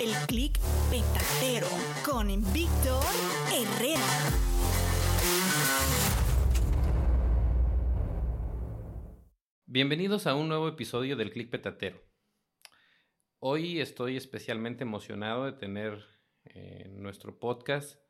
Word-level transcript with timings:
El 0.00 0.14
clic 0.28 0.58
petatero 0.88 1.66
con 2.06 2.28
Víctor 2.54 3.04
Herrera. 3.52 4.00
Bienvenidos 9.66 10.26
a 10.26 10.34
un 10.34 10.48
nuevo 10.48 10.68
episodio 10.68 11.16
del 11.16 11.30
Click 11.30 11.50
Petatero. 11.50 12.00
Hoy 13.40 13.78
estoy 13.78 14.16
especialmente 14.16 14.84
emocionado 14.84 15.44
de 15.44 15.52
tener 15.52 16.02
eh, 16.44 16.84
en 16.86 17.02
nuestro 17.02 17.38
podcast 17.38 18.00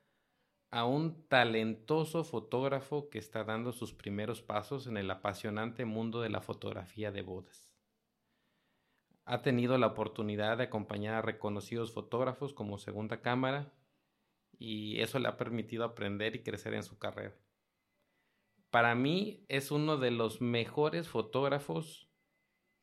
a 0.70 0.84
un 0.84 1.27
talentoso 1.27 2.22
fotógrafo 2.22 3.11
que 3.11 3.18
está 3.18 3.42
dando 3.42 3.72
sus 3.72 3.92
primeros 3.92 4.42
pasos 4.42 4.86
en 4.86 4.96
el 4.96 5.11
apasionante 5.11 5.84
mundo 5.84 6.20
de 6.20 6.30
la 6.30 6.40
fotografía 6.40 7.11
de 7.11 7.22
bodas. 7.22 7.70
Ha 9.30 9.42
tenido 9.42 9.79
la 9.79 9.86
oportunidad 9.86 10.58
de 10.58 10.64
acompañar 10.64 11.14
a 11.14 11.23
reconocidos 11.23 11.92
fotógrafos 11.92 12.52
como 12.52 12.79
segunda 12.79 13.20
cámara 13.20 13.73
y 14.58 15.01
eso 15.01 15.18
le 15.18 15.29
ha 15.29 15.36
permitido 15.36 15.85
aprender 15.85 16.35
y 16.35 16.42
crecer 16.42 16.74
en 16.74 16.83
su 16.83 16.98
carrera 16.98 17.35
para 18.70 18.95
mí 18.95 19.45
es 19.48 19.70
uno 19.70 19.98
de 19.98 20.11
los 20.11 20.40
mejores 20.40 21.08
fotógrafos 21.08 22.08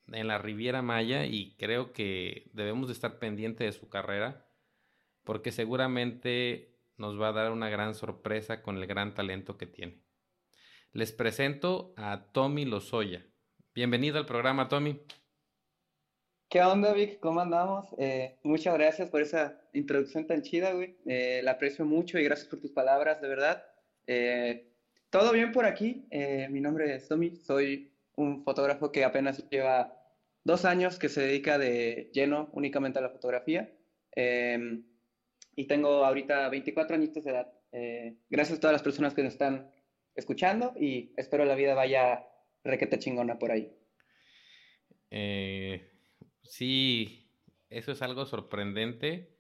en 0.08 0.28
la 0.28 0.38
Riviera 0.38 0.82
Maya 0.82 1.26
y 1.26 1.56
creo 1.56 1.94
que 1.94 2.50
debemos 2.54 2.88
de 2.88 2.94
estar 2.94 3.20
pendiente 3.20 3.64
de 3.64 3.72
su 3.72 3.90
carrera 3.90 4.50
porque 5.24 5.52
seguramente 5.52 6.78
nos 6.98 7.20
va 7.20 7.30
a 7.30 7.34
dar 7.34 7.52
una 7.52 7.70
gran 7.70 7.96
sorpresa 7.96 8.62
con 8.62 8.78
el 8.78 8.88
gran 8.88 9.14
talento 9.14 9.58
que 9.58 9.68
tiene. 9.68 10.04
Les 10.94 11.12
presento 11.12 11.94
a 11.98 12.32
Tommy 12.32 12.66
Lozoya. 12.66 13.26
Bienvenido 13.74 14.18
al 14.18 14.26
programa, 14.26 14.68
Tommy. 14.68 15.02
¿Qué 16.50 16.62
onda, 16.62 16.94
Vic? 16.94 17.20
¿Cómo 17.20 17.42
andamos? 17.42 17.88
Eh, 17.98 18.38
muchas 18.44 18.74
gracias 18.76 19.10
por 19.10 19.22
esa 19.22 19.60
introducción 19.74 20.28
tan 20.28 20.42
chida, 20.44 20.72
güey. 20.72 20.96
Eh, 21.06 21.42
la 21.44 21.52
aprecio 21.52 21.84
mucho 21.86 22.18
y 22.18 22.24
gracias 22.24 22.48
por 22.48 22.62
tus 22.62 22.72
palabras, 22.72 23.22
de 23.22 23.28
verdad. 23.28 23.66
Eh, 24.08 24.72
todo 25.10 25.34
bien 25.34 25.52
por 25.52 25.66
aquí. 25.66 26.08
Eh, 26.10 26.48
mi 26.50 26.62
nombre 26.62 26.96
es 26.96 27.08
Tommy. 27.10 27.36
Soy 27.36 27.92
un 28.16 28.46
fotógrafo 28.46 28.94
que 28.94 29.04
apenas 29.04 29.50
lleva 29.50 29.94
dos 30.46 30.64
años 30.64 30.98
que 30.98 31.10
se 31.10 31.22
dedica 31.22 31.58
de 31.58 32.10
lleno 32.14 32.50
únicamente 32.54 33.00
a 33.00 33.02
la 33.02 33.10
fotografía. 33.10 33.70
Eh, 34.16 34.84
y 35.54 35.66
tengo 35.66 36.06
ahorita 36.06 36.48
24 36.48 36.96
añitos 36.96 37.26
de 37.26 37.32
edad. 37.32 37.52
Eh, 37.74 38.16
gracias 38.30 38.58
a 38.58 38.62
todas 38.62 38.74
las 38.74 38.84
personas 38.84 39.14
que 39.14 39.24
nos 39.24 39.34
están 39.34 39.70
escuchando 40.16 40.74
y 40.80 41.14
espero 41.18 41.44
la 41.44 41.56
vida 41.56 41.74
vaya 41.74 42.26
requete 42.64 43.00
chingona 43.00 43.38
por 43.38 43.52
ahí. 43.52 43.76
Eh, 45.12 45.97
sí, 46.48 47.28
eso 47.70 47.92
es 47.92 48.02
algo 48.02 48.26
sorprendente 48.26 49.38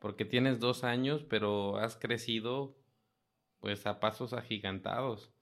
porque 0.00 0.24
tienes 0.24 0.60
dos 0.60 0.84
años, 0.84 1.24
pero 1.28 1.78
has 1.78 1.96
crecido 1.96 2.76
pues 3.60 3.86
a 3.86 4.00
pasos 4.00 4.32
agigantados. 4.32 5.32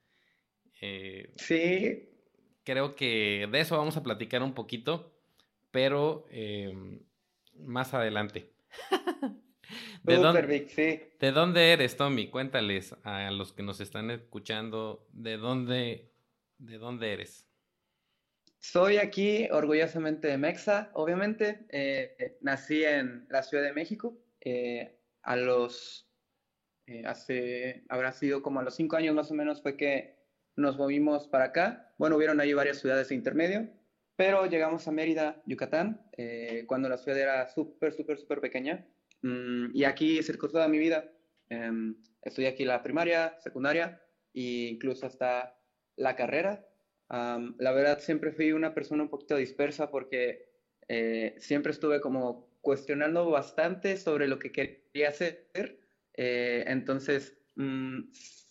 Eh, 0.80 1.32
sí. 1.36 2.08
Creo 2.64 2.94
que 2.94 3.48
de 3.50 3.60
eso 3.60 3.76
vamos 3.76 3.96
a 3.96 4.02
platicar 4.02 4.42
un 4.42 4.54
poquito, 4.54 5.12
pero 5.70 6.26
eh, 6.30 7.00
más 7.58 7.94
adelante. 7.94 8.52
¿De, 10.02 10.16
dónde, 10.16 10.68
sí. 10.68 11.00
¿De 11.18 11.32
dónde 11.32 11.72
eres, 11.72 11.96
Tommy? 11.96 12.28
Cuéntales 12.28 12.94
a 13.04 13.30
los 13.30 13.52
que 13.52 13.62
nos 13.62 13.80
están 13.80 14.10
escuchando 14.10 15.06
de 15.12 15.36
dónde, 15.36 16.10
de 16.58 16.78
dónde 16.78 17.12
eres. 17.12 17.46
Soy 18.72 18.96
aquí 18.96 19.46
orgullosamente 19.50 20.26
de 20.26 20.38
Mexa, 20.38 20.90
obviamente. 20.94 21.66
Eh, 21.68 22.38
nací 22.40 22.82
en 22.82 23.26
la 23.28 23.42
Ciudad 23.42 23.62
de 23.62 23.74
México. 23.74 24.16
Eh, 24.40 24.98
a 25.22 25.36
los 25.36 26.10
eh, 26.86 27.02
hace, 27.04 27.84
habrá 27.90 28.12
sido 28.12 28.40
como 28.40 28.60
a 28.60 28.62
los 28.62 28.74
cinco 28.74 28.96
años 28.96 29.14
más 29.14 29.30
o 29.30 29.34
menos 29.34 29.60
fue 29.60 29.76
que 29.76 30.16
nos 30.56 30.78
movimos 30.78 31.28
para 31.28 31.44
acá. 31.44 31.94
Bueno, 31.98 32.16
hubieron 32.16 32.40
ahí 32.40 32.54
varias 32.54 32.78
ciudades 32.78 33.10
de 33.10 33.14
intermedio, 33.16 33.68
pero 34.16 34.46
llegamos 34.46 34.88
a 34.88 34.92
Mérida, 34.92 35.42
Yucatán, 35.44 36.08
eh, 36.16 36.64
cuando 36.66 36.88
la 36.88 36.96
ciudad 36.96 37.20
era 37.20 37.46
súper, 37.50 37.92
súper, 37.92 38.16
súper 38.18 38.40
pequeña. 38.40 38.88
Mm, 39.20 39.76
y 39.76 39.84
aquí 39.84 40.22
circó 40.22 40.48
toda 40.48 40.68
mi 40.68 40.78
vida. 40.78 41.12
Eh, 41.50 41.70
estudié 42.22 42.48
aquí 42.48 42.64
la 42.64 42.82
primaria, 42.82 43.36
secundaria 43.40 44.00
e 44.32 44.70
incluso 44.72 45.04
hasta 45.04 45.54
la 45.96 46.16
carrera. 46.16 46.66
La 47.08 47.72
verdad, 47.72 47.98
siempre 48.00 48.32
fui 48.32 48.52
una 48.52 48.74
persona 48.74 49.02
un 49.02 49.08
poquito 49.08 49.36
dispersa 49.36 49.90
porque 49.90 50.48
eh, 50.88 51.34
siempre 51.38 51.72
estuve 51.72 52.00
como 52.00 52.48
cuestionando 52.60 53.30
bastante 53.30 53.96
sobre 53.96 54.26
lo 54.26 54.38
que 54.38 54.52
quería 54.52 55.08
hacer 55.08 55.48
eh, 56.16 56.64
entonces, 56.66 57.36
mmm, 57.56 58.00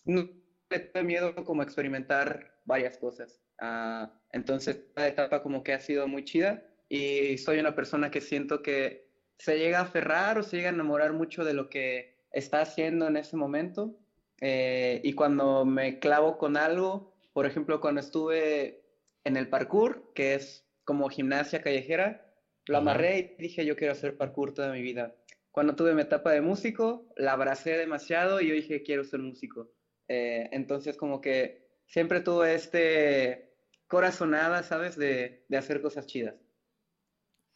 no 0.04 0.28
tuve 0.68 1.02
miedo 1.02 1.34
como 1.44 1.62
experimentar 1.62 2.58
varias 2.64 2.98
cosas. 2.98 3.40
Uh, 3.60 4.08
entonces, 4.32 4.84
la 4.96 5.08
etapa 5.08 5.42
como 5.42 5.62
que 5.62 5.72
ha 5.72 5.80
sido 5.80 6.08
muy 6.08 6.24
chida 6.24 6.62
y 6.88 7.38
soy 7.38 7.58
una 7.58 7.74
persona 7.74 8.10
que 8.10 8.20
siento 8.20 8.62
que 8.62 9.08
se 9.38 9.58
llega 9.58 9.78
a 9.78 9.82
aferrar 9.82 10.38
o 10.38 10.42
se 10.42 10.56
llega 10.56 10.70
a 10.70 10.72
enamorar 10.72 11.12
mucho 11.12 11.44
de 11.44 11.54
lo 11.54 11.70
que 11.70 12.16
está 12.30 12.60
haciendo 12.60 13.06
en 13.06 13.16
ese 13.16 13.36
momento. 13.36 13.96
Eh, 14.40 15.00
y 15.04 15.12
cuando 15.12 15.64
me 15.64 15.98
clavo 16.00 16.36
con 16.36 16.56
algo, 16.56 17.13
por 17.34 17.44
ejemplo, 17.44 17.82
cuando 17.82 18.00
estuve 18.00 18.82
en 19.24 19.36
el 19.36 19.50
parkour, 19.50 20.12
que 20.14 20.34
es 20.34 20.66
como 20.84 21.10
gimnasia 21.10 21.60
callejera, 21.60 22.34
lo 22.66 22.78
amarré 22.78 23.36
y 23.38 23.42
dije, 23.42 23.66
yo 23.66 23.76
quiero 23.76 23.92
hacer 23.92 24.16
parkour 24.16 24.54
toda 24.54 24.72
mi 24.72 24.80
vida 24.80 25.14
cuando 25.54 25.76
tuve 25.76 25.94
mi 25.94 26.02
etapa 26.02 26.32
de 26.32 26.40
músico, 26.40 27.06
la 27.16 27.34
abracé 27.34 27.78
demasiado 27.78 28.40
y 28.40 28.48
yo 28.48 28.54
dije, 28.54 28.82
quiero 28.82 29.04
ser 29.04 29.20
músico. 29.20 29.70
Eh, 30.08 30.48
entonces, 30.50 30.96
como 30.96 31.20
que 31.20 31.78
siempre 31.86 32.20
tuve 32.22 32.54
este 32.56 33.54
corazonada, 33.86 34.64
¿sabes? 34.64 34.96
De, 34.96 35.44
de, 35.48 35.56
hacer 35.56 35.80
cosas 35.80 36.08
chidas. 36.08 36.34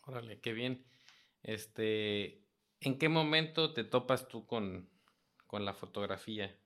Órale, 0.02 0.40
qué 0.40 0.52
bien. 0.52 0.86
Este, 1.42 2.46
¿En 2.78 2.98
qué 2.98 3.08
momento 3.08 3.74
te 3.74 3.82
topas 3.82 4.28
tú 4.28 4.46
con, 4.46 4.88
con 5.48 5.64
la 5.64 5.74
fotografía? 5.74 6.56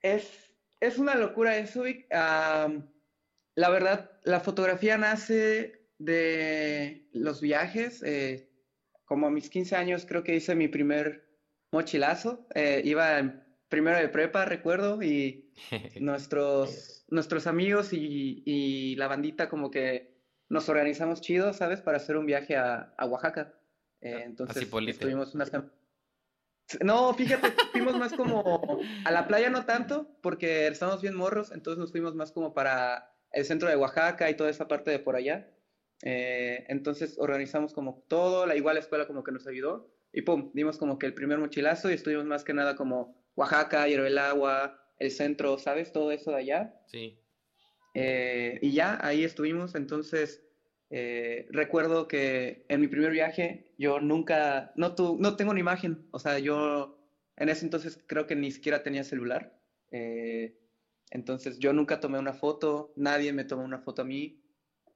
Es, 0.00 0.53
es 0.80 0.98
una 0.98 1.14
locura 1.14 1.56
eso, 1.56 1.82
Vic. 1.82 2.06
la 2.10 3.70
verdad, 3.70 4.10
la 4.24 4.40
fotografía 4.40 4.98
nace 4.98 5.88
de 5.98 7.08
los 7.12 7.40
viajes. 7.40 8.02
Eh, 8.02 8.50
como 9.04 9.26
a 9.26 9.30
mis 9.30 9.50
15 9.50 9.76
años 9.76 10.06
creo 10.06 10.24
que 10.24 10.34
hice 10.34 10.54
mi 10.54 10.68
primer 10.68 11.24
mochilazo. 11.72 12.46
Eh, 12.54 12.82
iba 12.84 13.18
en 13.18 13.42
primero 13.68 13.98
de 13.98 14.08
prepa, 14.08 14.44
recuerdo, 14.44 15.02
y 15.02 15.52
nuestros, 16.00 17.04
nuestros 17.08 17.46
amigos 17.46 17.92
y, 17.92 18.42
y, 18.44 18.96
la 18.96 19.08
bandita 19.08 19.48
como 19.48 19.70
que 19.70 20.14
nos 20.48 20.68
organizamos 20.68 21.20
chido, 21.20 21.52
¿sabes? 21.52 21.80
Para 21.80 21.96
hacer 21.96 22.16
un 22.16 22.26
viaje 22.26 22.56
a, 22.56 22.94
a 22.96 23.06
Oaxaca. 23.06 23.54
Eh, 24.00 24.22
entonces 24.24 24.68
estuvimos 24.88 25.34
unas... 25.34 25.50
No, 26.82 27.12
fíjate, 27.14 27.52
fuimos 27.72 27.96
más 27.98 28.12
como 28.14 28.80
a 29.04 29.10
la 29.10 29.26
playa 29.26 29.50
no 29.50 29.64
tanto, 29.64 30.16
porque 30.22 30.66
estamos 30.66 31.02
bien 31.02 31.14
morros, 31.14 31.52
entonces 31.52 31.78
nos 31.78 31.92
fuimos 31.92 32.14
más 32.14 32.32
como 32.32 32.54
para 32.54 33.14
el 33.32 33.44
centro 33.44 33.68
de 33.68 33.76
Oaxaca 33.76 34.30
y 34.30 34.36
toda 34.36 34.50
esa 34.50 34.68
parte 34.68 34.90
de 34.90 34.98
por 34.98 35.16
allá. 35.16 35.50
Eh, 36.02 36.64
entonces 36.68 37.16
organizamos 37.18 37.72
como 37.72 38.04
todo, 38.08 38.46
la 38.46 38.56
igual 38.56 38.76
escuela 38.76 39.06
como 39.06 39.24
que 39.24 39.32
nos 39.32 39.46
ayudó 39.46 39.94
y 40.12 40.22
pum, 40.22 40.50
dimos 40.54 40.78
como 40.78 40.98
que 40.98 41.06
el 41.06 41.14
primer 41.14 41.38
mochilazo 41.38 41.90
y 41.90 41.94
estuvimos 41.94 42.24
más 42.24 42.44
que 42.44 42.54
nada 42.54 42.76
como 42.76 43.20
Oaxaca, 43.34 43.88
Hierro 43.88 44.06
el 44.06 44.18
Agua, 44.18 44.80
el 44.98 45.10
centro, 45.10 45.58
¿sabes? 45.58 45.92
Todo 45.92 46.12
eso 46.12 46.30
de 46.30 46.36
allá. 46.36 46.80
Sí. 46.86 47.18
Eh, 47.94 48.58
y 48.62 48.72
ya, 48.72 48.98
ahí 49.04 49.24
estuvimos. 49.24 49.74
Entonces, 49.74 50.43
eh, 50.96 51.48
recuerdo 51.50 52.06
que 52.06 52.66
en 52.68 52.80
mi 52.80 52.86
primer 52.86 53.10
viaje 53.10 53.72
yo 53.78 53.98
nunca, 53.98 54.72
no, 54.76 54.94
tu, 54.94 55.16
no 55.18 55.34
tengo 55.34 55.50
una 55.50 55.58
imagen. 55.58 56.06
O 56.12 56.20
sea, 56.20 56.38
yo 56.38 57.00
en 57.36 57.48
ese 57.48 57.64
entonces 57.64 57.98
creo 58.06 58.28
que 58.28 58.36
ni 58.36 58.52
siquiera 58.52 58.84
tenía 58.84 59.02
celular. 59.02 59.58
Eh, 59.90 60.56
entonces, 61.10 61.58
yo 61.58 61.72
nunca 61.72 61.98
tomé 61.98 62.20
una 62.20 62.32
foto, 62.32 62.92
nadie 62.94 63.32
me 63.32 63.44
tomó 63.44 63.64
una 63.64 63.80
foto 63.80 64.02
a 64.02 64.04
mí. 64.04 64.40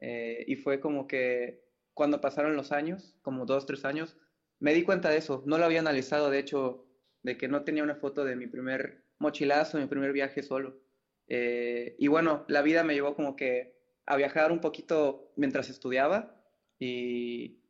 y 0.01 0.55
fue 0.57 0.79
como 0.79 1.09
que 1.09 1.65
cuando 1.95 2.21
pasaron 2.21 2.55
los 2.55 2.71
años, 2.71 3.17
como 3.23 3.45
dos, 3.45 3.67
tres 3.67 3.85
años, 3.85 4.17
me 4.61 4.75
di 4.75 4.85
cuenta 4.85 5.11
de 5.11 5.17
eso. 5.19 5.43
No 5.47 5.59
lo 5.59 5.65
había 5.65 5.81
analizado, 5.81 6.31
de 6.31 6.39
hecho, 6.39 6.87
de 7.25 7.37
que 7.37 7.49
no 7.49 7.65
tenía 7.65 7.83
una 7.83 7.97
foto 7.97 8.25
de 8.25 8.37
mi 8.37 8.47
primer 8.47 9.05
mochilazo, 9.19 9.79
mi 9.79 9.87
primer 9.87 10.13
viaje 10.13 10.45
solo. 10.45 10.81
Eh, 11.27 11.97
y 11.99 12.07
bueno, 12.07 12.45
la 12.47 12.63
vida 12.63 12.85
me 12.85 12.95
llevó 12.95 13.17
como 13.17 13.35
que 13.35 13.78
a 14.09 14.17
viajar 14.17 14.51
un 14.51 14.61
poquito 14.61 15.33
mientras 15.37 15.69
estudiaba 15.69 16.35
y 16.79 17.61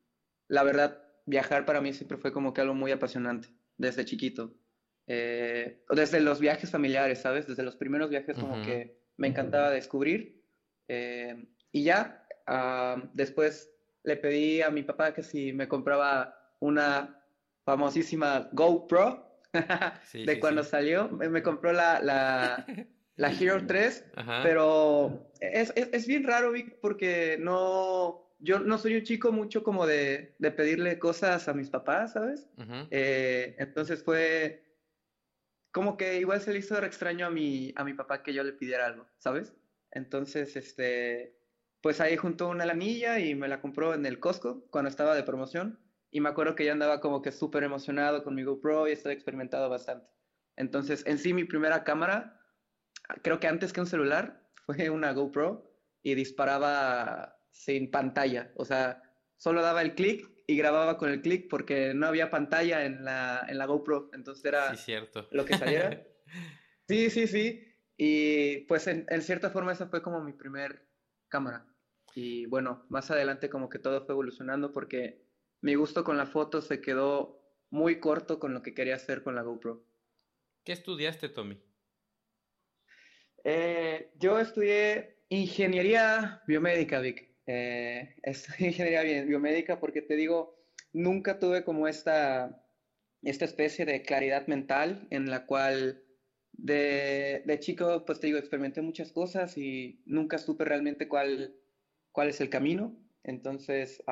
la 0.47 0.63
verdad, 0.63 1.03
viajar 1.27 1.67
para 1.67 1.81
mí 1.81 1.93
siempre 1.93 2.17
fue 2.17 2.33
como 2.33 2.55
que 2.55 2.61
algo 2.61 2.75
muy 2.75 2.93
apasionante 2.93 3.49
desde 3.77 4.05
chiquito. 4.05 4.55
Eh, 5.07 5.85
desde 5.91 6.21
los 6.21 6.39
viajes 6.39 6.71
familiares, 6.71 7.21
¿sabes? 7.21 7.47
Desde 7.47 7.63
los 7.63 7.77
primeros 7.77 8.09
viajes 8.11 8.39
como 8.39 8.63
que 8.63 9.01
me 9.17 9.29
encantaba 9.29 9.71
descubrir. 9.71 10.45
Eh, 10.87 11.49
y 11.73 11.83
ya, 11.85 12.25
ah, 12.47 13.03
después 13.15 13.71
le 14.05 14.17
pedí 14.17 14.63
a 14.63 14.71
mi 14.71 14.83
papá 14.83 15.13
que 15.13 15.23
si 15.23 15.53
me 15.53 15.67
compraba 15.67 16.35
una 16.61 17.21
famosísima 17.65 18.49
GoPro 18.53 19.43
de 20.13 20.41
cuando 20.41 20.63
salió. 20.63 21.09
Me, 21.09 21.43
compró 21.43 21.73
la, 21.73 22.01
la, 22.01 22.67
la 23.19 23.33
Hero 23.33 23.67
3, 23.67 24.05
pero 24.43 25.31
es, 25.41 25.73
es, 25.77 25.91
es, 25.93 26.07
bien 26.07 26.25
raro, 26.25 26.53
Vic, 26.53 26.79
porque 26.81 27.37
no... 27.39 28.25
Yo 28.41 28.61
no 28.61 28.79
soy 28.79 28.95
un 28.95 29.03
chico 29.03 29.33
mucho 29.33 29.65
como 29.65 29.85
de, 29.85 30.37
de 30.39 30.53
pedirle 30.53 31.01
cosas 31.01 31.49
a 31.49 31.55
mis 31.55 31.71
papás, 31.71 32.13
¿sabes? 32.13 32.49
Eh, 32.93 33.57
entonces 33.59 34.05
fue 34.05 34.63
como 35.73 35.97
que 35.97 36.21
igual 36.21 36.41
se 36.41 36.53
le 36.53 36.61
hizo 36.61 36.81
extraño 36.83 37.27
a 37.27 37.31
mi, 37.31 37.73
a 37.75 37.83
mi 37.83 37.95
papá 37.95 38.23
que 38.23 38.33
yo 38.33 38.45
le 38.45 38.53
pidiera 38.53 38.87
algo, 38.87 39.09
¿sabes? 39.19 39.55
Entonces, 39.91 40.55
este, 40.55 41.37
pues 41.81 42.01
ahí 42.01 42.17
juntó 42.17 42.49
una 42.49 42.65
lanilla 42.65 43.19
y 43.19 43.35
me 43.35 43.49
la 43.49 43.61
compró 43.61 43.93
en 43.93 44.07
el 44.07 44.21
Costco 44.21 44.65
cuando 44.71 44.89
estaba 44.89 45.17
de 45.17 45.25
promoción. 45.25 45.81
Y 46.13 46.21
me 46.21 46.29
acuerdo 46.29 46.55
que 46.55 46.65
yo 46.65 46.73
andaba 46.73 47.01
como 47.01 47.23
que 47.23 47.33
súper 47.33 47.65
emocionado 47.65 48.23
con 48.23 48.37
mi 48.37 48.45
GoPro 48.45 48.89
y 48.89 48.93
estoy 48.93 49.13
experimentado 49.15 49.69
bastante. 49.69 50.09
Entonces, 50.57 51.05
en 51.07 51.19
sí, 51.19 51.35
mi 51.35 51.45
primera 51.45 51.85
cámara, 51.85 52.38
creo 53.23 53.41
que 53.41 53.47
antes 53.47 53.73
que 53.73 53.81
un 53.81 53.87
celular, 53.87 54.49
fue 54.67 54.91
una 54.91 55.13
GoPro 55.13 55.71
y 56.03 56.15
disparaba 56.15 57.41
sin 57.51 57.91
pantalla. 57.91 58.53
O 58.57 58.65
sea, 58.65 59.03
solo 59.37 59.63
daba 59.63 59.83
el 59.83 59.95
clic 59.95 60.29
y 60.47 60.57
grababa 60.57 60.97
con 60.97 61.11
el 61.11 61.21
clic 61.23 61.49
porque 61.49 61.93
no 61.95 62.07
había 62.07 62.31
pantalla 62.31 62.85
en 62.85 63.05
la, 63.05 63.45
en 63.49 63.59
la 63.59 63.67
GoPro. 63.67 64.11
Entonces 64.13 64.45
era 64.45 64.75
cierto. 64.77 65.29
lo 65.31 65.45
que 65.45 65.57
saliera. 65.57 66.03
sí, 66.89 67.11
sí, 67.11 67.27
sí. 67.27 67.65
Y 67.97 68.59
pues 68.67 68.87
en, 68.87 69.07
en 69.09 69.23
cierta 69.23 69.51
forma 69.51 69.73
esa 69.73 69.89
fue 69.89 70.03
como 70.03 70.23
mi 70.23 70.33
primer 70.33 70.87
cámara. 71.29 71.67
Y 72.15 72.47
bueno, 72.47 72.87
más 72.89 73.11
adelante 73.11 73.51
como 73.51 73.69
que 73.69 73.79
todo 73.79 74.05
fue 74.05 74.13
evolucionando 74.13 74.73
porque 74.73 75.25
mi 75.61 75.75
gusto 75.75 76.05
con 76.05 76.17
la 76.17 76.27
foto 76.27 76.63
se 76.63 76.81
quedó 76.81 77.39
muy 77.71 78.01
corto 78.01 78.39
con 78.39 78.55
lo 78.55 78.63
que 78.63 78.75
quería 78.75 78.95
hacer 78.95 79.23
con 79.23 79.35
la 79.35 79.43
GoPro. 79.43 79.85
¿Qué 80.65 80.73
estudiaste, 80.73 81.29
Tommy? 81.29 81.61
Eh, 83.51 84.11
yo 84.19 84.39
estudié 84.39 85.17
ingeniería 85.31 86.43
biomédica, 86.47 87.01
Vic. 87.01 87.31
Eh, 87.47 88.15
estudié 88.23 88.69
ingeniería 88.69 89.25
biomédica 89.25 89.81
porque 89.81 90.03
te 90.03 90.17
digo, 90.17 90.55
nunca 90.93 91.39
tuve 91.39 91.65
como 91.65 91.89
esta, 91.89 92.63
esta 93.23 93.47
especie 93.47 93.87
de 93.87 94.03
claridad 94.03 94.47
mental 94.49 95.07
en 95.09 95.31
la 95.31 95.47
cual 95.47 96.03
de, 96.53 97.43
de, 97.47 97.59
chico, 97.59 98.05
pues 98.05 98.21
te 98.21 98.27
digo, 98.27 98.39
experimenté 98.39 98.83
muchas 98.83 99.13
cosas 99.13 99.57
y 99.57 100.03
nunca 100.05 100.37
supe 100.37 100.67
realmente 100.67 101.09
cuál, 101.09 101.55
cuál 102.13 102.29
es 102.29 102.43
el 102.43 102.51
camino. 102.51 102.95
Entonces, 103.25 104.03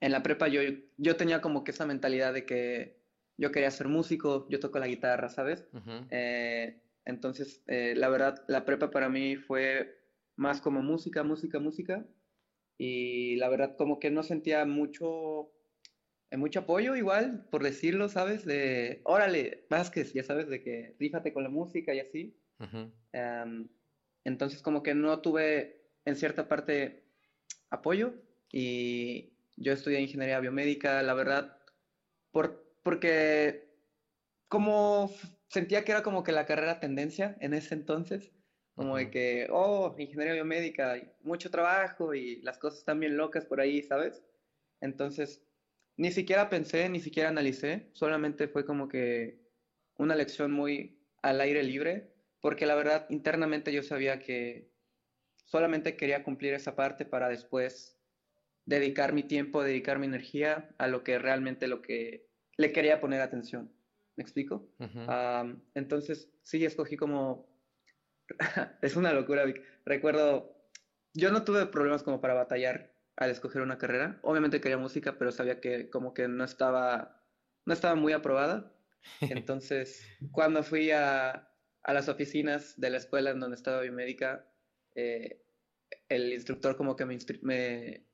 en 0.00 0.12
la 0.12 0.24
prepa 0.24 0.48
yo, 0.48 0.60
yo 0.96 1.14
tenía 1.14 1.40
como 1.40 1.62
que 1.62 1.70
esa 1.70 1.86
mentalidad 1.86 2.34
de 2.34 2.44
que 2.44 2.98
yo 3.36 3.52
quería 3.52 3.70
ser 3.70 3.86
músico, 3.86 4.48
yo 4.48 4.58
toco 4.58 4.80
la 4.80 4.88
guitarra, 4.88 5.28
¿sabes? 5.28 5.68
Eh, 6.10 6.80
entonces, 7.08 7.62
eh, 7.68 7.94
la 7.96 8.10
verdad, 8.10 8.44
la 8.48 8.66
prepa 8.66 8.90
para 8.90 9.08
mí 9.08 9.36
fue 9.36 9.98
más 10.36 10.60
como 10.60 10.82
música, 10.82 11.22
música, 11.22 11.58
música. 11.58 12.06
Y 12.76 13.36
la 13.36 13.48
verdad, 13.48 13.76
como 13.76 13.98
que 13.98 14.10
no 14.10 14.22
sentía 14.22 14.66
mucho, 14.66 15.50
eh, 16.30 16.36
mucho 16.36 16.60
apoyo 16.60 16.96
igual, 16.96 17.46
por 17.50 17.62
decirlo, 17.62 18.10
¿sabes? 18.10 18.44
De, 18.44 19.00
órale, 19.04 19.64
Vázquez, 19.70 20.12
ya 20.12 20.22
sabes, 20.22 20.50
de 20.50 20.62
que 20.62 20.96
rífate 20.98 21.32
con 21.32 21.44
la 21.44 21.48
música 21.48 21.94
y 21.94 22.00
así. 22.00 22.36
Em, 23.12 23.68
entonces, 24.24 24.60
como 24.60 24.82
que 24.82 24.94
no 24.94 25.22
tuve 25.22 25.86
en 26.04 26.14
cierta 26.14 26.46
parte 26.46 27.04
apoyo 27.70 28.12
y 28.52 29.32
yo 29.56 29.72
estudié 29.72 29.98
ingeniería 30.02 30.40
biomédica, 30.40 31.02
la 31.02 31.14
verdad, 31.14 31.56
por, 32.32 32.70
porque 32.82 33.66
como 34.48 35.10
sentía 35.48 35.84
que 35.84 35.92
era 35.92 36.02
como 36.02 36.22
que 36.22 36.32
la 36.32 36.46
carrera 36.46 36.80
tendencia 36.80 37.36
en 37.40 37.54
ese 37.54 37.74
entonces, 37.74 38.32
como 38.74 38.96
de 38.96 39.10
que, 39.10 39.48
oh, 39.50 39.94
ingeniería 39.98 40.34
biomédica, 40.34 40.96
mucho 41.22 41.50
trabajo 41.50 42.14
y 42.14 42.40
las 42.42 42.58
cosas 42.58 42.80
están 42.80 43.00
bien 43.00 43.16
locas 43.16 43.44
por 43.44 43.60
ahí, 43.60 43.82
¿sabes? 43.82 44.22
Entonces, 44.80 45.42
ni 45.96 46.12
siquiera 46.12 46.48
pensé, 46.48 46.88
ni 46.88 47.00
siquiera 47.00 47.28
analicé, 47.28 47.90
solamente 47.92 48.46
fue 48.48 48.64
como 48.64 48.88
que 48.88 49.40
una 49.96 50.14
lección 50.14 50.52
muy 50.52 51.02
al 51.22 51.40
aire 51.40 51.64
libre, 51.64 52.14
porque 52.40 52.66
la 52.66 52.76
verdad, 52.76 53.06
internamente 53.10 53.72
yo 53.72 53.82
sabía 53.82 54.20
que 54.20 54.70
solamente 55.44 55.96
quería 55.96 56.22
cumplir 56.22 56.54
esa 56.54 56.76
parte 56.76 57.04
para 57.04 57.28
después 57.28 57.98
dedicar 58.64 59.12
mi 59.12 59.24
tiempo, 59.24 59.64
dedicar 59.64 59.98
mi 59.98 60.06
energía 60.06 60.74
a 60.78 60.86
lo 60.86 61.02
que 61.02 61.18
realmente 61.18 61.66
lo 61.66 61.82
que 61.82 62.28
le 62.56 62.72
quería 62.72 63.00
poner 63.00 63.22
atención. 63.22 63.77
¿Me 64.18 64.22
explico? 64.22 64.68
entonces, 65.74 66.28
sí, 66.42 66.64
escogí 66.64 66.96
como... 66.96 67.48
es 68.82 68.96
una 68.96 69.12
locura, 69.12 69.44
Vic. 69.44 69.62
Recuerdo, 69.84 70.60
yo 71.14 71.30
no 71.30 71.44
tuve 71.44 71.66
problemas 71.66 72.02
como 72.02 72.20
para 72.20 72.34
batallar 72.34 72.92
al 73.14 73.30
escoger 73.30 73.62
una 73.62 73.78
carrera. 73.78 74.18
Obviamente 74.22 74.60
quería 74.60 74.76
música, 74.76 75.18
pero 75.18 75.30
sabía 75.30 75.60
que 75.60 75.88
como 75.88 76.14
que 76.14 76.26
no 76.26 76.42
estaba, 76.42 77.22
no 77.64 77.72
estaba 77.72 77.94
muy 77.94 78.12
aprobada. 78.12 78.72
Entonces, 79.20 80.04
cuando 80.32 80.64
fui 80.64 80.90
a, 80.90 81.48
a, 81.84 81.94
las 81.94 82.08
oficinas 82.08 82.74
de 82.80 82.90
la 82.90 82.96
escuela 82.96 83.30
en 83.30 83.38
donde 83.38 83.54
estaba 83.54 83.82
biomédica, 83.82 84.50
eh, 84.96 85.44
el 86.08 86.32
instructor 86.32 86.76
como 86.76 86.96
que 86.96 87.06
me, 87.06 87.16
me, 87.42 88.04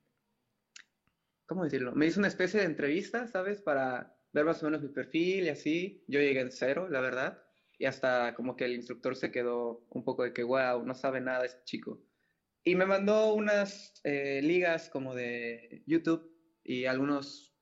¿cómo 1.46 1.64
decirlo? 1.64 1.92
Me 1.94 2.04
hizo 2.04 2.20
una 2.20 2.28
especie 2.28 2.60
de 2.60 2.66
entrevista, 2.66 3.26
¿sabes? 3.26 3.62
Para 3.62 4.13
ver 4.34 4.44
más 4.44 4.62
o 4.62 4.66
menos 4.66 4.82
mi 4.82 4.88
perfil 4.88 5.44
y 5.44 5.48
así. 5.48 6.04
Yo 6.08 6.20
llegué 6.20 6.40
en 6.40 6.50
cero, 6.50 6.88
la 6.90 7.00
verdad. 7.00 7.42
Y 7.78 7.86
hasta 7.86 8.34
como 8.34 8.56
que 8.56 8.66
el 8.66 8.74
instructor 8.74 9.16
se 9.16 9.30
quedó 9.30 9.86
un 9.90 10.04
poco 10.04 10.24
de 10.24 10.32
que, 10.32 10.42
wow, 10.42 10.84
no 10.84 10.94
sabe 10.94 11.20
nada 11.20 11.46
este 11.46 11.64
chico. 11.64 12.04
Y 12.64 12.74
me 12.76 12.86
mandó 12.86 13.34
unas 13.34 14.00
eh, 14.04 14.40
ligas 14.42 14.90
como 14.90 15.14
de 15.14 15.82
YouTube 15.86 16.30
y 16.62 16.86
algunos, 16.86 17.54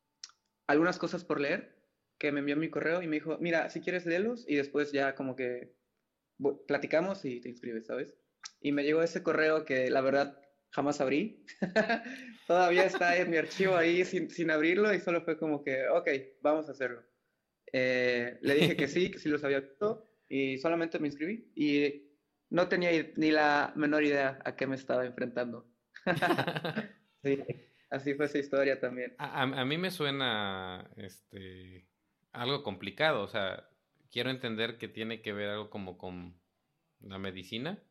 algunas 0.66 0.98
cosas 0.98 1.24
por 1.24 1.40
leer 1.40 1.76
que 2.18 2.32
me 2.32 2.40
envió 2.40 2.56
mi 2.56 2.70
correo 2.70 3.02
y 3.02 3.08
me 3.08 3.16
dijo, 3.16 3.36
mira, 3.40 3.68
si 3.68 3.80
quieres 3.80 4.06
léelos 4.06 4.44
y 4.48 4.54
después 4.54 4.92
ya 4.92 5.14
como 5.14 5.34
que 5.34 5.74
platicamos 6.66 7.24
y 7.24 7.40
te 7.40 7.48
inscribes, 7.48 7.86
¿sabes? 7.86 8.14
Y 8.60 8.72
me 8.72 8.84
llegó 8.84 9.02
ese 9.02 9.22
correo 9.22 9.64
que 9.64 9.90
la 9.90 10.00
verdad 10.00 10.40
jamás 10.72 11.00
abrí. 11.00 11.44
Todavía 12.46 12.84
está 12.84 13.16
en 13.16 13.30
mi 13.30 13.36
archivo 13.36 13.76
ahí 13.76 14.04
sin, 14.04 14.28
sin, 14.30 14.50
abrirlo 14.50 14.92
y 14.92 15.00
solo 15.00 15.22
fue 15.22 15.38
como 15.38 15.62
que, 15.62 15.86
ok, 15.88 16.08
vamos 16.42 16.68
a 16.68 16.72
hacerlo. 16.72 17.02
Eh, 17.72 18.38
le 18.42 18.54
dije 18.54 18.76
que 18.76 18.88
sí, 18.88 19.10
que 19.10 19.18
sí 19.18 19.28
los 19.28 19.44
había 19.44 19.60
visto 19.60 20.10
y 20.28 20.58
solamente 20.58 20.98
me 20.98 21.08
inscribí 21.08 21.50
y 21.54 22.10
no 22.50 22.68
tenía 22.68 22.90
ni 23.16 23.30
la 23.30 23.72
menor 23.76 24.04
idea 24.04 24.38
a 24.44 24.56
qué 24.56 24.66
me 24.66 24.76
estaba 24.76 25.06
enfrentando. 25.06 25.66
sí, 27.22 27.38
así 27.90 28.14
fue 28.14 28.26
esa 28.26 28.38
historia 28.38 28.80
también. 28.80 29.14
A, 29.18 29.42
a, 29.42 29.64
mí 29.64 29.78
me 29.78 29.90
suena 29.90 30.90
este, 30.96 31.86
algo 32.32 32.62
complicado, 32.62 33.22
o 33.22 33.28
sea, 33.28 33.68
quiero 34.10 34.30
entender 34.30 34.76
que 34.76 34.88
tiene 34.88 35.22
que 35.22 35.32
ver 35.32 35.50
algo 35.50 35.70
como 35.70 35.96
con 35.96 36.38
la 37.00 37.18
medicina. 37.18 37.82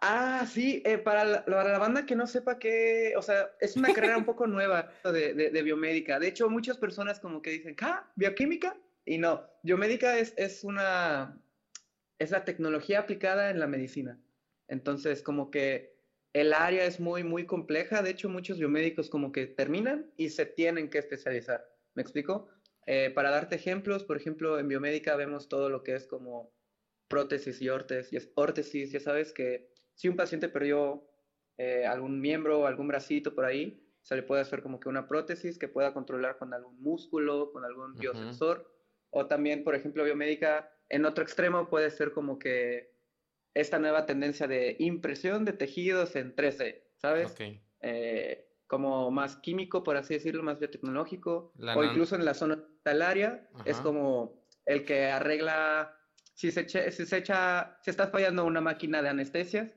Ah, 0.00 0.46
sí, 0.46 0.82
eh, 0.84 0.98
para, 0.98 1.24
la, 1.24 1.78
banda 1.78 2.06
que 2.06 2.14
no 2.14 2.26
sepa 2.26 2.58
qué, 2.58 3.14
o 3.16 3.22
sea, 3.22 3.50
es 3.60 3.76
una 3.76 3.92
carrera 3.92 4.16
un 4.16 4.24
poco 4.24 4.46
nueva 4.46 4.92
de, 5.04 5.34
de, 5.34 5.62
biomédica. 5.62 6.20
De 6.20 6.28
hecho, 6.28 6.48
muchas 6.48 6.78
personas 6.78 7.18
como 7.18 7.42
que 7.42 7.50
dicen, 7.50 7.74
¿ah, 7.80 8.10
bioquímica? 8.14 8.76
Y 9.04 9.18
no, 9.18 9.44
biomédica 9.62 10.18
es, 10.18 10.34
es 10.36 10.62
una, 10.62 11.40
es 12.18 12.30
la 12.30 12.44
tecnología 12.44 13.00
aplicada 13.00 13.50
en 13.50 13.58
la 13.58 13.66
medicina. 13.66 14.20
Entonces, 14.68 15.22
como 15.22 15.50
que 15.50 15.96
el 16.32 16.52
área 16.52 16.84
es 16.84 17.00
muy, 17.00 17.24
muy 17.24 17.46
compleja. 17.46 18.02
De 18.02 18.10
hecho, 18.10 18.28
muchos 18.28 18.58
biomédicos 18.58 19.08
como 19.08 19.32
que 19.32 19.46
terminan 19.46 20.12
y 20.16 20.30
se 20.30 20.46
tienen 20.46 20.90
que 20.90 20.98
especializar. 20.98 21.66
¿Me 21.94 22.02
explico? 22.02 22.48
Eh, 22.86 23.10
para 23.14 23.30
darte 23.30 23.56
ejemplos, 23.56 24.04
por 24.04 24.16
ejemplo, 24.16 24.58
en 24.58 24.68
biomédica 24.68 25.16
vemos 25.16 25.48
todo 25.48 25.70
lo 25.70 25.82
que 25.82 25.94
es 25.94 26.06
como 26.06 26.52
prótesis 27.08 27.60
y. 27.60 27.68
Órtesis, 28.34 28.92
ya 28.92 29.00
sabes 29.00 29.32
que 29.32 29.70
si 29.98 30.08
un 30.08 30.14
paciente 30.14 30.48
perdió 30.48 31.04
eh, 31.58 31.84
algún 31.84 32.20
miembro, 32.20 32.68
algún 32.68 32.86
bracito 32.86 33.34
por 33.34 33.44
ahí, 33.44 33.84
se 34.00 34.14
le 34.14 34.22
puede 34.22 34.42
hacer 34.42 34.62
como 34.62 34.78
que 34.78 34.88
una 34.88 35.08
prótesis 35.08 35.58
que 35.58 35.66
pueda 35.66 35.92
controlar 35.92 36.38
con 36.38 36.54
algún 36.54 36.80
músculo, 36.80 37.50
con 37.50 37.64
algún 37.64 37.94
biosensor. 37.94 38.72
O 39.10 39.26
también, 39.26 39.64
por 39.64 39.74
ejemplo, 39.74 40.04
biomédica, 40.04 40.72
en 40.88 41.04
otro 41.04 41.24
extremo 41.24 41.68
puede 41.68 41.90
ser 41.90 42.12
como 42.12 42.38
que 42.38 42.94
esta 43.54 43.80
nueva 43.80 44.06
tendencia 44.06 44.46
de 44.46 44.76
impresión 44.78 45.44
de 45.44 45.52
tejidos 45.52 46.14
en 46.14 46.36
3D, 46.36 46.84
¿sabes? 46.98 47.34
Eh, 47.80 48.48
como 48.68 49.10
más 49.10 49.34
químico, 49.38 49.82
por 49.82 49.96
así 49.96 50.14
decirlo, 50.14 50.44
más 50.44 50.60
biotecnológico. 50.60 51.52
o 51.74 51.82
incluso 51.82 52.14
en 52.14 52.24
la 52.24 52.34
zona 52.34 52.54
hospitalaria, 52.54 53.48
es 53.64 53.78
como 53.78 54.44
el 54.64 54.84
que 54.84 55.06
arregla, 55.06 55.92
si 56.34 56.52
se, 56.52 56.68
si 56.68 57.04
se 57.04 57.16
echa, 57.16 57.76
si 57.82 57.90
está 57.90 58.06
fallando 58.06 58.44
una 58.44 58.60
máquina 58.60 59.02
de 59.02 59.08
anestesias, 59.08 59.74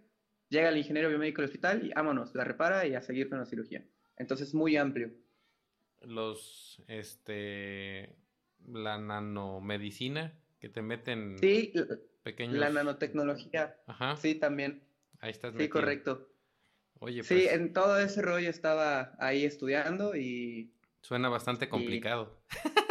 llega 0.51 0.69
el 0.69 0.77
ingeniero 0.77 1.09
biomédico 1.09 1.41
del 1.41 1.49
hospital 1.49 1.85
y 1.85 1.89
vámonos, 1.93 2.35
la 2.35 2.43
repara 2.43 2.85
y 2.85 2.93
a 2.93 3.01
seguir 3.01 3.29
con 3.29 3.39
la 3.39 3.45
cirugía. 3.45 3.83
Entonces, 4.17 4.53
muy 4.53 4.77
amplio. 4.77 5.11
Los, 6.01 6.83
este, 6.87 8.15
la 8.67 8.99
nanomedicina 8.99 10.33
que 10.59 10.69
te 10.69 10.81
meten 10.81 11.37
sí, 11.39 11.73
pequeños... 12.21 12.57
la 12.57 12.69
nanotecnología. 12.69 13.77
Ajá. 13.87 14.17
Sí, 14.17 14.35
también. 14.35 14.83
Ahí 15.19 15.31
estás 15.31 15.53
Sí, 15.57 15.69
correcto. 15.69 16.27
Oye, 16.99 17.23
Sí, 17.23 17.33
pues 17.45 17.53
en 17.53 17.73
todo 17.73 17.97
ese 17.99 18.21
rollo 18.21 18.49
estaba 18.49 19.15
ahí 19.19 19.45
estudiando 19.45 20.15
y... 20.15 20.71
Suena 21.01 21.29
bastante 21.29 21.69
complicado. 21.69 22.39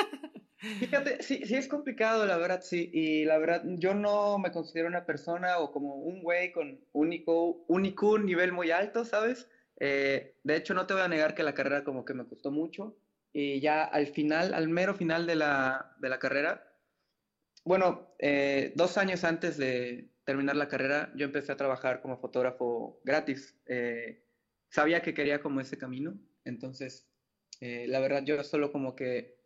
Fíjate, 0.61 1.23
sí, 1.23 1.47
sí 1.47 1.55
es 1.55 1.69
complicado, 1.69 2.27
la 2.27 2.37
verdad, 2.37 2.61
sí. 2.63 2.91
Y 2.93 3.25
la 3.25 3.39
verdad, 3.39 3.63
yo 3.79 3.95
no 3.95 4.39
me 4.39 4.53
considero 4.53 4.89
una 4.89 5.07
persona 5.07 5.59
o 5.59 5.73
como 5.73 5.95
un 5.97 6.23
güey 6.23 6.53
con 6.53 6.85
único, 6.93 7.65
único 7.67 8.19
nivel 8.19 8.53
muy 8.53 8.71
alto, 8.71 9.07
¿sabes? 9.07 9.49
Eh, 9.79 10.37
de 10.45 10.57
hecho, 10.57 10.75
no 10.75 10.87
te 10.87 10.93
voy 10.93 11.03
a 11.03 11.09
negar 11.09 11.35
que 11.35 11.43
la 11.43 11.55
carrera 11.55 11.83
como 11.83 12.05
que 12.05 12.13
me 12.13 12.27
costó 12.27 12.51
mucho. 12.51 12.99
Y 13.33 13.61
ya 13.61 13.85
al 13.85 14.09
final, 14.09 14.53
al 14.53 14.69
mero 14.69 14.95
final 14.95 15.27
de 15.27 15.37
la, 15.37 15.97
de 15.99 16.09
la 16.11 16.19
carrera, 16.19 16.77
bueno, 17.65 18.15
eh, 18.19 18.73
dos 18.77 18.99
años 18.99 19.25
antes 19.25 19.57
de 19.57 20.11
terminar 20.25 20.57
la 20.57 20.69
carrera, 20.69 21.11
yo 21.17 21.25
empecé 21.25 21.53
a 21.53 21.57
trabajar 21.57 22.03
como 22.03 22.19
fotógrafo 22.19 23.01
gratis. 23.05 23.57
Eh, 23.65 24.27
sabía 24.69 25.01
que 25.01 25.15
quería 25.15 25.41
como 25.41 25.61
ese 25.61 25.79
camino, 25.79 26.19
entonces, 26.45 27.07
la 27.61 28.01
verdad, 28.01 28.25
yo 28.25 28.43
solo 28.43 28.73
como 28.73 28.97
que 28.97 29.40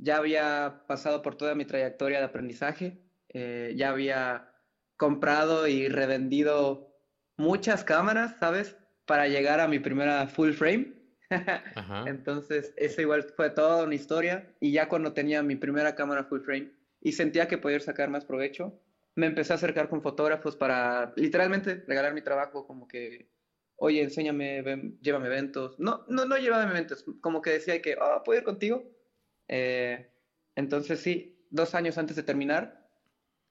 ya 0.00 0.16
había 0.16 0.84
pasado 0.86 1.22
por 1.22 1.36
toda 1.36 1.54
mi 1.54 1.64
trayectoria 1.64 2.18
de 2.18 2.24
aprendizaje, 2.24 2.98
eh, 3.28 3.74
ya 3.76 3.90
había 3.90 4.52
comprado 4.96 5.66
y 5.66 5.88
revendido 5.88 6.96
muchas 7.36 7.84
cámaras, 7.84 8.36
¿sabes? 8.40 8.76
Para 9.06 9.28
llegar 9.28 9.60
a 9.60 9.68
mi 9.68 9.78
primera 9.78 10.26
full 10.26 10.52
frame. 10.52 10.94
Entonces, 12.06 12.72
eso 12.76 13.00
igual 13.00 13.22
fue 13.22 13.50
toda 13.50 13.84
una 13.84 13.94
historia. 13.94 14.54
Y 14.60 14.72
ya 14.72 14.88
cuando 14.88 15.12
tenía 15.12 15.42
mi 15.42 15.56
primera 15.56 15.94
cámara 15.94 16.24
full 16.24 16.40
frame 16.40 16.72
y 17.00 17.12
sentía 17.12 17.48
que 17.48 17.58
podía 17.58 17.80
sacar 17.80 18.10
más 18.10 18.24
provecho, 18.24 18.80
me 19.14 19.26
empecé 19.26 19.52
a 19.52 19.56
acercar 19.56 19.88
con 19.88 20.02
fotógrafos 20.02 20.56
para 20.56 21.12
literalmente 21.16 21.84
regalar 21.86 22.14
mi 22.14 22.22
trabajo, 22.22 22.66
como 22.66 22.88
que, 22.88 23.30
oye, 23.76 24.02
enséñame, 24.02 24.62
llévame 25.00 25.26
eventos. 25.26 25.78
No, 25.78 26.04
no, 26.08 26.24
no 26.24 26.36
llévame 26.36 26.70
eventos, 26.70 27.04
como 27.20 27.42
que 27.42 27.50
decía 27.50 27.80
que, 27.82 27.96
oh, 28.00 28.22
¿puedo 28.24 28.38
ir 28.38 28.44
contigo? 28.44 28.99
Eh, 29.52 30.08
entonces 30.54 31.00
sí, 31.00 31.44
dos 31.50 31.74
años 31.74 31.98
antes 31.98 32.14
de 32.14 32.22
terminar 32.22 32.88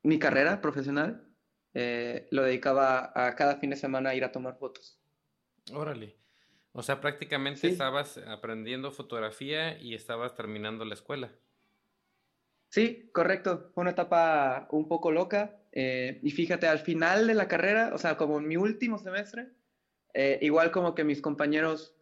mi 0.02 0.18
carrera 0.18 0.62
profesional, 0.62 1.28
eh, 1.74 2.30
lo 2.32 2.44
dedicaba 2.44 3.12
a 3.14 3.36
cada 3.36 3.58
fin 3.58 3.72
de 3.72 3.76
semana 3.76 4.12
a 4.12 4.16
ir 4.16 4.24
a 4.24 4.32
tomar 4.32 4.58
fotos. 4.58 4.98
Órale. 5.74 6.16
O 6.72 6.84
sea, 6.84 7.02
prácticamente 7.02 7.68
estabas 7.68 8.18
aprendiendo 8.18 8.92
fotografía 8.92 9.78
y 9.78 9.94
estabas 9.94 10.36
terminando 10.36 10.86
la 10.86 10.94
escuela. 10.94 11.32
Sí, 12.70 13.10
correcto. 13.12 13.72
Fue 13.74 13.82
una 13.82 13.92
etapa 13.92 14.70
un 14.72 14.88
poco 14.88 15.12
loca. 15.12 15.62
Eh, 15.74 16.22
y 16.24 16.32
fíjate, 16.32 16.68
al 16.68 16.80
final 16.80 17.28
de 17.28 17.34
la 17.34 17.50
carrera, 17.50 17.92
o 17.94 17.98
sea, 17.98 18.16
como 18.16 18.38
en 18.38 18.48
mi 18.48 18.56
último 18.56 19.00
semestre, 19.00 19.50
igual 20.42 20.72
como 20.72 20.96
que 20.96 21.04
mis 21.04 21.22
compañeros 21.22 21.99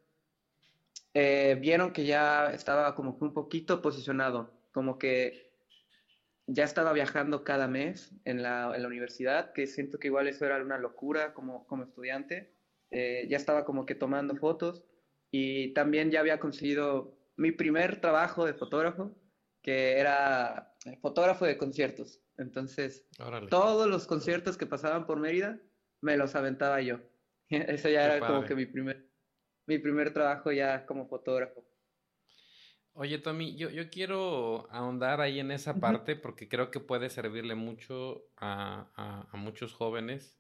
eh, 1.20 1.56
vieron 1.56 1.94
que 1.94 2.06
ya 2.06 2.52
estaba 2.52 2.94
como 2.94 3.18
que 3.18 3.26
un 3.26 3.34
poquito 3.34 3.82
posicionado, 3.82 4.52
como 4.72 5.00
que 5.00 5.52
ya 6.46 6.64
estaba 6.64 6.94
viajando 6.94 7.44
cada 7.44 7.68
mes 7.68 8.14
en 8.24 8.44
la, 8.44 8.72
en 8.76 8.84
la 8.84 8.88
universidad, 8.88 9.52
que 9.52 9.66
siento 9.66 9.98
que 9.98 10.10
igual 10.10 10.28
eso 10.28 10.46
era 10.46 10.62
una 10.62 10.78
locura 10.78 11.34
como, 11.34 11.66
como 11.66 11.86
estudiante. 11.86 12.54
Eh, 12.92 13.26
ya 13.32 13.36
estaba 13.36 13.66
como 13.66 13.88
que 13.88 13.96
tomando 13.96 14.36
fotos 14.36 14.84
y 15.32 15.74
también 15.74 16.12
ya 16.12 16.20
había 16.20 16.40
conseguido 16.40 17.18
mi 17.36 17.52
primer 17.52 18.00
trabajo 18.00 18.46
de 18.46 18.54
fotógrafo, 18.54 19.18
que 19.64 19.98
era 19.98 20.76
fotógrafo 21.02 21.46
de 21.46 21.58
conciertos. 21.58 22.22
Entonces, 22.38 23.08
todos 23.50 23.88
los 23.88 24.06
conciertos 24.06 24.56
que 24.56 24.68
pasaban 24.68 25.08
por 25.08 25.20
Mérida, 25.20 25.60
me 26.00 26.16
los 26.16 26.36
aventaba 26.36 26.80
yo. 26.80 27.00
Eso 27.50 27.90
ya 27.90 28.06
era 28.06 28.20
como 28.20 28.46
que 28.46 28.54
mi 28.54 28.68
primer 28.68 29.07
mi 29.68 29.78
primer 29.78 30.14
trabajo 30.14 30.52
ya 30.52 30.86
como 30.86 31.08
fotógrafo. 31.08 31.64
Oye, 32.94 33.20
Tommy, 33.20 33.56
yo, 33.56 33.70
yo 33.70 33.92
quiero 33.92 34.68
ahondar 34.72 35.22
ahí 35.22 35.40
en 35.40 35.52
esa 35.52 35.76
parte 35.76 36.16
porque 36.16 36.50
creo 36.50 36.72
que 36.72 36.80
puede 36.80 37.12
servirle 37.12 37.54
mucho 37.54 38.26
a, 38.38 39.28
muchos 39.34 39.74
jóvenes. 39.74 40.40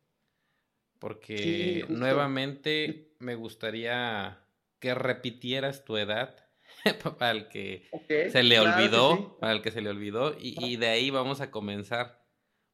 Porque 0.97 1.85
nuevamente 1.87 3.13
me 3.19 3.35
gustaría 3.35 4.39
que 4.79 4.95
repitieras 4.95 5.85
tu 5.85 5.97
edad 5.97 6.35
para 7.19 7.29
el 7.29 7.47
que 7.49 7.87
se 8.31 8.41
le 8.41 8.59
olvidó, 8.59 9.37
para 9.39 9.51
el 9.51 9.61
que 9.61 9.69
se 9.69 9.81
le 9.81 9.91
olvidó, 9.91 10.35
y, 10.39 10.77
de 10.77 10.87
ahí 10.87 11.11
vamos 11.11 11.41
a 11.41 11.51
comenzar. 11.51 12.25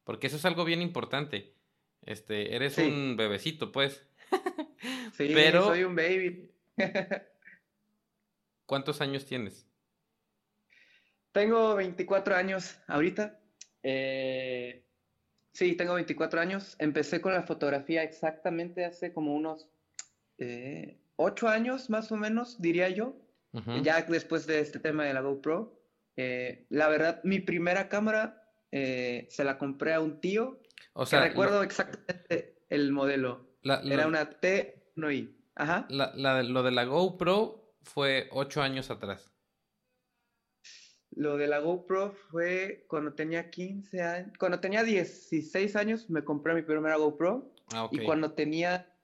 Porque 0.04 0.28
eso 0.28 0.36
es 0.36 0.46
algo 0.46 0.64
bien 0.64 0.80
importante. 0.80 1.52
Este, 2.06 2.54
eres 2.56 2.78
un 2.78 3.16
bebecito, 3.18 3.70
pues. 3.70 4.06
Sí, 5.16 5.30
Pero, 5.32 5.66
soy 5.66 5.84
un 5.84 5.94
baby. 5.94 6.50
¿Cuántos 8.66 9.00
años 9.00 9.24
tienes? 9.24 9.66
Tengo 11.30 11.76
24 11.76 12.34
años 12.34 12.76
ahorita. 12.88 13.38
Eh, 13.82 14.84
sí, 15.52 15.76
tengo 15.76 15.94
24 15.94 16.40
años. 16.40 16.74
Empecé 16.80 17.20
con 17.20 17.32
la 17.32 17.42
fotografía 17.42 18.02
exactamente 18.02 18.84
hace 18.84 19.12
como 19.12 19.34
unos 19.34 19.68
eh, 20.38 20.98
8 21.16 21.48
años 21.48 21.90
más 21.90 22.10
o 22.10 22.16
menos, 22.16 22.60
diría 22.60 22.88
yo. 22.88 23.16
Ya 23.84 24.02
después 24.02 24.48
de 24.48 24.58
este 24.58 24.80
tema 24.80 25.04
de 25.04 25.14
la 25.14 25.20
GoPro. 25.20 25.80
Eh, 26.16 26.66
la 26.70 26.88
verdad, 26.88 27.20
mi 27.22 27.38
primera 27.38 27.88
cámara 27.88 28.50
eh, 28.72 29.28
se 29.30 29.44
la 29.44 29.58
compré 29.58 29.94
a 29.94 30.00
un 30.00 30.20
tío. 30.20 30.60
O 30.92 31.06
sea, 31.06 31.20
recuerdo 31.20 31.62
exactamente 31.62 32.56
el 32.68 32.90
modelo. 32.90 33.46
Era 33.62 34.08
una 34.08 34.28
T 34.28 34.83
no 34.96 35.08
Ajá. 35.56 35.86
La, 35.88 36.42
lo 36.42 36.62
de 36.62 36.70
la 36.72 36.84
GoPro 36.84 37.76
fue 37.82 38.28
ocho 38.32 38.62
años 38.62 38.90
atrás. 38.90 39.30
Lo 41.10 41.36
de 41.36 41.46
la 41.46 41.60
GoPro 41.60 42.12
fue 42.12 42.86
cuando 42.88 43.14
tenía 43.14 43.50
15 43.50 44.02
años, 44.02 44.32
cuando 44.38 44.58
tenía 44.58 44.82
16 44.82 45.76
años 45.76 46.10
me 46.10 46.24
compré 46.24 46.54
mi 46.54 46.62
primera 46.62 46.96
GoPro 46.96 47.54
Ah, 47.72 47.88
y 47.90 47.98
cuando 48.04 48.32
tenía 48.32 48.94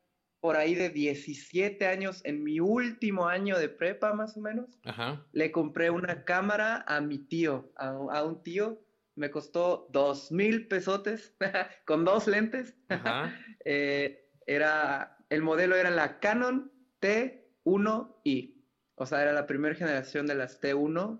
por 0.40 0.56
ahí 0.56 0.74
de 0.74 0.90
17 0.90 1.86
años, 1.86 2.22
en 2.24 2.42
mi 2.42 2.60
último 2.60 3.26
año 3.26 3.58
de 3.58 3.68
prepa 3.68 4.12
más 4.14 4.36
o 4.36 4.40
menos, 4.40 4.78
Ajá. 4.84 5.26
le 5.32 5.52
compré 5.52 5.90
una 5.90 6.24
cámara 6.24 6.84
a 6.86 7.00
mi 7.00 7.18
tío, 7.18 7.72
a, 7.76 7.88
a 7.88 8.24
un 8.24 8.42
tío, 8.42 8.82
me 9.16 9.30
costó 9.30 9.88
dos 9.90 10.32
mil 10.32 10.66
pesotes 10.68 11.36
con 11.86 12.04
dos 12.04 12.26
lentes. 12.26 12.74
Ajá. 12.88 13.34
Eh, 13.66 14.30
era, 14.46 15.19
el 15.30 15.42
modelo 15.42 15.74
era 15.76 15.90
la 15.90 16.20
Canon 16.20 16.70
T1i, 17.00 18.54
o 18.96 19.06
sea, 19.06 19.22
era 19.22 19.32
la 19.32 19.46
primera 19.46 19.74
generación 19.74 20.26
de 20.26 20.34
las 20.34 20.60
T1, 20.60 21.18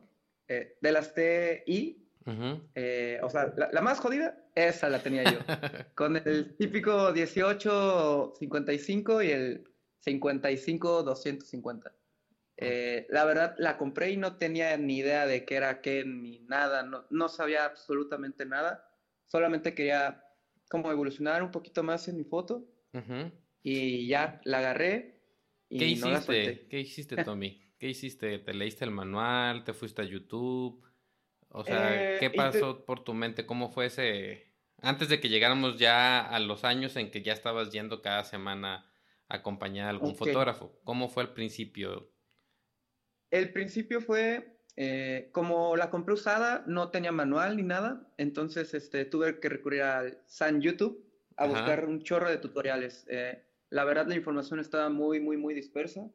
eh, 0.49 0.77
de 0.81 0.93
las 0.93 1.15
TI, 1.15 2.07
Ujú. 2.27 2.69
eh, 2.75 3.19
o 3.23 3.31
sea, 3.31 3.55
la, 3.57 3.71
la 3.73 3.81
más 3.81 4.01
jodida, 4.01 4.37
esa 4.55 4.91
la 4.91 5.03
tenía 5.03 5.25
yo, 5.25 5.39
con 5.95 6.17
el 6.17 6.57
típico 6.57 7.13
1855 7.13 9.23
y 9.23 9.31
el 9.31 9.65
55-250. 10.05 11.93
Eh, 12.63 13.07
la 13.09 13.25
verdad, 13.25 13.55
la 13.59 13.79
compré 13.79 14.11
y 14.11 14.19
no 14.19 14.37
tenía 14.37 14.77
ni 14.77 14.99
idea 14.99 15.25
de 15.27 15.47
qué 15.47 15.57
era 15.57 15.81
qué 15.81 16.05
ni 16.05 16.41
nada, 16.41 16.83
no, 16.83 17.07
no 17.09 17.31
sabía 17.31 17.65
absolutamente 17.65 18.45
nada, 18.45 18.87
solamente 19.27 19.75
quería 19.75 20.23
como 20.69 20.93
evolucionar 20.93 21.43
un 21.43 21.51
poquito 21.51 21.83
más 21.83 22.07
en 22.09 22.19
mi 22.19 22.25
foto. 22.25 22.67
Ujú. 22.93 23.33
Y 23.63 24.07
ya 24.09 24.41
la 24.45 24.59
agarré 24.59 25.23
y 25.69 25.79
¿Qué 25.79 25.87
no 25.97 26.11
la 26.11 26.21
hiciste? 26.21 26.21
solté. 26.21 26.69
¿Qué 26.69 26.81
hiciste, 26.81 27.17
Tommy? 27.19 27.63
¿Qué 27.79 27.89
hiciste? 27.89 28.39
¿Te 28.39 28.55
leíste 28.55 28.85
el 28.85 28.91
manual? 28.91 29.65
¿Te 29.65 29.73
fuiste 29.75 30.03
a 30.03 30.05
YouTube? 30.05 30.85
O 31.49 31.65
sea, 31.65 32.15
Eh, 32.15 32.17
¿qué 32.17 32.31
pasó 32.31 32.85
por 32.85 33.05
tu 33.05 33.15
mente? 33.15 33.47
¿Cómo 33.47 33.71
fue 33.71 33.87
ese... 33.87 34.55
Antes 34.83 35.09
de 35.09 35.21
que 35.21 35.29
llegáramos 35.29 35.79
ya 35.79 36.21
a 36.21 36.39
los 36.41 36.65
años 36.65 36.97
en 36.97 37.11
que 37.11 37.23
ya 37.23 37.33
estabas 37.33 37.71
yendo 37.73 38.03
cada 38.03 38.25
semana 38.25 38.91
a 39.29 39.37
acompañar 39.37 39.87
a 39.87 39.91
algún 39.91 40.17
fotógrafo. 40.17 40.81
¿Cómo 40.85 41.09
fue 41.09 41.23
al 41.25 41.35
principio? 41.35 42.13
El 43.31 43.53
principio 43.53 44.01
fue, 44.01 44.61
eh, 44.77 45.31
como 45.33 45.77
la 45.77 45.91
compré 45.91 46.15
usada, 46.15 46.65
no 46.67 46.91
tenía 46.91 47.13
manual 47.13 47.57
ni 47.57 47.63
nada, 47.63 48.13
entonces 48.19 48.75
este, 48.75 49.05
tuve 49.05 49.39
que 49.41 49.49
recurrir 49.49 49.83
al 49.83 50.23
San 50.27 50.61
YouTube 50.61 51.07
a 51.37 51.45
Ajá. 51.45 51.49
buscar 51.49 51.87
un 51.87 52.03
chorro 52.03 52.29
de 52.29 52.39
tutoriales. 52.39 53.07
Eh, 53.09 53.45
la 53.71 53.85
verdad, 53.85 54.07
la 54.09 54.17
información 54.17 54.61
estaba 54.61 54.89
muy, 54.91 55.21
muy, 55.21 55.37
muy 55.37 55.55
dispersa. 55.55 56.11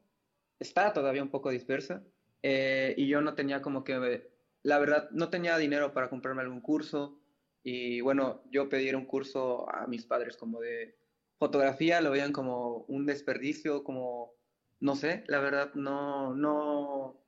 Está 0.60 0.94
todavía 0.94 1.24
un 1.24 1.30
poco 1.32 1.50
dispersa. 1.50 2.04
eh, 2.44 2.94
y 2.98 3.08
yo 3.08 3.22
no 3.22 3.34
tenía 3.36 3.62
como 3.62 3.84
que, 3.84 4.30
la 4.64 4.80
verdad, 4.80 5.10
no 5.12 5.30
tenía 5.30 5.58
dinero 5.58 5.94
para 5.94 6.10
comprarme 6.10 6.42
algún 6.44 6.62
curso. 6.62 7.20
Y 7.64 8.02
bueno, 8.02 8.44
yo 8.52 8.70
pedí 8.70 8.94
un 8.94 9.06
curso 9.06 9.68
a 9.74 9.88
mis 9.88 10.06
padres 10.06 10.38
como 10.38 10.62
de 10.62 10.98
fotografía, 11.40 12.02
lo 12.02 12.12
veían 12.12 12.32
como 12.34 12.86
un 12.88 13.06
desperdicio, 13.06 13.84
como, 13.84 14.34
no 14.80 14.96
sé, 14.96 15.24
la 15.28 15.40
verdad, 15.40 15.74
no, 15.76 16.36
no, 16.36 17.26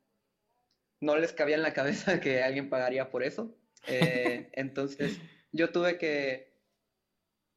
no 1.01 1.17
les 1.17 1.33
cabía 1.33 1.55
en 1.55 1.63
la 1.63 1.73
cabeza 1.73 2.19
que 2.21 2.43
alguien 2.43 2.69
pagaría 2.69 3.09
por 3.09 3.23
eso. 3.23 3.55
Eh, 3.87 4.49
entonces, 4.53 5.19
yo 5.51 5.71
tuve 5.71 5.97
que 5.97 6.46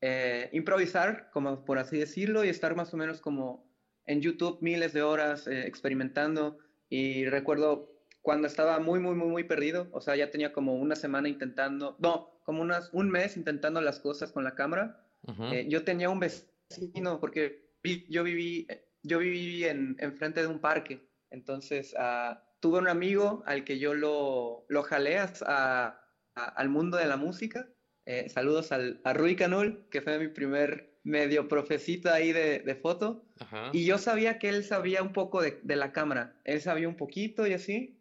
eh, 0.01 0.49
improvisar, 0.53 1.31
como 1.33 1.65
por 1.65 1.79
así 1.79 1.99
decirlo, 1.99 2.45
y 2.45 2.49
estar 2.49 2.75
más 2.77 2.93
o 2.95 2.97
menos 2.97 3.21
como 3.21 3.69
en 4.07 4.21
YouTube 4.21 4.59
miles 4.61 4.93
de 4.93 5.03
horas 5.03 5.47
eh, 5.47 5.67
experimentando. 5.67 6.59
Y 6.89 7.27
recuerdo 7.27 7.93
cuando 8.23 8.47
estaba 8.49 8.79
muy, 8.81 8.99
muy, 9.01 9.15
muy, 9.15 9.29
muy 9.29 9.45
perdido, 9.45 9.89
o 9.93 10.01
sea, 10.01 10.17
ya 10.17 10.31
tenía 10.31 10.53
como 10.53 10.75
una 10.75 10.97
semana 10.97 11.29
intentando, 11.29 11.97
no, 12.01 12.41
como 12.45 12.63
unas, 12.63 12.91
un 12.93 13.11
mes 13.11 13.37
intentando 13.37 13.81
las 13.81 14.01
cosas 14.01 14.33
con 14.33 14.45
la 14.45 14.55
cámara. 14.55 15.07
Eh, 15.53 15.67
yo 15.69 15.85
tenía 15.85 16.11
un 16.11 16.19
vecino, 16.21 17.21
porque 17.21 17.71
vi- 17.83 18.07
yo 18.09 18.25
viví, 18.25 18.67
yo 19.03 19.19
viví 19.19 19.65
en, 19.65 19.97
enfrente 20.01 20.41
de 20.41 20.47
un 20.49 20.59
parque, 20.61 21.09
entonces 21.31 21.95
ah, 21.99 22.43
tuve 22.61 22.79
un 22.79 22.89
amigo 22.89 23.43
al 23.47 23.65
que 23.65 23.79
yo 23.79 23.95
lo, 23.95 24.65
lo 24.69 24.83
jalé 24.83 25.19
a- 25.19 25.33
a- 25.47 26.01
a- 26.35 26.45
al 26.45 26.69
mundo 26.69 26.97
de 26.97 27.07
la 27.07 27.17
música. 27.17 27.69
Eh, 28.11 28.29
saludos 28.29 28.73
al, 28.73 29.01
a 29.05 29.13
Rui 29.13 29.37
Canul, 29.37 29.87
que 29.89 30.03
fue 30.03 30.19
mi 30.19 30.27
primer 30.27 30.99
medio 31.05 31.47
profecito 31.47 32.11
ahí 32.11 32.33
de, 32.33 32.59
de 32.59 32.75
foto. 32.75 33.25
Ajá. 33.39 33.71
Y 33.73 33.85
yo 33.85 33.99
sabía 33.99 34.41
que 34.41 34.49
él 34.49 34.65
sabía 34.65 35.01
un 35.01 35.13
poco 35.13 35.41
de, 35.41 35.61
de 35.63 35.77
la 35.77 35.93
cámara, 35.93 36.35
él 36.43 36.61
sabía 36.61 36.89
un 36.89 36.97
poquito 36.97 37.47
y 37.47 37.53
así. 37.53 38.01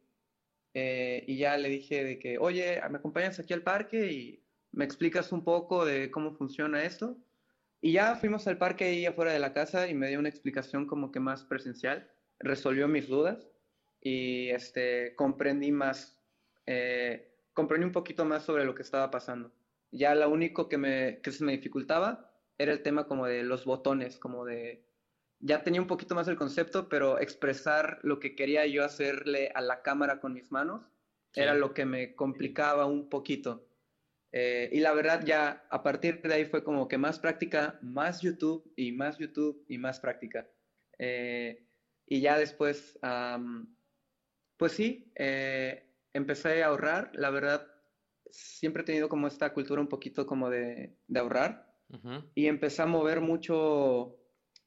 Eh, 0.74 1.24
y 1.28 1.38
ya 1.38 1.58
le 1.58 1.70
dije 1.70 2.04
de 2.04 2.18
que, 2.18 2.40
oye, 2.40 2.82
me 2.90 2.98
acompañas 2.98 3.40
aquí 3.40 3.54
al 3.54 3.62
parque 3.62 4.12
y 4.12 4.44
me 4.72 4.84
explicas 4.84 5.32
un 5.32 5.44
poco 5.44 5.86
de 5.86 6.10
cómo 6.10 6.34
funciona 6.34 6.84
esto. 6.84 7.16
Y 7.80 7.92
ya 7.92 8.16
fuimos 8.16 8.48
al 8.48 8.58
parque 8.58 8.86
ahí 8.86 9.06
afuera 9.06 9.32
de 9.32 9.40
la 9.40 9.54
casa 9.54 9.88
y 9.90 9.94
me 9.94 10.10
dio 10.10 10.18
una 10.18 10.30
explicación 10.30 10.88
como 10.88 11.12
que 11.12 11.20
más 11.20 11.44
presencial, 11.44 12.10
resolvió 12.40 12.88
mis 12.88 13.08
dudas 13.08 13.48
y 14.02 14.50
este, 14.50 15.14
comprendí 15.16 15.72
más, 15.72 16.20
eh, 16.66 17.32
comprendí 17.54 17.86
un 17.86 17.92
poquito 17.92 18.26
más 18.26 18.44
sobre 18.44 18.66
lo 18.66 18.74
que 18.74 18.82
estaba 18.82 19.12
pasando. 19.12 19.52
Ya 19.92 20.16
lo 20.16 20.30
único 20.30 20.70
que, 20.70 20.78
me, 20.78 21.20
que 21.22 21.32
se 21.32 21.44
me 21.44 21.52
dificultaba 21.54 22.32
era 22.58 22.72
el 22.74 22.84
tema 22.84 23.08
como 23.08 23.26
de 23.26 23.44
los 23.44 23.66
botones, 23.66 24.18
como 24.18 24.46
de 24.46 24.86
ya 25.40 25.64
tenía 25.64 25.82
un 25.82 25.88
poquito 25.88 26.16
más 26.16 26.28
el 26.28 26.36
concepto, 26.36 26.90
pero 26.90 27.20
expresar 27.20 28.00
lo 28.04 28.20
que 28.20 28.36
quería 28.36 28.66
yo 28.68 28.84
hacerle 28.84 29.52
a 29.56 29.62
la 29.62 29.82
cámara 29.82 30.20
con 30.20 30.34
mis 30.34 30.52
manos 30.52 30.84
Sí. 31.32 31.42
era 31.42 31.54
lo 31.54 31.74
que 31.74 31.86
me 31.86 32.16
complicaba 32.16 32.86
un 32.88 33.08
poquito. 33.10 33.68
Eh, 34.32 34.70
y 34.72 34.80
la 34.80 34.94
verdad 34.94 35.24
ya 35.26 35.66
a 35.70 35.84
partir 35.84 36.22
de 36.22 36.34
ahí 36.34 36.46
fue 36.46 36.64
como 36.64 36.88
que 36.88 36.98
más 36.98 37.20
práctica, 37.20 37.80
más 37.82 38.22
YouTube 38.22 38.74
y 38.76 38.92
más 38.92 39.18
YouTube 39.18 39.64
y 39.68 39.78
más 39.78 40.00
práctica. 40.00 40.48
Eh, 40.98 41.68
y 42.08 42.22
ya 42.22 42.38
después, 42.38 43.00
pues 44.58 44.72
sí, 44.74 45.12
eh, 45.16 45.96
empecé 46.14 46.64
a 46.64 46.68
ahorrar. 46.68 47.12
La 47.14 47.30
verdad, 47.30 47.69
siempre 48.32 48.84
he 48.84 48.86
tenido 48.86 49.10
como 49.10 49.28
esta 49.28 49.54
cultura 49.54 49.82
un 49.82 49.88
poquito 49.88 50.26
como 50.26 50.50
de, 50.50 50.98
de 51.08 51.20
ahorrar 51.20 51.70
y 52.36 52.46
empecé 52.46 52.84
a 52.84 52.86
mover 52.86 53.20
mucho, 53.20 54.16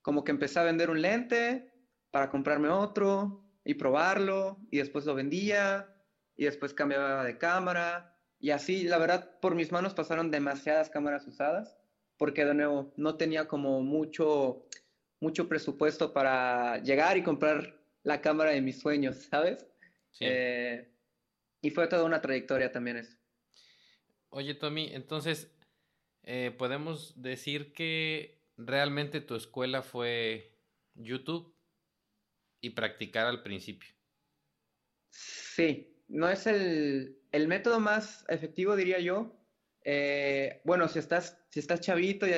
como 0.03 0.25
que 0.25 0.33
empecé 0.33 0.59
a 0.59 0.64
vender 0.64 0.90
un 0.90 1.01
lente 1.01 1.72
para 2.11 2.29
comprarme 2.29 2.68
otro 2.68 3.44
y 3.64 3.75
probarlo 3.75 4.59
y 4.70 4.79
después 4.79 5.07
lo 5.07 5.14
vendía 5.14 5.88
y 6.37 6.46
después 6.46 6.75
cambiaba 6.75 7.25
de 7.25 7.38
cámara 7.38 8.12
y 8.42 8.51
así, 8.51 8.83
la 8.83 8.98
verdad, 8.98 9.38
por 9.40 9.55
mis 9.55 9.70
manos 9.70 9.94
pasaron 9.94 10.33
demasiadas 10.33 10.90
cámaras 10.90 11.27
usadas 11.29 11.79
porque 12.16 12.44
de 12.44 12.55
nuevo 12.55 12.92
no 12.96 13.16
tenía 13.16 13.46
como 13.46 13.83
mucho, 13.83 14.66
mucho 15.20 15.48
presupuesto 15.48 16.12
para 16.12 16.79
llegar 16.79 17.16
y 17.16 17.22
comprar 17.22 17.81
la 18.03 18.20
cámara 18.20 18.51
de 18.51 18.61
mis 18.61 18.81
sueños, 18.81 19.16
¿sabes? 19.31 19.64
Sí. 20.11 20.25
Eh, 20.27 20.92
y 21.61 21.70
fue 21.70 21.87
toda 21.87 22.05
una 22.05 22.20
trayectoria 22.20 22.72
también 22.72 22.96
eso. 22.96 23.16
Oye, 24.34 24.54
Tommy, 24.54 24.88
entonces, 24.94 25.54
eh, 26.22 26.54
podemos 26.56 27.20
decir 27.20 27.74
que 27.74 28.48
realmente 28.56 29.20
tu 29.20 29.34
escuela 29.34 29.82
fue 29.82 30.58
YouTube 30.94 31.54
y 32.62 32.70
practicar 32.70 33.26
al 33.26 33.42
principio. 33.42 33.94
Sí, 35.10 36.02
no 36.08 36.30
es 36.30 36.46
el, 36.46 37.20
el 37.30 37.46
método 37.46 37.78
más 37.78 38.24
efectivo, 38.28 38.74
diría 38.74 39.00
yo. 39.00 39.36
Eh, 39.84 40.62
bueno, 40.64 40.88
si 40.88 40.98
estás, 40.98 41.44
si 41.50 41.60
estás 41.60 41.80
chavito 41.80 42.26
y 42.26 42.32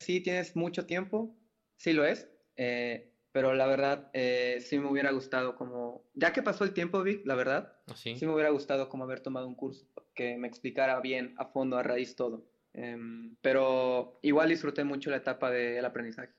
sí 0.00 0.20
tienes 0.20 0.56
mucho 0.56 0.84
tiempo, 0.84 1.38
sí 1.76 1.92
lo 1.92 2.04
es. 2.04 2.28
Eh, 2.56 3.13
pero 3.34 3.52
la 3.52 3.66
verdad, 3.66 4.10
eh, 4.12 4.58
sí 4.60 4.78
me 4.78 4.88
hubiera 4.88 5.10
gustado 5.10 5.56
como, 5.56 6.04
ya 6.14 6.32
que 6.32 6.40
pasó 6.40 6.62
el 6.62 6.72
tiempo, 6.72 7.02
Vic, 7.02 7.26
la 7.26 7.34
verdad, 7.34 7.72
¿Así? 7.88 8.16
sí 8.16 8.24
me 8.26 8.32
hubiera 8.32 8.50
gustado 8.50 8.88
como 8.88 9.02
haber 9.02 9.18
tomado 9.18 9.48
un 9.48 9.56
curso 9.56 9.88
que 10.14 10.36
me 10.36 10.46
explicara 10.46 11.00
bien 11.00 11.34
a 11.36 11.46
fondo, 11.46 11.76
a 11.76 11.82
raíz 11.82 12.14
todo. 12.14 12.44
Em, 12.74 13.34
pero 13.42 14.20
igual 14.22 14.50
disfruté 14.50 14.84
mucho 14.84 15.10
la 15.10 15.16
etapa 15.16 15.50
del 15.50 15.84
aprendizaje. 15.84 16.32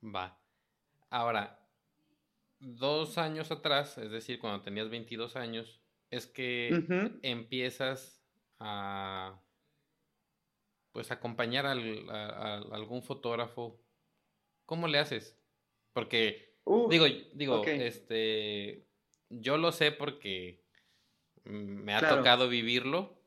Va. 0.00 0.38
Ahora, 1.10 1.58
dos 2.60 3.18
años 3.18 3.50
atrás, 3.50 3.98
es 3.98 4.12
decir, 4.12 4.38
cuando 4.38 4.62
tenías 4.62 4.90
22 4.90 5.34
años, 5.34 5.82
es 6.12 6.28
que 6.28 6.84
empiezas 7.22 8.24
a 8.60 9.42
pues 10.92 11.10
acompañar 11.10 11.66
al- 11.66 12.08
a, 12.08 12.26
a 12.26 12.54
algún 12.74 13.02
fotógrafo. 13.02 13.80
¿Cómo 14.66 14.86
le 14.88 14.98
haces? 15.00 15.37
Porque 15.92 16.56
Uf, 16.64 16.90
digo, 16.90 17.06
digo, 17.34 17.64
este, 17.64 18.86
yo 19.30 19.56
lo 19.56 19.72
sé 19.72 19.92
porque 19.92 20.64
me 21.44 21.94
ha 21.94 22.00
Claro. 22.00 22.16
tocado 22.18 22.48
vivirlo, 22.48 23.18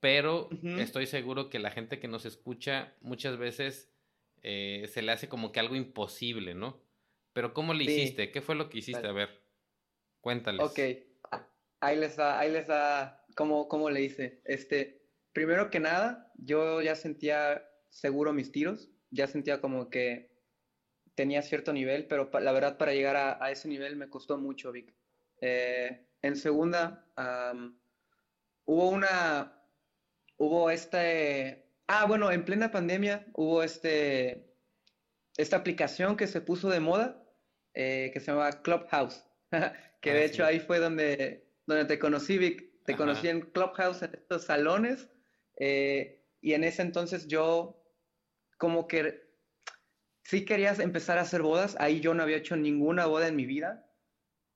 pero 0.00 0.48
estoy 0.78 1.06
seguro 1.06 1.50
que 1.50 1.58
la 1.58 1.70
gente 1.70 1.98
que 2.00 2.08
nos 2.08 2.24
escucha 2.26 2.94
muchas 3.00 3.36
veces 3.38 3.92
eh, 4.42 4.86
se 4.88 5.02
le 5.02 5.12
hace 5.12 5.28
como 5.28 5.50
que 5.50 5.60
algo 5.60 5.74
imposible, 5.74 6.54
¿no? 6.54 6.80
Pero 7.32 7.52
¿cómo 7.52 7.74
le 7.74 7.84
Sí. 7.84 7.90
hiciste? 7.90 8.30
¿Qué 8.30 8.40
fue 8.40 8.54
lo 8.54 8.68
que 8.70 8.78
hiciste? 8.78 9.02
Vale. 9.02 9.08
A 9.08 9.12
ver, 9.12 9.40
cuéntales. 10.20 10.62
Ok. 10.62 10.78
ahí 11.80 11.96
les 11.98 12.16
da, 12.16 12.38
ahí 12.38 12.50
les 12.50 12.66
da, 12.66 13.24
¿cómo, 13.36 13.68
cómo 13.68 13.90
le 13.90 14.02
hice? 14.02 14.40
Este, 14.44 15.02
primero 15.32 15.70
que 15.70 15.78
nada, 15.80 16.32
yo 16.36 16.80
ya 16.80 16.94
sentía 16.94 17.62
seguro 17.90 18.32
mis 18.32 18.50
tiros, 18.52 18.90
ya 19.10 19.26
sentía 19.26 19.60
como 19.60 19.90
que 19.90 20.35
tenía 21.16 21.42
cierto 21.42 21.72
nivel, 21.72 22.06
pero 22.06 22.30
la 22.38 22.52
verdad 22.52 22.76
para 22.76 22.92
llegar 22.92 23.16
a, 23.16 23.50
ese 23.50 23.66
nivel 23.66 23.96
me 23.96 24.08
costó 24.08 24.38
mucho, 24.38 24.70
Vic. 24.70 24.94
Eh, 25.40 26.06
en 26.22 26.36
segunda, 26.36 27.06
hubo 28.66 28.88
una, 28.90 29.62
hubo 30.36 30.70
este, 30.70 31.66
ah, 31.88 32.04
bueno, 32.06 32.30
en 32.30 32.44
plena 32.44 32.70
pandemia 32.70 33.26
hubo 33.32 33.62
este, 33.62 34.54
esta 35.36 35.56
aplicación 35.56 36.16
que 36.16 36.26
se 36.26 36.40
puso 36.40 36.68
de 36.68 36.80
moda, 36.80 37.24
eh, 37.74 38.10
que 38.12 38.20
se 38.20 38.26
llama 38.26 38.62
Clubhouse, 38.62 39.24
que 40.00 40.12
de 40.12 40.20
ah, 40.20 40.24
hecho 40.24 40.44
ahí 40.44 40.60
fue 40.60 40.78
donde, 40.78 41.48
donde 41.66 41.86
te 41.86 41.98
conocí, 41.98 42.38
Vic. 42.38 42.66
Te 42.84 42.96
conocí 42.96 43.26
en 43.26 43.40
Clubhouse, 43.40 44.02
en 44.02 44.14
estos 44.14 44.44
salones, 44.44 45.08
eh, 45.58 46.22
y 46.40 46.52
en 46.52 46.62
ese 46.62 46.82
entonces 46.82 47.26
yo 47.26 47.82
como 48.58 48.86
que 48.86 49.25
sí 50.26 50.44
querías 50.44 50.80
empezar 50.80 51.18
a 51.18 51.22
hacer 51.22 51.42
bodas, 51.42 51.76
ahí 51.78 52.00
yo 52.00 52.12
no 52.12 52.24
había 52.24 52.38
hecho 52.38 52.56
ninguna 52.56 53.06
boda 53.06 53.28
en 53.28 53.36
mi 53.36 53.46
vida, 53.46 53.88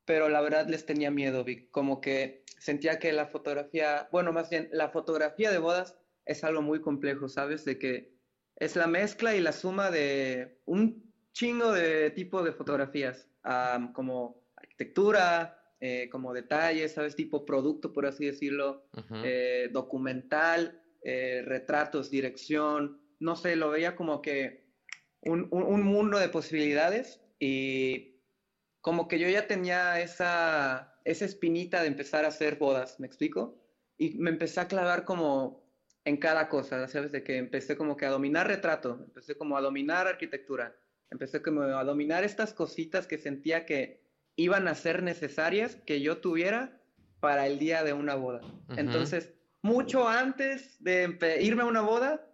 pero 0.04 0.28
la 0.28 0.40
verdad 0.40 0.66
les 0.68 0.84
tenía 0.84 1.12
miedo, 1.12 1.44
como 1.70 2.00
que 2.00 2.44
sentía 2.58 2.98
que 2.98 3.12
la 3.12 3.26
fotografía, 3.26 4.08
bueno, 4.10 4.32
más 4.32 4.50
bien 4.50 4.68
la 4.72 4.88
fotografía 4.88 5.52
de 5.52 5.58
bodas 5.58 5.96
es 6.24 6.42
algo 6.42 6.60
muy 6.60 6.80
complejo, 6.80 7.28
¿sabes? 7.28 7.64
De 7.64 7.78
que 7.78 8.16
es 8.56 8.74
la 8.74 8.88
mezcla 8.88 9.36
y 9.36 9.40
la 9.40 9.52
suma 9.52 9.92
de 9.92 10.60
un 10.64 11.14
chingo 11.32 11.72
de 11.72 12.10
tipo 12.10 12.42
de 12.42 12.52
fotografías, 12.52 13.28
como 13.94 14.42
arquitectura, 14.56 15.56
eh, 15.78 16.08
como 16.10 16.34
detalles, 16.34 16.94
¿sabes? 16.94 17.14
Tipo 17.14 17.46
producto, 17.46 17.92
por 17.92 18.06
así 18.06 18.26
decirlo, 18.26 18.88
eh, 19.24 19.68
documental, 19.72 20.82
eh, 21.04 21.42
retratos, 21.46 22.10
dirección, 22.10 23.00
no 23.20 23.36
sé, 23.36 23.54
lo 23.54 23.70
veía 23.70 23.94
como 23.94 24.20
que 24.20 24.69
un, 25.22 25.82
mundo 25.82 26.18
de 26.18 26.28
posibilidades 26.28 27.20
y 27.38 28.20
como 28.80 29.08
que 29.08 29.18
yo 29.18 29.28
ya 29.28 29.46
tenía 29.46 30.00
esa, 30.00 30.98
esa 31.04 31.24
espinita 31.24 31.82
de 31.82 31.88
empezar 31.88 32.24
a 32.24 32.28
hacer 32.28 32.56
bodas, 32.56 32.98
¿me 33.00 33.06
explico? 33.06 33.58
Y 33.98 34.18
me 34.18 34.30
empecé 34.30 34.60
a 34.60 34.68
clavar 34.68 35.04
como 35.04 35.62
en 36.04 36.16
cada 36.16 36.48
cosa, 36.48 36.88
¿sabes? 36.88 37.12
De 37.12 37.22
que 37.22 37.36
empecé 37.36 37.76
como 37.76 37.96
que 37.96 38.06
a 38.06 38.10
dominar 38.10 38.46
retrato, 38.46 39.02
empecé 39.04 39.36
como 39.36 39.56
a 39.56 39.60
dominar 39.60 40.06
arquitectura, 40.06 40.74
empecé 41.10 41.42
como 41.42 41.62
a 41.62 41.84
dominar 41.84 42.24
estas 42.24 42.54
cositas 42.54 43.06
que 43.06 43.18
sentía 43.18 43.66
que 43.66 44.00
iban 44.36 44.68
a 44.68 44.74
ser 44.74 45.02
necesarias 45.02 45.76
que 45.84 46.00
yo 46.00 46.18
tuviera 46.18 46.80
para 47.20 47.46
el 47.46 47.58
día 47.58 47.84
de 47.84 47.92
una 47.92 48.14
boda. 48.14 48.40
Entonces, 48.76 49.34
mucho 49.60 50.08
antes 50.08 50.82
de 50.82 51.38
irme 51.42 51.62
a 51.62 51.66
una 51.66 51.82
boda, 51.82 52.29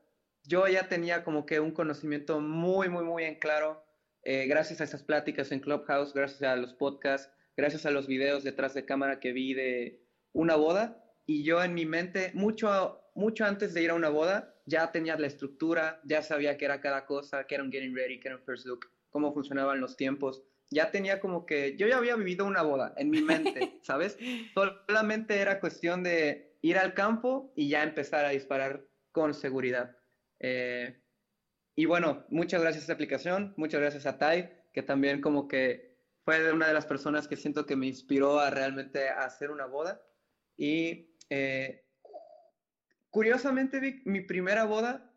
yo 0.46 0.66
ya 0.68 0.88
tenía 0.88 1.24
como 1.24 1.46
que 1.46 1.60
un 1.60 1.72
conocimiento 1.72 2.40
muy, 2.40 2.88
muy, 2.88 3.04
muy 3.04 3.24
en 3.24 3.36
claro, 3.36 3.84
eh, 4.22 4.46
gracias 4.46 4.80
a 4.80 4.84
esas 4.84 5.02
pláticas 5.02 5.52
en 5.52 5.60
Clubhouse, 5.60 6.12
gracias 6.12 6.42
a 6.42 6.56
los 6.56 6.74
podcasts, 6.74 7.30
gracias 7.56 7.86
a 7.86 7.90
los 7.90 8.06
videos 8.06 8.44
detrás 8.44 8.74
de 8.74 8.84
cámara 8.84 9.20
que 9.20 9.32
vi 9.32 9.54
de 9.54 10.02
una 10.32 10.56
boda. 10.56 11.02
Y 11.26 11.44
yo 11.44 11.62
en 11.62 11.74
mi 11.74 11.86
mente, 11.86 12.30
mucho, 12.34 13.00
mucho 13.14 13.44
antes 13.44 13.74
de 13.74 13.82
ir 13.82 13.90
a 13.90 13.94
una 13.94 14.08
boda, 14.08 14.54
ya 14.66 14.90
tenía 14.92 15.16
la 15.16 15.26
estructura, 15.26 16.00
ya 16.04 16.22
sabía 16.22 16.56
qué 16.56 16.64
era 16.64 16.80
cada 16.80 17.06
cosa, 17.06 17.46
qué 17.46 17.56
era 17.56 17.64
un 17.64 17.72
getting 17.72 17.94
ready, 17.94 18.20
qué 18.20 18.28
era 18.28 18.36
un 18.36 18.44
first 18.44 18.66
look, 18.66 18.86
cómo 19.10 19.32
funcionaban 19.32 19.80
los 19.80 19.96
tiempos. 19.96 20.42
Ya 20.70 20.90
tenía 20.90 21.20
como 21.20 21.46
que, 21.46 21.76
yo 21.76 21.86
ya 21.86 21.96
había 21.96 22.16
vivido 22.16 22.44
una 22.44 22.62
boda 22.62 22.92
en 22.96 23.10
mi 23.10 23.22
mente, 23.22 23.78
¿sabes? 23.82 24.18
Solamente 24.54 25.38
era 25.38 25.60
cuestión 25.60 26.02
de 26.02 26.56
ir 26.62 26.78
al 26.78 26.94
campo 26.94 27.52
y 27.54 27.68
ya 27.68 27.82
empezar 27.84 28.24
a 28.24 28.30
disparar 28.30 28.84
con 29.12 29.34
seguridad. 29.34 29.95
Eh, 30.40 31.02
y 31.74 31.84
bueno, 31.84 32.24
muchas 32.30 32.60
gracias 32.60 32.82
a 32.82 32.84
esta 32.84 32.92
aplicación, 32.94 33.54
muchas 33.56 33.80
gracias 33.80 34.06
a 34.06 34.18
Tai, 34.18 34.50
que 34.72 34.82
también 34.82 35.20
como 35.20 35.48
que 35.48 35.96
fue 36.24 36.52
una 36.52 36.68
de 36.68 36.74
las 36.74 36.86
personas 36.86 37.28
que 37.28 37.36
siento 37.36 37.66
que 37.66 37.76
me 37.76 37.86
inspiró 37.86 38.40
a 38.40 38.50
realmente 38.50 39.08
hacer 39.08 39.50
una 39.50 39.66
boda. 39.66 40.02
Y 40.56 41.14
eh, 41.30 41.84
curiosamente, 43.10 44.02
mi 44.04 44.22
primera 44.22 44.64
boda, 44.64 45.12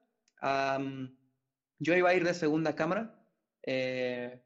yo 1.79 1.95
iba 1.95 2.09
a 2.09 2.13
ir 2.13 2.23
de 2.23 2.33
segunda 2.33 2.75
cámara, 2.75 3.25
eh, 3.63 4.43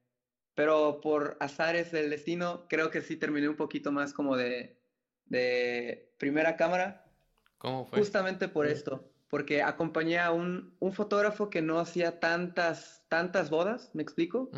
pero 0.54 1.02
por 1.02 1.38
azares 1.40 1.92
del 1.92 2.12
destino, 2.12 2.68
creo 2.70 2.92
que 2.92 3.02
sí 3.02 3.18
terminé 3.18 3.50
un 3.50 3.58
poquito 3.58 3.92
más 3.92 4.14
como 4.14 4.38
de, 4.38 4.80
de 5.26 6.14
primera 6.20 6.56
cámara. 6.56 7.12
¿Cómo 7.58 7.86
fue? 7.86 8.00
Justamente 8.00 8.48
por 8.48 8.68
esto 8.68 9.13
porque 9.34 9.64
acompañé 9.64 10.20
a 10.20 10.30
un, 10.30 10.76
fotógrafo 10.92 11.50
que 11.50 11.64
no 11.64 11.80
hacía 11.80 12.20
tantas, 12.20 13.04
tantas 13.10 13.50
bodas, 13.50 13.90
¿me 13.96 14.04
explico? 14.04 14.52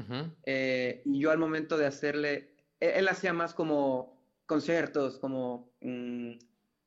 Eh, 0.43 1.01
y 1.05 1.21
yo 1.21 1.31
al 1.31 1.37
momento 1.37 1.77
de 1.77 1.85
hacerle, 1.85 2.57
e, 2.81 2.99
él, 2.99 3.07
hacía 3.07 3.31
más 3.31 3.53
como 3.53 4.21
conciertos, 4.45 5.17
como, 5.17 5.71
mm, 5.79 6.31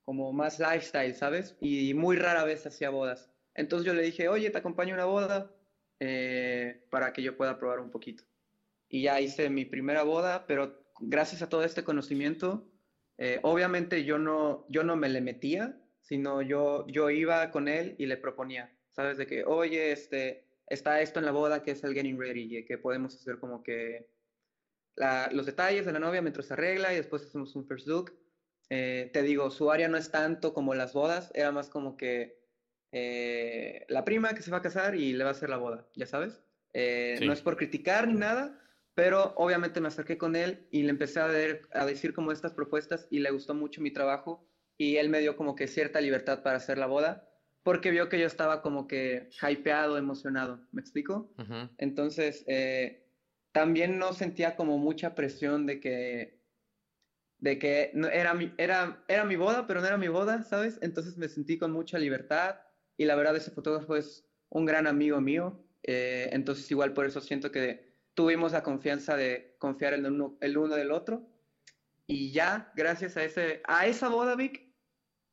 como 0.05 0.35
más 0.35 0.59
lifestyle, 0.59 1.15
¿sabes? 1.15 1.57
Y 1.63 1.95
muy 1.95 2.19
rara 2.19 2.45
vez 2.45 2.67
hacía 2.67 2.91
bodas. 2.91 3.31
Entonces 3.55 3.87
yo 3.87 3.95
le 3.95 4.03
dije, 4.03 4.29
oye, 4.29 4.51
te 4.51 4.59
acompaño 4.59 4.93
a 4.93 4.97
una 4.97 5.07
boda 5.07 5.51
eh, 5.99 6.85
para 6.91 7.15
que 7.15 7.23
yo 7.23 7.39
pueda 7.39 7.59
probar 7.59 7.81
un 7.81 7.91
poquito. 7.91 8.23
Y 8.91 9.05
ya 9.05 9.19
hice 9.19 9.49
mi 9.49 9.65
primera 9.65 10.03
boda, 10.03 10.45
pero 10.47 10.79
gracias 11.01 11.41
a 11.41 11.49
todo 11.49 11.65
este 11.65 11.85
conocimiento, 11.85 12.69
eh, 13.17 13.41
obviamente 13.45 14.05
yo 14.05 14.19
no, 14.19 14.67
yo 14.69 14.85
no 14.85 14.95
me 14.95 15.09
le 15.09 15.23
metía, 15.23 15.81
sino 16.09 16.41
yo, 16.41 16.87
yo 16.87 17.11
iba 17.11 17.51
con 17.51 17.69
él 17.69 17.95
y 17.99 18.07
le 18.07 18.17
proponía, 18.17 18.75
¿sabes? 18.93 19.19
De 19.19 19.27
que, 19.27 19.45
oye, 19.45 19.93
este, 19.93 20.43
está 20.67 21.03
esto 21.03 21.19
en 21.19 21.27
la 21.27 21.33
boda 21.33 21.63
que 21.63 21.73
es 21.73 21.85
el 21.85 21.93
getting 21.93 22.19
ready, 22.19 22.57
y 22.57 22.65
que 22.65 22.79
podemos 22.79 23.15
hacer 23.15 23.39
como 23.39 23.63
que 23.63 24.09
los 25.33 25.45
detalles 25.45 25.85
de 25.85 25.93
la 25.93 25.99
novia 25.99 26.23
mientras 26.23 26.47
se 26.47 26.55
arregla 26.55 26.95
y 26.95 26.97
después 26.97 27.25
hacemos 27.25 27.55
un 27.55 27.67
first 27.67 27.87
look. 27.87 28.19
Eh, 28.71 29.11
te 29.13 29.23
digo, 29.23 29.51
su 29.51 29.71
área 29.71 29.87
no 29.87 29.99
es 29.99 30.11
tanto 30.11 30.55
como 30.55 30.75
las 30.75 30.95
bodas, 30.95 31.31
era 31.35 31.53
más 31.53 31.69
como 31.69 31.99
que 31.99 32.41
eh, 32.91 33.85
la 33.89 34.05
prima 34.05 34.35
que 34.35 34.43
se 34.43 34.51
va 34.51 34.59
a 34.59 34.63
casar 34.63 34.95
y 34.95 35.13
le 35.13 35.25
va 35.25 35.31
a 35.31 35.33
hacer 35.33 35.51
la 35.51 35.59
boda, 35.59 35.87
ya 35.95 36.07
sabes. 36.07 36.43
Eh, 36.73 37.21
no 37.23 37.35
es 37.35 37.43
por 37.43 37.59
criticar 37.59 38.09
ni 38.09 38.15
nada, 38.15 38.59
pero 38.95 39.35
obviamente 39.37 39.81
me 39.81 39.89
acerqué 39.89 40.17
con 40.17 40.37
él 40.37 40.67
y 40.71 40.85
le 40.85 40.91
empecé 40.91 41.21
a, 41.21 41.27
a 41.27 41.87
decir 41.87 42.15
como 42.15 42.33
estas 42.33 42.55
propuestas 42.55 43.07
y 43.11 43.19
le 43.19 43.31
gustó 43.31 43.55
mucho 43.55 43.83
mi 43.83 43.91
trabajo 43.91 44.48
y 44.79 44.97
él 44.97 45.11
me 45.11 45.21
dio 45.21 45.37
como 45.37 45.55
que 45.55 45.67
cierta 45.67 46.01
libertad 46.01 46.43
para 46.43 46.57
hacer 46.57 46.79
la 46.79 46.87
boda 46.87 47.29
porque 47.69 47.91
vio 47.91 48.09
que 48.09 48.19
yo 48.19 48.27
estaba 48.27 48.63
como 48.63 48.89
que 48.89 49.29
hypeado, 49.43 49.99
emocionado, 49.99 50.67
¿me 50.73 50.81
explico? 50.81 51.35
Entonces, 51.77 52.43
eh, 52.47 53.05
también 53.53 53.99
no 53.99 54.15
sentía 54.15 54.57
como 54.57 54.79
mucha 54.79 55.15
presión 55.15 55.67
de 55.67 55.79
que, 55.79 56.41
de 57.41 57.59
que 57.59 57.91
no, 57.93 58.09
era, 58.09 58.33
mi, 58.33 58.55
era, 58.57 59.05
era 59.07 59.25
mi 59.25 59.37
boda, 59.37 59.67
pero 59.67 59.83
no 59.83 59.87
era 59.87 59.99
mi 59.99 60.09
boda, 60.09 60.45
¿sabes? 60.45 60.79
Entonces 60.81 61.19
me 61.19 61.29
sentí 61.29 61.59
con 61.59 61.73
mucha 61.73 61.99
libertad 61.99 62.57
y 62.97 63.05
la 63.05 63.17
verdad 63.17 63.37
ese 63.37 63.51
fotógrafo 63.51 63.97
es 63.97 64.27
un 64.49 64.65
gran 64.65 64.87
amigo 64.87 65.21
mío, 65.21 65.63
eh, 65.83 66.31
entonces 66.33 66.71
igual 66.71 66.95
por 66.95 67.05
eso 67.05 67.21
siento 67.21 67.51
que 67.51 67.93
tuvimos 68.15 68.53
la 68.53 68.63
confianza 68.63 69.15
de 69.15 69.57
confiar 69.59 69.93
el 69.93 70.07
uno, 70.07 70.39
el 70.41 70.57
uno 70.57 70.75
del 70.75 70.91
otro 70.91 71.29
y 72.07 72.33
ya, 72.33 72.73
gracias 72.75 73.19
a, 73.19 73.25
ese, 73.25 73.61
a 73.69 73.87
esa 73.87 74.09
boda, 74.09 74.35
Vic, 74.37 74.68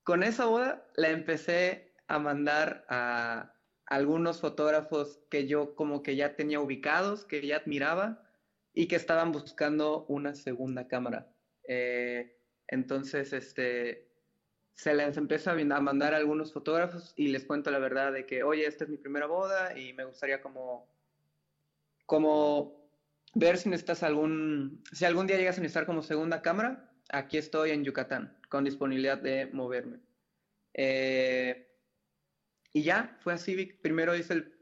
con 0.06 0.24
esa 0.24 0.46
boda 0.46 0.88
la 0.96 1.10
empecé 1.10 1.92
a 2.08 2.20
mandar 2.20 2.86
a 2.90 3.52
algunos 3.88 4.40
fotógrafos 4.40 5.20
que 5.30 5.48
yo 5.48 5.76
como 5.76 6.04
que 6.04 6.16
ya 6.16 6.36
tenía 6.36 6.60
ubicados, 6.60 7.26
que 7.26 7.46
ya 7.46 7.58
admiraba 7.58 8.24
y 8.74 8.88
que 8.88 8.96
estaban 8.96 9.32
buscando 9.32 10.06
una 10.06 10.36
segunda 10.36 10.88
cámara. 10.88 11.28
Eh, 11.68 12.38
entonces, 12.68 13.34
este, 13.34 14.08
se 14.76 14.94
les 14.94 15.18
empieza 15.18 15.54
a 15.54 15.82
mandar 15.82 16.14
a 16.14 16.18
algunos 16.18 16.54
fotógrafos 16.54 17.14
y 17.16 17.30
les 17.30 17.46
cuento 17.46 17.72
la 17.72 17.80
verdad 17.80 18.14
de 18.14 18.28
que, 18.28 18.44
oye, 18.44 18.68
esta 18.68 18.84
es 18.84 18.92
mi 18.92 18.98
primera 18.98 19.26
boda 19.26 19.78
y 19.78 19.94
me 19.94 20.06
gustaría 20.06 20.40
como, 20.40 20.88
como 22.06 22.92
ver 23.34 23.58
si 23.58 23.70
necesitas 23.70 24.04
algún, 24.04 24.84
si 24.92 25.06
algún 25.06 25.26
día 25.26 25.38
llegas 25.38 25.58
a 25.58 25.62
necesitar 25.62 25.88
como 25.88 26.04
segunda 26.04 26.44
cámara, 26.44 26.92
aquí 27.10 27.38
estoy 27.38 27.72
en 27.72 27.84
Yucatán, 27.84 28.35
con 28.50 28.64
disponibilidad 28.64 29.18
de 29.18 29.48
moverme. 29.48 30.00
Eh, 30.74 31.68
y 32.74 32.84
ya, 32.84 33.18
fue 33.22 33.34
así, 33.34 33.66
primero 33.82 34.16
hice 34.16 34.34
el, 34.34 34.56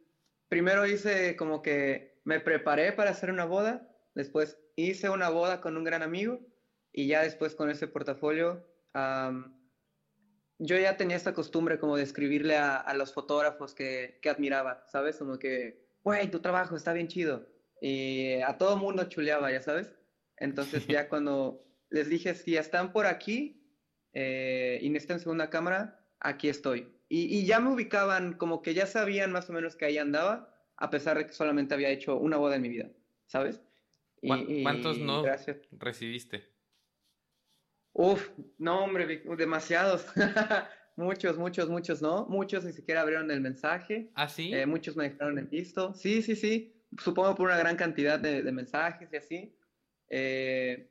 primero 0.48 0.86
hice 0.86 1.36
como 1.36 1.62
que 1.62 2.22
me 2.24 2.40
preparé 2.40 2.92
para 2.92 3.10
hacer 3.10 3.32
una 3.32 3.46
boda, 3.46 3.90
después 4.14 4.60
hice 4.76 5.10
una 5.10 5.30
boda 5.30 5.62
con 5.62 5.78
un 5.78 5.84
gran 5.84 6.04
amigo 6.04 6.40
y 6.92 7.08
ya 7.08 7.24
después 7.24 7.56
con 7.56 7.72
ese 7.72 7.88
portafolio, 7.88 8.64
yo 10.60 10.78
ya 10.78 10.96
tenía 10.96 11.18
esta 11.18 11.34
costumbre 11.34 11.80
como 11.80 11.98
de 11.98 12.04
escribirle 12.04 12.56
a, 12.58 12.94
los 12.94 13.14
fotógrafos 13.14 13.74
que, 13.74 14.20
que, 14.22 14.30
admiraba, 14.30 14.86
¿sabes? 14.88 15.18
Como 15.18 15.40
que, 15.40 15.88
güey, 16.04 16.30
tu 16.30 16.40
trabajo 16.40 16.76
está 16.76 16.94
bien 16.94 17.08
chido. 17.08 17.48
Y 17.82 18.40
a 18.42 18.58
todo 18.58 18.78
mundo 18.78 19.10
chuleaba, 19.10 19.52
ya 19.52 19.62
sabes. 19.62 19.92
Entonces 20.38 20.86
ya 20.88 21.10
cuando 21.10 21.66
les 21.90 22.10
dije, 22.10 22.36
si 22.36 22.56
están 22.56 22.94
por 22.94 23.08
aquí, 23.08 23.63
eh, 24.14 24.80
y 24.82 24.90
necesitan 24.90 25.20
segunda 25.20 25.50
cámara, 25.50 26.00
aquí 26.20 26.50
estoy. 26.50 26.88
Y, 27.10 27.46
ya 27.46 27.60
me 27.60 27.72
ubicaban, 27.72 28.34
como 28.34 28.64
que 28.64 28.74
ya 28.74 28.88
sabían 28.88 29.32
más 29.32 29.48
o 29.50 29.54
menos 29.54 29.76
que 29.76 29.86
ahí 29.86 30.00
andaba, 30.00 30.50
a 30.78 30.90
pesar 30.90 31.18
de 31.18 31.28
que 31.28 31.34
solamente 31.34 31.76
había 31.76 31.90
hecho 31.90 32.18
una 32.18 32.38
boda 32.38 32.56
en 32.56 32.64
mi 32.64 32.70
vida, 32.70 32.90
¿sabes? 33.28 33.62
¿Cuántos 34.20 34.98
no 34.98 35.24
recibiste? 35.74 36.54
Uf, 37.94 38.32
no, 38.58 38.84
hombre, 38.86 39.24
demasiados. 39.38 40.08
muchos, 40.96 41.38
muchos, 41.38 41.70
muchos 41.70 42.02
no. 42.02 42.26
Muchos 42.26 42.66
ni 42.66 42.74
siquiera 42.74 43.02
abrieron 43.02 43.30
el 43.30 43.42
mensaje. 43.42 44.10
¿Ah, 44.16 44.28
sí? 44.28 44.52
Eh, 44.54 44.66
muchos 44.66 44.96
me 44.96 45.10
dejaron 45.10 45.38
en 45.38 45.50
visto. 45.50 45.94
Sí, 45.94 46.24
sí, 46.24 46.36
sí. 46.36 46.74
Supongo 46.98 47.36
por 47.36 47.48
una 47.48 47.58
gran 47.58 47.76
cantidad 47.76 48.20
de, 48.20 48.52
mensajes 48.52 49.14
y 49.14 49.16
así. 49.16 49.56
Eh, 50.10 50.90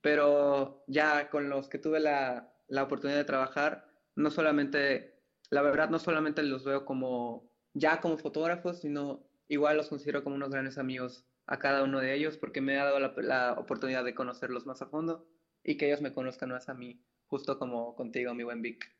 pero 0.00 0.84
ya 0.86 1.30
con 1.30 1.48
los 1.48 1.68
que 1.68 1.78
tuve 1.78 2.00
la, 2.00 2.52
la 2.68 2.82
oportunidad 2.84 3.18
de 3.18 3.24
trabajar, 3.24 3.90
no 4.14 4.30
solamente, 4.30 5.20
la 5.50 5.62
verdad, 5.62 5.90
no 5.90 5.98
solamente 5.98 6.42
los 6.42 6.64
veo 6.64 6.84
como 6.84 7.50
ya 7.74 8.00
como 8.00 8.18
fotógrafos, 8.18 8.80
sino 8.80 9.28
igual 9.48 9.76
los 9.76 9.88
considero 9.88 10.22
como 10.22 10.36
unos 10.36 10.50
grandes 10.50 10.78
amigos 10.78 11.24
a 11.46 11.58
cada 11.58 11.82
uno 11.82 12.00
de 12.00 12.14
ellos 12.14 12.36
porque 12.36 12.60
me 12.60 12.78
ha 12.78 12.84
dado 12.84 13.00
la, 13.22 13.54
oportunidad 13.54 14.04
de 14.04 14.14
conocerlos 14.14 14.66
más 14.66 14.82
a 14.82 14.86
fondo 14.86 15.26
y 15.64 15.76
que 15.76 15.86
ellos 15.86 16.02
me 16.02 16.12
conozcan 16.12 16.50
más 16.50 16.68
a 16.68 16.74
mí, 16.74 17.02
justo 17.26 17.58
como 17.58 17.94
contigo, 17.96 18.34
mi 18.34 18.44
buen 18.44 18.62
Vic. 18.62 18.94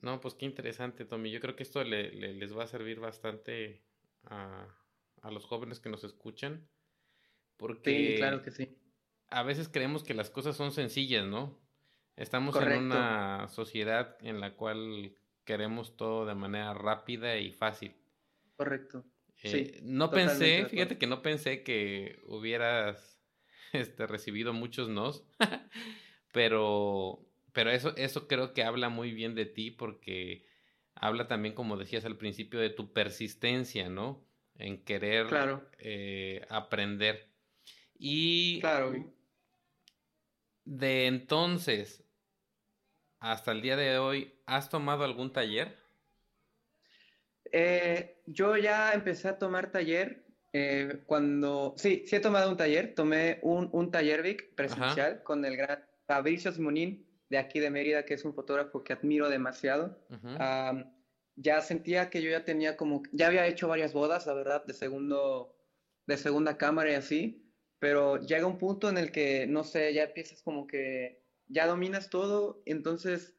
No, 0.00 0.20
pues 0.20 0.34
qué 0.34 0.46
interesante, 0.46 1.04
Tommy. 1.04 1.30
Yo 1.30 1.40
creo 1.40 1.56
que 1.56 1.62
esto 1.62 1.82
le, 1.84 2.12
les 2.12 2.56
va 2.56 2.64
a 2.64 2.66
servir 2.66 2.98
bastante 2.98 3.84
a, 4.24 4.66
a, 5.22 5.30
los 5.30 5.44
jóvenes 5.44 5.80
que 5.80 5.88
nos 5.88 6.02
escuchan. 6.02 6.68
Porque 7.56 8.14
sí, 8.14 8.16
claro 8.16 8.42
que 8.42 8.50
sí. 8.50 8.81
A 9.32 9.42
veces 9.42 9.68
creemos 9.68 10.02
que 10.02 10.14
las 10.14 10.30
cosas 10.30 10.56
son 10.56 10.72
sencillas, 10.72 11.26
¿no? 11.26 11.58
Estamos 12.16 12.54
en 12.56 12.84
una 12.84 13.48
sociedad 13.48 14.16
en 14.20 14.40
la 14.40 14.54
cual 14.54 15.14
queremos 15.44 15.96
todo 15.96 16.26
de 16.26 16.34
manera 16.34 16.74
rápida 16.74 17.36
y 17.38 17.50
fácil. 17.50 17.94
Correcto. 18.56 19.04
Eh, 19.42 19.80
no 19.82 20.10
pensé, 20.10 20.66
fíjate 20.66 20.98
que 20.98 21.06
no 21.06 21.22
pensé 21.22 21.62
que 21.62 22.20
hubieras 22.26 23.20
este, 23.72 24.06
recibido 24.06 24.52
muchos 24.52 24.88
nos, 24.88 25.24
pero, 26.32 27.26
pero 27.52 27.70
eso, 27.70 27.96
eso 27.96 28.28
creo 28.28 28.52
que 28.52 28.62
habla 28.62 28.88
muy 28.88 29.12
bien 29.12 29.34
de 29.34 29.46
ti 29.46 29.70
porque 29.70 30.46
habla 30.94 31.26
también, 31.26 31.54
como 31.54 31.76
decías 31.76 32.04
al 32.04 32.16
principio, 32.16 32.60
de 32.60 32.70
tu 32.70 32.92
persistencia, 32.92 33.88
¿no? 33.88 34.24
En 34.56 34.84
querer 34.84 35.26
eh, 35.78 36.46
aprender. 36.50 37.28
Y 37.98 38.60
claro. 38.60 38.92
De 40.64 41.06
entonces 41.06 42.04
hasta 43.22 43.52
el 43.52 43.62
día 43.62 43.76
de 43.76 43.98
hoy, 43.98 44.34
¿has 44.46 44.68
tomado 44.68 45.04
algún 45.04 45.32
taller? 45.32 45.78
Eh, 47.52 48.20
yo 48.26 48.56
ya 48.56 48.92
empecé 48.94 49.28
a 49.28 49.38
tomar 49.38 49.70
taller 49.70 50.26
eh, 50.52 51.02
cuando, 51.06 51.74
sí, 51.76 52.02
sí 52.06 52.16
he 52.16 52.20
tomado 52.20 52.50
un 52.50 52.56
taller, 52.56 52.94
tomé 52.94 53.38
un, 53.42 53.70
un 53.72 53.90
taller 53.90 54.22
Vic 54.22 54.54
presencial 54.54 55.22
con 55.22 55.44
el 55.44 55.56
gran 55.56 55.84
Fabricio 56.06 56.50
Simonín 56.50 57.06
de 57.30 57.38
aquí 57.38 57.60
de 57.60 57.70
Mérida, 57.70 58.04
que 58.04 58.14
es 58.14 58.24
un 58.24 58.34
fotógrafo 58.34 58.82
que 58.82 58.92
admiro 58.92 59.28
demasiado. 59.30 59.98
ya 61.36 61.60
sentía 61.62 62.10
que 62.10 62.22
yo 62.22 62.30
ya 62.30 62.44
tenía 62.44 62.76
como, 62.76 63.02
ya 63.12 63.28
había 63.28 63.46
hecho 63.46 63.68
varias 63.68 63.94
bodas, 63.94 64.26
la 64.26 64.34
verdad, 64.34 64.64
de 64.66 64.74
segundo, 64.74 65.56
de 66.06 66.16
segunda 66.18 66.58
cámara 66.58 66.90
y 66.90 66.94
así, 66.94 67.41
pero 67.82 68.20
llega 68.20 68.46
un 68.46 68.58
punto 68.58 68.88
en 68.88 68.96
el 68.96 69.10
que, 69.10 69.44
no 69.48 69.64
sé, 69.64 69.92
ya 69.92 70.04
empiezas 70.04 70.40
como 70.40 70.68
que, 70.68 71.20
ya 71.48 71.66
dominas 71.66 72.10
todo, 72.10 72.62
entonces 72.64 73.34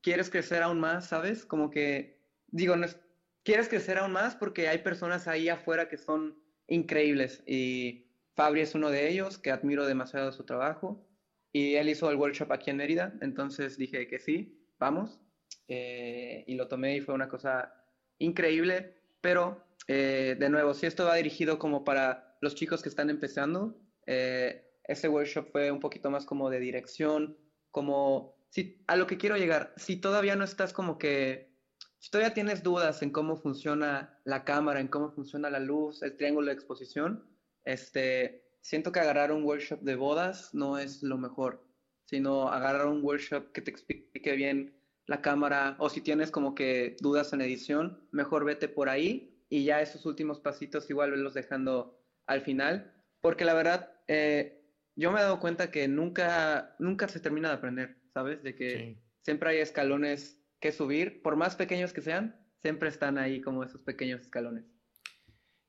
quieres 0.00 0.30
crecer 0.30 0.62
aún 0.62 0.80
más, 0.80 1.08
¿sabes? 1.08 1.44
Como 1.44 1.70
que, 1.70 2.18
digo, 2.46 2.76
no 2.76 2.86
es, 2.86 2.98
quieres 3.42 3.68
crecer 3.68 3.98
aún 3.98 4.12
más 4.12 4.36
porque 4.36 4.68
hay 4.68 4.78
personas 4.78 5.28
ahí 5.28 5.50
afuera 5.50 5.90
que 5.90 5.98
son 5.98 6.42
increíbles 6.66 7.42
y 7.46 8.06
Fabri 8.36 8.62
es 8.62 8.74
uno 8.74 8.88
de 8.88 9.10
ellos, 9.10 9.36
que 9.36 9.50
admiro 9.50 9.84
demasiado 9.84 10.32
su 10.32 10.44
trabajo 10.44 11.06
y 11.52 11.74
él 11.74 11.90
hizo 11.90 12.10
el 12.10 12.16
workshop 12.16 12.52
aquí 12.52 12.70
en 12.70 12.78
Mérida, 12.78 13.12
entonces 13.20 13.76
dije 13.76 14.08
que 14.08 14.18
sí, 14.18 14.66
vamos 14.78 15.20
eh, 15.68 16.42
y 16.46 16.54
lo 16.54 16.68
tomé 16.68 16.96
y 16.96 17.00
fue 17.02 17.14
una 17.14 17.28
cosa 17.28 17.70
increíble, 18.18 18.94
pero 19.20 19.62
eh, 19.88 20.36
de 20.40 20.48
nuevo, 20.48 20.72
si 20.72 20.86
esto 20.86 21.04
va 21.04 21.16
dirigido 21.16 21.58
como 21.58 21.84
para 21.84 22.31
los 22.42 22.54
chicos 22.54 22.82
que 22.82 22.90
están 22.90 23.08
empezando, 23.08 23.80
eh, 24.04 24.68
ese 24.84 25.08
workshop 25.08 25.50
fue 25.52 25.70
un 25.70 25.80
poquito 25.80 26.10
más 26.10 26.26
como 26.26 26.50
de 26.50 26.60
dirección, 26.60 27.38
como 27.70 28.34
si 28.50 28.84
a 28.88 28.96
lo 28.96 29.06
que 29.06 29.16
quiero 29.16 29.36
llegar, 29.36 29.72
si 29.76 29.96
todavía 29.96 30.36
no 30.36 30.44
estás 30.44 30.72
como 30.74 30.98
que 30.98 31.52
si 31.98 32.10
todavía 32.10 32.34
tienes 32.34 32.64
dudas 32.64 33.00
en 33.02 33.10
cómo 33.10 33.36
funciona 33.36 34.18
la 34.24 34.44
cámara, 34.44 34.80
en 34.80 34.88
cómo 34.88 35.12
funciona 35.12 35.48
la 35.50 35.60
luz, 35.60 36.02
el 36.02 36.16
triángulo 36.16 36.48
de 36.48 36.54
exposición, 36.54 37.24
este, 37.64 38.44
siento 38.60 38.90
que 38.90 38.98
agarrar 38.98 39.30
un 39.30 39.44
workshop 39.44 39.80
de 39.82 39.94
bodas 39.94 40.52
no 40.52 40.78
es 40.78 41.04
lo 41.04 41.16
mejor, 41.16 41.64
sino 42.06 42.48
agarrar 42.48 42.88
un 42.88 43.04
workshop 43.04 43.52
que 43.52 43.62
te 43.62 43.70
explique 43.70 44.32
bien 44.32 44.76
la 45.06 45.22
cámara 45.22 45.76
o 45.78 45.88
si 45.88 46.00
tienes 46.00 46.32
como 46.32 46.56
que 46.56 46.96
dudas 47.00 47.32
en 47.32 47.40
edición, 47.40 48.04
mejor 48.10 48.44
vete 48.44 48.68
por 48.68 48.88
ahí 48.88 49.46
y 49.48 49.64
ya 49.64 49.80
esos 49.80 50.04
últimos 50.04 50.40
pasitos 50.40 50.90
igual 50.90 51.10
los 51.22 51.34
dejando 51.34 52.01
al 52.26 52.42
final, 52.42 52.92
porque 53.20 53.44
la 53.44 53.54
verdad 53.54 53.92
eh, 54.08 54.62
yo 54.96 55.10
me 55.10 55.20
he 55.20 55.22
dado 55.22 55.40
cuenta 55.40 55.70
que 55.70 55.88
nunca, 55.88 56.74
nunca 56.78 57.08
se 57.08 57.20
termina 57.20 57.48
de 57.48 57.54
aprender, 57.54 57.96
¿sabes? 58.12 58.42
De 58.42 58.54
que 58.54 58.98
siempre 59.22 59.50
hay 59.50 59.58
escalones 59.58 60.38
que 60.60 60.72
subir, 60.72 61.22
por 61.22 61.36
más 61.36 61.56
pequeños 61.56 61.92
que 61.92 62.02
sean, 62.02 62.36
siempre 62.60 62.88
están 62.88 63.18
ahí 63.18 63.40
como 63.40 63.64
esos 63.64 63.80
pequeños 63.80 64.20
escalones. 64.20 64.64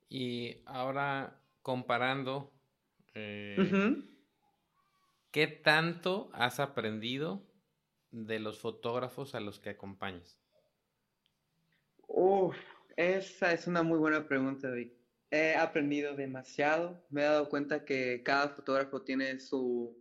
Y 0.10 0.62
ahora 0.66 1.42
comparando, 1.62 2.54
eh, 3.16 3.58
¿qué 5.32 5.48
tanto 5.48 6.30
has 6.34 6.60
aprendido 6.60 7.44
de 8.12 8.40
los 8.40 8.60
fotógrafos 8.60 9.34
a 9.34 9.40
los 9.40 9.60
que 9.60 9.72
acompañas? 9.72 10.40
Uf, 12.08 12.56
esa 12.96 13.54
es 13.54 13.66
una 13.66 13.82
muy 13.82 13.98
buena 13.98 14.28
pregunta, 14.28 14.70
David. 14.70 14.92
He 15.34 15.56
aprendido 15.56 16.16
demasiado. 16.16 17.04
Me 17.10 17.22
he 17.22 17.26
dado 17.26 17.50
cuenta 17.50 17.86
que 17.86 18.22
cada 18.22 18.50
fotógrafo 18.50 19.02
tiene 19.02 19.40
su, 19.40 19.98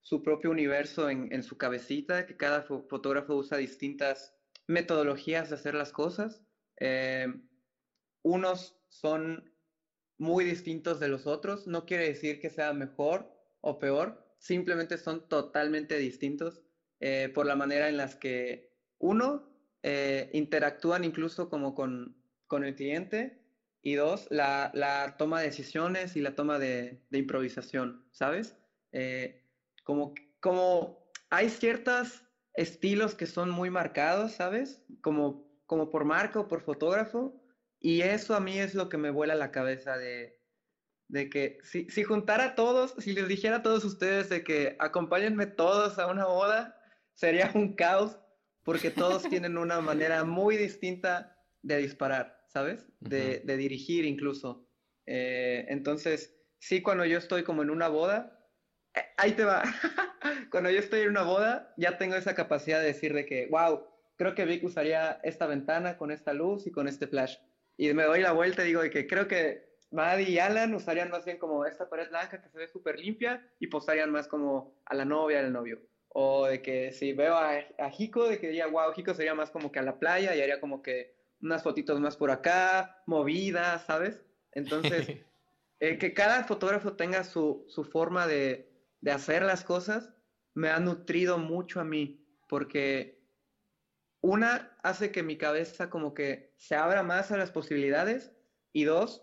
su 0.00 0.22
propio 0.22 0.50
universo 0.50 1.10
en, 1.10 1.42
su 1.42 1.58
cabecita, 1.58 2.24
que 2.24 2.38
cada 2.38 2.62
fotógrafo 2.62 3.34
usa 3.34 3.58
distintas 3.58 4.34
metodologías 4.66 5.50
de 5.50 5.56
hacer 5.56 5.74
las 5.74 5.92
cosas. 5.92 6.42
Eh, 6.80 7.26
unos 8.22 8.80
son 8.88 9.52
muy 10.16 10.46
distintos 10.46 10.98
de 10.98 11.08
los 11.08 11.26
otros, 11.26 11.66
no 11.66 11.84
quiere 11.84 12.08
decir 12.08 12.40
que 12.40 12.48
sea 12.48 12.72
mejor 12.72 13.30
o 13.60 13.78
peor, 13.78 14.34
simplemente 14.38 14.96
son 14.96 15.28
totalmente 15.28 15.98
distintos 15.98 16.62
eh, 17.00 17.30
por 17.34 17.44
la 17.44 17.54
manera 17.54 17.90
en 17.90 17.98
las 17.98 18.16
que 18.16 18.72
uno 18.96 19.46
eh, 19.82 20.30
interactúan 20.32 21.04
incluso 21.04 21.50
como 21.50 21.74
con, 21.74 22.16
con, 22.46 22.64
el 22.64 22.74
cliente 22.74 23.37
y 23.82 23.94
dos, 23.94 24.26
la, 24.30 24.70
la, 24.74 25.16
toma 25.16 25.40
de 25.40 25.46
decisiones 25.46 26.16
y 26.16 26.20
la 26.20 26.34
toma 26.34 26.58
de, 26.58 27.02
de 27.10 27.18
improvisación, 27.18 28.04
¿sabes? 28.12 28.56
como, 29.84 30.14
como 30.40 31.10
hay 31.30 31.50
ciertos 31.50 32.24
estilos 32.54 33.14
que 33.14 33.26
son 33.26 33.50
muy 33.50 33.70
marcados, 33.70 34.32
¿sabes? 34.32 34.82
Como, 35.02 35.48
como 35.66 35.90
por 35.90 36.04
marca 36.04 36.40
o 36.40 36.48
por 36.48 36.62
fotógrafo. 36.62 37.40
Y 37.80 38.02
eso 38.02 38.34
a 38.34 38.40
mí 38.40 38.58
es 38.58 38.74
lo 38.74 38.88
que 38.88 38.98
me 38.98 39.10
vuela 39.10 39.34
la 39.34 39.52
cabeza 39.52 39.96
de, 39.96 40.38
de 41.08 41.30
que 41.30 41.58
si, 41.62 41.88
si 41.90 42.02
juntara 42.02 42.44
a 42.44 42.54
todos, 42.54 42.94
si 42.98 43.12
les 43.12 43.28
dijera 43.28 43.56
a 43.56 43.62
todos 43.62 43.84
ustedes 43.84 44.28
de 44.28 44.42
que 44.42 44.76
acompáñenme 44.78 45.46
todos 45.46 45.98
a 45.98 46.06
una 46.06 46.26
boda, 46.26 46.80
sería 47.14 47.50
un 47.54 47.74
caos 47.74 48.18
porque 48.64 48.90
todos 48.90 49.22
tienen 49.30 49.56
una 49.56 49.80
manera 49.80 50.24
muy 50.24 50.56
distinta 50.56 51.36
de 51.62 51.78
disparar, 51.78 52.37
¿sabes? 52.48 52.86
De, 53.00 53.40
de 53.40 53.56
dirigir 53.56 54.04
incluso. 54.04 54.68
Eh, 55.06 55.66
entonces, 55.68 56.36
sí, 56.58 56.82
cuando 56.82 57.04
yo 57.04 57.18
estoy 57.18 57.44
como 57.44 57.62
en 57.62 57.70
una 57.70 57.88
boda, 57.88 58.38
ahí 59.16 59.32
te 59.32 59.44
va. 59.44 59.62
Cuando 60.50 60.70
yo 60.70 60.78
estoy 60.78 61.00
en 61.00 61.10
una 61.10 61.22
boda, 61.22 61.74
ya 61.76 61.98
tengo 61.98 62.16
esa 62.16 62.34
capacidad 62.34 62.80
de 62.80 62.86
decir 62.86 63.14
de 63.14 63.26
que, 63.26 63.46
wow, 63.46 63.86
creo 64.16 64.34
que 64.34 64.44
Vic 64.44 64.64
usaría 64.64 65.20
esta 65.22 65.46
ventana 65.46 65.96
con 65.96 66.10
esta 66.10 66.32
luz 66.32 66.66
y 66.66 66.70
con 66.70 66.88
este 66.88 67.06
flash. 67.06 67.36
Y 67.76 67.92
me 67.94 68.04
doy 68.04 68.20
la 68.20 68.32
vuelta 68.32 68.64
y 68.64 68.68
digo 68.68 68.82
de 68.82 68.90
que 68.90 69.06
creo 69.06 69.28
que 69.28 69.78
Maddie 69.90 70.30
y 70.30 70.38
Alan 70.38 70.74
usarían 70.74 71.10
más 71.10 71.24
bien 71.24 71.38
como 71.38 71.64
esta 71.64 71.88
pared 71.88 72.08
blanca 72.08 72.42
que 72.42 72.48
se 72.48 72.58
ve 72.58 72.68
súper 72.68 72.98
limpia 72.98 73.50
y 73.58 73.68
posarían 73.68 74.10
más 74.10 74.26
como 74.26 74.82
a 74.86 74.94
la 74.94 75.04
novia, 75.04 75.40
al 75.40 75.52
novio. 75.52 75.80
O 76.08 76.46
de 76.46 76.62
que 76.62 76.92
si 76.92 77.12
veo 77.12 77.34
a, 77.34 77.52
a 77.52 77.92
Hiko, 77.96 78.28
de 78.28 78.38
que 78.38 78.48
diría, 78.48 78.66
wow, 78.66 78.92
Hiko 78.96 79.14
sería 79.14 79.34
más 79.34 79.50
como 79.50 79.70
que 79.70 79.78
a 79.78 79.82
la 79.82 79.98
playa 79.98 80.34
y 80.34 80.40
haría 80.40 80.60
como 80.60 80.82
que 80.82 81.17
unas 81.40 81.62
fotitos 81.62 82.00
más 82.00 82.16
por 82.16 82.30
acá, 82.30 83.02
movidas, 83.06 83.84
¿sabes? 83.86 84.20
Entonces, 84.52 85.08
eh, 85.80 85.98
que 85.98 86.14
cada 86.14 86.44
fotógrafo 86.44 86.94
tenga 86.94 87.24
su, 87.24 87.64
su 87.68 87.84
forma 87.84 88.26
de, 88.26 88.68
de 89.00 89.12
hacer 89.12 89.42
las 89.42 89.64
cosas 89.64 90.10
me 90.54 90.70
ha 90.70 90.80
nutrido 90.80 91.38
mucho 91.38 91.80
a 91.80 91.84
mí, 91.84 92.26
porque 92.48 93.18
una 94.20 94.76
hace 94.82 95.12
que 95.12 95.22
mi 95.22 95.38
cabeza 95.38 95.88
como 95.88 96.14
que 96.14 96.52
se 96.56 96.74
abra 96.74 97.02
más 97.02 97.30
a 97.30 97.36
las 97.36 97.52
posibilidades 97.52 98.32
y 98.72 98.84
dos, 98.84 99.22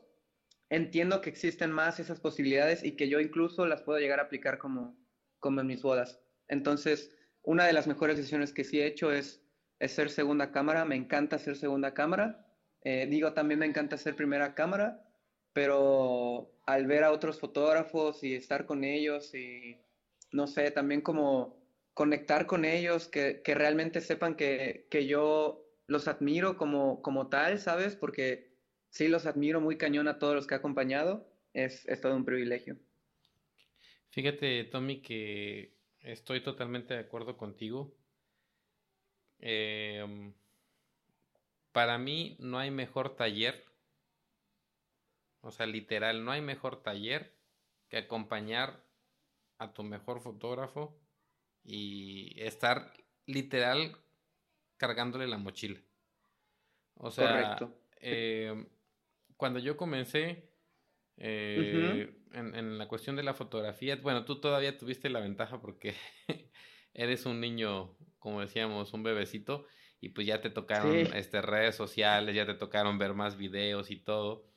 entiendo 0.69 1.21
que 1.21 1.29
existen 1.29 1.71
más 1.71 1.99
esas 1.99 2.19
posibilidades 2.19 2.83
y 2.83 2.95
que 2.95 3.09
yo 3.09 3.19
incluso 3.19 3.65
las 3.65 3.83
puedo 3.83 3.99
llegar 3.99 4.19
a 4.19 4.23
aplicar 4.23 4.57
como, 4.57 4.97
como 5.39 5.61
en 5.61 5.67
mis 5.67 5.81
bodas. 5.81 6.21
Entonces, 6.47 7.11
una 7.43 7.65
de 7.65 7.73
las 7.73 7.87
mejores 7.87 8.17
decisiones 8.17 8.53
que 8.53 8.63
sí 8.63 8.79
he 8.79 8.87
hecho 8.87 9.11
es, 9.11 9.44
es 9.79 9.91
ser 9.91 10.09
segunda 10.09 10.51
cámara, 10.51 10.85
me 10.85 10.95
encanta 10.95 11.39
ser 11.39 11.55
segunda 11.55 11.93
cámara, 11.93 12.45
eh, 12.85 13.07
digo, 13.09 13.33
también 13.33 13.59
me 13.59 13.65
encanta 13.65 13.97
ser 13.97 14.15
primera 14.15 14.53
cámara, 14.53 15.03
pero 15.53 16.51
al 16.67 16.85
ver 16.85 17.03
a 17.03 17.11
otros 17.11 17.39
fotógrafos 17.39 18.23
y 18.23 18.35
estar 18.35 18.67
con 18.67 18.83
ellos 18.83 19.33
y, 19.33 19.77
no 20.31 20.45
sé, 20.45 20.69
también 20.69 21.01
como 21.01 21.57
conectar 21.95 22.45
con 22.45 22.63
ellos, 22.63 23.07
que, 23.07 23.41
realmente 23.45 24.01
sepan 24.01 24.35
que, 24.35 24.87
yo 25.07 25.65
los 25.87 26.07
admiro 26.07 26.57
como, 26.57 27.01
como 27.01 27.27
tal, 27.27 27.57
¿sabes? 27.57 27.95
Porque 27.95 28.53
sí 28.89 29.07
los 29.07 29.25
admiro 29.25 29.61
muy 29.61 29.77
cañón 29.77 30.07
a 30.07 30.19
todos 30.19 30.35
los 30.35 30.45
que 30.45 30.53
he 30.53 30.57
acompañado, 30.57 31.27
es, 31.53 31.87
es 31.87 32.01
todo 32.01 32.15
un 32.15 32.25
privilegio. 32.25 32.77
Fíjate, 34.09 34.65
Tommy, 34.65 35.01
que 35.01 35.73
estoy 36.01 36.41
totalmente 36.43 36.93
de 36.93 36.99
acuerdo 36.99 37.35
contigo. 37.35 37.95
Em, 39.39 40.33
para 41.71 41.97
mí 41.97 42.35
no 42.39 42.57
hay 42.57 42.71
mejor 42.71 43.15
taller, 43.15 43.63
o 45.41 45.51
sea, 45.51 45.65
literal, 45.65 46.23
no 46.23 46.31
hay 46.31 46.41
mejor 46.41 46.81
taller 46.81 47.35
que 47.89 47.97
acompañar 47.97 48.83
a 49.57 49.73
tu 49.73 49.83
mejor 49.83 50.21
fotógrafo 50.21 50.97
y 51.63 52.39
estar 52.41 52.93
literal 53.25 53.97
cargándole 54.77 55.27
la 55.27 55.37
mochila. 55.37 55.79
O 56.95 57.11
sea, 57.11 57.57
eh, 57.99 58.65
cuando 59.37 59.59
yo 59.59 59.75
comencé 59.77 60.49
eh, 61.17 62.13
en, 62.33 62.77
la 62.77 62.87
cuestión 62.87 63.15
de 63.15 63.23
la 63.23 63.33
fotografía, 63.33 63.95
bueno, 63.97 64.25
tú 64.25 64.39
todavía 64.39 64.77
tuviste 64.77 65.09
la 65.09 65.19
ventaja 65.19 65.59
porque 65.61 65.93
eres 66.93 67.25
un 67.25 67.39
niño, 67.39 67.95
como 68.25 68.41
decíamos, 68.41 68.91
un 68.93 69.03
bebecito, 69.03 69.67
y 70.01 70.09
pues 70.09 70.25
ya 70.25 70.41
te 70.41 70.49
tocaron 70.49 70.95
este, 71.13 71.43
redes 71.43 71.75
sociales, 71.75 72.35
ya 72.35 72.47
te 72.47 72.55
tocaron 72.55 72.97
ver 72.97 73.13
más 73.13 73.37
videos 73.37 73.91
y 73.91 73.97
todo. 73.97 74.47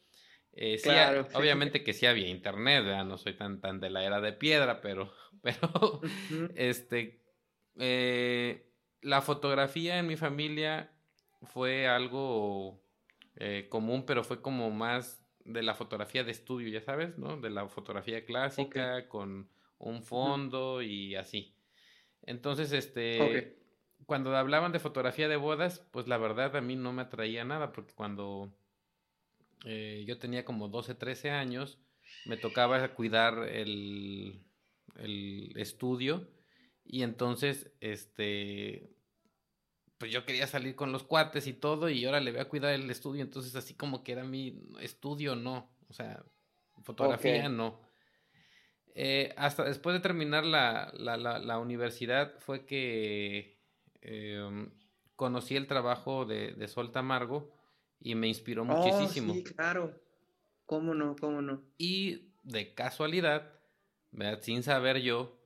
Eh, 0.55 0.81
claro, 0.83 1.29
obviamente 1.35 1.85
que 1.85 1.93
sí 1.93 2.07
había 2.07 2.29
internet, 2.29 2.87
no 3.05 3.19
soy 3.19 3.35
tan, 3.35 3.61
tan 3.61 3.79
de 3.79 3.91
la 3.91 4.05
era 4.05 4.23
de 4.23 4.33
piedra, 4.33 4.81
pero, 4.81 5.13
pero 5.43 6.01
este, 6.55 7.21
eh, 7.79 8.73
la 9.03 9.21
fotografía 9.21 9.99
en 9.99 10.07
mi 10.07 10.17
familia 10.17 10.91
fue 11.43 11.87
algo 11.87 12.83
eh, 13.37 13.67
común, 13.69 14.07
pero 14.07 14.25
fue 14.25 14.41
como 14.41 14.71
más 14.71 15.23
de 15.45 15.63
la 15.63 15.75
fotografía 15.75 16.25
de 16.25 16.31
estudio, 16.31 16.71
ya 16.71 16.81
sabes, 16.81 17.19
¿no? 17.19 17.37
De 17.37 17.51
la 17.51 17.69
fotografía 17.69 18.25
clásica 18.25 19.11
con 19.11 19.51
un 19.77 20.03
fondo 20.03 20.81
y 20.81 21.17
así. 21.17 21.55
Entonces, 22.29 22.73
este, 22.73 23.57
cuando 24.05 24.37
hablaban 24.37 24.71
de 24.71 24.81
fotografía 24.81 25.29
de 25.29 25.37
bodas, 25.37 25.81
pues 25.91 26.09
la 26.09 26.19
verdad 26.19 26.55
a 26.57 26.61
mí 26.61 26.77
no 26.77 26.93
me 26.93 27.01
atraía 27.01 27.43
nada, 27.43 27.73
porque 27.73 27.95
cuando 27.95 28.53
eh, 29.65 30.05
yo 30.07 30.19
tenía 30.19 30.45
como 30.45 30.69
12, 30.69 30.95
13 30.95 31.31
años, 31.31 31.79
me 32.27 32.37
tocaba 32.37 32.87
cuidar 32.95 33.49
el, 33.49 34.43
el 34.97 35.55
estudio 35.57 36.29
y 36.85 37.03
entonces, 37.03 37.73
este, 37.81 38.91
pues 39.97 40.13
yo 40.13 40.27
quería 40.27 40.47
salir 40.47 40.77
con 40.77 40.93
los 40.93 41.05
cuates 41.05 41.47
y 41.47 41.55
todo 41.55 41.89
y 41.89 42.05
ahora 42.05 42.21
le 42.21 42.33
voy 42.33 42.41
a 42.41 42.49
cuidar 42.51 42.75
el 42.75 42.91
estudio, 42.91 43.23
entonces 43.23 43.57
así 43.57 43.73
como 43.73 44.05
que 44.05 44.13
era 44.13 44.25
mi 44.25 44.69
estudio, 44.81 45.35
no, 45.35 45.71
o 45.89 45.95
sea, 45.95 46.23
fotografía 46.83 47.49
no. 47.49 47.88
Eh, 49.01 49.33
hasta 49.37 49.63
después 49.63 49.95
de 49.95 50.01
terminar 50.01 50.45
la, 50.45 50.93
la, 50.99 51.17
la, 51.17 51.59
universidad 51.61 52.35
fue 52.41 52.67
que 52.67 53.57
em, 54.01 54.73
conocí 55.15 55.55
el 55.55 55.69
trabajo 55.69 56.25
de, 56.25 56.51
de 56.55 56.67
Sol 56.67 56.91
Tamargo 56.91 57.55
y 58.01 58.17
me 58.17 58.27
inspiró 58.27 58.63
oh, 58.63 58.65
muchísimo. 58.65 59.35
Sí, 59.35 59.45
claro. 59.45 59.95
¿Cómo 60.67 60.95
no? 60.95 61.15
¿Cómo 61.15 61.43
no? 61.43 61.63
Y 61.79 62.33
de 62.43 62.75
casualidad, 62.75 63.53
sin 64.41 64.65
saber 64.65 65.01
yo, 65.01 65.39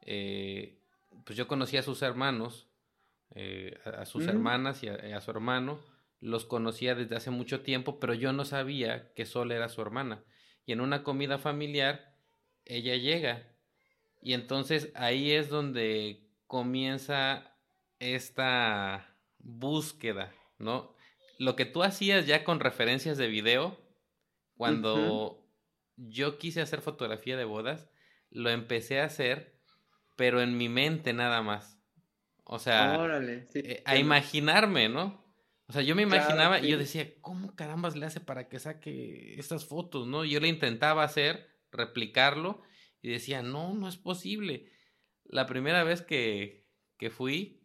eh, 0.00 0.80
pues 1.26 1.36
yo 1.36 1.46
conocí 1.46 1.76
a 1.76 1.82
sus 1.82 2.00
hermanos, 2.00 2.68
eh, 3.34 3.78
a, 3.84 4.06
sus 4.06 4.24
mm. 4.24 4.28
hermanas 4.30 4.82
y 4.82 4.88
a, 4.88 5.20
su 5.20 5.30
hermano. 5.30 5.78
Los 6.20 6.46
conocía 6.46 6.94
desde 6.94 7.16
hace 7.16 7.30
mucho 7.30 7.60
tiempo, 7.60 8.00
pero 8.00 8.14
yo 8.14 8.32
no 8.32 8.46
sabía 8.46 9.12
que 9.12 9.26
Sol 9.26 9.52
era 9.52 9.68
su 9.68 9.82
hermana. 9.82 10.24
Y 10.64 10.72
en 10.72 10.80
una 10.80 11.02
comida 11.02 11.36
familiar, 11.36 12.13
ella 12.64 12.96
llega. 12.96 13.46
Y 14.22 14.32
entonces 14.32 14.90
ahí 14.94 15.32
es 15.32 15.48
donde 15.48 16.28
comienza 16.46 17.56
esta 17.98 19.16
búsqueda, 19.38 20.32
¿no? 20.58 20.94
lo 21.38 21.56
que 21.56 21.64
tú 21.64 21.82
hacías 21.82 22.26
ya 22.26 22.44
con 22.44 22.60
referencias 22.60 23.18
de 23.18 23.28
video, 23.28 23.78
cuando 24.56 25.44
yo 25.96 26.38
quise 26.38 26.60
hacer 26.60 26.80
fotografía 26.80 27.36
de 27.36 27.44
bodas, 27.44 27.88
lo 28.30 28.50
empecé 28.50 29.00
a 29.00 29.04
hacer, 29.04 29.58
pero 30.16 30.40
en 30.40 30.56
mi 30.56 30.68
mente 30.68 31.12
nada 31.12 31.42
más. 31.42 31.78
O 32.44 32.58
sea, 32.58 32.98
eh, 33.54 33.82
a 33.84 33.96
imaginarme, 33.96 34.88
¿no? 34.88 35.24
O 35.66 35.72
sea, 35.72 35.82
yo 35.82 35.96
me 35.96 36.02
imaginaba 36.02 36.60
y 36.60 36.68
yo 36.68 36.78
decía, 36.78 37.10
¿cómo 37.22 37.54
carambas 37.56 37.96
le 37.96 38.04
hace 38.04 38.20
para 38.20 38.48
que 38.48 38.58
saque 38.58 39.34
estas 39.38 39.64
fotos, 39.64 40.06
no? 40.06 40.24
Yo 40.24 40.38
le 40.40 40.48
intentaba 40.48 41.04
hacer, 41.04 41.48
replicarlo, 41.74 42.62
y 43.02 43.10
decía, 43.10 43.42
no, 43.42 43.74
no 43.74 43.88
es 43.88 43.96
posible. 43.96 44.72
La 45.24 45.46
primera 45.46 45.84
vez 45.84 46.00
que, 46.00 46.66
que 46.96 47.10
fui, 47.10 47.64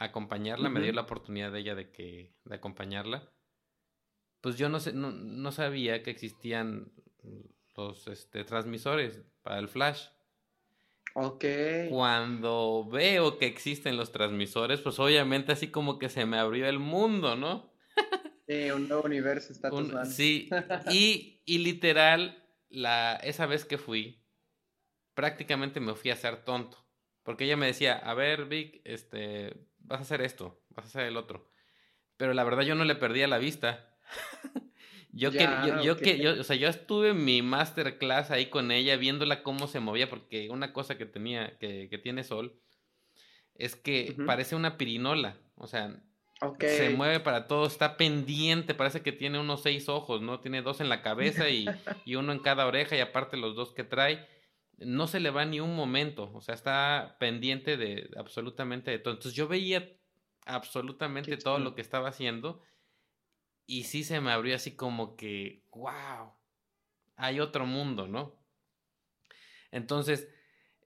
acompañarla, 0.00 0.70
me 0.70 0.80
dio 0.80 0.92
la 0.92 1.02
oportunidad 1.02 1.52
de 1.52 1.60
ella 1.60 1.74
de 1.74 1.90
que 1.90 2.32
de 2.44 2.54
acompañarla. 2.54 3.30
Pues 4.40 4.56
yo 4.56 4.70
no 4.70 4.80
sé, 4.80 4.94
no, 4.94 5.52
sabía 5.52 6.02
que 6.02 6.10
existían 6.10 6.90
los 7.76 8.08
este, 8.08 8.44
transmisores 8.44 9.20
para 9.42 9.58
el 9.58 9.68
flash. 9.68 10.06
Ok. 11.14 11.44
Cuando 11.90 12.88
veo 12.90 13.36
que 13.36 13.46
existen 13.46 13.98
los 13.98 14.12
transmisores, 14.12 14.80
pues 14.80 14.98
obviamente 14.98 15.52
así 15.52 15.68
como 15.68 15.98
que 15.98 16.08
se 16.08 16.24
me 16.24 16.38
abrió 16.38 16.66
el 16.66 16.78
mundo, 16.78 17.36
¿no? 17.36 17.70
sí, 18.48 18.70
un 18.70 18.88
nuevo 18.88 19.04
universo 19.04 19.52
está 19.52 19.70
un, 19.70 20.06
Sí, 20.06 20.48
y, 20.90 21.42
y 21.44 21.58
literal, 21.58 22.39
la, 22.70 23.16
esa 23.16 23.46
vez 23.46 23.64
que 23.64 23.78
fui, 23.78 24.22
prácticamente 25.14 25.80
me 25.80 25.94
fui 25.94 26.10
a 26.10 26.14
hacer 26.14 26.44
tonto. 26.44 26.78
Porque 27.22 27.44
ella 27.44 27.56
me 27.56 27.66
decía, 27.66 27.96
a 27.96 28.14
ver, 28.14 28.46
Vic, 28.46 28.80
este, 28.84 29.54
vas 29.78 30.00
a 30.00 30.02
hacer 30.02 30.22
esto, 30.22 30.62
vas 30.70 30.86
a 30.86 30.88
hacer 30.88 31.02
el 31.02 31.16
otro. 31.16 31.50
Pero 32.16 32.32
la 32.34 32.44
verdad 32.44 32.62
yo 32.62 32.74
no 32.74 32.84
le 32.84 32.94
perdía 32.94 33.28
la 33.28 33.38
vista. 33.38 33.94
yo 35.12 35.30
que, 35.30 35.46
yo, 35.84 35.96
que, 35.98 36.18
yo, 36.18 36.40
o 36.40 36.44
sea, 36.44 36.56
yo 36.56 36.68
estuve 36.68 37.10
en 37.10 37.24
mi 37.24 37.42
masterclass 37.42 38.30
ahí 38.30 38.46
con 38.46 38.70
ella 38.70 38.96
viéndola 38.96 39.42
cómo 39.42 39.66
se 39.66 39.80
movía, 39.80 40.08
porque 40.08 40.48
una 40.50 40.72
cosa 40.72 40.96
que 40.96 41.06
tenía, 41.06 41.58
que, 41.58 41.88
que 41.88 41.98
tiene 41.98 42.24
Sol, 42.24 42.58
es 43.54 43.76
que 43.76 44.16
parece 44.26 44.56
una 44.56 44.78
pirinola, 44.78 45.36
o 45.56 45.66
sea, 45.66 46.02
se 46.58 46.90
mueve 46.90 47.20
para 47.20 47.46
todo, 47.46 47.66
está 47.66 47.96
pendiente, 47.96 48.74
parece 48.74 49.02
que 49.02 49.12
tiene 49.12 49.38
unos 49.38 49.62
seis 49.62 49.88
ojos, 49.88 50.22
¿no? 50.22 50.40
Tiene 50.40 50.62
dos 50.62 50.80
en 50.80 50.88
la 50.88 51.02
cabeza 51.02 51.48
y, 51.48 51.66
y 52.04 52.14
uno 52.14 52.32
en 52.32 52.38
cada 52.38 52.66
oreja 52.66 52.96
y 52.96 53.00
aparte 53.00 53.36
los 53.36 53.54
dos 53.54 53.72
que 53.72 53.84
trae 53.84 54.26
no 54.78 55.06
se 55.06 55.20
le 55.20 55.30
va 55.30 55.44
ni 55.44 55.60
un 55.60 55.76
momento, 55.76 56.30
o 56.32 56.40
sea, 56.40 56.54
está 56.54 57.16
pendiente 57.20 57.76
de 57.76 58.10
absolutamente 58.16 58.90
de 58.90 58.98
todo. 58.98 59.14
Entonces 59.14 59.36
yo 59.36 59.46
veía 59.46 59.92
absolutamente 60.46 61.36
todo 61.36 61.58
lo 61.58 61.74
que 61.74 61.82
estaba 61.82 62.08
haciendo 62.08 62.62
y 63.66 63.84
sí 63.84 64.04
se 64.04 64.20
me 64.20 64.32
abrió 64.32 64.56
así 64.56 64.74
como 64.74 65.16
que, 65.16 65.66
wow, 65.72 66.32
hay 67.16 67.40
otro 67.40 67.66
mundo, 67.66 68.08
¿no? 68.08 68.34
Entonces, 69.70 70.28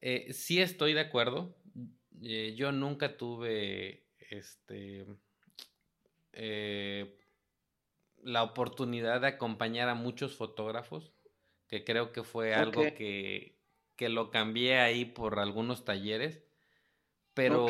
eh, 0.01 0.33
sí 0.33 0.61
estoy 0.61 0.93
de 0.93 1.01
acuerdo. 1.01 1.57
Eh, 2.21 2.55
yo 2.57 2.73
nunca 2.73 3.17
tuve 3.17 4.09
este 4.19 5.07
eh, 6.37 7.19
la 8.23 8.43
oportunidad 8.43 9.21
de 9.21 9.29
acompañar 9.29 9.89
a 9.89 9.95
muchos 9.95 10.35
fotógrafos, 10.37 11.13
que 11.69 11.85
creo 11.85 12.13
que 12.13 12.23
fue 12.23 12.55
algo 12.55 12.83
que, 12.95 13.59
que 13.97 14.09
lo 14.09 14.31
cambié 14.31 14.79
ahí 14.79 15.05
por 15.05 15.39
algunos 15.39 15.85
talleres, 15.85 16.43
pero, 17.35 17.67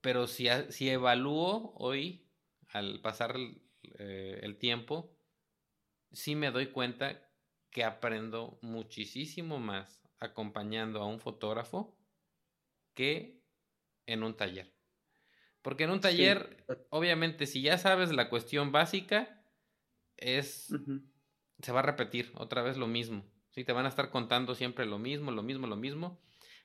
pero 0.00 0.26
si, 0.26 0.46
si 0.70 0.88
evalúo 0.88 1.74
hoy, 1.76 2.26
al 2.68 3.00
pasar 3.00 3.36
eh, 3.98 4.40
el, 4.42 4.56
tiempo, 4.56 5.16
sí 6.12 6.34
me 6.34 6.50
doy 6.50 6.68
cuenta 6.68 7.28
que 7.70 7.84
aprendo 7.84 8.58
muchísimo 8.62 9.58
más 9.58 10.00
acompañando 10.18 11.00
a 11.00 11.06
un 11.06 11.20
fotógrafo 11.20 11.96
que 12.94 13.42
en 14.06 14.22
un 14.22 14.36
taller. 14.36 14.73
Porque 15.64 15.84
en 15.84 15.90
un 15.90 16.00
taller, 16.02 16.62
obviamente, 16.90 17.46
si 17.46 17.62
ya 17.62 17.78
sabes 17.78 18.12
la 18.12 18.28
cuestión 18.28 18.70
básica, 18.70 19.42
es 20.18 20.68
se 21.62 21.72
va 21.72 21.78
a 21.78 21.84
repetir 21.84 22.32
otra 22.34 22.60
vez 22.60 22.76
lo 22.76 22.86
mismo. 22.86 23.24
Sí, 23.48 23.64
te 23.64 23.72
van 23.72 23.86
a 23.86 23.88
estar 23.88 24.10
contando 24.10 24.54
siempre 24.54 24.84
lo 24.84 24.98
mismo, 24.98 25.30
lo 25.30 25.42
mismo, 25.42 25.66
lo 25.66 25.76
mismo. 25.76 26.20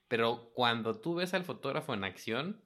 Pero 0.10 0.52
cuando 0.54 1.00
tú 1.00 1.16
ves 1.16 1.34
al 1.34 1.46
fotógrafo 1.46 1.94
en 1.94 2.04
acción, 2.04 2.62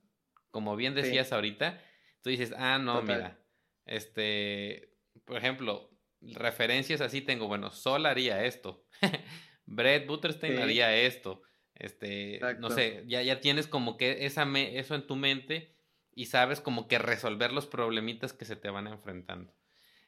como 0.50 0.76
bien 0.76 0.96
decías 0.96 1.32
ahorita, 1.32 1.80
tú 2.24 2.32
dices, 2.32 2.52
ah, 2.58 2.80
no, 2.80 3.04
mira, 3.04 3.40
este, 3.86 4.98
por 5.26 5.38
ejemplo, 5.38 5.92
referencias 6.20 7.02
así 7.02 7.22
tengo, 7.22 7.48
bueno, 7.48 7.70
Sol 7.70 8.08
haría 8.08 8.44
esto, 8.44 8.88
Brett 9.68 10.08
Butterstein 10.08 10.58
haría 10.58 10.96
esto, 10.96 11.44
este, 11.76 12.40
no 12.58 12.72
sé, 12.72 13.04
ya, 13.06 13.22
ya 13.22 13.40
tienes 13.40 13.68
como 13.68 13.98
que 13.98 14.26
esa 14.26 14.48
eso 14.58 14.96
en 14.96 15.06
tu 15.06 15.16
mente 15.16 15.73
y 16.16 16.26
sabes 16.26 16.62
como 16.62 16.88
que 16.88 17.00
resolver 17.00 17.52
los 17.52 17.68
problemitas 17.68 18.34
que 18.34 18.46
se 18.46 18.56
te 18.56 18.70
van 18.70 18.88
enfrentando. 18.88 19.54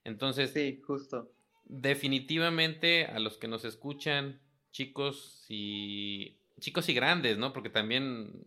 Entonces, 0.03 0.51
sí, 0.51 0.81
justo. 0.85 1.31
Definitivamente 1.63 3.05
a 3.05 3.19
los 3.19 3.37
que 3.37 3.47
nos 3.47 3.65
escuchan, 3.65 4.39
chicos 4.71 5.45
y 5.49 6.37
chicos 6.59 6.89
y 6.89 6.93
grandes, 6.93 7.37
¿no? 7.37 7.53
Porque 7.53 7.69
también 7.69 8.43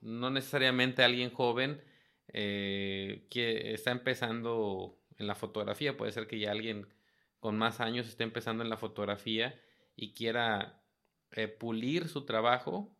no 0.00 0.30
necesariamente 0.30 1.02
alguien 1.02 1.30
joven 1.30 1.82
eh, 2.32 3.26
que 3.30 3.72
está 3.72 3.92
empezando 3.92 4.98
en 5.18 5.26
la 5.26 5.34
fotografía, 5.34 5.96
puede 5.96 6.12
ser 6.12 6.26
que 6.26 6.38
ya 6.38 6.50
alguien 6.50 6.88
con 7.40 7.56
más 7.56 7.80
años 7.80 8.08
esté 8.08 8.24
empezando 8.24 8.62
en 8.62 8.70
la 8.70 8.76
fotografía 8.76 9.58
y 9.94 10.12
quiera 10.12 10.82
eh, 11.32 11.48
pulir 11.48 12.08
su 12.08 12.26
trabajo, 12.26 12.94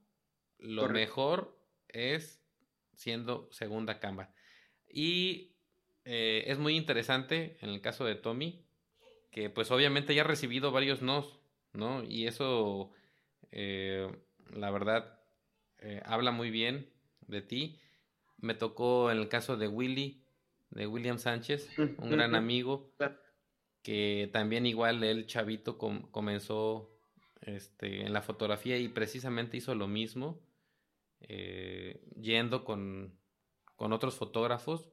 lo 0.58 0.88
mejor 0.88 1.58
es 1.88 2.45
siendo 2.96 3.48
segunda 3.52 4.00
cámara. 4.00 4.34
Y 4.88 5.54
eh, 6.04 6.44
es 6.48 6.58
muy 6.58 6.76
interesante 6.76 7.56
en 7.60 7.70
el 7.70 7.80
caso 7.80 8.04
de 8.04 8.16
Tommy, 8.16 8.66
que 9.30 9.50
pues 9.50 9.70
obviamente 9.70 10.14
ya 10.14 10.22
ha 10.22 10.26
recibido 10.26 10.72
varios 10.72 11.02
nos, 11.02 11.38
¿no? 11.72 12.02
Y 12.02 12.26
eso, 12.26 12.90
la 13.52 14.70
verdad, 14.70 15.20
habla 16.04 16.32
muy 16.32 16.50
bien 16.50 16.90
de 17.28 17.42
ti. 17.42 17.78
Me 18.38 18.54
tocó 18.54 19.10
en 19.10 19.18
el 19.18 19.28
caso 19.28 19.56
de 19.56 19.68
Willy, 19.68 20.24
de 20.70 20.86
William 20.86 21.18
Sánchez, 21.18 21.68
un 21.78 22.10
gran 22.10 22.34
amigo, 22.34 22.94
que 23.82 24.28
también 24.32 24.66
igual 24.66 25.02
él, 25.04 25.26
chavito, 25.26 25.78
comenzó 25.78 26.90
este, 27.42 28.02
en 28.02 28.12
la 28.12 28.22
fotografía 28.22 28.78
y 28.78 28.88
precisamente 28.88 29.56
hizo 29.56 29.74
lo 29.74 29.86
mismo, 29.86 30.40
eh, 31.28 32.00
yendo 32.20 32.64
con, 32.64 33.18
con, 33.76 33.92
otros 33.92 34.14
fotógrafos. 34.16 34.88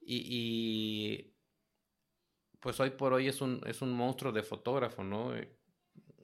Y, 0.00 1.34
pues 2.58 2.78
hoy 2.80 2.90
por 2.90 3.12
hoy 3.12 3.28
es 3.28 3.40
un, 3.40 3.62
es 3.66 3.82
un 3.82 3.92
monstruo 3.92 4.32
de 4.32 4.42
fotógrafo, 4.42 5.04
¿no? 5.04 5.32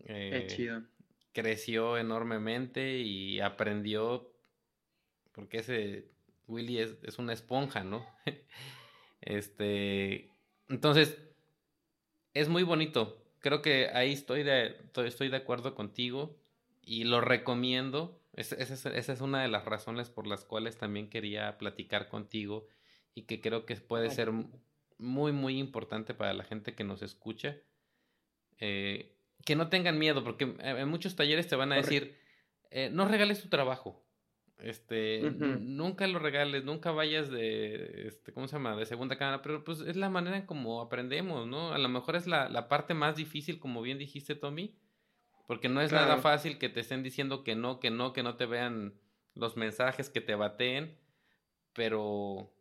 Eh, 0.05 0.47
chido. 0.49 0.83
Creció 1.33 1.99
enormemente 1.99 2.99
y 2.99 3.41
aprendió 3.41 4.37
porque 5.37 5.59
ese 5.59 6.09
Willy 6.49 6.79
es, 6.79 7.19
una 7.19 7.35
esponja, 7.35 7.85
¿no? 7.85 8.07
este, 9.21 10.31
entonces, 10.69 11.19
es 12.33 12.49
muy 12.49 12.63
bonito. 12.63 13.23
Creo 13.41 13.61
que 13.61 13.91
ahí 13.93 14.15
estoy 14.15 14.43
de, 14.43 14.77
estoy 15.05 15.29
de 15.29 15.37
acuerdo 15.37 15.75
contigo 15.75 16.35
y 16.83 17.05
lo 17.05 17.21
recomiendo. 17.21 18.19
Esa, 18.37 18.91
es, 18.91 19.21
una 19.21 19.43
de 19.43 19.49
las 19.49 19.65
razones 19.65 20.11
por 20.11 20.27
las 20.27 20.45
cuales 20.45 20.77
también 20.77 21.09
quería 21.09 21.57
platicar 21.57 22.09
contigo 22.09 22.69
y 23.15 23.23
que 23.23 23.41
creo 23.41 23.65
que 23.65 23.77
puede 23.77 24.11
ser 24.11 24.31
muy, 24.99 25.33
muy 25.33 25.59
importante 25.59 26.13
para 26.13 26.35
la 26.35 26.45
gente 26.45 26.75
que 26.75 26.85
nos 26.85 27.03
escucha. 27.03 27.57
Eh, 28.59 29.17
que 29.45 29.57
no 29.57 29.69
tengan 29.69 29.99
miedo, 29.99 30.23
porque 30.23 30.55
en 30.59 30.89
muchos 30.89 31.17
talleres 31.17 31.47
te 31.47 31.57
van 31.57 31.73
a 31.73 31.77
decir, 31.77 32.17
eh, 32.71 32.91
no 32.93 33.07
regales 33.07 33.43
tu 33.43 33.49
trabajo. 33.49 34.03
Este, 34.59 35.21
nunca 35.21 36.07
lo 36.07 36.19
regales, 36.19 36.65
nunca 36.65 36.91
vayas 36.91 37.31
de, 37.31 38.09
este, 38.09 38.33
¿cómo 38.33 38.49
se 38.49 38.57
llama? 38.57 38.75
De 38.75 38.87
segunda 38.87 39.17
cámara, 39.17 39.43
pero 39.43 39.63
pues 39.65 39.81
es 39.81 39.97
la 39.97 40.09
manera 40.09 40.39
en 40.39 40.47
como 40.47 40.81
aprendemos, 40.81 41.47
¿no? 41.47 41.73
A 41.73 41.79
lo 41.79 41.89
mejor 41.91 42.17
es 42.17 42.27
la, 42.27 42.49
la 42.49 42.67
parte 42.69 42.95
más 42.95 43.17
difícil, 43.17 43.59
como 43.59 43.83
bien 43.83 43.99
dijiste, 43.99 44.35
Tommy, 44.35 44.75
porque 45.47 45.69
no 45.69 45.81
es 45.81 45.93
nada 45.93 46.19
fácil 46.19 46.59
que 46.59 46.69
te 46.69 46.81
estén 46.81 47.03
diciendo 47.03 47.45
que 47.45 47.55
no, 47.55 47.79
que 47.81 47.91
no, 47.91 48.13
que 48.13 48.23
no 48.23 48.37
te 48.37 48.47
vean 48.47 48.95
los 49.35 49.57
mensajes, 49.57 50.11
que 50.11 50.21
te 50.21 50.35
bateen, 50.35 50.99
pero 51.73 52.53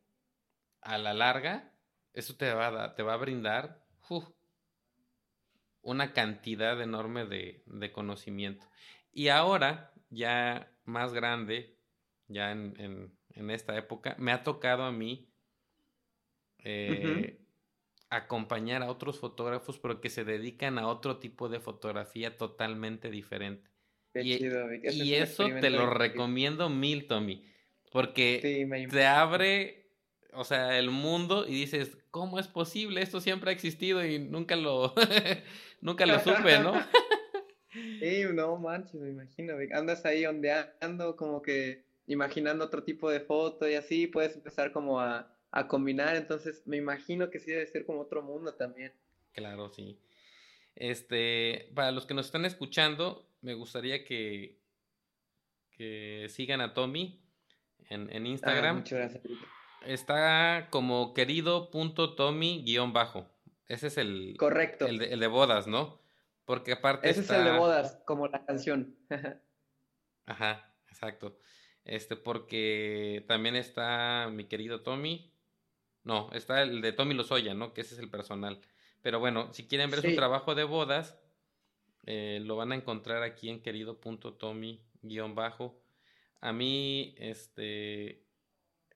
a 0.81 0.97
la 0.97 1.13
larga, 1.13 1.73
eso 2.13 2.35
te 2.35 2.53
va 2.53 2.67
a, 2.67 2.95
te 2.95 3.03
va 3.03 3.13
a 3.13 3.17
brindar 3.17 3.83
una 5.81 6.13
cantidad 6.13 6.79
enorme 6.81 7.25
de, 7.25 7.63
de 7.65 7.91
conocimiento. 7.91 8.65
Y 9.11 9.29
ahora, 9.29 9.93
ya 10.09 10.71
más 10.83 11.13
grande, 11.13 11.77
ya 12.27 12.51
en, 12.51 13.11
en, 13.29 13.49
esta 13.49 13.77
época, 13.77 14.15
me 14.19 14.31
ha 14.31 14.43
tocado 14.43 14.83
a 14.83 14.91
mí 14.91 15.29
eh, 16.59 17.39
acompañar 18.15 18.81
a 18.83 18.89
otros 18.89 19.19
fotógrafos, 19.19 19.79
pero 19.79 20.01
que 20.01 20.09
se 20.09 20.23
dedican 20.23 20.77
a 20.77 20.87
otro 20.87 21.17
tipo 21.17 21.49
de 21.49 21.59
fotografía 21.59 22.37
totalmente 22.37 23.09
diferente. 23.09 23.69
y, 24.13 25.13
eso 25.13 25.47
te 25.59 25.69
lo 25.69 25.89
recomiendo 25.89 26.69
mil, 26.69 27.07
Tommy, 27.07 27.43
porque 27.91 28.87
te 28.89 29.05
abre, 29.05 29.89
o 30.33 30.43
sea, 30.43 30.77
el 30.77 30.89
mundo 30.89 31.45
y 31.47 31.53
dices, 31.53 31.97
¿cómo 32.11 32.39
es 32.39 32.47
posible? 32.47 33.01
Esto 33.01 33.19
siempre 33.19 33.49
ha 33.49 33.53
existido 33.53 34.05
y 34.05 34.19
nunca 34.19 34.55
lo, 34.55 34.93
nunca 35.81 36.05
lo 36.05 36.19
supe, 36.19 36.59
¿no? 36.59 36.73
Sí, 37.99 38.23
no 38.33 38.55
manches, 38.55 39.01
me 39.01 39.09
imagino, 39.09 39.55
andas 39.73 40.05
ahí 40.05 40.25
ondeando 40.25 41.17
como 41.17 41.41
que 41.41 41.83
imaginando 42.07 42.63
otro 42.63 42.83
tipo 42.83 43.09
de 43.09 43.19
foto 43.19 43.67
y 43.67 43.73
así 43.73 44.07
puedes 44.07 44.35
empezar 44.35 44.71
como 44.71 45.01
a, 45.01 45.34
combinar, 45.67 46.15
entonces 46.15 46.63
me 46.65 46.77
imagino 46.77 47.29
que 47.29 47.39
sí 47.39 47.51
debe 47.51 47.67
ser 47.67 47.85
como 47.85 48.01
otro 48.01 48.21
mundo 48.21 48.53
también. 48.53 48.93
Claro, 49.33 49.69
sí. 49.69 49.99
Este, 50.75 51.71
para 51.73 51.91
los 51.91 52.05
que 52.05 52.13
nos 52.13 52.25
están 52.25 52.45
escuchando, 52.45 53.29
me 53.41 53.53
gustaría 53.53 54.03
que, 54.03 54.59
que 55.71 56.27
sigan 56.29 56.61
a 56.61 56.73
Tommy 56.73 57.21
en, 57.89 58.09
en 58.11 58.25
ah, 58.25 58.27
Instagram. 58.27 58.77
muchas 58.77 58.99
gracias. 58.99 59.23
Está 59.85 60.67
como 60.71 61.13
querido.tommy-bajo. 61.13 63.29
Ese 63.67 63.87
es 63.87 63.97
el. 63.97 64.35
Correcto. 64.37 64.85
El 64.87 64.99
de, 64.99 65.13
el 65.13 65.19
de, 65.19 65.27
bodas, 65.27 65.67
¿no? 65.67 66.01
Porque 66.45 66.71
aparte. 66.73 67.09
Ese 67.09 67.21
es 67.21 67.29
el 67.29 67.45
de 67.45 67.57
bodas, 67.57 68.01
como 68.05 68.27
la 68.27 68.45
canción. 68.45 68.95
Ajá, 70.25 70.73
exacto. 70.89 71.37
Este, 71.83 72.15
porque 72.15 73.25
también 73.27 73.55
está 73.55 74.29
mi 74.31 74.45
querido 74.45 74.81
Tommy. 74.81 75.31
No, 76.05 76.29
está 76.33 76.61
el 76.61 76.81
de 76.81 76.93
Tommy 76.93 77.15
Lozoya, 77.15 77.53
¿no? 77.53 77.73
Que 77.73 77.81
ese 77.81 77.95
es 77.95 77.99
el 77.99 78.09
personal. 78.09 78.61
Pero 79.01 79.19
bueno, 79.19 79.51
si 79.53 79.67
quieren 79.67 79.91
ver 79.91 80.01
su 80.01 80.15
trabajo 80.15 80.55
de 80.55 80.63
bodas, 80.63 81.19
eh, 82.05 82.39
lo 82.43 82.55
van 82.55 82.71
a 82.71 82.75
encontrar 82.75 83.23
aquí 83.23 83.49
en 83.49 83.61
querido.tommy-bajo. 83.61 85.81
A 86.41 86.53
mí, 86.53 87.15
este, 87.17 88.23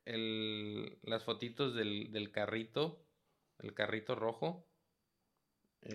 el, 0.05 0.99
las 1.03 1.23
fotitos 1.23 1.75
del, 1.75 2.11
del 2.11 2.31
carrito, 2.31 3.05
el 3.59 3.73
carrito 3.73 4.15
rojo. 4.15 4.67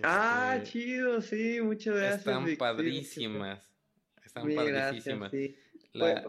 ah, 0.03 0.55
este, 0.57 0.71
chido, 0.71 1.21
sí, 1.21 1.59
muchas 1.61 1.95
gracias. 1.95 2.19
Están 2.19 2.57
padrísimas. 2.57 3.71
Están 4.23 4.53
padrísimas. 4.53 5.31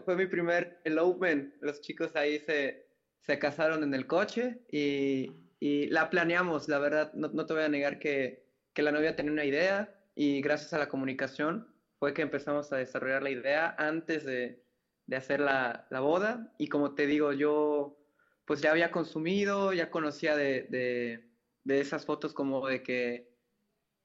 Fue, 0.05 0.15
mi 0.15 0.27
primer 0.27 0.79
elopement. 0.85 1.53
Los 1.61 1.81
chicos 1.81 2.15
ahí 2.15 2.39
se, 2.39 2.86
se 3.27 3.39
casaron 3.39 3.83
en 3.83 3.93
el 3.93 4.07
coche 4.07 4.61
y, 4.71 5.33
y 5.59 5.87
la 5.87 6.09
planeamos, 6.09 6.69
la 6.69 6.79
verdad. 6.79 7.11
No, 7.13 7.27
no 7.27 7.45
te 7.45 7.53
voy 7.53 7.63
a 7.63 7.69
negar 7.69 7.99
que, 7.99 8.45
que, 8.73 8.81
la 8.81 8.93
novia 8.93 9.17
tenía 9.17 9.33
una 9.33 9.43
idea 9.43 9.93
y 10.15 10.41
gracias 10.41 10.73
a 10.73 10.79
la 10.79 10.87
comunicación 10.87 11.67
fue 11.99 12.13
que 12.13 12.21
empezamos 12.21 12.71
a 12.71 12.77
desarrollar 12.77 13.23
la 13.23 13.31
idea 13.31 13.75
antes 13.77 14.23
de, 14.23 14.63
de 15.07 15.15
hacer 15.17 15.41
la, 15.41 15.87
la, 15.89 15.99
boda. 15.99 16.53
Y 16.57 16.69
como 16.69 16.95
te 16.95 17.05
digo, 17.05 17.33
yo 17.33 17.99
pues 18.45 18.61
ya 18.61 18.71
había 18.71 18.91
consumido, 18.91 19.73
ya 19.73 19.91
conocía 19.91 20.37
de, 20.37 20.65
de, 20.69 21.29
de 21.65 21.81
esas 21.81 22.05
fotos 22.05 22.33
como 22.33 22.65
de 22.65 22.81
que 22.81 23.35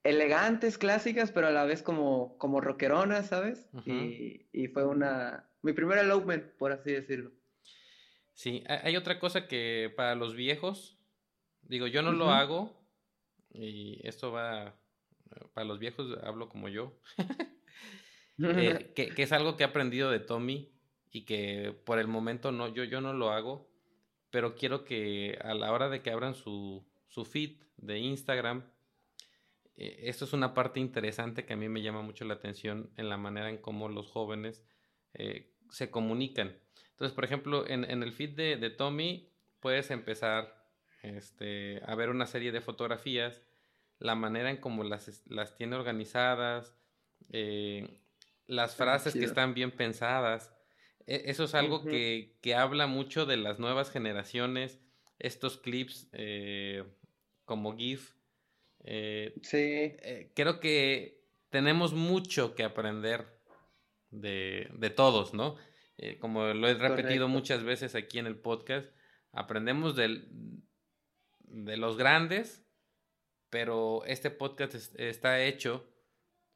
elegantes, 0.02 0.78
clásicas, 0.78 1.30
pero 1.30 1.46
a 1.46 1.52
la 1.52 1.64
vez 1.64 1.84
como, 1.84 2.36
como 2.38 2.60
rockeronas, 2.60 3.28
¿sabes? 3.28 3.68
y, 3.86 4.48
y, 4.52 4.66
fue 4.66 4.84
una, 4.84 5.48
mi 5.62 5.72
primer 5.74 5.98
elopement, 5.98 6.44
por 6.58 6.72
así 6.72 6.90
decirlo. 6.90 7.30
Sí, 8.34 8.64
hay 8.66 8.96
otra 8.96 9.18
cosa 9.18 9.46
que 9.46 9.92
para 9.94 10.14
los 10.14 10.34
viejos, 10.34 10.98
digo, 11.62 11.86
yo 11.86 12.02
no 12.02 12.12
lo 12.12 12.30
hago, 12.30 12.82
y 13.52 14.00
esto 14.06 14.32
va, 14.32 14.74
para 15.52 15.66
los 15.66 15.78
viejos 15.78 16.18
hablo 16.22 16.48
como 16.48 16.68
yo, 16.68 16.98
eh, 18.38 18.92
que, 18.94 19.12
es 19.16 19.32
algo 19.32 19.56
que 19.56 19.64
he 19.64 19.66
aprendido 19.66 20.10
de 20.10 20.20
Tommy 20.20 20.72
y 21.10 21.24
que 21.24 21.76
por 21.84 21.98
el 21.98 22.08
momento 22.08 22.52
no, 22.52 22.72
yo, 22.72 22.84
yo 22.84 23.00
no 23.00 23.12
lo 23.12 23.30
hago, 23.30 23.70
pero 24.30 24.54
quiero 24.54 24.84
que 24.84 25.38
a 25.42 25.54
la 25.54 25.70
hora 25.72 25.88
de 25.88 26.02
que 26.02 26.10
abran 26.10 26.34
su, 26.34 26.86
su 27.08 27.24
feed 27.24 27.62
de 27.76 27.98
Instagram, 27.98 28.64
eh, 29.76 30.00
esto 30.04 30.24
es 30.24 30.32
una 30.32 30.54
parte 30.54 30.80
interesante 30.80 31.44
que 31.44 31.52
a 31.52 31.56
mí 31.56 31.68
me 31.68 31.82
llama 31.82 32.02
mucho 32.02 32.24
la 32.24 32.34
atención 32.34 32.90
en 32.96 33.08
la 33.08 33.18
manera 33.18 33.50
en 33.50 33.58
cómo 33.58 33.88
los 33.88 34.10
jóvenes 34.10 34.64
eh, 35.14 35.51
se 35.72 35.90
comunican. 35.90 36.56
Entonces, 36.90 37.14
por 37.14 37.24
ejemplo, 37.24 37.66
en, 37.66 37.84
el 37.84 38.12
feed 38.12 38.30
de, 38.30 38.70
Tommy 38.70 39.28
puedes 39.58 39.90
empezar 39.90 40.64
este, 41.02 41.82
a 41.84 41.94
ver 41.96 42.10
una 42.10 42.26
serie 42.26 42.52
de 42.52 42.60
fotografías, 42.60 43.42
la 43.98 44.14
manera 44.14 44.50
en 44.50 44.58
cómo 44.58 44.84
las, 44.84 45.22
las 45.26 45.56
tiene 45.56 45.74
organizadas, 45.74 46.76
eh, 47.30 47.98
las 48.46 48.76
frases 48.76 49.14
que 49.14 49.24
están 49.24 49.54
bien 49.54 49.72
pensadas. 49.72 50.52
E, 51.06 51.24
eso 51.26 51.44
es 51.44 51.54
algo 51.54 51.82
que, 51.82 52.36
que, 52.40 52.54
habla 52.54 52.86
mucho 52.86 53.26
de 53.26 53.36
las 53.36 53.58
nuevas 53.58 53.90
generaciones, 53.90 54.78
estos 55.18 55.58
clips 55.58 56.08
como 57.44 57.76
GIF 57.76 58.12
eh, 58.84 59.34
sí. 59.42 59.58
Eh, 59.58 60.30
creo 60.34 60.60
que 60.60 61.22
tenemos 61.50 61.92
mucho 61.92 62.54
que 62.54 62.64
aprender 62.64 63.26
de, 64.12 64.68
de 64.74 64.90
todos, 64.90 65.34
¿no? 65.34 65.56
Eh, 65.98 66.18
como 66.18 66.46
lo 66.46 66.68
he 66.68 66.74
repetido 66.74 67.28
muchas 67.28 67.64
veces 67.64 67.94
aquí 67.94 68.18
en 68.18 68.26
el 68.26 68.36
podcast, 68.36 68.90
aprendemos 69.32 69.96
del, 69.96 70.28
de 71.40 71.76
los 71.76 71.96
grandes, 71.96 72.64
pero 73.50 74.04
este 74.06 74.30
podcast 74.30 74.74
está 74.98 75.44
hecho 75.44 75.88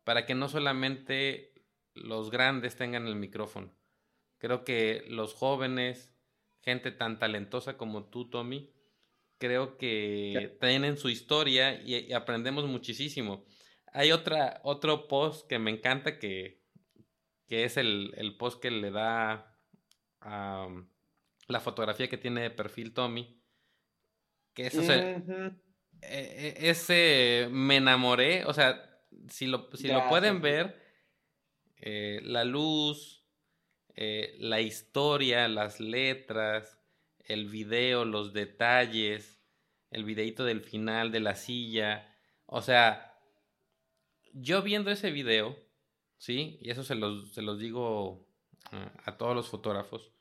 para 0.04 0.24
que 0.24 0.34
no 0.34 0.48
solamente 0.48 1.52
los 1.94 2.30
grandes 2.30 2.76
tengan 2.76 3.06
el 3.06 3.16
micrófono. 3.16 3.74
Creo 4.38 4.64
que 4.64 5.04
los 5.08 5.34
jóvenes, 5.34 6.14
gente 6.62 6.90
tan 6.90 7.18
talentosa 7.18 7.76
como 7.76 8.08
tú, 8.08 8.28
Tommy, 8.30 8.72
creo 9.38 9.76
que 9.76 10.56
tienen 10.60 10.96
su 10.96 11.08
historia 11.08 11.82
y, 11.82 12.12
aprendemos 12.12 12.66
muchísimo. 12.66 13.44
Hay 13.92 14.12
otra, 14.12 14.60
otro 14.64 15.08
post 15.08 15.46
que 15.48 15.58
me 15.58 15.70
encanta 15.70 16.18
que, 16.18 16.65
que 17.46 17.64
es 17.64 17.76
el, 17.76 18.12
el, 18.16 18.36
post 18.36 18.60
que 18.60 18.70
le 18.70 18.90
da 18.90 19.56
a 20.20 20.68
la 21.48 21.60
fotografía 21.60 22.08
que 22.08 22.18
tiene 22.18 22.42
de 22.42 22.50
perfil 22.50 22.92
Tommy. 22.92 23.40
Que 24.54 24.66
eso 24.66 24.80
e, 24.82 25.22
e, 26.02 26.70
ese 26.70 27.48
me 27.50 27.76
enamoré. 27.76 28.44
O 28.44 28.52
sea, 28.52 29.00
si 29.28 29.46
lo, 29.46 29.68
si 29.74 29.88
lo 29.88 30.08
pueden 30.08 30.40
ver, 30.40 30.80
eh, 31.76 32.20
la 32.22 32.44
luz, 32.44 33.24
eh, 33.94 34.34
la 34.38 34.60
historia, 34.60 35.48
las 35.48 35.80
letras, 35.80 36.80
el 37.18 37.46
video, 37.46 38.04
los 38.04 38.32
detalles, 38.32 39.40
el 39.90 40.04
videito 40.04 40.44
del 40.44 40.60
final 40.60 41.12
de 41.12 41.20
la 41.20 41.34
silla. 41.34 42.14
O 42.46 42.62
sea, 42.62 43.18
yo 44.32 44.62
viendo 44.62 44.90
ese 44.90 45.10
video, 45.10 45.65
¿sí? 46.18 46.58
Y 46.60 46.70
eso 46.70 46.84
se 46.84 46.94
los, 46.94 47.32
se 47.32 47.42
los 47.42 47.58
digo 47.58 48.26
ah, 48.72 48.92
a 49.04 49.16
todos 49.16 49.34
los 49.34 49.48
fotógrafos. 49.48 50.12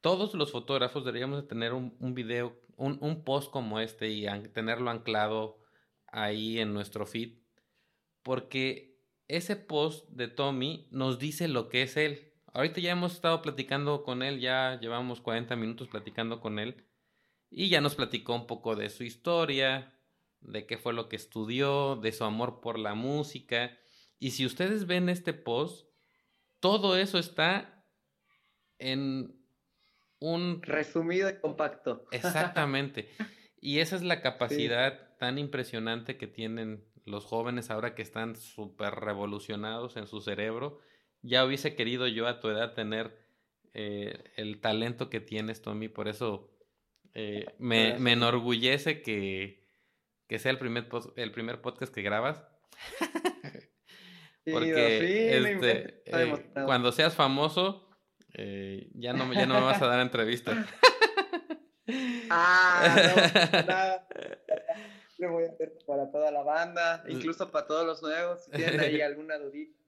Todos 0.00 0.34
los 0.34 0.50
fotógrafos 0.50 1.04
deberíamos 1.04 1.42
de 1.42 1.48
tener 1.48 1.72
un, 1.72 1.96
un 2.00 2.14
video, 2.14 2.58
un, 2.76 2.98
un, 3.00 3.22
post 3.22 3.50
como 3.50 3.80
este 3.80 4.08
y 4.08 4.26
tenerlo 4.52 4.90
anclado 4.90 5.58
ahí 6.06 6.58
en 6.58 6.72
nuestro 6.72 7.06
feed. 7.06 7.38
Porque 8.22 8.98
ese 9.28 9.56
post 9.56 10.08
de 10.10 10.28
Tommy 10.28 10.88
nos 10.90 11.18
dice 11.18 11.48
lo 11.48 11.68
que 11.68 11.82
es 11.82 11.96
él. 11.96 12.32
Ahorita 12.52 12.80
ya 12.80 12.92
hemos 12.92 13.14
estado 13.14 13.42
platicando 13.42 14.02
con 14.02 14.22
él, 14.22 14.40
ya 14.40 14.78
llevamos 14.80 15.20
40 15.20 15.54
minutos 15.56 15.88
platicando 15.88 16.40
con 16.40 16.58
él 16.58 16.84
y 17.50 17.68
ya 17.68 17.80
nos 17.80 17.94
platicó 17.94 18.34
un 18.34 18.46
poco 18.46 18.76
de 18.76 18.90
su 18.90 19.04
historia, 19.04 19.92
de 20.40 20.66
qué 20.66 20.78
fue 20.78 20.92
lo 20.92 21.08
que 21.08 21.16
estudió, 21.16 21.96
de 21.96 22.12
su 22.12 22.24
amor 22.24 22.60
por 22.60 22.78
la 22.78 22.94
música. 22.94 23.76
Y 24.20 24.30
si 24.30 24.46
ustedes 24.46 24.86
ven 24.86 25.08
este 25.08 25.32
post, 25.32 25.88
todo 26.60 26.96
eso 26.96 27.18
está 27.18 27.84
en 28.78 29.34
un... 30.20 30.62
Resumido 30.62 31.28
y 31.28 31.40
compacto. 31.40 32.06
Exactamente. 32.12 33.10
Y 33.60 33.80
esa 33.80 33.96
es 33.96 34.02
la 34.02 34.22
capacidad 34.22 35.16
tan 35.18 35.38
impresionante 35.38 36.16
que 36.16 36.28
tienen 36.28 36.84
los 37.04 37.24
jóvenes 37.24 37.70
ahora 37.70 37.96
que 37.96 38.02
están 38.02 38.36
súper 38.36 38.94
revolucionados 38.94 39.96
en 39.96 40.06
su 40.06 40.20
cerebro 40.20 40.80
ya 41.22 41.44
hubiese 41.44 41.74
querido 41.74 42.06
yo 42.06 42.26
a 42.26 42.40
tu 42.40 42.48
edad 42.48 42.74
tener 42.74 43.16
eh, 43.74 44.24
el 44.36 44.60
talento 44.60 45.10
que 45.10 45.20
tienes, 45.20 45.62
Tommy, 45.62 45.88
por 45.88 46.08
eso 46.08 46.50
eh, 47.14 47.46
me, 47.58 47.98
me, 47.98 48.12
enorgullece 48.12 49.02
que, 49.02 49.62
que 50.26 50.38
sea 50.38 50.52
el 50.52 50.58
primer, 50.58 50.88
el 51.16 51.32
primer 51.32 51.60
podcast 51.60 51.92
que 51.92 52.02
grabas. 52.02 52.42
Porque 54.52 55.36
este, 55.36 56.02
eh, 56.06 56.50
cuando 56.64 56.92
seas 56.92 57.14
famoso, 57.14 57.88
ya, 58.34 59.12
no, 59.12 59.32
ya 59.32 59.46
no 59.46 59.54
me 59.54 59.60
vas 59.60 59.82
a 59.82 59.86
dar 59.86 60.00
entrevistas. 60.00 60.66
ah, 62.30 64.02
no, 64.08 64.18
Le 65.18 65.26
voy 65.28 65.44
a 65.44 65.48
hacer 65.48 65.72
para 65.86 66.10
toda 66.10 66.30
la 66.30 66.42
banda, 66.42 67.04
incluso 67.08 67.50
para 67.50 67.66
todos 67.66 67.86
los 67.86 68.02
nuevos. 68.02 68.44
Si 68.44 68.50
tienen 68.52 68.80
ahí 68.80 69.00
alguna 69.02 69.38
dudita 69.38 69.80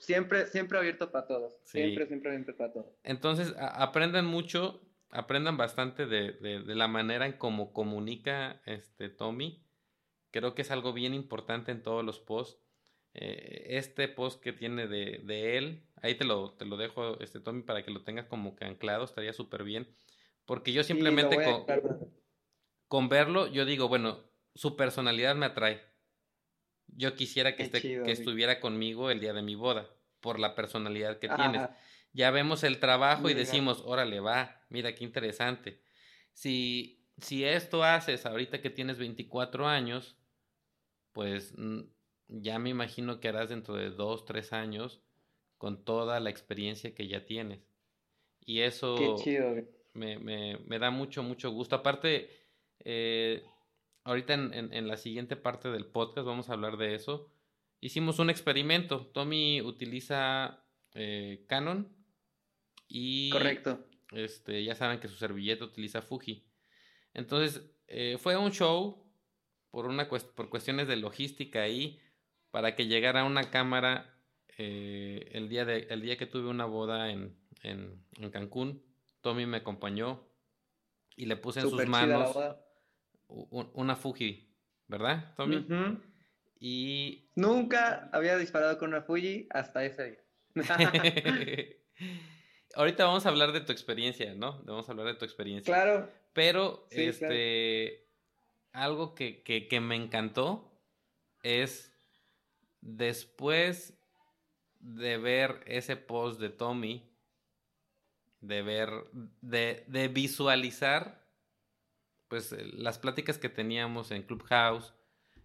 Siempre, 0.00 0.46
siempre 0.46 0.78
abierto 0.78 1.10
para 1.10 1.26
todos. 1.26 1.54
Siempre, 1.64 2.06
siempre 2.06 2.30
abierto 2.30 2.56
para 2.56 2.72
todos. 2.72 2.92
Entonces, 3.04 3.54
aprendan 3.58 4.26
mucho, 4.26 4.82
aprendan 5.10 5.56
bastante 5.56 6.06
de, 6.06 6.32
de, 6.32 6.74
la 6.74 6.88
manera 6.88 7.26
en 7.26 7.34
cómo 7.34 7.72
comunica 7.72 8.60
este 8.66 9.08
Tommy. 9.08 9.64
Creo 10.32 10.54
que 10.54 10.62
es 10.62 10.70
algo 10.70 10.92
bien 10.92 11.14
importante 11.14 11.70
en 11.70 11.82
todos 11.82 12.04
los 12.04 12.18
posts. 12.18 12.60
Eh, 13.18 13.76
este 13.78 14.08
post 14.08 14.42
que 14.42 14.52
tiene 14.52 14.86
de, 14.86 15.20
de, 15.24 15.56
él, 15.56 15.82
ahí 16.02 16.14
te 16.14 16.24
lo, 16.24 16.52
te 16.52 16.66
lo 16.66 16.76
dejo, 16.76 17.18
este 17.20 17.40
Tommy, 17.40 17.62
para 17.62 17.82
que 17.82 17.90
lo 17.90 18.02
tengas 18.02 18.26
como 18.26 18.54
que 18.56 18.64
anclado, 18.64 19.04
estaría 19.04 19.32
súper 19.32 19.64
bien. 19.64 19.88
Porque 20.44 20.72
yo 20.72 20.84
simplemente 20.84 21.36
con, 21.42 21.64
con 22.88 23.08
verlo, 23.08 23.46
yo 23.46 23.64
digo, 23.64 23.88
bueno, 23.88 24.20
su 24.54 24.76
personalidad 24.76 25.34
me 25.34 25.46
atrae 25.46 25.80
yo 26.96 27.14
quisiera 27.14 27.56
que, 27.56 27.64
esté, 27.64 27.80
que 27.80 28.10
estuviera 28.10 28.60
conmigo 28.60 29.10
el 29.10 29.20
día 29.20 29.32
de 29.32 29.42
mi 29.42 29.54
boda, 29.54 29.88
por 30.20 30.38
la 30.38 30.54
personalidad 30.54 31.18
que 31.18 31.28
tienes. 31.28 31.68
Ya 32.12 32.30
vemos 32.30 32.64
el 32.64 32.80
trabajo 32.80 33.28
y 33.28 33.34
decimos, 33.34 33.82
órale, 33.84 34.20
va, 34.20 34.64
mira 34.70 34.94
qué 34.94 35.04
interesante. 35.04 35.82
Si, 36.32 37.06
si 37.18 37.44
esto 37.44 37.84
haces 37.84 38.24
ahorita 38.24 38.62
que 38.62 38.70
tienes 38.70 38.98
24 38.98 39.66
años, 39.66 40.16
pues 41.12 41.54
ya 42.28 42.58
me 42.58 42.70
imagino 42.70 43.20
que 43.20 43.28
harás 43.28 43.48
dentro 43.48 43.74
de 43.74 43.90
2, 43.90 44.24
3 44.24 44.52
años 44.52 45.00
con 45.58 45.84
toda 45.84 46.20
la 46.20 46.30
experiencia 46.30 46.94
que 46.94 47.08
ya 47.08 47.24
tienes. 47.24 47.60
Y 48.44 48.60
eso 48.60 49.16
me, 49.94 50.18
me, 50.18 50.58
me, 50.58 50.78
da 50.78 50.90
mucho, 50.90 51.22
mucho 51.22 51.50
gusto. 51.50 51.76
Aparte, 51.76 52.30
eh, 52.80 53.42
ahorita 54.04 54.34
en, 54.34 54.88
la 54.88 54.96
siguiente 54.96 55.36
parte 55.36 55.68
del 55.70 55.86
podcast 55.86 56.26
vamos 56.26 56.48
a 56.48 56.52
hablar 56.52 56.76
de 56.76 56.94
eso. 56.94 57.32
Hicimos 57.80 58.18
un 58.18 58.30
experimento. 58.30 59.06
Tommy 59.06 59.60
utiliza 59.62 60.64
eh, 60.94 61.44
Canon 61.48 61.92
y... 62.88 63.30
Correcto. 63.30 63.84
Este, 64.12 64.62
ya 64.62 64.76
saben 64.76 65.00
que 65.00 65.08
su 65.08 65.16
servilleta 65.16 65.64
utiliza 65.64 66.00
Fuji. 66.00 66.46
Entonces, 67.12 67.68
eh, 67.88 68.16
fue 68.20 68.36
un 68.36 68.52
show 68.52 69.04
por, 69.70 69.86
una 69.86 70.08
por 70.08 70.48
cuestiones 70.48 70.86
de 70.86 70.96
logística 70.96 71.62
ahí 71.62 71.98
para 72.56 72.74
que 72.74 72.86
llegara 72.86 73.24
una 73.24 73.50
cámara 73.50 74.16
eh, 74.56 75.28
el, 75.32 75.50
día 75.50 75.66
de, 75.66 75.88
el 75.90 76.00
día 76.00 76.16
que 76.16 76.24
tuve 76.24 76.48
una 76.48 76.64
boda 76.64 77.10
en, 77.10 77.36
en, 77.62 78.30
Cancún. 78.30 78.82
Tommy 79.20 79.44
me 79.44 79.58
acompañó 79.58 80.26
y 81.16 81.26
le 81.26 81.36
puse 81.36 81.60
en 81.60 81.68
sus 81.68 81.86
manos 81.86 82.34
una 83.28 83.94
Fuji, 83.94 84.56
¿verdad, 84.88 85.34
Tommy? 85.36 85.66
Y... 86.58 87.28
Nunca 87.34 88.08
había 88.10 88.38
disparado 88.38 88.78
con 88.78 88.88
una 88.88 89.02
Fuji 89.02 89.48
hasta 89.50 89.84
ese 89.84 90.12
día. 90.12 90.24
Ahorita 92.74 93.04
vamos 93.04 93.26
a 93.26 93.28
hablar 93.28 93.52
de 93.52 93.60
tu 93.60 93.72
experiencia, 93.72 94.34
¿no? 94.34 94.62
Vamos 94.62 94.88
a 94.88 94.92
hablar 94.92 95.08
de 95.08 95.14
tu 95.16 95.26
experiencia. 95.26 95.74
Claro. 95.74 96.10
Pero, 96.32 96.88
este, 96.90 98.08
algo 98.72 99.14
que, 99.14 99.42
que, 99.42 99.68
que 99.68 99.80
me 99.80 99.94
encantó 99.94 100.72
es 101.42 101.92
después 102.86 103.94
de 104.78 105.18
ver 105.18 105.62
ese 105.66 105.96
post 105.96 106.40
de 106.40 106.50
Tommy, 106.50 107.10
de 108.40 108.62
ver, 108.62 108.90
de, 109.40 109.84
de 109.88 110.08
visualizar 110.08 111.26
pues 112.28 112.52
eh, 112.52 112.64
las 112.72 112.98
pláticas 112.98 113.38
que 113.38 113.48
teníamos 113.48 114.10
en 114.10 114.22
Clubhouse, 114.22 114.94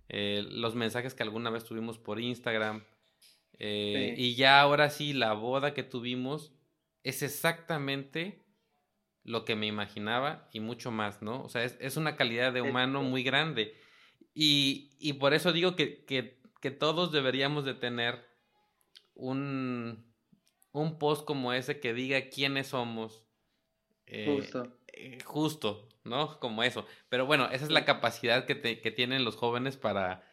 eh, 0.09 0.45
los 0.49 0.75
mensajes 0.75 1.13
que 1.13 1.23
alguna 1.23 1.49
vez 1.49 1.63
tuvimos 1.63 1.97
por 1.97 2.19
Instagram, 2.19 2.83
eh, 3.57 4.15
y 4.17 4.35
ya 4.35 4.59
ahora 4.59 4.89
sí 4.89 5.13
la 5.13 5.33
boda 5.33 5.73
que 5.73 5.83
tuvimos, 5.83 6.53
es 7.03 7.23
exactamente 7.23 8.45
lo 9.23 9.45
que 9.45 9.55
me 9.55 9.67
imaginaba 9.67 10.49
y 10.51 10.59
mucho 10.59 10.91
más, 10.91 11.21
¿no? 11.21 11.43
O 11.43 11.49
sea, 11.49 11.63
es, 11.63 11.97
una 11.97 12.15
calidad 12.15 12.53
de 12.53 12.61
humano 12.61 13.03
muy 13.03 13.23
grande. 13.23 13.75
Y, 14.33 15.13
por 15.19 15.33
eso 15.33 15.51
digo 15.51 15.75
que, 15.75 16.05
que, 16.05 16.40
todos 16.69 17.11
deberíamos 17.11 17.65
de 17.65 17.73
tener 17.73 18.23
un, 19.15 20.13
un 20.71 20.99
post 20.99 21.25
como 21.25 21.53
ese 21.53 21.79
que 21.79 21.93
diga 21.93 22.29
quiénes 22.29 22.67
somos. 22.67 23.25
Eh, 24.05 24.25
justo. 24.27 24.77
Eh, 24.87 25.17
justo, 25.25 25.89
¿no? 26.03 26.39
Como 26.39 26.61
eso. 26.61 26.85
Pero 27.09 27.25
bueno, 27.25 27.45
esa 27.51 27.65
es 27.65 27.71
la 27.71 27.85
capacidad 27.85 28.45
que, 28.45 28.79
que 28.79 28.91
tienen 28.91 29.25
los 29.25 29.35
jóvenes 29.35 29.77
para, 29.77 30.23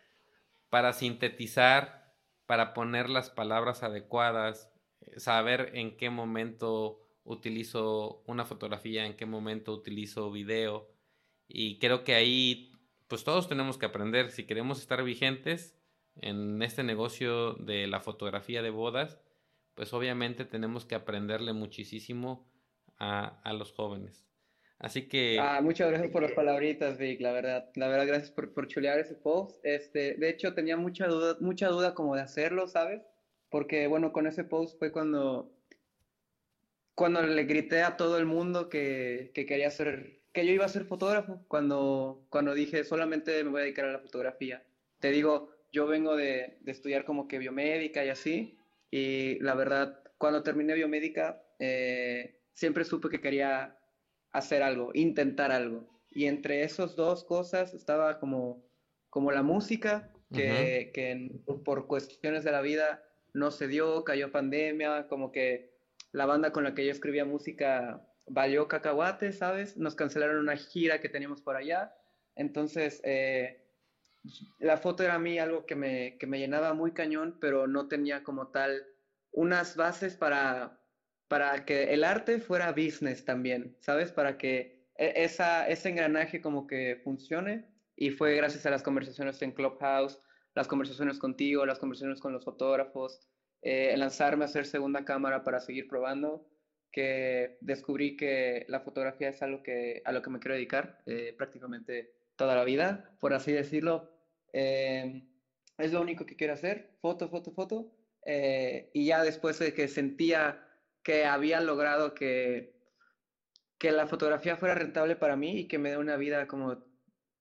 para 0.68 0.92
sintetizar, 0.92 2.14
para 2.44 2.74
poner 2.74 3.08
las 3.08 3.30
palabras 3.30 3.82
adecuadas, 3.82 4.70
saber 5.16 5.70
en 5.74 5.96
qué 5.96 6.10
momento 6.10 7.00
utilizo 7.24 8.22
una 8.26 8.44
fotografía, 8.44 9.06
en 9.06 9.16
qué 9.16 9.24
momento 9.24 9.72
utilizo 9.72 10.30
video. 10.30 10.90
Y 11.46 11.78
creo 11.78 12.04
que 12.04 12.14
ahí, 12.14 12.72
pues 13.06 13.24
todos 13.24 13.48
tenemos 13.48 13.78
que 13.78 13.86
aprender. 13.86 14.30
Si 14.30 14.44
queremos 14.44 14.80
estar 14.80 15.02
vigentes 15.02 15.77
en 16.22 16.62
este 16.62 16.82
negocio 16.82 17.54
de 17.54 17.86
la 17.86 18.00
fotografía 18.00 18.62
de 18.62 18.70
bodas, 18.70 19.18
pues 19.74 19.92
obviamente 19.92 20.44
tenemos 20.44 20.84
que 20.84 20.94
aprenderle 20.94 21.52
muchísimo 21.52 22.50
a, 22.98 23.40
a 23.42 23.52
los 23.52 23.72
jóvenes. 23.72 24.28
Así 24.78 25.08
que... 25.08 25.38
Ah, 25.40 25.60
muchas 25.60 25.88
gracias 25.88 26.10
por 26.12 26.22
las 26.22 26.32
palabritas, 26.32 26.98
Vic, 26.98 27.20
la 27.20 27.32
verdad. 27.32 27.70
La 27.74 27.88
verdad, 27.88 28.06
gracias 28.06 28.30
por, 28.30 28.54
por 28.54 28.68
chulear 28.68 28.98
ese 28.98 29.14
post. 29.14 29.58
Este, 29.64 30.14
de 30.14 30.28
hecho, 30.28 30.54
tenía 30.54 30.76
mucha 30.76 31.08
duda, 31.08 31.36
mucha 31.40 31.68
duda 31.68 31.94
como 31.94 32.14
de 32.14 32.22
hacerlo, 32.22 32.68
¿sabes? 32.68 33.02
Porque, 33.50 33.88
bueno, 33.88 34.12
con 34.12 34.26
ese 34.26 34.44
post 34.44 34.78
fue 34.78 34.92
cuando, 34.92 35.50
cuando 36.94 37.22
le 37.22 37.44
grité 37.44 37.82
a 37.82 37.96
todo 37.96 38.18
el 38.18 38.26
mundo 38.26 38.68
que, 38.68 39.32
que 39.34 39.46
quería 39.46 39.70
ser, 39.70 40.20
que 40.32 40.46
yo 40.46 40.52
iba 40.52 40.64
a 40.64 40.68
ser 40.68 40.84
fotógrafo, 40.84 41.44
cuando, 41.48 42.26
cuando 42.28 42.54
dije 42.54 42.84
solamente 42.84 43.42
me 43.42 43.50
voy 43.50 43.60
a 43.60 43.64
dedicar 43.64 43.86
a 43.86 43.92
la 43.92 43.98
fotografía. 43.98 44.64
Te 45.00 45.10
digo, 45.10 45.50
yo 45.72 45.86
vengo 45.86 46.16
de, 46.16 46.58
de 46.60 46.72
estudiar 46.72 47.04
como 47.04 47.28
que 47.28 47.38
biomédica 47.38 48.04
y 48.04 48.08
así, 48.08 48.58
y 48.90 49.38
la 49.40 49.54
verdad, 49.54 50.02
cuando 50.16 50.42
terminé 50.42 50.74
biomédica, 50.74 51.42
eh, 51.58 52.40
siempre 52.54 52.84
supe 52.84 53.08
que 53.08 53.20
quería 53.20 53.76
hacer 54.32 54.62
algo, 54.62 54.90
intentar 54.94 55.52
algo. 55.52 55.88
Y 56.10 56.26
entre 56.26 56.62
esas 56.62 56.96
dos 56.96 57.24
cosas 57.24 57.74
estaba 57.74 58.18
como, 58.18 58.64
como 59.10 59.30
la 59.30 59.42
música, 59.42 60.12
que, 60.32 60.90
que 60.92 61.40
por 61.64 61.86
cuestiones 61.86 62.44
de 62.44 62.52
la 62.52 62.60
vida 62.60 63.02
no 63.32 63.50
se 63.50 63.66
dio, 63.66 64.04
cayó 64.04 64.30
pandemia, 64.30 65.06
como 65.08 65.32
que 65.32 65.72
la 66.12 66.26
banda 66.26 66.52
con 66.52 66.64
la 66.64 66.74
que 66.74 66.84
yo 66.84 66.92
escribía 66.92 67.24
música 67.24 68.06
valió 68.26 68.68
cacahuate, 68.68 69.32
¿sabes? 69.32 69.76
Nos 69.76 69.94
cancelaron 69.94 70.38
una 70.38 70.56
gira 70.56 71.00
que 71.00 71.08
teníamos 71.08 71.40
por 71.40 71.56
allá. 71.56 71.94
Entonces, 72.34 73.00
eh, 73.04 73.67
la 74.58 74.76
foto 74.76 75.02
era 75.02 75.14
a 75.14 75.18
mí 75.18 75.38
algo 75.38 75.66
que 75.66 75.74
me, 75.74 76.18
que 76.18 76.26
me 76.26 76.38
llenaba 76.38 76.74
muy 76.74 76.92
cañón, 76.92 77.38
pero 77.40 77.66
no 77.66 77.88
tenía 77.88 78.22
como 78.22 78.48
tal 78.48 78.86
unas 79.32 79.76
bases 79.76 80.16
para, 80.16 80.80
para 81.28 81.64
que 81.64 81.94
el 81.94 82.04
arte 82.04 82.40
fuera 82.40 82.72
business 82.72 83.24
también, 83.24 83.76
¿sabes? 83.80 84.12
Para 84.12 84.38
que 84.38 84.88
e, 84.96 85.12
esa, 85.24 85.68
ese 85.68 85.90
engranaje 85.90 86.40
como 86.40 86.66
que 86.66 87.00
funcione. 87.04 87.66
Y 87.96 88.10
fue 88.10 88.36
gracias 88.36 88.64
a 88.66 88.70
las 88.70 88.82
conversaciones 88.82 89.42
en 89.42 89.52
Clubhouse, 89.52 90.20
las 90.54 90.68
conversaciones 90.68 91.18
contigo, 91.18 91.66
las 91.66 91.78
conversaciones 91.78 92.20
con 92.20 92.32
los 92.32 92.44
fotógrafos, 92.44 93.28
eh, 93.62 93.96
lanzarme 93.96 94.44
a 94.44 94.46
hacer 94.46 94.66
segunda 94.66 95.04
cámara 95.04 95.42
para 95.42 95.60
seguir 95.60 95.88
probando, 95.88 96.48
que 96.92 97.58
descubrí 97.60 98.16
que 98.16 98.64
la 98.68 98.80
fotografía 98.80 99.28
es 99.30 99.42
algo 99.42 99.62
que, 99.62 100.00
a 100.04 100.12
lo 100.12 100.22
que 100.22 100.30
me 100.30 100.38
quiero 100.38 100.54
dedicar 100.54 101.02
eh, 101.06 101.34
prácticamente 101.36 102.12
toda 102.36 102.54
la 102.54 102.64
vida, 102.64 103.16
por 103.20 103.34
así 103.34 103.52
decirlo. 103.52 104.17
Eh, 104.52 105.22
es 105.78 105.92
lo 105.92 106.00
único 106.00 106.26
que 106.26 106.36
quiero 106.36 106.54
hacer, 106.54 106.96
foto, 107.00 107.28
foto, 107.28 107.52
foto. 107.52 107.92
Eh, 108.26 108.90
y 108.92 109.06
ya 109.06 109.22
después 109.22 109.58
de 109.58 109.72
que 109.72 109.88
sentía 109.88 110.64
que 111.02 111.24
había 111.24 111.60
logrado 111.60 112.14
que, 112.14 112.74
que 113.78 113.92
la 113.92 114.06
fotografía 114.06 114.56
fuera 114.56 114.74
rentable 114.74 115.16
para 115.16 115.36
mí 115.36 115.60
y 115.60 115.68
que 115.68 115.78
me 115.78 115.90
dé 115.90 115.96
una 115.96 116.16
vida 116.16 116.46
como, 116.46 116.84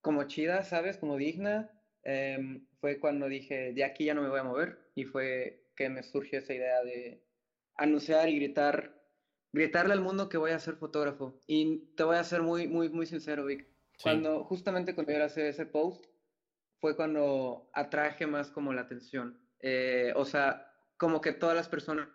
como 0.01 0.24
chida, 0.24 0.64
¿sabes? 0.64 0.97
Como 0.97 1.18
digna. 1.18 1.72
Em, 2.03 2.66
fue 2.80 2.99
cuando 2.99 3.28
dije, 3.28 3.74
de 3.74 3.84
aquí 3.84 4.05
ya 4.05 4.14
no 4.14 4.22
me 4.22 4.30
voy 4.30 4.39
a 4.39 4.43
mover. 4.43 4.91
Y 4.95 5.05
fue 5.05 5.68
que 5.76 5.89
me 5.89 6.03
surgió 6.03 6.39
esa 6.39 6.53
idea 6.53 6.84
de 6.84 7.24
anunciar 7.76 8.30
y 8.30 8.36
gritar, 8.38 9.01
gritarle 9.51 9.93
al 9.93 10.01
mundo 10.01 10.30
que 10.30 10.38
voy 10.38 10.51
a 10.51 10.60
ser 10.60 10.76
fotógrafo. 10.76 11.39
Y 11.47 11.93
te 11.95 12.03
voy 12.03 12.18
a 12.18 12.24
ser 12.24 12.43
muy, 12.43 12.68
muy, 12.68 12.89
muy 12.89 13.05
sincero, 13.08 13.45
Vic. 13.45 13.68
Cuando, 14.01 14.43
justamente 14.43 14.93
cuando 14.93 15.12
yo 15.12 15.26
hice 15.26 15.49
ese 15.49 15.66
post, 15.66 16.05
fue 16.80 16.95
cuando 16.95 17.69
atraje 17.73 18.28
más 18.28 18.51
como 18.51 18.73
la 18.73 18.82
atención. 18.82 19.39
Eh, 19.59 20.13
o 20.15 20.25
sea, 20.25 20.71
como 20.97 21.21
que 21.21 21.34
todas 21.34 21.55
las 21.55 21.69
personas 21.69 22.07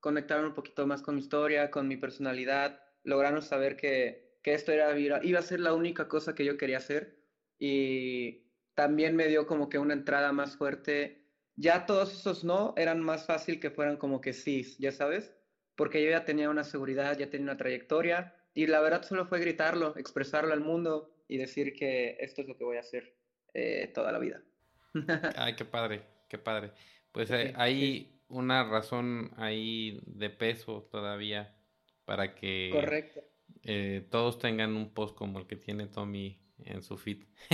conectaron 0.00 0.46
un 0.46 0.54
poquito 0.54 0.86
más 0.86 1.02
con 1.02 1.16
mi 1.16 1.20
historia, 1.20 1.70
con 1.70 1.88
mi 1.88 1.96
personalidad, 1.96 2.80
lograron 3.04 3.42
saber 3.42 3.76
que, 3.76 4.38
que 4.42 4.54
esto 4.54 4.72
era, 4.72 4.98
iba 4.98 5.38
a 5.38 5.42
ser 5.42 5.60
la 5.60 5.74
única 5.74 6.08
cosa 6.08 6.34
que 6.34 6.44
yo 6.44 6.56
quería 6.56 6.78
hacer 6.78 7.20
y 7.58 8.50
también 8.74 9.14
me 9.16 9.28
dio 9.28 9.46
como 9.46 9.68
que 9.68 9.78
una 9.78 9.94
entrada 9.94 10.32
más 10.32 10.56
fuerte. 10.56 11.28
Ya 11.56 11.86
todos 11.86 12.12
esos 12.12 12.44
no 12.44 12.74
eran 12.76 13.00
más 13.00 13.26
fácil 13.26 13.60
que 13.60 13.70
fueran 13.70 13.98
como 13.98 14.20
que 14.20 14.32
sí, 14.32 14.76
ya 14.78 14.92
sabes, 14.92 15.34
porque 15.76 16.02
yo 16.02 16.10
ya 16.10 16.24
tenía 16.24 16.50
una 16.50 16.64
seguridad, 16.64 17.18
ya 17.18 17.28
tenía 17.28 17.44
una 17.44 17.58
trayectoria 17.58 18.34
y 18.54 18.66
la 18.66 18.80
verdad 18.80 19.02
solo 19.02 19.26
fue 19.26 19.40
gritarlo, 19.40 19.96
expresarlo 19.96 20.52
al 20.52 20.60
mundo 20.60 21.14
y 21.28 21.36
decir 21.36 21.74
que 21.74 22.16
esto 22.20 22.42
es 22.42 22.48
lo 22.48 22.56
que 22.56 22.64
voy 22.64 22.78
a 22.78 22.80
hacer 22.80 23.19
eh, 23.54 23.90
toda 23.94 24.12
la 24.12 24.18
vida. 24.18 24.42
Ay, 25.36 25.54
qué 25.54 25.64
padre, 25.64 26.02
qué 26.28 26.38
padre. 26.38 26.72
Pues 27.12 27.30
eh, 27.30 27.52
ahí 27.56 28.20
una 28.28 28.64
razón 28.64 29.32
ahí 29.36 30.00
de 30.06 30.30
peso 30.30 30.88
todavía 30.90 31.54
para 32.04 32.34
que 32.34 33.12
eh, 33.64 34.06
todos 34.10 34.38
tengan 34.38 34.76
un 34.76 34.94
post 34.94 35.16
como 35.16 35.38
el 35.38 35.46
que 35.46 35.56
tiene 35.56 35.86
Tommy 35.86 36.40
en 36.64 36.82
su 36.82 36.96
feed. 36.96 37.24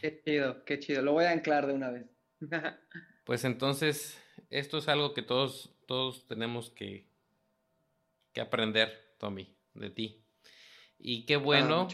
qué 0.00 0.22
chido, 0.24 0.64
qué 0.64 0.78
chido. 0.80 1.02
Lo 1.02 1.12
voy 1.12 1.26
a 1.26 1.30
anclar 1.30 1.66
de 1.66 1.74
una 1.74 1.90
vez. 1.90 2.06
pues 3.24 3.44
entonces, 3.44 4.20
esto 4.50 4.78
es 4.78 4.88
algo 4.88 5.14
que 5.14 5.22
todos, 5.22 5.74
todos 5.86 6.26
tenemos 6.26 6.70
que, 6.70 7.06
que 8.32 8.40
aprender, 8.40 9.14
Tommy, 9.18 9.56
de 9.74 9.90
ti. 9.90 10.24
Y 10.98 11.26
qué 11.26 11.34
ah, 11.34 11.38
bueno, 11.38 11.88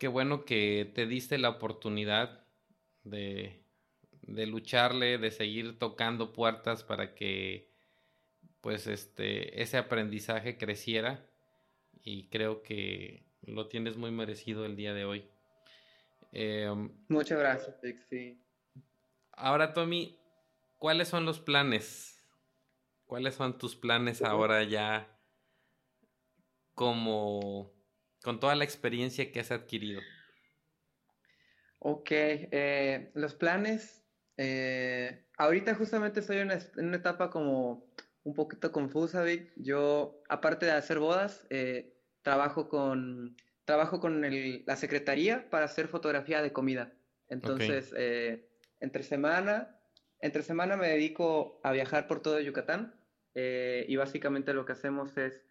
qué 0.00 0.08
bueno 0.08 0.44
que 0.44 0.90
te 0.92 1.06
diste 1.06 1.38
la 1.38 1.50
oportunidad 1.50 2.44
de 3.04 3.60
de 4.22 4.46
lucharle, 4.46 5.18
de 5.18 5.30
seguir 5.30 5.78
tocando 5.78 6.32
puertas 6.32 6.84
para 6.84 7.14
que 7.14 7.70
pues 8.60 8.86
este 8.86 9.62
ese 9.62 9.76
aprendizaje 9.76 10.56
creciera 10.56 11.26
y 12.02 12.28
creo 12.28 12.62
que 12.62 13.24
lo 13.42 13.68
tienes 13.68 13.96
muy 13.96 14.10
merecido 14.10 14.64
el 14.64 14.76
día 14.76 14.94
de 14.94 15.04
hoy. 15.04 15.28
Em, 16.32 16.90
Muchas 17.08 17.38
gracias, 17.38 17.76
Ahora, 19.32 19.72
Tommy, 19.72 20.18
¿cuáles 20.78 21.08
son 21.08 21.24
los 21.24 21.40
planes? 21.40 22.22
¿Cuáles 23.06 23.34
son 23.34 23.58
tus 23.58 23.74
planes 23.74 24.22
ahora 24.22 24.62
ya 24.62 25.18
como 26.74 27.72
con 28.22 28.40
toda 28.40 28.54
la 28.54 28.64
experiencia 28.64 29.32
que 29.32 29.40
has 29.40 29.50
adquirido? 29.50 30.00
Ok, 31.78 32.08
eh, 32.10 33.10
los 33.14 33.34
planes 33.34 34.04
eh, 34.36 35.24
ahorita 35.36 35.74
justamente 35.74 36.20
estoy 36.20 36.38
en 36.38 36.50
una, 36.76 36.96
etapa 36.96 37.30
como 37.30 37.90
un 38.22 38.34
poquito 38.34 38.70
confusa, 38.70 39.22
Vic. 39.22 39.50
Yo, 39.56 40.22
aparte 40.28 40.66
de 40.66 40.72
hacer 40.72 40.98
bodas, 40.98 41.46
eh, 41.50 41.94
trabajo 42.22 42.68
con, 42.68 43.36
trabajo 43.64 44.00
con 44.00 44.22
la 44.66 44.76
secretaría 44.76 45.48
para 45.48 45.64
hacer 45.64 45.88
fotografía 45.88 46.42
de 46.42 46.52
comida. 46.52 46.92
Entonces, 47.28 47.94
entre 48.80 49.02
semana, 49.04 49.78
entre 50.20 50.42
semana 50.42 50.76
me 50.76 50.88
dedico 50.88 51.60
a 51.62 51.72
viajar 51.72 52.08
por 52.08 52.20
todo 52.20 52.40
Yucatán 52.40 52.94
y 53.34 53.96
básicamente 53.96 54.52
lo 54.52 54.66
que 54.66 54.72
hacemos 54.72 55.16
es 55.16 55.44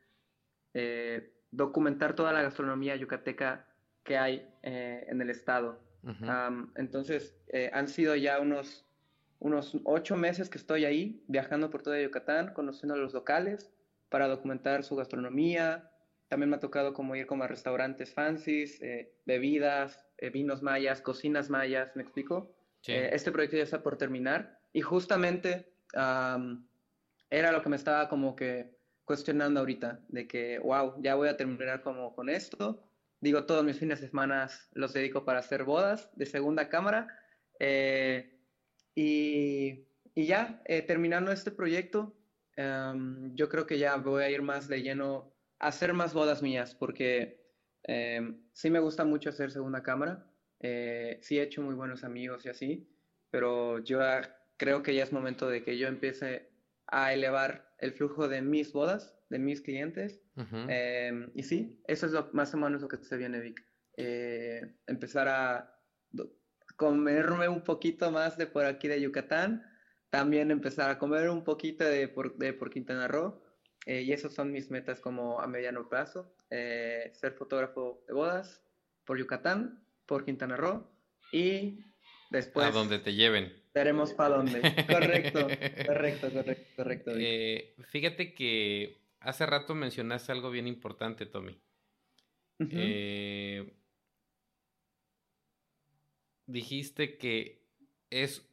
documentar 1.52 2.16
toda 2.16 2.34
la 2.34 2.42
gastronomía 2.42 2.96
yucateca 2.96 3.66
que 4.04 4.18
hay 4.18 4.48
en 4.62 5.22
el 5.22 5.30
estado 5.30 5.80
entonces, 6.76 7.36
eh, 7.48 7.70
han 7.74 7.88
sido 7.88 8.16
ya 8.16 8.40
unos, 8.40 8.86
unos 9.40 9.78
ocho 9.84 10.16
meses 10.16 10.50
que 10.50 10.58
estoy 10.58 10.86
ahí, 10.86 11.24
viajando 11.28 11.70
por 11.70 11.82
toda 11.82 12.02
Yucatán, 12.02 12.54
conociendo 12.54 12.96
a 12.96 12.98
los 12.98 13.14
locales 13.14 13.72
para 14.10 14.28
documentar 14.28 14.84
su 14.84 14.96
gastronomía. 14.96 15.92
También 16.28 16.50
me 16.50 16.56
ha 16.58 16.60
tocado 16.60 16.94
como 16.94 17.16
ir 17.16 17.26
como 17.26 17.44
a 17.44 17.48
restaurantes 17.48 18.14
fancies, 18.14 18.82
eh, 18.82 19.14
bebidas, 19.26 20.06
eh, 20.18 20.30
vinos 20.30 20.62
mayas, 20.62 21.02
cocinas 21.02 21.50
mayas, 21.50 21.96
¿me 21.96 22.04
explico? 22.04 22.56
este 22.88 23.34
proyecto 23.34 23.58
ya 23.58 23.64
está 23.64 23.84
por 23.84 23.98
terminar 23.98 24.58
y 24.72 24.80
justamente 24.80 25.74
era 25.94 27.52
lo 27.52 27.62
que 27.62 27.68
me 27.68 27.76
estaba 27.76 28.08
como 28.08 28.38
que 28.38 28.79
cuestionando 29.10 29.60
ahorita, 29.60 30.02
de 30.10 30.28
que, 30.28 30.60
wow, 30.60 31.02
ya 31.02 31.16
voy 31.16 31.30
a 31.30 31.36
terminar 31.36 31.82
como 31.82 32.14
con 32.14 32.30
esto. 32.30 32.88
Digo, 33.20 33.48
todos 33.48 33.66
mis 33.66 33.80
fines 33.80 34.02
de 34.02 34.08
semana 34.08 34.48
los 34.74 34.94
dedico 34.94 35.26
para 35.26 35.40
hacer 35.40 35.64
bodas 35.64 36.12
de 36.16 36.28
segunda 36.28 36.70
cámara. 36.70 37.08
Eh, 37.60 38.40
y, 38.94 39.88
y, 40.14 40.26
ya, 40.28 40.62
eh, 40.66 40.84
terminando 40.84 41.32
este 41.32 41.50
proyecto, 41.50 42.16
em, 42.56 43.34
yo 43.34 43.50
creo 43.50 43.66
que 43.66 43.80
ya 43.80 43.96
voy 43.96 44.22
a 44.22 44.30
ir 44.30 44.44
más 44.44 44.68
de 44.68 44.84
lleno 44.84 45.34
a 45.58 45.70
hacer 45.70 45.94
más 45.94 46.14
bodas 46.14 46.44
mías, 46.44 46.76
porque 46.76 47.50
em, 47.82 48.44
sí 48.54 48.70
me 48.70 48.80
gusta 48.80 49.06
mucho 49.06 49.32
hacer 49.32 49.50
segunda 49.50 49.82
cámara. 49.82 50.24
Eh, 50.60 51.18
sí 51.24 51.40
he 51.40 51.42
hecho 51.42 51.64
muy 51.64 51.74
buenos 51.74 52.04
amigos 52.04 52.46
y 52.46 52.50
así, 52.50 52.88
pero 53.32 53.80
yo 53.80 54.02
creo 54.58 54.84
que 54.84 54.94
ya 54.94 55.02
es 55.02 55.12
momento 55.12 55.50
de 55.50 55.64
que 55.64 55.80
yo 55.80 55.88
empiece 55.88 56.49
a 56.92 57.14
elevar 57.14 57.74
el 57.80 57.94
flujo 57.94 58.28
de 58.28 58.42
mis 58.42 58.74
bodas, 58.74 59.16
de 59.30 59.40
mis 59.40 59.62
clientes. 59.62 60.22
Em, 60.68 61.30
y 61.36 61.44
sí, 61.44 61.82
eso 61.88 62.06
es 62.06 62.14
lo, 62.14 62.30
más 62.34 62.54
o 62.54 62.58
menos 62.58 62.82
lo 62.82 62.88
que 62.88 62.98
se 62.98 63.18
viene, 63.18 63.40
Vic. 63.40 63.64
Eh, 63.98 64.76
empezar 64.88 65.28
a 65.28 65.76
comerme 66.78 67.50
un 67.50 67.62
poquito 67.62 68.10
más 68.10 68.38
de 68.38 68.48
por 68.48 68.66
aquí 68.66 68.88
de 68.88 69.02
Yucatán, 69.02 69.66
también 70.10 70.50
empezar 70.50 70.90
a 70.90 70.98
comer 70.98 71.30
un 71.30 71.44
poquito 71.44 71.84
de 71.84 72.08
por, 72.08 72.38
de 72.38 72.54
por 72.54 72.70
Quintana 72.70 73.08
Roo. 73.08 73.44
Eh, 73.86 74.02
y 74.02 74.14
esas 74.14 74.34
son 74.34 74.52
mis 74.52 74.72
metas 74.72 75.00
como 75.00 75.40
a 75.40 75.48
mediano 75.48 75.90
plazo. 75.90 76.34
Eh, 76.50 77.12
ser 77.14 77.34
fotógrafo 77.34 78.04
de 78.08 78.14
bodas 78.14 78.62
por 79.06 79.18
Yucatán, 79.18 79.84
por 80.06 80.26
Quintana 80.26 80.58
Roo 80.58 80.90
y 81.32 81.80
después... 82.30 82.68
A 82.68 82.72
donde 82.72 83.00
te 83.00 83.14
lleven. 83.14 83.59
Veremos 83.74 84.14
para 84.14 84.38
dónde. 84.38 84.62
Correcto, 84.88 85.48
correcto, 85.86 86.32
correcto, 86.32 86.74
correcto. 86.76 87.12
Eh, 87.16 87.76
fíjate 87.90 88.34
que 88.34 88.98
hace 89.20 89.46
rato 89.46 89.76
mencionaste 89.76 90.32
algo 90.32 90.50
bien 90.50 90.68
importante, 90.68 91.26
Tommy. 91.26 91.60
Eh, 92.60 93.74
dijiste 96.46 97.18
que 97.18 97.64
es 98.10 98.46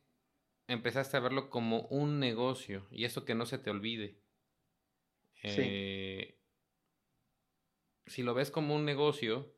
empezaste 0.68 1.16
a 1.16 1.20
verlo 1.20 1.50
como 1.50 1.82
un 1.88 2.20
negocio 2.20 2.86
y 2.90 3.04
eso 3.04 3.24
que 3.24 3.34
no 3.34 3.46
se 3.46 3.58
te 3.58 3.70
olvide. 3.70 4.18
Eh, 5.42 6.38
si 8.06 8.22
lo 8.22 8.34
ves 8.34 8.50
como 8.50 8.74
un 8.74 8.84
negocio, 8.84 9.54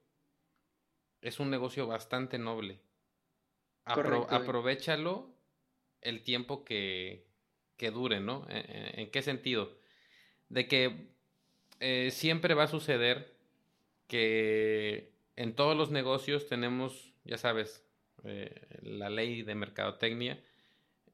es 1.21 1.41
un 1.41 1.51
negocio 1.51 1.87
bastante 1.87 2.39
noble. 2.39 2.81
aprovechalo 3.85 5.38
el 6.03 6.23
tiempo 6.23 6.65
que, 6.65 7.27
dure, 7.93 8.21
¿no? 8.21 8.47
¿En, 8.49 8.57
e, 8.57 8.61
e, 8.61 9.01
¿En, 9.03 9.11
qué 9.11 9.23
sentido? 9.23 9.79
De 10.49 10.67
que 10.69 11.09
eh, 11.81 12.11
siempre 12.11 12.55
va 12.55 12.65
a 12.65 12.69
suceder 12.69 13.35
que 14.07 15.13
en 15.37 15.55
todos 15.55 15.77
los 15.77 15.91
negocios 15.91 16.49
tenemos, 16.49 17.15
ya 17.25 17.39
sabes, 17.39 17.87
eh, 18.25 18.67
la 18.83 19.11
ley 19.11 19.43
de 19.43 19.55
mercadotecnia, 19.55 20.43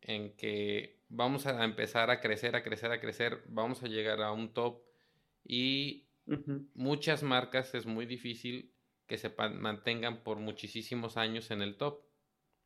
en 0.01 0.35
que 0.37 1.01
vamos 1.09 1.47
a 1.47 1.65
empezar 1.65 2.11
a 2.11 2.21
crecer, 2.21 2.57
a 2.57 2.63
crecer, 2.63 2.91
a 2.93 3.01
crecer, 3.01 3.43
vamos 3.49 3.83
a 3.83 3.89
llegar 3.89 4.23
a 4.23 4.33
un 4.33 4.55
top 4.55 4.83
y 5.45 6.07
muchas 6.75 7.23
marcas 7.23 7.75
es 7.75 7.85
muy 7.85 8.07
difícil 8.07 8.73
que 9.07 9.19
se 9.19 9.29
mantengan 9.29 10.23
por 10.23 10.39
muchísimos 10.39 11.17
años 11.19 11.51
en 11.51 11.61
el 11.61 11.77
top, 11.77 12.01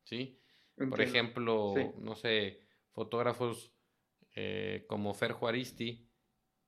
¿sí? 0.03 0.39
Por 0.87 1.01
ejemplo, 1.01 1.73
no 1.97 2.15
sé, 2.15 2.61
fotógrafos 2.91 3.71
eh, 4.35 4.85
como 4.87 5.13
Fer 5.13 5.33
Juaristi, 5.33 6.07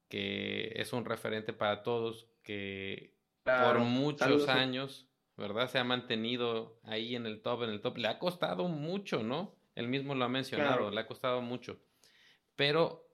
que 0.10 0.74
es 0.76 0.92
un 0.92 1.06
referente 1.06 1.54
para 1.54 1.84
todos, 1.84 2.28
que 2.44 3.16
por 3.44 3.80
muchos 3.80 4.48
años, 4.48 5.10
¿verdad? 5.38 5.70
Se 5.70 5.80
ha 5.80 5.84
mantenido 5.84 6.80
ahí 6.84 7.16
en 7.16 7.26
el 7.26 7.42
top, 7.42 7.64
en 7.64 7.70
el 7.70 7.82
top. 7.82 7.98
Le 7.98 8.08
ha 8.08 8.20
costado 8.20 8.68
mucho, 8.68 9.24
¿no? 9.24 9.56
Él 9.76 9.88
mismo 9.88 10.16
lo 10.16 10.26
ha 10.26 10.30
mencionado, 10.30 10.92
le 10.92 11.00
ha 11.00 11.08
costado 11.08 11.42
mucho. 11.42 11.80
Pero 12.56 13.08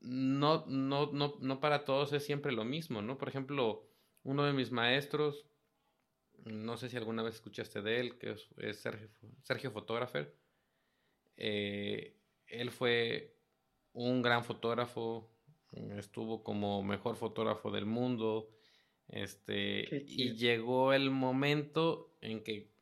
no, 0.00 0.64
no, 0.66 1.10
no, 1.12 1.34
no 1.40 1.60
para 1.60 1.84
todos 1.84 2.12
es 2.12 2.24
siempre 2.24 2.52
lo 2.52 2.64
mismo, 2.64 3.02
¿no? 3.02 3.18
Por 3.18 3.28
ejemplo, 3.28 3.88
uno 4.22 4.44
de 4.44 4.52
mis 4.52 4.70
maestros, 4.70 5.46
no 6.44 6.76
sé 6.76 6.88
si 6.88 6.96
alguna 6.96 7.22
vez 7.22 7.34
escuchaste 7.34 7.82
de 7.82 8.00
él, 8.00 8.18
que 8.18 8.36
es, 8.56 8.78
Sergio, 8.78 9.08
Sergio 9.42 9.70
Fotógrafer. 9.70 10.36
Eh, 11.36 12.16
él 12.46 12.70
fue 12.70 13.36
un 13.92 14.22
gran 14.22 14.44
fotógrafo, 14.44 15.30
estuvo 15.96 16.42
como 16.42 16.82
mejor 16.82 17.16
fotógrafo 17.16 17.70
del 17.70 17.86
mundo, 17.86 18.50
este, 19.08 20.04
y 20.06 20.34
llegó 20.34 20.92
el 20.92 21.10
momento 21.10 22.16
en 22.20 22.42
que 22.42 22.72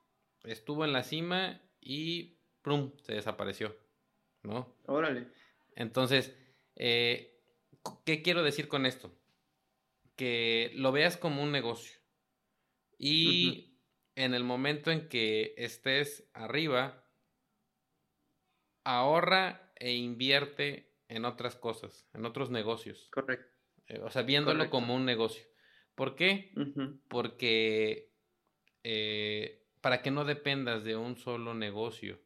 estuvo 0.44 0.84
en 0.84 0.92
la 0.92 1.02
cima 1.02 1.60
y 1.80 2.38
¡prum! 2.62 2.92
se 3.02 3.14
desapareció, 3.14 3.76
¿no? 4.42 4.74
Órale. 4.86 5.26
Entonces, 5.74 6.36
eh, 6.76 7.40
¿qué 8.04 8.22
quiero 8.22 8.42
decir 8.42 8.68
con 8.68 8.86
esto? 8.86 9.12
Que 10.16 10.70
lo 10.74 10.92
veas 10.92 11.16
como 11.16 11.42
un 11.42 11.52
negocio. 11.52 12.00
Y 12.98 13.78
en 14.14 14.34
el 14.34 14.44
momento 14.44 14.90
en 14.90 15.08
que 15.08 15.54
estés 15.56 16.28
arriba, 16.34 17.01
ahorra 18.84 19.72
e 19.76 19.92
invierte 19.92 20.92
en 21.08 21.24
otras 21.24 21.56
cosas, 21.56 22.08
en 22.14 22.24
otros 22.24 22.50
negocios. 22.50 23.08
Correcto. 23.12 23.52
Eh, 23.88 24.00
o 24.02 24.10
sea, 24.10 24.22
viéndolo 24.22 24.70
como 24.70 24.94
un 24.94 25.04
negocio. 25.04 25.44
¿Por 25.94 26.16
qué? 26.16 26.52
Porque 27.08 28.12
eh, 28.82 29.66
para 29.80 30.00
que 30.00 30.10
no 30.10 30.24
dependas 30.24 30.84
de 30.84 30.96
un 30.96 31.16
solo 31.16 31.54
negocio. 31.54 32.20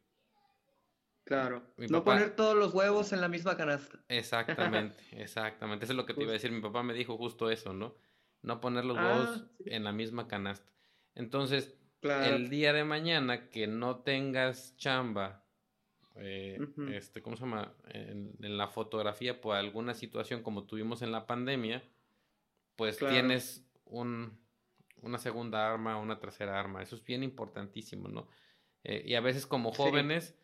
Claro. 1.25 1.61
no 1.75 2.05
poner 2.05 2.37
todos 2.37 2.55
los 2.55 2.73
huevos 2.73 3.11
en 3.11 3.19
la 3.19 3.27
misma 3.27 3.57
canasta. 3.57 3.99
Exactamente, 4.07 5.03
exactamente. 5.11 5.83
Eso 5.83 5.91
es 5.91 5.97
lo 5.97 6.05
que 6.05 6.13
te 6.13 6.21
iba 6.21 6.29
a 6.29 6.33
decir. 6.33 6.51
Mi 6.51 6.61
papá 6.61 6.83
me 6.83 6.93
dijo 6.93 7.17
justo 7.17 7.49
eso, 7.49 7.73
¿no? 7.73 7.97
No 8.41 8.61
poner 8.61 8.85
los 8.85 8.95
huevos 8.95 9.43
ah, 9.43 9.51
en 9.65 9.83
la 9.83 9.91
misma 9.91 10.29
canasta. 10.29 10.71
Entonces, 11.15 11.75
el 12.01 12.49
día 12.49 12.71
de 12.71 12.85
mañana 12.85 13.49
que 13.49 13.67
no 13.67 14.03
tengas 14.03 14.77
chamba 14.77 15.46
eh, 16.19 16.59
este, 16.93 17.21
¿cómo 17.21 17.35
se 17.35 17.43
llama? 17.43 17.73
En, 17.89 18.57
la 18.57 18.67
fotografía 18.67 19.41
por 19.41 19.55
alguna 19.55 19.93
situación 19.93 20.43
como 20.43 20.65
tuvimos 20.65 21.01
en 21.01 21.11
la 21.11 21.25
pandemia, 21.25 21.83
pues 22.75 22.97
tienes 22.97 23.67
un, 23.85 24.39
una 25.01 25.17
segunda 25.17 25.71
arma, 25.71 25.97
una 25.97 26.19
tercera 26.19 26.59
arma. 26.59 26.81
Eso 26.81 26.95
es 26.95 27.03
bien 27.03 27.23
importantísimo, 27.23 28.07
¿no? 28.07 28.27
Eh, 28.83 29.03
y 29.05 29.15
a 29.15 29.21
veces 29.21 29.45
como 29.45 29.71
jóvenes 29.71 30.35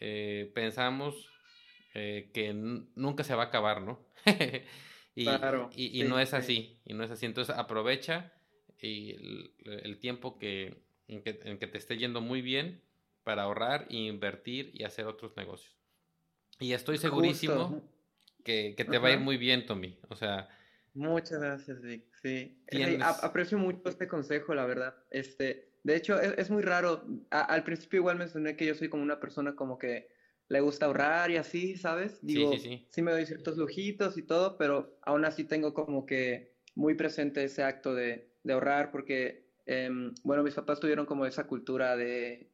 eh, 0.00 0.50
pensamos 0.54 1.30
que 1.94 2.52
nunca 2.52 3.24
se 3.24 3.34
va 3.34 3.44
a 3.44 3.46
acabar, 3.46 3.80
¿no? 3.80 4.06
y, 5.14 5.30
y, 5.74 6.02
no 6.02 6.20
es 6.20 6.34
así, 6.34 6.78
y 6.84 6.92
no 6.92 7.04
es 7.04 7.10
así. 7.10 7.24
Entonces 7.24 7.56
aprovecha 7.56 8.34
y 8.78 9.12
el, 9.64 9.98
tiempo 9.98 10.38
que, 10.38 10.82
en 11.08 11.22
que, 11.22 11.40
en 11.44 11.58
que 11.58 11.66
te 11.66 11.78
esté 11.78 11.96
yendo 11.96 12.20
muy 12.20 12.42
bien 12.42 12.82
para 13.26 13.42
ahorrar 13.42 13.88
e 13.90 13.96
invertir 13.96 14.70
y 14.72 14.84
hacer 14.84 15.04
otros 15.04 15.36
negocios. 15.36 15.76
Y 16.60 16.74
estoy 16.74 16.96
segurísimo 16.96 17.82
que, 18.44 18.76
te 18.76 18.98
va 18.98 19.08
a 19.08 19.12
ir 19.14 19.18
muy 19.18 19.36
bien, 19.36 19.66
Tommy. 19.66 19.98
O 20.08 20.14
sea. 20.14 20.48
Muchas 20.94 21.40
gracias, 21.40 21.82
Vic. 21.82 22.04
Sí. 22.22 22.56
aprecio 23.00 23.58
mucho 23.58 23.88
este 23.88 24.06
consejo, 24.06 24.54
la 24.54 24.64
verdad. 24.64 24.94
Este, 25.10 25.72
de 25.82 25.96
hecho, 25.96 26.20
es, 26.20 26.50
muy 26.50 26.62
raro. 26.62 27.04
al 27.30 27.64
principio 27.64 27.98
igual 27.98 28.16
mencioné 28.16 28.56
que 28.56 28.64
yo 28.64 28.76
soy 28.76 28.88
como 28.88 29.02
una 29.02 29.18
persona 29.18 29.56
como 29.56 29.76
que 29.76 30.06
le 30.46 30.60
gusta 30.60 30.86
ahorrar 30.86 31.32
y 31.32 31.36
así, 31.36 31.76
¿sabes? 31.76 32.20
Digo, 32.22 32.52
sí, 32.52 32.60
sí, 32.60 32.68
sí. 32.68 32.88
sí 32.92 33.02
me 33.02 33.10
doy 33.10 33.26
ciertos 33.26 33.56
lujitos 33.56 34.16
y 34.18 34.22
todo, 34.22 34.56
pero 34.56 35.00
aún 35.02 35.24
así 35.24 35.42
tengo 35.42 35.74
como 35.74 36.06
que 36.06 36.54
muy 36.76 36.94
presente 36.94 37.42
ese 37.42 37.64
acto 37.64 37.92
de, 37.92 38.30
ahorrar 38.48 38.92
porque, 38.92 39.48
em, 39.66 40.14
bueno, 40.22 40.44
mis 40.44 40.54
papás 40.54 40.78
tuvieron 40.78 41.06
como 41.06 41.26
esa 41.26 41.48
cultura 41.48 41.96
de 41.96 42.52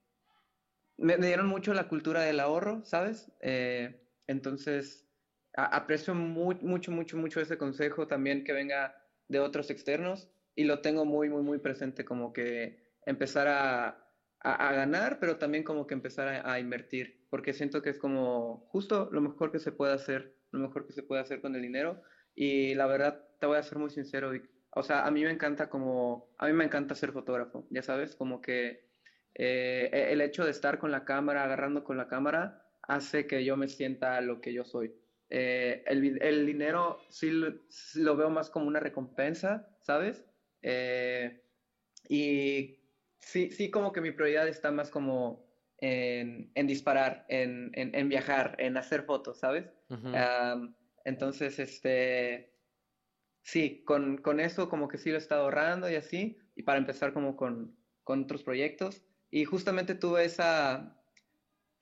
me, 1.03 1.17
dieron 1.17 1.49
mucho 1.49 1.75
la 1.75 1.89
cultura 1.89 2.23
del 2.23 2.41
ahorro, 2.41 2.85
¿sabes? 2.85 3.31
Eh, 3.41 4.01
entonces, 4.27 5.07
aprecio 5.55 6.15
mucho, 6.15 6.91
mucho, 6.91 7.17
mucho 7.17 7.41
ese 7.41 7.59
consejo 7.59 8.07
también 8.07 8.45
que 8.45 8.53
venga 8.53 8.97
de 9.29 9.41
otros 9.41 9.71
externos 9.71 10.31
y 10.55 10.65
lo 10.65 10.81
tengo 10.81 11.05
muy, 11.05 11.29
muy, 11.29 11.43
muy 11.43 11.59
presente 11.59 12.05
como 12.05 12.33
que 12.33 12.79
empezar 13.05 13.49
a, 13.49 13.99
ganar, 14.45 15.21
pero 15.21 15.37
también 15.37 15.63
como 15.63 15.87
que 15.87 15.95
empezar 15.95 16.45
a, 16.45 16.59
invertir, 16.59 17.27
porque 17.31 17.53
siento 17.53 17.81
que 17.81 17.91
es 17.91 17.99
como 17.99 18.67
justo 18.71 19.09
lo 19.13 19.21
mejor 19.21 19.53
que 19.53 19.61
se 19.61 19.71
puede 19.71 19.93
hacer, 19.93 20.37
lo 20.51 20.59
mejor 20.59 20.85
que 20.85 20.93
se 20.93 21.05
puede 21.05 21.23
hacer 21.23 21.41
con 21.41 21.55
el 21.55 21.63
dinero 21.63 22.03
y 22.35 22.75
la 22.75 22.87
verdad, 22.87 23.25
te 23.39 23.47
voy 23.47 23.59
a 23.59 23.63
ser 23.63 23.79
muy 23.79 23.91
sincero, 23.91 24.33
O 24.71 24.83
sea, 24.83 25.07
a 25.07 25.11
mí 25.13 25.23
me 25.23 25.31
encanta 25.31 25.71
como, 25.71 26.35
a 26.39 26.49
mí 26.49 26.55
me 26.55 26.65
encanta 26.65 26.97
ser 26.97 27.13
fotógrafo, 27.13 27.69
ya 27.71 27.83
sabes, 27.83 28.17
como 28.17 28.41
que 28.41 28.92
eh, 29.35 29.91
e, 29.93 30.13
el 30.13 30.21
hecho 30.21 30.45
de 30.45 30.51
estar 30.51 30.79
con 30.79 30.91
la 30.91 31.05
cámara, 31.05 31.45
agarrando 31.45 31.85
con 31.85 31.97
la 31.97 32.09
cámara, 32.09 32.67
hace 32.83 33.27
que 33.27 33.45
yo 33.45 33.57
me 33.57 33.69
sienta 33.69 34.21
lo 34.21 34.41
que 34.41 34.53
yo 34.53 34.65
soy. 34.65 34.95
Eh, 35.31 35.83
el, 35.87 36.47
dinero 36.47 37.01
sí 37.09 37.31
lo, 37.31 38.17
veo 38.17 38.29
más 38.29 38.51
como 38.51 38.67
una 38.67 38.81
recompensa, 38.81 39.67
¿sabes? 39.81 40.25
Eh, 40.61 41.43
y 42.09 42.81
sí, 43.19 43.51
sí 43.51 43.71
como 43.71 43.93
que 43.93 44.03
mi 44.03 44.11
prioridad 44.11 44.47
está 44.47 44.71
más 44.71 44.91
como 44.91 45.51
en, 45.79 46.53
disparar, 46.67 47.25
en, 47.29 48.09
viajar, 48.09 48.57
en 48.59 48.77
hacer 48.77 49.05
fotos, 49.05 49.39
¿sabes? 49.41 49.73
entonces, 51.05 51.59
este, 51.59 52.55
sí, 53.43 53.83
con, 53.85 54.19
con, 54.19 54.39
eso 54.39 54.69
como 54.69 54.87
que 54.87 54.99
sí 54.99 55.11
lo 55.11 55.17
he 55.17 55.19
estado 55.19 55.43
ahorrando 55.45 55.91
y 55.91 55.97
así, 55.97 56.39
y 56.55 56.63
para 56.63 56.79
empezar 56.79 57.13
como 57.13 57.37
con, 57.37 57.77
con 58.05 58.25
otros 58.25 58.43
proyectos. 58.43 59.05
Y 59.33 59.47
justamente 59.47 59.95
tuve 59.95 60.27
esa, 60.27 60.95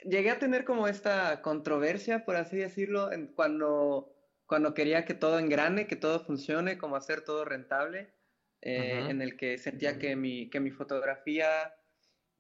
llegué 0.05 0.31
a 0.31 0.39
tener 0.39 0.65
como 0.65 0.87
esta 0.87 1.43
controversia, 1.43 2.25
por 2.25 2.37
así 2.37 2.57
decirlo, 2.57 3.11
en 3.13 3.27
cuando, 3.27 4.15
cuando 4.47 4.73
quería 4.73 5.05
que 5.05 5.15
todo 5.15 5.39
engrane, 5.39 5.89
que 5.89 5.97
todo 5.97 6.21
funcione, 6.21 6.79
como 6.79 6.95
hacer 6.95 7.23
todo 7.23 7.45
rentable, 7.45 8.15
eh, 8.63 9.07
en 9.09 9.21
el 9.21 9.37
que 9.37 9.59
sentía 9.59 9.99
que 9.99 10.15
mi, 10.15 10.49
que 10.49 10.61
mi 10.61 10.71
fotografía 10.71 11.75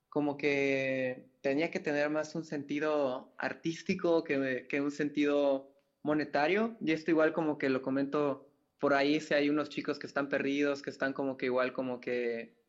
como 0.08 0.36
que 0.36 1.30
tenía 1.40 1.70
que 1.70 1.80
tener 1.80 2.08
más 2.10 2.34
un 2.34 2.44
sentido 2.44 3.34
artístico 3.36 4.22
que, 4.22 4.66
que 4.68 4.80
un 4.80 4.90
sentido 4.92 5.72
monetario. 6.02 6.76
Y 6.80 6.92
esto 6.92 7.10
igual 7.10 7.32
como 7.32 7.58
que 7.58 7.68
lo 7.68 7.82
comento 7.82 8.48
por 8.78 8.94
ahí, 8.94 9.20
si 9.20 9.34
hay 9.34 9.50
unos 9.50 9.70
chicos 9.70 9.98
que 9.98 10.06
están 10.06 10.28
perdidos, 10.28 10.82
que 10.82 10.90
están 10.90 11.12
como 11.12 11.36
que 11.36 11.46
igual 11.46 11.72
como 11.72 12.00
que, 12.00 12.59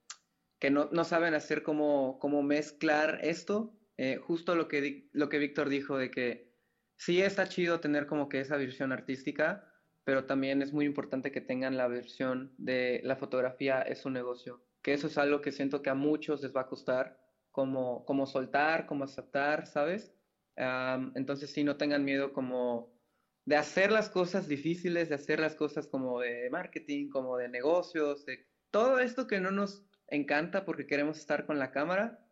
que 0.62 0.70
no, 0.70 0.88
no 0.92 1.04
saben 1.04 1.34
hacer 1.34 1.64
como, 1.64 2.20
como 2.20 2.44
mezclar 2.44 3.20
esto 3.24 3.76
eh, 3.98 4.18
justo 4.18 4.56
lo 4.56 4.68
que, 4.68 5.10
lo 5.12 5.28
que 5.28 5.40
Víctor 5.40 5.70
dijo 5.70 5.98
de 5.98 6.10
que 6.10 6.56
sí 6.96 7.22
está 7.22 7.48
chido 7.50 7.80
tener 7.80 8.06
como 8.06 8.30
que 8.30 8.40
esa 8.40 8.58
visión 8.58 8.92
artística, 8.92 9.68
pero 10.04 10.26
también 10.26 10.62
es 10.62 10.72
muy 10.72 10.86
importante 10.86 11.32
que 11.32 11.42
tengan 11.42 11.78
la 11.78 11.88
versión 11.88 12.54
de 12.58 13.02
la 13.04 13.16
fotografía 13.16 13.82
es 13.82 14.06
un 14.06 14.14
negocio, 14.14 14.64
que 14.82 14.94
eso 14.94 15.08
es 15.08 15.18
algo 15.18 15.42
que 15.42 15.52
siento 15.52 15.82
que 15.82 15.90
a 15.90 15.96
muchos 15.96 16.42
les 16.42 16.56
va 16.56 16.62
a 16.62 16.68
costar, 16.68 17.20
como, 17.52 18.06
como 18.06 18.26
soltar, 18.26 18.86
como 18.86 19.04
aceptar, 19.04 19.68
¿sabes? 19.68 20.16
entonces 21.16 21.52
sí, 21.52 21.64
no 21.64 21.78
tengan 21.78 22.04
miedo 22.04 22.34
como 22.34 22.94
de 23.46 23.56
hacer 23.56 23.92
las 23.92 24.10
cosas 24.10 24.48
difíciles, 24.48 25.10
de 25.10 25.16
hacer 25.16 25.40
las 25.40 25.56
cosas 25.56 25.88
como 25.88 26.20
de 26.20 26.50
marketing, 26.52 27.10
como 27.10 27.38
de 27.38 27.50
negocios, 27.50 28.26
todo 28.70 29.00
esto 29.00 29.28
que 29.28 29.40
no 29.40 29.50
nos 29.52 29.91
encanta 30.12 30.66
porque 30.66 30.86
queremos 30.86 31.18
estar 31.18 31.46
con 31.46 31.58
la 31.58 31.72
cámara, 31.72 32.24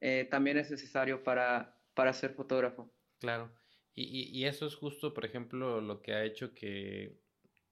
eh, 0.00 0.26
también 0.30 0.58
es 0.58 0.70
necesario 0.70 1.22
para, 1.22 1.78
para 1.94 2.12
ser 2.12 2.34
fotógrafo. 2.34 2.92
Claro, 3.20 3.52
y, 3.94 4.28
y, 4.38 4.44
eso 4.44 4.66
es 4.66 4.74
justo, 4.74 5.14
por 5.14 5.24
ejemplo, 5.24 5.80
lo 5.80 6.02
que 6.02 6.12
ha 6.12 6.24
hecho 6.24 6.52
que 6.52 7.18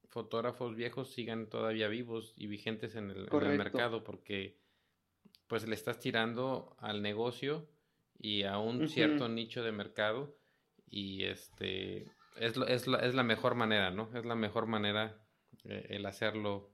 fotógrafos 0.09 0.75
viejos 0.75 1.13
sigan 1.13 1.49
todavía 1.49 1.87
vivos 1.87 2.33
y 2.37 2.47
vigentes 2.47 2.95
en 2.95 3.11
el, 3.11 3.27
mercado, 3.57 4.03
porque 4.03 4.57
pues 5.47 5.67
le 5.67 5.75
estás 5.75 5.99
tirando 5.99 6.75
al 6.79 7.01
negocio 7.01 7.69
y 8.17 8.43
a 8.43 8.57
un 8.57 8.87
cierto 8.87 9.27
nicho 9.27 9.61
de 9.61 9.71
mercado 9.71 10.37
y 10.89 11.25
este 11.25 12.03
es, 12.37 12.57
es, 12.67 12.87
la, 12.87 12.99
es 12.99 13.13
la 13.13 13.23
mejor 13.23 13.55
manera, 13.55 13.91
¿no? 13.91 14.09
Es 14.15 14.25
la 14.25 14.35
mejor 14.35 14.67
manera 14.67 15.21
eh, 15.63 15.87
el 15.89 16.05
hacerlo 16.05 16.71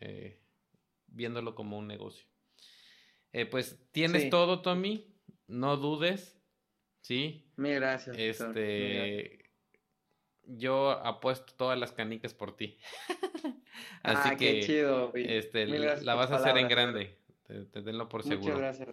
eh, 0.00 0.40
viéndolo 1.16 1.54
como 1.54 1.78
un 1.78 1.88
negocio. 1.88 2.26
Eh, 3.32 3.46
pues 3.46 3.78
tienes 3.90 4.30
todo, 4.30 4.62
Tommy. 4.62 5.12
No 5.48 5.76
dudes. 5.76 6.40
¿Sí? 7.00 7.50
Mil 7.56 7.74
gracias. 7.76 8.16
Este. 8.18 9.50
Yo 10.44 10.90
apuesto 10.90 11.52
todas 11.56 11.78
las 11.78 11.92
canicas 11.92 12.34
por 12.34 12.56
ti. 12.56 12.78
Así 14.02 14.28
ah, 14.32 14.36
que. 14.36 14.54
Qué 14.54 14.60
chido, 14.60 15.12
este, 15.14 15.66
la 15.66 16.14
vas 16.14 16.30
a 16.30 16.36
hacer 16.36 16.56
en 16.58 16.68
grande. 16.68 17.18
Te, 17.46 17.82
tenlo 17.82 18.08
por 18.08 18.22
seguro. 18.22 18.54
Muchas 18.54 18.78
gracias. 18.78 18.88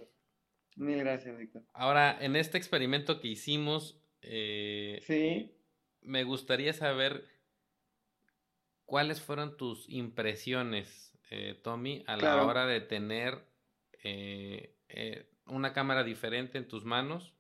Mil 0.76 0.97
gracias, 0.99 1.38
Víctor. 1.38 1.63
Ahora, 1.74 2.17
en 2.19 2.36
este 2.36 2.57
experimento 2.57 3.19
que 3.19 3.28
hicimos. 3.28 3.99
Eh, 4.21 4.99
sí. 5.05 5.55
Me 6.01 6.24
gustaría 6.24 6.74
saber 6.74 7.26
cuáles 8.86 9.21
fueron 9.21 9.57
tus 9.57 9.89
impresiones, 9.89 11.12
eh, 11.34 11.56
Tommy, 11.56 12.04
a 12.06 12.16
la 12.16 12.44
hora 12.44 12.68
de 12.68 12.80
tener 12.80 13.44
eh, 14.04 14.78
eh, 14.88 15.28
una 15.48 15.74
cámara 15.74 16.04
diferente 16.04 16.60
en 16.60 16.68
tus 16.68 16.86
manos, 16.86 17.34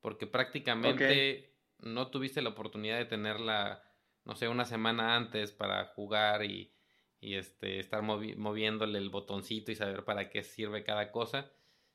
porque 0.00 0.26
prácticamente 0.26 1.54
no 1.78 2.08
tuviste 2.08 2.42
la 2.42 2.50
oportunidad 2.50 2.98
de 2.98 3.06
tenerla, 3.06 3.82
no 4.24 4.36
sé, 4.36 4.48
una 4.48 4.66
semana 4.66 5.16
antes 5.16 5.52
para 5.52 5.86
jugar 5.86 6.44
y, 6.44 6.74
este, 7.20 7.78
estar 7.78 8.02
moviéndole 8.02 8.98
el 8.98 9.08
botoncito 9.08 9.72
y 9.72 9.76
saber 9.76 10.04
para 10.04 10.28
qué 10.28 10.42
sirve 10.42 10.84
cada 10.84 11.10
cosa, 11.10 11.50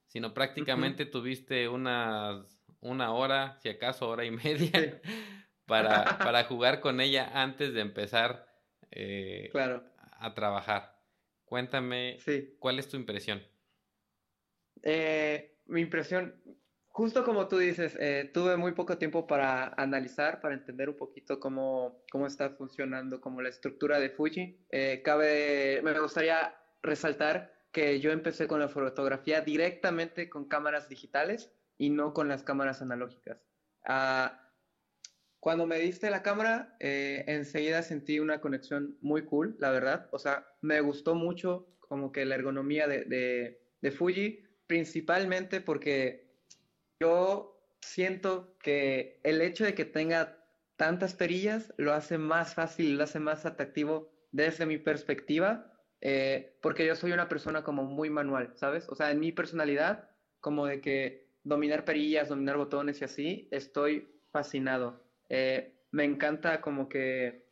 sino 0.08 0.34
prácticamente 0.34 1.06
tuviste 1.06 1.70
unas, 1.70 2.60
una 2.82 3.14
hora, 3.14 3.60
si 3.62 3.70
acaso 3.70 4.10
hora 4.10 4.26
y 4.26 4.32
media, 4.32 5.02
para, 5.66 6.18
para 6.18 6.46
jugar 6.46 6.80
con 6.82 7.00
ella 7.00 7.30
antes 7.36 7.74
de 7.74 7.82
empezar 7.82 8.48
eh, 8.90 9.52
a 10.20 10.34
trabajar. 10.34 10.93
Cuéntame, 11.54 12.18
¿cuál 12.58 12.80
es 12.80 12.90
tu 12.90 12.98
impresión? 12.98 13.40
Eh, 14.82 15.60
mi 15.68 15.82
impresión, 15.82 16.42
justo 16.88 17.24
como 17.24 17.48
tú 17.48 17.60
dices, 17.60 17.96
eh, 18.00 18.32
tuve 18.34 18.58
muy 18.58 18.72
poco 18.72 18.98
tiempo 18.98 19.28
para 19.28 19.68
analizar, 19.78 20.42
para 20.42 20.56
entender 20.56 20.90
un 20.90 20.98
poquito 20.98 21.40
cómo, 21.40 22.04
cómo 22.12 22.26
está 22.26 22.50
funcionando 22.56 23.22
como 23.22 23.40
la 23.44 23.50
estructura 23.50 24.00
de 24.00 24.10
Fuji. 24.10 24.66
Eh, 24.72 25.04
cabe, 25.06 25.80
me 25.84 26.00
gustaría 26.00 26.56
resaltar 26.82 27.54
que 27.72 28.00
yo 28.00 28.12
empecé 28.12 28.48
con 28.48 28.60
la 28.60 28.68
fotografía 28.68 29.42
directamente 29.42 30.32
con 30.32 30.48
cámaras 30.48 30.90
digitales 30.90 31.54
y 31.78 31.92
no 31.92 32.16
con 32.16 32.30
las 32.30 32.42
cámaras 32.42 32.82
analógicas. 32.82 33.46
Ah, 33.86 34.43
cuando 35.44 35.66
me 35.68 35.78
diste 35.78 36.10
la 36.10 36.24
cámara, 36.24 36.78
enseguida 36.80 37.84
sentí 37.84 38.20
una 38.20 38.40
conexión 38.40 38.98
muy 39.02 39.26
cool, 39.26 39.58
la 39.60 39.72
verdad. 39.72 40.08
O 40.14 40.18
sea, 40.18 40.48
me 40.62 40.80
gustó 40.80 41.16
mucho 41.16 41.68
como 41.80 42.14
que 42.14 42.24
la 42.24 42.36
ergonomía 42.36 42.88
de, 42.88 43.04
de, 43.04 43.60
de 43.82 43.92
Fuji 43.92 44.44
principalmente 44.68 45.60
porque 45.60 46.32
yo 46.98 47.68
siento 47.82 48.58
que 48.58 49.20
el 49.24 49.42
hecho 49.42 49.66
de 49.66 49.76
que 49.76 49.84
tenga 49.84 50.38
tantas 50.78 51.14
perillas 51.14 51.74
lo 51.78 51.94
hace 51.94 52.18
más 52.18 52.54
fácil, 52.54 52.98
lo 52.98 53.04
hace 53.04 53.20
más 53.20 53.46
atractivo 53.46 54.14
desde 54.32 54.66
mi 54.66 54.78
perspectiva, 54.78 55.74
eh, 56.00 56.58
porque 56.62 56.86
yo 56.88 56.96
soy 56.96 57.12
una 57.12 57.28
persona 57.28 57.64
como 57.64 57.84
muy 57.84 58.10
manual, 58.10 58.54
¿sabes? 58.56 58.88
O 58.90 58.96
sea, 58.96 59.12
en 59.12 59.20
mi 59.20 59.34
personalidad, 59.34 60.10
como 60.40 60.66
de 60.66 60.80
que 60.80 61.28
dominar 61.44 61.84
perillas, 61.84 62.30
dominar 62.30 62.56
botones 62.56 63.02
y 63.02 63.04
así, 63.04 63.48
estoy 63.52 64.22
fascinado. 64.32 65.03
Eh, 65.30 65.74
me 65.92 66.04
encanta 66.04 66.62
como 66.62 66.90
que, 66.90 67.46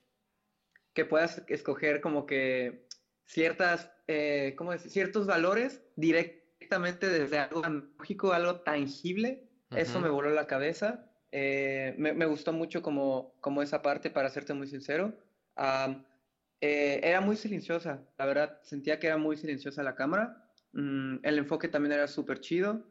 que 0.93 1.05
puedas 1.05 1.43
escoger 1.47 2.01
como 2.01 2.25
que 2.25 2.87
ciertas, 3.25 3.91
eh, 4.07 4.55
¿cómo 4.57 4.71
decir? 4.71 4.91
Ciertos 4.91 5.27
valores 5.27 5.81
directamente 5.95 7.07
desde 7.07 7.39
algo 7.39 7.63
analógico, 7.63 8.33
algo 8.33 8.61
tangible. 8.61 9.47
Eso 9.71 10.01
me 10.01 10.09
voló 10.09 10.31
la 10.31 10.47
cabeza. 10.47 11.09
Eh, 11.31 11.95
me, 11.97 12.25
gustó 12.25 12.51
mucho 12.51 12.81
como, 12.81 13.33
como 13.39 13.61
esa 13.61 13.81
parte, 13.81 14.09
para 14.09 14.29
serte 14.29 14.53
muy 14.53 14.67
sincero. 14.67 15.13
Eh, 16.61 16.99
era 17.03 17.21
muy 17.21 17.35
silenciosa, 17.35 18.03
la 18.19 18.25
verdad, 18.27 18.59
sentía 18.61 18.99
que 18.99 19.07
era 19.07 19.17
muy 19.17 19.35
silenciosa 19.35 19.81
la 19.81 19.95
cámara. 19.95 20.45
Mm, 20.73 21.17
el 21.23 21.39
enfoque 21.39 21.67
también 21.67 21.93
era 21.93 22.07
súper 22.07 22.39
chido. 22.39 22.85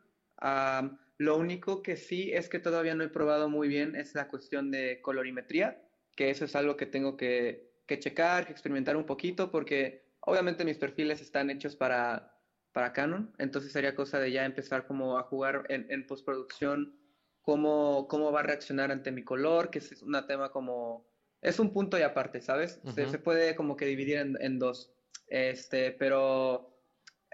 Lo 1.21 1.37
único 1.37 1.83
que 1.83 1.97
sí 1.97 2.33
es 2.33 2.49
que 2.49 2.61
todavía 2.61 2.95
no 2.95 3.05
he 3.05 3.09
probado 3.11 3.51
muy 3.51 3.68
bien 3.68 3.95
es 3.95 4.14
la 4.14 4.29
cuestión 4.29 4.71
de 4.71 5.03
colorimetría, 5.03 5.83
que 6.16 6.31
eso 6.31 6.47
es 6.47 6.57
algo 6.57 6.79
que 6.79 6.87
tengo 6.87 7.18
que, 7.18 7.75
que 7.87 7.99
checar, 7.99 8.47
que 8.47 8.53
experimentar 8.53 8.97
un 8.97 9.05
poquito, 9.05 9.51
porque 9.51 10.14
obviamente 10.21 10.64
mis 10.64 10.79
perfiles 10.79 11.21
están 11.21 11.51
hechos 11.51 11.77
para 11.77 12.41
para 12.73 12.95
Canon, 12.95 13.35
entonces 13.37 13.71
sería 13.71 13.95
cosa 13.95 14.18
de 14.18 14.33
ya 14.33 14.47
empezar 14.47 14.87
como 14.87 15.18
a 15.18 15.25
jugar 15.25 15.66
en, 15.68 16.07
postproducción 16.07 16.97
cómo, 17.43 18.07
cómo 18.09 18.33
va 18.33 18.41
a 18.41 18.45
reaccionar 18.45 18.91
ante 18.91 19.12
mi 19.12 19.23
color, 19.23 19.68
que 19.68 19.81
es 19.81 20.01
un 20.01 20.16
tema 20.27 20.51
como, 20.51 21.07
es 21.43 21.59
un 21.59 21.73
punto 21.75 21.99
y 21.99 22.03
aparte, 22.03 22.41
¿sabes? 22.41 22.81
se, 22.95 23.18
puede 23.18 23.57
como 23.57 23.77
que 23.77 23.85
dividir 23.85 24.16
en, 24.41 24.59
dos, 24.59 24.95
este, 25.27 25.91
pero 25.91 26.81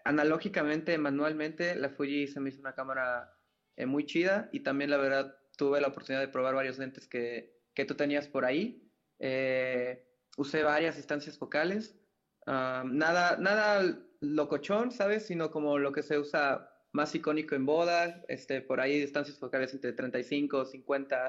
analógicamente, 0.04 0.98
manualmente, 0.98 1.76
la 1.76 1.90
Fuji 1.90 2.26
se 2.26 2.40
me 2.40 2.48
hizo 2.48 2.60
una 2.60 2.74
cámara 2.74 3.35
eh, 3.76 3.86
muy 3.86 4.06
chida 4.06 4.48
y 4.52 4.60
también 4.60 4.90
la 4.90 4.96
verdad 4.96 5.38
tuve 5.56 5.80
la 5.80 5.88
oportunidad 5.88 6.20
de 6.20 6.28
probar 6.28 6.54
varios 6.54 6.78
lentes 6.78 7.06
que, 7.06 7.56
que 7.74 7.84
tú 7.84 7.94
tenías 7.94 8.28
por 8.28 8.44
ahí. 8.44 8.90
Eh, 9.18 10.06
usé 10.36 10.62
varias 10.62 10.96
instancias 10.96 11.38
focales. 11.38 11.98
Ah, 12.46 12.84
nada, 12.86 13.36
nada 13.38 13.98
locochón, 14.20 14.92
¿sabes? 14.92 15.26
Sino 15.26 15.50
como 15.50 15.78
lo 15.78 15.92
que 15.92 16.02
se 16.02 16.18
usa 16.18 16.70
más 16.92 17.14
icónico 17.14 17.54
en 17.54 17.66
bodas, 17.66 18.24
este, 18.28 18.62
por 18.62 18.80
ahí 18.80 18.98
distancias 18.98 19.38
focales 19.38 19.74
entre 19.74 19.92
35, 19.92 20.64
50, 20.64 21.28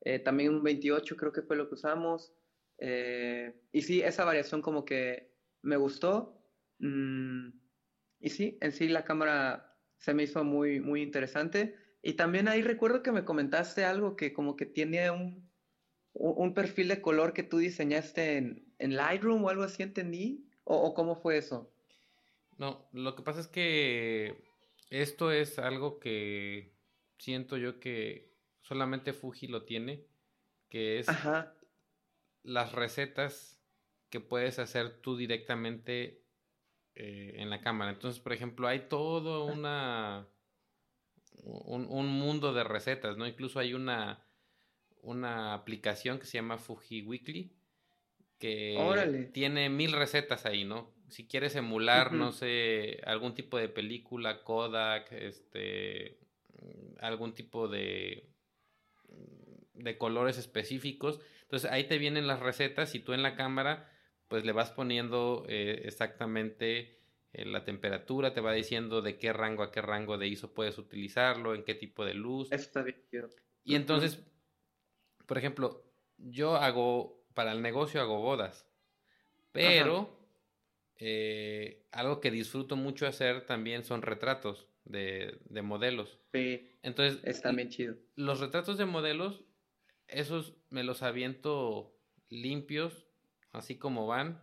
eh, 0.00 0.18
también 0.20 0.54
un 0.54 0.62
28 0.62 1.16
creo 1.16 1.32
que 1.32 1.42
fue 1.42 1.56
lo 1.56 1.68
que 1.68 1.74
usamos. 1.74 2.32
Eh, 2.78 3.60
y 3.70 3.82
sí, 3.82 4.00
esa 4.02 4.24
variación 4.24 4.62
como 4.62 4.84
que 4.84 5.34
me 5.62 5.76
gustó. 5.76 6.42
Mm, 6.78 7.48
y 8.20 8.30
sí, 8.30 8.58
en 8.60 8.72
sí 8.72 8.88
la 8.88 9.04
cámara 9.04 9.76
se 9.98 10.14
me 10.14 10.24
hizo 10.24 10.42
muy, 10.44 10.80
muy 10.80 11.02
interesante. 11.02 11.76
Y 12.02 12.14
también 12.14 12.48
ahí 12.48 12.62
recuerdo 12.62 13.02
que 13.02 13.12
me 13.12 13.24
comentaste 13.24 13.84
algo 13.84 14.16
que 14.16 14.32
como 14.32 14.56
que 14.56 14.66
tiene 14.66 15.10
un, 15.10 15.48
un 16.12 16.54
perfil 16.54 16.88
de 16.88 17.00
color 17.00 17.32
que 17.32 17.44
tú 17.44 17.58
diseñaste 17.58 18.36
en, 18.36 18.74
en 18.78 18.96
Lightroom 18.96 19.44
o 19.44 19.48
algo 19.48 19.62
así, 19.62 19.82
entendí. 19.82 20.48
¿O, 20.64 20.94
cómo 20.94 21.16
fue 21.16 21.38
eso? 21.38 21.72
No, 22.58 22.88
lo 22.92 23.16
que 23.16 23.22
pasa 23.22 23.40
es 23.40 23.48
que 23.48 24.44
esto 24.90 25.32
es 25.32 25.58
algo 25.58 25.98
que 25.98 26.74
siento 27.18 27.56
yo 27.56 27.80
que 27.80 28.32
solamente 28.62 29.12
Fuji 29.12 29.48
lo 29.48 29.64
tiene, 29.64 30.06
que 30.68 30.98
es 30.98 31.08
las 32.42 32.72
recetas 32.72 33.60
que 34.08 34.20
puedes 34.20 34.58
hacer 34.58 35.00
tú 35.00 35.16
directamente 35.16 36.22
eh, 36.94 37.34
en 37.36 37.50
la 37.50 37.60
cámara. 37.60 37.90
Entonces, 37.90 38.20
por 38.20 38.32
ejemplo, 38.32 38.68
hay 38.68 38.88
todo 38.88 39.46
una 39.46 40.28
un, 41.44 41.86
un, 41.88 42.06
mundo 42.06 42.52
de 42.52 42.64
recetas, 42.64 43.16
¿no? 43.16 43.26
Incluso 43.26 43.58
hay 43.58 43.74
una, 43.74 44.24
una 45.02 45.54
aplicación 45.54 46.18
que 46.18 46.26
se 46.26 46.38
llama 46.38 46.58
Fuji 46.58 47.02
Weekly 47.02 47.52
que 48.42 49.30
tiene 49.32 49.68
mil 49.70 49.92
recetas 49.92 50.46
ahí, 50.46 50.64
¿no? 50.64 50.90
Si 51.08 51.28
quieres 51.28 51.54
emular, 51.54 52.12
no 52.12 52.32
sé, 52.32 53.00
algún 53.04 53.34
tipo 53.34 53.56
de 53.56 53.68
película, 53.68 54.42
Kodak, 54.42 55.12
este, 55.12 56.18
algún 56.98 57.34
tipo 57.34 57.68
de, 57.68 58.26
de 59.74 59.96
colores 59.96 60.38
específicos, 60.38 61.20
entonces 61.42 61.70
ahí 61.70 61.84
te 61.84 61.98
vienen 61.98 62.26
las 62.26 62.40
recetas 62.40 62.96
y 62.96 62.98
tú 62.98 63.12
en 63.12 63.22
la 63.22 63.36
cámara, 63.36 63.88
pues 64.26 64.44
le 64.44 64.50
vas 64.50 64.72
poniendo 64.72 65.44
eh, 65.48 65.82
exactamente 65.84 66.98
eh, 67.32 67.44
la 67.44 67.64
temperatura, 67.64 68.34
te 68.34 68.40
va 68.40 68.52
diciendo 68.52 69.02
de 69.02 69.18
qué 69.18 69.32
rango 69.32 69.62
a 69.62 69.72
qué 69.72 69.80
rango 69.80 70.18
de 70.18 70.28
ISO 70.28 70.52
puedes 70.52 70.78
utilizarlo, 70.78 71.54
en 71.54 71.64
qué 71.64 71.74
tipo 71.74 72.04
de 72.04 72.14
luz. 72.14 72.50
Está 72.52 72.82
bien. 72.82 72.96
Y 73.64 73.74
entonces, 73.74 74.22
por 75.26 75.38
ejemplo, 75.38 75.84
yo 76.18 76.56
hago 76.56 77.24
para 77.34 77.52
el 77.52 77.62
negocio 77.62 78.00
hago 78.00 78.20
bodas. 78.20 78.68
Pero 79.52 80.22
eh, 80.96 81.86
algo 81.92 82.20
que 82.20 82.30
disfruto 82.30 82.76
mucho 82.76 83.06
hacer 83.06 83.46
también 83.46 83.84
son 83.84 84.02
retratos 84.02 84.68
de, 84.84 85.38
modelos. 85.62 86.18
Sí. 86.32 86.70
Entonces. 86.82 87.20
Es 87.24 87.42
también 87.42 87.68
chido. 87.68 87.96
Los 88.14 88.40
retratos 88.40 88.78
de 88.78 88.86
modelos, 88.86 89.44
esos 90.08 90.54
me 90.70 90.84
los 90.84 91.02
aviento 91.02 91.98
limpios, 92.28 93.06
así 93.52 93.78
como 93.78 94.06
van, 94.06 94.42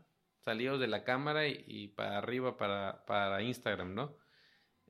salidos 0.49 0.79
de 0.79 0.87
la 0.87 1.03
cámara 1.03 1.47
y, 1.47 1.89
para 1.89 2.17
arriba 2.17 2.57
para, 2.57 3.05
para, 3.05 3.43
Instagram, 3.43 3.93
¿no? 3.93 4.17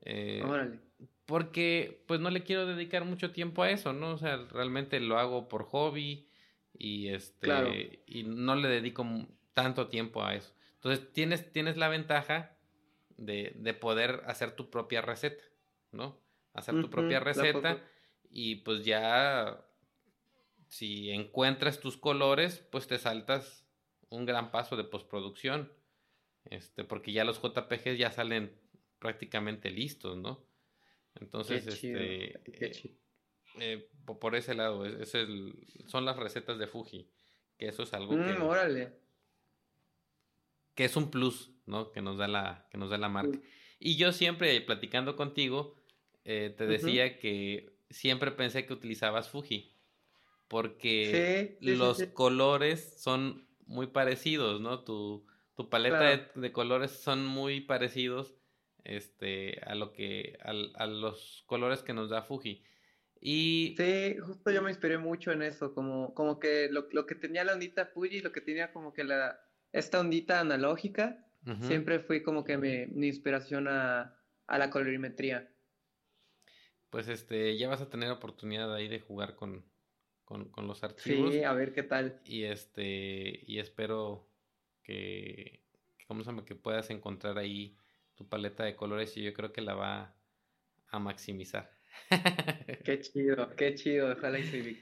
Eh, 0.00 0.42
Órale. 0.42 0.80
Porque 1.26 2.02
pues 2.06 2.18
no 2.18 2.30
le 2.30 2.44
quiero 2.44 2.64
dedicar 2.64 3.04
mucho 3.04 3.30
tiempo 3.30 3.62
a 3.62 3.70
eso, 3.70 3.92
¿no? 3.92 4.14
O 4.14 4.18
sea, 4.18 4.38
realmente 4.50 4.98
lo 5.00 5.18
hago 5.18 5.50
por 5.50 5.64
hobby 5.64 6.30
y 6.72 7.08
este 7.08 8.02
y 8.06 8.22
no 8.22 8.54
le 8.54 8.68
dedico 8.68 9.06
tanto 9.52 9.88
tiempo 9.88 10.24
a 10.24 10.34
eso. 10.34 10.54
Entonces 10.76 11.12
tienes, 11.12 11.52
tienes 11.52 11.76
la 11.76 11.88
ventaja 11.88 12.56
de, 13.18 13.52
de 13.56 13.74
poder 13.74 14.22
hacer 14.26 14.52
tu 14.52 14.70
propia 14.70 15.02
receta, 15.02 15.44
¿no? 15.92 16.18
Hacer 16.54 16.80
tu 16.80 16.88
propia 16.88 17.20
receta 17.20 17.84
y 18.30 18.56
pues 18.56 18.82
ya 18.86 19.62
si 20.68 21.10
encuentras 21.10 21.80
tus 21.80 21.98
colores, 21.98 22.66
pues 22.72 22.86
te 22.86 22.98
saltas 22.98 23.59
un 24.10 24.26
gran 24.26 24.50
paso 24.50 24.76
de 24.76 24.84
postproducción. 24.84 25.72
Este, 26.44 26.84
porque 26.84 27.12
ya 27.12 27.24
los 27.24 27.40
JPGs 27.40 27.98
ya 27.98 28.10
salen 28.10 28.52
prácticamente 28.98 29.70
listos, 29.70 30.16
¿no? 30.16 30.44
Entonces, 31.14 31.66
este, 31.66 32.40
eh, 33.58 33.88
por 34.04 34.34
ese 34.36 34.54
lado, 34.54 34.86
es, 34.86 35.14
el, 35.14 35.54
son 35.86 36.04
las 36.04 36.16
recetas 36.16 36.58
de 36.58 36.66
Fuji, 36.66 37.10
que 37.58 37.68
eso 37.68 37.82
es 37.82 37.92
algo 37.92 38.12
que... 38.12 38.32
Mm, 38.32 38.42
órale. 38.42 38.92
Que 40.74 40.84
es 40.84 40.96
un 40.96 41.10
plus, 41.10 41.50
¿no? 41.66 41.90
Que 41.92 42.00
nos 42.00 42.16
da 42.16 42.28
la, 42.28 42.68
que 42.70 42.78
nos 42.78 42.90
da 42.90 42.98
la 42.98 43.08
marca. 43.08 43.38
Y 43.78 43.96
yo 43.96 44.12
siempre, 44.12 44.60
platicando 44.60 45.16
contigo, 45.16 45.76
eh, 46.24 46.54
te 46.56 46.66
decía 46.66 47.18
que 47.18 47.72
siempre 47.90 48.30
pensé 48.30 48.66
que 48.66 48.72
utilizabas 48.72 49.28
Fuji, 49.28 49.74
porque 50.48 51.58
los 51.60 52.02
colores 52.14 53.00
son 53.00 53.49
muy 53.70 53.86
parecidos, 53.86 54.60
¿no? 54.60 54.82
Tu, 54.82 55.24
tu 55.54 55.70
paleta 55.70 56.28
de, 56.34 56.52
colores 56.52 56.90
son 56.90 57.24
muy 57.24 57.60
parecidos 57.60 58.34
este, 58.82 59.60
a, 59.64 59.76
lo 59.76 59.92
que, 59.92 60.38
a 60.42 60.86
los 60.86 61.44
colores 61.46 61.82
que 61.82 61.94
nos 61.94 62.10
da 62.10 62.22
Fuji. 62.22 62.64
Y... 63.20 63.74
Sí, 63.76 64.16
justo 64.18 64.50
yo 64.50 64.60
me 64.60 64.70
inspiré 64.70 64.98
mucho 64.98 65.30
en 65.30 65.42
eso, 65.42 65.72
como, 65.72 66.14
como 66.14 66.40
que 66.40 66.68
lo, 66.70 66.88
lo 66.90 67.06
que 67.06 67.14
tenía 67.14 67.44
la 67.44 67.52
ondita 67.52 67.86
Fuji, 67.86 68.20
lo 68.20 68.32
que 68.32 68.40
tenía 68.40 68.72
como 68.72 68.92
que 68.92 69.04
la, 69.04 69.40
esta 69.72 70.00
ondita 70.00 70.40
analógica, 70.40 71.24
siempre 71.62 72.00
fui 72.00 72.22
como 72.22 72.44
que 72.44 72.58
mi, 72.58 72.86
mi 72.88 73.06
inspiración 73.06 73.66
a, 73.68 74.14
a, 74.46 74.58
la 74.58 74.68
colorimetría. 74.68 75.50
Pues 76.90 77.08
este, 77.08 77.56
ya 77.56 77.68
vas 77.68 77.80
a 77.80 77.88
tener 77.88 78.10
oportunidad 78.10 78.74
ahí 78.74 78.88
de 78.88 79.00
jugar 79.00 79.36
con, 79.36 79.64
con, 80.30 80.44
con 80.50 80.68
los 80.68 80.84
archivos. 80.84 81.34
Sí, 81.34 81.42
a 81.42 81.52
ver 81.52 81.72
qué 81.72 81.82
tal. 81.82 82.20
Y 82.24 82.44
este, 82.44 83.40
y 83.48 83.58
espero 83.58 84.28
que, 84.84 85.64
que, 85.98 86.06
¿cómo 86.06 86.22
se 86.22 86.30
llama? 86.30 86.44
que 86.44 86.54
puedas 86.54 86.88
encontrar 86.90 87.36
ahí 87.36 87.76
tu 88.14 88.28
paleta 88.28 88.62
de 88.62 88.76
colores 88.76 89.16
y 89.16 89.24
yo 89.24 89.34
creo 89.34 89.52
que 89.52 89.60
la 89.60 89.74
va 89.74 90.14
a 90.86 90.98
maximizar. 91.00 91.72
Qué 92.84 93.00
chido, 93.00 93.56
qué 93.56 93.74
chido, 93.74 94.12
ojalá 94.12 94.38
y 94.38 94.78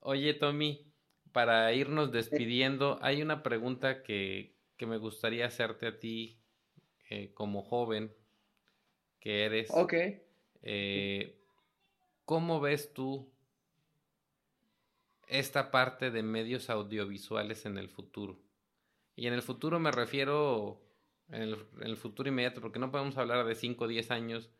Oye, 0.00 0.32
Tommy, 0.32 0.90
para 1.30 1.70
irnos 1.74 2.10
despidiendo, 2.10 2.98
hay 3.02 3.20
una 3.20 3.42
pregunta 3.42 4.02
que, 4.02 4.56
me 4.78 4.96
gustaría 4.96 5.44
hacerte 5.44 5.86
a 5.86 5.98
ti 5.98 6.40
eh, 7.10 7.34
como 7.34 7.62
joven 7.62 8.14
que 9.20 9.44
eres. 9.44 9.68
Ok. 9.72 9.92
Eh, 10.62 11.38
¿Cómo 12.24 12.60
ves 12.60 12.94
tú 12.94 13.30
esta 15.30 15.70
parte 15.70 16.10
de 16.10 16.22
medios 16.22 16.70
audiovisuales 16.70 17.64
en 17.66 17.78
el 17.78 17.88
futuro? 17.88 18.42
Y 19.16 19.26
en 19.26 19.34
el 19.34 19.42
futuro 19.42 19.78
me 19.78 19.90
refiero 19.90 20.82
en 21.28 21.54
el, 21.80 21.96
futuro 21.96 22.28
inmediato, 22.28 22.60
porque 22.60 22.78
no 22.78 22.90
podemos 22.90 23.16
hablar 23.16 23.46
de 23.46 23.54
5 23.54 23.84
o 23.84 23.88
10 23.88 24.10
años 24.10 24.50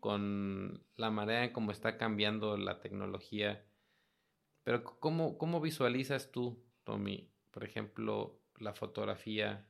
con 0.00 0.84
la 0.96 1.10
manera 1.10 1.44
en 1.44 1.52
cómo 1.52 1.72
está 1.72 1.98
cambiando 1.98 2.56
la 2.56 2.80
tecnología. 2.80 3.64
Pero 4.62 4.84
¿cómo, 4.84 5.38
cómo 5.38 5.60
visualizas 5.60 6.30
tú, 6.30 6.64
Tommy, 6.84 7.30
por 7.50 7.64
ejemplo, 7.64 8.40
la 8.58 8.72
fotografía 8.72 9.68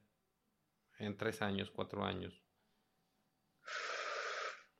en 0.98 1.16
tres 1.16 1.42
años, 1.42 1.70
cuatro 1.70 2.04
años? 2.04 2.42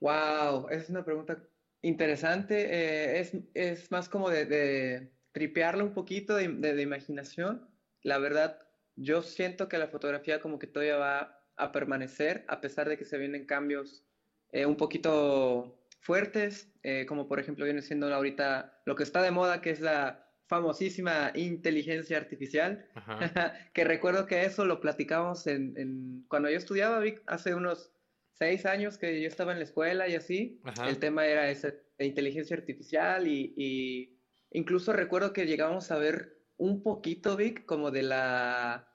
Wow, 0.01 0.69
es 0.71 0.89
una 0.89 1.05
pregunta 1.05 1.43
interesante. 1.83 2.67
Eh, 2.71 3.21
es, 3.21 3.33
es, 3.55 3.91
más 3.91 4.09
como 4.09 4.31
de 4.31 5.13
tripearla 5.37 5.85
un 5.85 5.93
poquito 5.93 6.35
de, 6.35 6.49
de, 6.49 6.81
imaginación. 6.81 7.69
La 8.03 8.17
verdad, 8.17 8.59
yo 8.95 9.21
siento 9.21 9.69
que 9.69 9.77
la 9.77 9.89
fotografía 9.89 10.41
como 10.41 10.59
que 10.59 10.67
todavía 10.67 10.97
va 10.97 11.43
a 11.57 11.73
permanecer, 11.73 12.47
a 12.49 12.63
pesar 12.63 12.89
de 12.89 12.97
que 12.97 13.05
se 13.05 13.19
vienen 13.19 13.45
cambios 13.45 14.03
eh, 14.51 14.65
un 14.65 14.79
poquito 14.79 15.79
fuertes, 16.01 16.73
eh, 16.83 17.05
como 17.07 17.29
por 17.29 17.39
ejemplo 17.39 17.67
viene 17.67 17.83
siendo 17.83 18.07
ahorita 18.15 18.81
lo 18.87 18.97
que 18.97 19.03
está 19.03 19.21
de 19.21 19.31
moda, 19.31 19.61
que 19.61 19.69
es 19.69 19.81
la 19.81 20.27
famosísima 20.47 21.33
inteligencia 21.35 22.17
artificial, 22.17 22.87
que 23.75 23.85
recuerdo 23.85 24.25
que 24.25 24.47
eso 24.47 24.65
lo 24.65 24.81
platicamos 24.81 25.47
en, 25.49 26.25
cuando 26.29 26.49
yo 26.49 26.57
estudiaba, 26.57 27.03
hace 27.27 27.55
unos 27.55 27.93
seis 28.33 28.65
años 28.65 28.97
que 28.97 29.21
yo 29.21 29.29
estaba 29.29 29.53
en 29.53 29.59
la 29.59 29.65
escuela 29.65 30.09
y 30.09 30.15
así, 30.15 30.63
el 30.89 30.97
tema 30.97 31.27
era 31.27 31.51
ese 31.51 31.85
de 31.99 32.07
inteligencia 32.07 32.57
artificial 32.57 33.27
y, 33.27 34.16
incluso 34.57 34.93
recuerdo 34.95 35.35
que 35.35 35.47
llegamos 35.47 35.91
a 35.91 35.99
ver 35.99 36.39
un 36.57 36.83
poquito, 36.83 37.37
Vic, 37.37 37.67
como 37.67 37.91
de 37.91 38.03
la, 38.03 38.89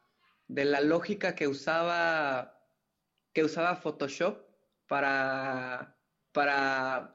de 0.48 0.66
la 0.66 0.82
lógica 0.82 1.36
que 1.36 1.48
usaba, 1.48 2.60
que 3.32 3.44
usaba 3.44 3.76
Photoshop 3.76 4.40
para, 4.88 5.96
para, 6.32 7.14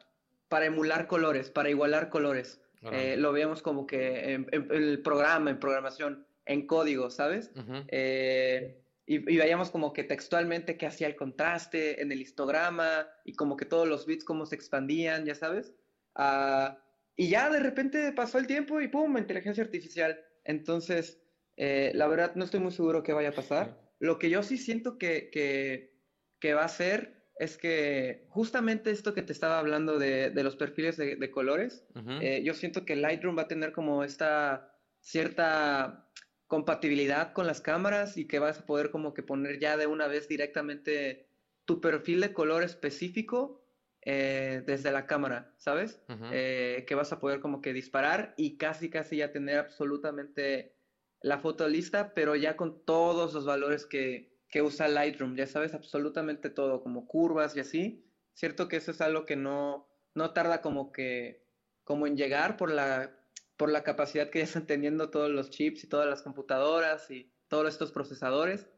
para 0.48 0.66
emular 0.66 1.08
colores, 1.08 1.50
para 1.50 1.70
igualar 1.70 2.08
colores. 2.08 2.60
Eh, 2.92 3.16
lo 3.16 3.32
vemos 3.32 3.62
como 3.62 3.84
que 3.84 4.34
en, 4.34 4.46
el 4.52 5.02
programa, 5.02 5.50
en 5.50 5.58
programación, 5.58 6.24
en 6.44 6.68
código, 6.68 7.10
¿sabes? 7.10 7.50
Eh, 7.88 8.80
y, 9.06 9.18
veíamos 9.18 9.72
como 9.72 9.92
que 9.92 10.04
textualmente 10.04 10.76
qué 10.76 10.86
hacía 10.86 11.08
el 11.08 11.16
contraste 11.16 12.00
en 12.00 12.12
el 12.12 12.20
histograma 12.20 13.08
y 13.24 13.32
como 13.32 13.56
que 13.56 13.64
todos 13.64 13.88
los 13.88 14.06
bits 14.06 14.24
cómo 14.24 14.46
se 14.46 14.54
expandían, 14.54 15.24
ya 15.24 15.34
sabes. 15.34 15.74
Ah, 16.14 16.78
y 17.16 17.28
ya 17.28 17.48
de 17.50 17.60
repente 17.60 18.12
pasó 18.12 18.38
el 18.38 18.46
tiempo 18.46 18.80
y 18.80 18.88
¡pum! 18.88 19.16
inteligencia 19.16 19.64
artificial. 19.64 20.20
Entonces, 20.44 21.20
eh, 21.56 21.90
la 21.94 22.06
verdad 22.06 22.34
no 22.34 22.44
estoy 22.44 22.60
muy 22.60 22.72
seguro 22.72 23.02
qué 23.02 23.14
vaya 23.14 23.30
a 23.30 23.34
pasar. 23.34 23.80
Lo 23.98 24.18
que 24.18 24.28
yo 24.28 24.42
sí 24.42 24.58
siento 24.58 24.98
que, 24.98 25.30
que, 25.32 26.54
va 26.54 26.64
a 26.64 26.68
ser 26.68 27.24
es 27.40 27.56
que 27.56 28.26
justamente 28.28 28.90
esto 28.90 29.14
que 29.14 29.22
te 29.22 29.32
estaba 29.32 29.58
hablando 29.58 29.98
de, 29.98 30.30
de 30.30 30.44
los 30.44 30.54
perfiles 30.54 30.96
de, 30.96 31.30
colores, 31.30 31.84
eh, 32.20 32.42
yo 32.44 32.54
siento 32.54 32.84
que 32.84 32.94
Lightroom 32.94 33.36
va 33.36 33.42
a 33.42 33.48
tener 33.48 33.72
como 33.72 34.04
esta 34.04 34.72
cierta 35.00 36.08
compatibilidad 36.46 37.32
con 37.32 37.46
las 37.46 37.60
cámaras 37.60 38.16
y 38.16 38.28
que 38.28 38.38
vas 38.38 38.60
a 38.60 38.66
poder 38.66 38.90
como 38.90 39.12
que 39.12 39.22
poner 39.22 39.58
ya 39.58 39.76
de 39.76 39.86
una 39.86 40.06
vez 40.06 40.28
directamente 40.28 41.28
tu 41.64 41.80
perfil 41.80 42.20
de 42.20 42.32
color 42.32 42.62
específico 42.62 43.65
eh, 44.08 44.62
desde 44.64 44.92
la 44.92 45.04
cámara, 45.04 45.52
¿sabes? 45.56 46.00
Eh, 46.30 46.84
que 46.86 46.94
vas 46.94 47.12
a 47.12 47.18
poder 47.18 47.40
como 47.40 47.60
que 47.60 47.72
disparar 47.72 48.34
y 48.36 48.56
casi 48.56 48.88
casi 48.88 49.16
ya 49.16 49.32
tener 49.32 49.58
absolutamente 49.58 50.76
la 51.22 51.40
foto 51.40 51.66
lista, 51.66 52.14
pero 52.14 52.36
ya 52.36 52.56
con 52.56 52.84
todos 52.84 53.34
los 53.34 53.44
valores 53.44 53.84
que, 53.84 54.38
que 54.48 54.62
usa 54.62 54.86
Lightroom, 54.86 55.34
ya 55.34 55.48
sabes, 55.48 55.74
absolutamente 55.74 56.50
todo, 56.50 56.84
como 56.84 57.08
curvas 57.08 57.56
y 57.56 57.60
así. 57.60 58.08
Cierto 58.32 58.68
que 58.68 58.76
eso 58.76 58.92
es 58.92 59.00
algo 59.00 59.24
que 59.24 59.34
no, 59.34 59.88
no 60.14 60.32
tarda 60.32 60.62
como 60.62 60.92
que 60.92 61.44
como 61.82 62.06
en 62.06 62.16
llegar 62.16 62.56
por 62.56 62.70
la, 62.70 63.10
por 63.56 63.72
la 63.72 63.82
capacidad 63.82 64.30
que 64.30 64.38
ya 64.38 64.44
están 64.44 64.68
teniendo 64.68 65.10
todos 65.10 65.30
los 65.30 65.50
chips 65.50 65.82
y 65.82 65.88
todas 65.88 66.08
las 66.08 66.22
computadoras 66.22 67.10
y 67.10 67.32
todos 67.48 67.68
estos 67.74 67.90
procesadores. 67.90 68.68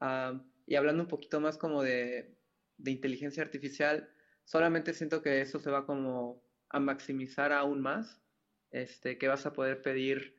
Ah, 0.00 0.38
y 0.66 0.74
hablando 0.74 1.04
un 1.04 1.08
poquito 1.08 1.40
más 1.40 1.56
como 1.56 1.82
de, 1.82 2.36
de 2.76 2.90
inteligencia 2.90 3.42
artificial, 3.42 4.10
solamente 4.46 4.94
siento 4.94 5.22
que 5.22 5.42
eso 5.42 5.58
se 5.58 5.70
va 5.70 5.84
como 5.84 6.42
a 6.70 6.80
maximizar 6.80 7.52
aún 7.52 7.82
más, 7.82 8.22
este, 8.70 9.18
que 9.18 9.28
vas 9.28 9.44
a 9.44 9.52
poder 9.52 9.82
pedir 9.82 10.36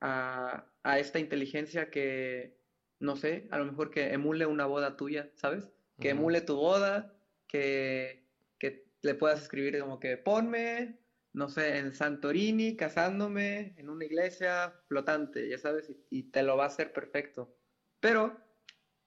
a, 0.00 0.66
esta 0.96 1.18
inteligencia 1.18 1.90
que, 1.90 2.58
no 2.98 3.16
sé, 3.16 3.48
a 3.50 3.58
lo 3.58 3.64
mejor 3.64 3.90
que 3.90 4.12
emule 4.12 4.46
una 4.46 4.66
boda 4.66 4.96
tuya, 4.96 5.30
¿sabes? 5.34 5.70
Que 6.00 6.10
emule 6.10 6.40
tu 6.40 6.56
boda, 6.56 7.14
que, 7.46 8.24
que 8.58 8.86
le 9.02 9.14
puedas 9.14 9.42
escribir 9.42 9.78
como 9.80 10.00
que 10.00 10.16
ponme, 10.16 10.98
no 11.32 11.48
sé, 11.48 11.78
en 11.78 11.94
Santorini, 11.94 12.76
casándome, 12.76 13.74
en 13.76 13.88
una 13.88 14.04
iglesia 14.04 14.74
flotante, 14.88 15.48
ya 15.48 15.58
sabes, 15.58 15.92
y 16.10 16.30
te 16.30 16.42
lo 16.42 16.56
va 16.56 16.64
a 16.64 16.68
hacer 16.68 16.92
perfecto. 16.92 17.54
Pero 18.00 18.40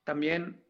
también 0.03 0.63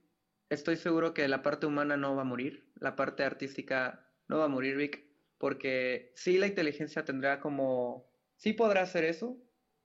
estoy 0.51 0.75
seguro 0.75 1.13
que 1.13 1.27
la 1.29 1.41
parte 1.41 1.65
humana 1.65 1.95
no 1.95 2.15
va 2.15 2.21
a 2.21 2.25
morir, 2.25 2.69
la 2.75 2.95
parte 2.97 3.23
artística 3.23 4.05
no 4.27 4.37
va 4.37 4.45
a 4.45 4.49
morir, 4.49 4.75
Vic, 4.75 5.03
porque 5.37 6.11
sí 6.15 6.37
la 6.37 6.47
inteligencia 6.47 7.05
tendrá 7.05 7.39
como, 7.39 8.11
sí 8.35 8.51
podrá 8.51 8.81
hacer 8.81 9.05
eso, 9.05 9.37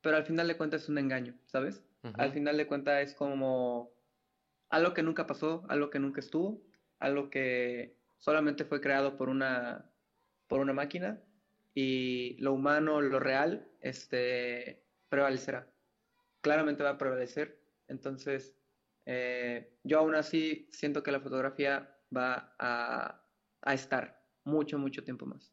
pero 0.02 0.16
al 0.16 0.24
final 0.24 0.48
de 0.48 0.56
cuentas 0.56 0.82
es 0.82 0.88
un 0.88 0.98
engaño, 0.98 1.34
¿sabes? 1.46 1.82
Al 2.14 2.32
final 2.32 2.56
de 2.56 2.68
cuentas 2.68 3.02
es 3.02 3.14
como 3.14 3.92
algo 4.68 4.94
que 4.94 5.02
nunca 5.02 5.26
pasó, 5.26 5.64
algo 5.68 5.90
que 5.90 5.98
nunca 5.98 6.20
estuvo, 6.20 6.62
algo 6.98 7.30
que 7.30 7.96
solamente 8.18 8.64
fue 8.64 8.80
creado 8.80 9.16
por 9.16 9.28
una, 9.28 9.90
por 10.46 10.60
una 10.60 10.72
máquina 10.72 11.20
y 11.74 12.36
lo 12.38 12.52
humano, 12.52 13.00
lo 13.00 13.18
real, 13.18 13.68
este, 13.80 14.84
prevalecerá. 15.08 15.68
Claramente 16.40 16.84
va 16.84 16.90
a 16.90 16.98
prevalecer. 16.98 17.60
Entonces, 17.88 18.54
eh, 19.06 19.78
yo 19.84 20.00
aún 20.00 20.16
así 20.16 20.68
siento 20.72 21.02
que 21.02 21.12
la 21.12 21.20
fotografía 21.20 21.96
va 22.14 22.54
a, 22.58 23.22
estar 23.72 24.20
mucho, 24.44 24.78
mucho 24.78 25.04
tiempo 25.04 25.26
más. 25.26 25.52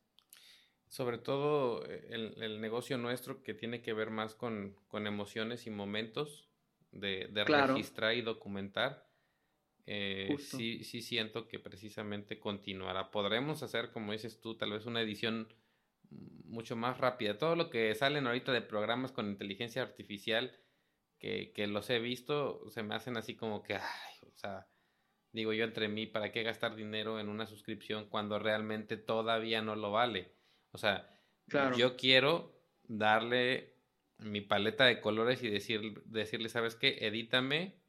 Sobre 0.88 1.20
todo 1.20 1.86
eh, 1.86 2.08
el, 2.10 2.62
negocio 2.62 2.98
nuestro 2.98 3.42
que 3.44 3.54
tiene 3.54 3.82
que 3.82 3.94
ver 3.94 4.10
más 4.10 4.36
con, 4.36 4.76
emociones 4.92 5.68
y 5.68 5.70
momentos 5.70 6.50
de, 6.92 7.30
registrar 7.46 8.16
y 8.16 8.22
documentar. 8.22 9.08
Eh, 9.86 10.36
sí, 10.40 10.84
sí 10.84 11.02
siento 11.02 11.48
que 11.48 11.60
precisamente 11.60 12.40
continuará. 12.40 13.12
Podremos 13.12 13.62
hacer, 13.62 13.92
como 13.92 14.14
dices 14.14 14.42
tú, 14.42 14.56
tal 14.56 14.72
vez 14.72 14.86
una 14.86 15.02
edición 15.02 15.54
mucho 16.10 16.76
más 16.76 16.98
rápida. 16.98 17.38
Todo 17.38 17.56
lo 17.56 17.70
que 17.70 17.94
salen 17.94 18.26
ahorita 18.26 18.52
de 18.52 18.62
programas 18.62 19.12
con 19.12 19.28
inteligencia 19.28 19.82
artificial 19.82 20.56
que, 21.24 21.68
los 21.68 21.90
he 21.90 22.00
visto, 22.00 22.70
se 22.70 22.84
me 22.84 22.96
hacen 22.96 23.16
así 23.16 23.36
como 23.36 23.64
que, 23.64 23.76
ay, 23.76 24.16
o 24.28 24.36
sea, 24.36 24.68
digo 25.32 25.54
yo 25.54 25.64
entre 25.64 25.88
mí, 25.88 26.06
¿para 26.06 26.34
qué 26.34 26.44
gastar 26.44 26.76
dinero 26.76 27.18
en 27.20 27.30
una 27.30 27.46
suscripción 27.46 28.10
cuando 28.10 28.40
realmente 28.40 28.98
todavía 28.98 29.62
no 29.62 29.78
lo 29.78 29.92
vale? 29.92 30.34
O 30.72 30.78
sea, 30.78 31.10
yo 31.78 31.96
quiero 31.96 32.62
darle 32.84 33.78
mi 34.18 34.42
paleta 34.42 34.86
de 34.86 35.00
colores 35.00 35.42
y 35.44 35.50
decir, 35.50 36.04
decirle, 36.06 36.50
¿sabes 36.50 36.76
qué? 36.76 36.98
Edítame 37.02 37.80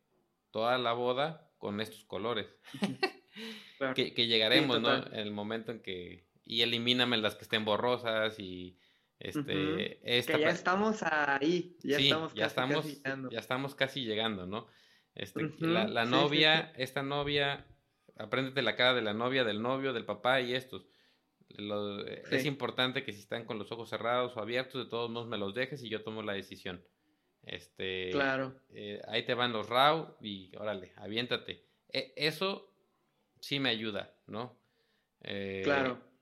toda 0.52 0.78
la 0.78 0.92
boda 0.92 1.50
con 1.58 1.80
estos 1.80 2.04
colores. 2.04 2.46
que, 3.96 4.26
llegaremos, 4.26 4.80
¿no? 4.80 4.94
En 4.94 5.14
el 5.14 5.32
momento 5.32 5.72
en 5.72 5.80
que... 5.80 6.28
Y 6.44 6.62
elimíname 6.62 7.16
las 7.16 7.34
que 7.34 7.42
estén 7.42 7.64
borrosas 7.64 8.38
y 8.38 8.78
este, 9.20 10.00
que 10.02 10.40
ya 10.40 10.50
estamos 10.50 11.02
ahí, 11.02 11.76
ya 11.82 11.98
estamos 11.98 12.32
casi, 12.32 12.38
ya 12.38 12.46
estamos, 12.46 12.84
llegando. 12.84 13.30
ya 13.30 13.38
estamos 13.38 13.74
casi 13.74 14.04
llegando, 14.04 14.46
¿no? 14.46 14.66
Este, 15.14 15.50
la, 15.60 16.04
novia, 16.04 16.72
esta 16.76 17.02
novia, 17.02 17.66
apréndete 18.18 18.62
la 18.62 18.74
cara 18.76 18.94
de 18.94 19.02
la 19.02 19.14
novia, 19.14 19.44
del 19.44 19.62
novio, 19.62 19.92
del 19.92 20.04
papá 20.04 20.40
y 20.40 20.54
estos. 20.54 20.86
es 22.30 22.44
importante 22.44 23.04
que 23.04 23.12
si 23.12 23.20
están 23.20 23.44
con 23.44 23.58
los 23.58 23.70
ojos 23.70 23.88
cerrados 23.88 24.36
o 24.36 24.40
abiertos, 24.40 24.84
de 24.84 24.90
todos 24.90 25.10
modos 25.10 25.28
me 25.28 25.38
los 25.38 25.54
dejes 25.54 25.82
y 25.82 25.88
yo 25.88 26.02
tomo 26.02 26.22
la 26.22 26.32
decisión. 26.32 26.84
Este, 27.44 28.10
claro. 28.10 28.58
Eh, 28.70 29.00
ahí 29.06 29.24
te 29.24 29.34
van 29.34 29.52
los 29.52 29.68
RAW 29.68 30.16
y 30.20 30.54
órale, 30.56 30.92
aviéntate. 30.96 31.64
E, 31.92 32.12
eso 32.16 32.74
sí 33.38 33.60
me 33.60 33.68
ayuda, 33.68 34.14
¿no? 34.26 34.58
Eh, 35.20 35.60
claro 35.62 36.13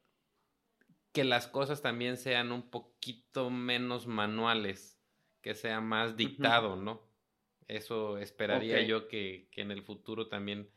que 1.12 1.24
las 1.24 1.46
cosas 1.46 1.82
también 1.82 2.16
sean 2.16 2.52
un 2.52 2.62
poquito 2.62 3.50
menos 3.50 4.06
manuales, 4.06 4.98
que 5.42 5.54
sea 5.54 5.80
más 5.80 6.16
dictado, 6.16 6.76
¿no? 6.76 7.02
Eso 7.68 8.18
esperaría 8.18 8.82
yo 8.82 9.08
que, 9.08 9.48
en 9.52 9.70
el 9.70 9.82
futuro 9.82 10.28
también 10.28 10.70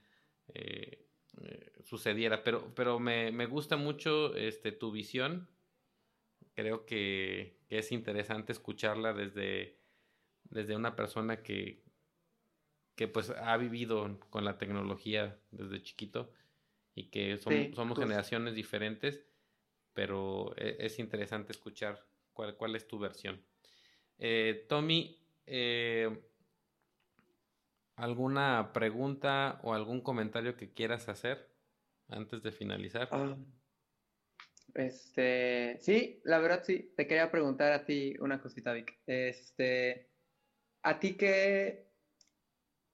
eh, 0.54 1.08
eh, 1.42 1.72
sucediera. 1.84 2.44
Pero, 2.44 2.74
pero 2.76 3.00
me, 3.00 3.46
gusta 3.46 3.78
mucho 3.78 4.36
este, 4.36 4.72
tu 4.72 4.92
visión. 4.92 5.50
Creo 6.54 6.86
que, 6.86 7.60
es 7.70 7.92
interesante 7.92 8.52
escucharla 8.52 9.14
desde, 9.14 9.80
desde 10.44 10.76
una 10.76 10.96
persona 10.96 11.42
que, 11.44 11.84
que 12.96 13.08
pues 13.08 13.30
ha 13.30 13.58
vivido 13.58 14.20
con 14.30 14.46
la 14.46 14.58
tecnología 14.58 15.38
desde 15.52 15.82
chiquito 15.82 16.32
y 16.94 17.10
que 17.10 17.38
somos 17.38 17.98
generaciones 17.98 18.56
diferentes 18.56 19.26
pero 19.96 20.56
e, 20.58 20.78
es 20.80 21.00
interesante 21.00 21.54
escuchar 21.54 22.06
cuál, 22.34 22.56
cuál 22.58 22.76
es 22.76 22.88
tu 22.88 23.00
versión. 23.00 23.42
Eh, 24.20 24.66
Tommy, 24.70 25.18
eh, 25.48 26.22
¿alguna 27.96 28.72
pregunta 28.74 29.60
o 29.64 29.74
algún 29.74 30.02
comentario 30.02 30.56
que 30.56 30.74
quieras 30.74 31.10
hacer 31.10 31.50
antes 32.10 32.44
de 32.44 32.52
finalizar? 32.52 33.10
Ah, 33.12 33.36
este, 34.76 35.78
sí, 35.82 36.22
la 36.26 36.40
verdad 36.40 36.64
sí. 36.64 36.94
Te 36.96 37.08
quería 37.08 37.32
preguntar 37.32 37.72
a 37.72 37.86
ti 37.86 38.16
una 38.20 38.42
cosita, 38.42 38.74
Vic. 38.74 39.00
Este, 39.06 40.12
¿a 40.84 41.00
ti 41.00 41.16
qué, 41.16 41.88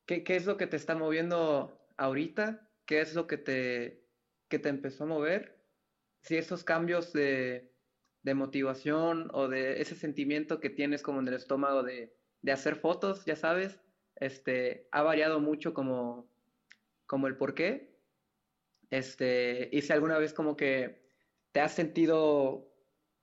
qué, 0.05 0.23
qué 0.23 0.35
es 0.35 0.45
lo 0.45 0.57
que 0.57 0.67
te 0.67 0.77
está 0.77 0.95
moviendo 0.95 1.79
ahorita? 1.97 2.69
¿Qué 2.85 3.01
es 3.01 3.15
lo 3.15 3.27
que 3.27 3.37
te, 3.37 4.07
que 4.47 4.59
te 4.59 4.69
empezó 4.69 5.05
a 5.05 5.07
mover? 5.07 5.60
Si 6.21 6.37
esos 6.37 6.63
cambios 6.63 7.13
de, 7.13 7.69
motivación 8.23 9.29
o 9.33 9.47
de 9.47 9.81
ese 9.81 9.95
sentimiento 9.95 10.59
que 10.59 10.69
tienes 10.69 11.01
como 11.01 11.19
en 11.19 11.27
el 11.27 11.33
estómago 11.33 11.83
de, 11.83 12.13
hacer 12.51 12.75
fotos, 12.75 13.25
ya 13.25 13.35
sabes, 13.35 13.79
este, 14.15 14.87
ha 14.91 15.01
variado 15.03 15.39
mucho 15.39 15.73
como, 15.73 16.29
como 17.05 17.27
el 17.27 17.37
por 17.37 17.53
qué. 17.53 17.91
Este, 18.89 19.69
y 19.71 19.81
si 19.81 19.93
alguna 19.93 20.17
vez 20.17 20.33
como 20.33 20.55
que 20.55 21.01
te 21.51 21.61
has 21.61 21.73
sentido 21.73 22.71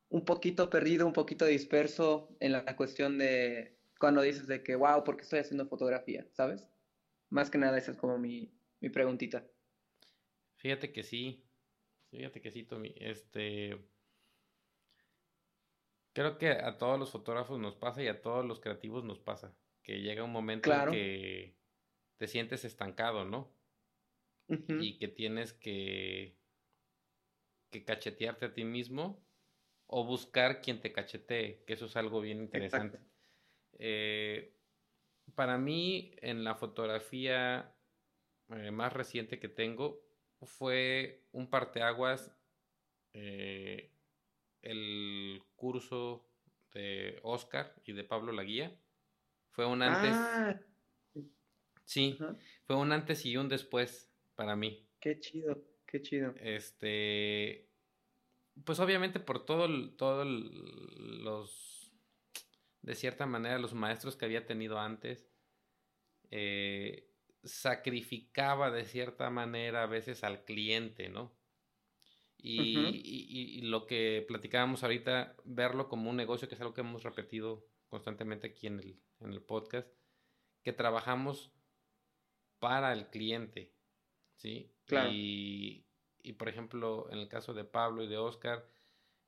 un 0.09 0.25
poquito 0.25 0.70
perdido, 0.70 1.07
un 1.07 1.12
poquito 1.12 1.45
disperso 1.45 2.37
en 2.41 2.53
la 2.53 2.77
cuestión 2.77 3.19
de 3.19 3.77
cuando 3.99 4.23
dices 4.23 4.47
de 4.47 4.62
que, 4.62 4.77
wow, 4.77 5.05
¿por 5.05 5.16
qué 5.16 5.23
estoy 5.23 5.41
haciendo 5.41 5.66
fotografía? 5.66 6.27
¿Sabes? 6.33 6.66
Más 7.31 7.51
que 7.51 7.59
nada 7.59 7.77
esa 7.77 7.91
es 7.91 7.97
como 7.99 8.19
mi, 8.19 8.51
mi 8.81 8.89
preguntita. 8.89 9.47
Fíjate 10.57 10.93
que 10.93 11.03
sí, 11.03 11.48
Fíjate 12.11 12.41
que 12.41 12.51
sí, 12.51 12.65
Tommy. 12.65 12.95
Este. 12.97 13.79
Creo 16.13 16.39
que 16.39 16.51
a 16.51 16.79
todos 16.79 16.99
los 16.99 17.11
fotógrafos 17.11 17.61
nos 17.61 17.77
pasa 17.77 18.03
y 18.03 18.09
a 18.09 18.21
todos 18.21 18.45
los 18.45 18.61
creativos 18.61 19.05
nos 19.05 19.21
pasa. 19.21 19.55
Que 19.83 20.01
llega 20.01 20.25
un 20.25 20.33
momento 20.33 20.73
en 20.73 20.91
que 20.91 21.57
te 22.17 22.27
sientes 22.27 22.65
estancado, 22.65 23.25
¿no? 23.25 23.55
Y 24.49 24.97
que 24.97 25.09
tienes 25.09 25.53
que, 25.53 26.39
que 27.71 27.85
cachetearte 27.85 28.47
a 28.47 28.55
ti 28.55 28.65
mismo 28.65 29.23
o 29.87 30.05
buscar 30.05 30.61
quien 30.63 30.81
te 30.81 30.93
cachetee, 30.93 31.65
que 31.67 31.75
eso 31.75 31.87
es 31.87 31.97
algo 31.97 32.21
bien 32.21 32.41
interesante. 32.41 32.99
Eh, 33.79 34.55
para 35.35 35.59
mí, 35.59 36.15
en 36.19 36.45
la 36.45 36.55
fotografía 36.55 37.75
eh, 38.51 38.71
más 38.71 38.93
reciente 38.93 39.39
que 39.39 39.49
tengo, 39.49 40.01
fue 40.43 41.24
un 41.32 41.48
parteaguas 41.51 42.32
eh, 43.12 43.90
el 44.62 45.43
curso 45.56 46.28
de 46.73 47.19
Oscar 47.23 47.74
y 47.85 47.93
de 47.93 48.05
Pablo 48.05 48.32
Laguía. 48.32 48.77
Fue 49.51 49.66
un 49.66 49.82
antes. 49.82 50.12
Ah. 50.15 50.60
Sí, 51.85 52.19
fue 52.65 52.77
un 52.77 52.93
antes 52.93 53.24
y 53.24 53.36
un 53.36 53.48
después 53.48 54.12
para 54.35 54.55
mí. 54.56 54.86
Qué 55.01 55.19
chido, 55.20 55.65
qué 55.86 56.02
chido. 56.02 56.35
Este, 56.39 57.69
pues 58.65 58.78
obviamente 58.78 59.20
por 59.20 59.44
todo, 59.44 59.90
todo 59.97 60.24
los, 60.24 61.90
de 62.82 62.94
cierta 62.94 63.27
manera, 63.27 63.59
los 63.59 63.74
maestros 63.74 64.16
que 64.16 64.27
había 64.27 64.47
tenido 64.47 64.78
antes, 64.78 65.31
eh, 66.31 67.08
sacrificaba 67.44 68.70
de 68.70 68.85
cierta 68.85 69.31
manera 69.31 69.82
a 69.82 69.86
veces 69.86 70.24
al 70.24 70.44
cliente, 70.44 71.09
¿no? 71.09 71.36
Y, 72.40 73.62
lo 73.62 73.86
que 73.86 74.24
platicábamos 74.27 74.85
ahorita, 74.85 75.36
verlo 75.44 75.89
como 75.89 76.09
un 76.09 76.16
negocio, 76.16 76.48
que 76.48 76.55
es 76.55 76.60
algo 76.60 76.73
que 76.73 76.82
hemos 76.82 77.02
repetido 77.02 77.66
constantemente 77.89 78.47
aquí 78.48 78.69
en 78.69 78.78
el, 78.78 79.01
en 79.20 79.32
el 79.32 79.43
podcast, 79.43 79.89
que 80.62 80.73
trabajamos 80.73 81.52
para 82.60 82.93
el 82.93 83.09
cliente, 83.09 83.73
¿sí? 84.36 84.73
Claro. 84.85 85.10
Y, 85.10 85.85
y 86.23 86.35
por 86.35 86.48
ejemplo, 86.48 87.09
en 87.10 87.19
el 87.19 87.28
caso 87.28 87.55
de 87.55 87.65
Pablo 87.65 88.05
y 88.05 88.09
de 88.09 88.19
Oscar, 88.19 88.69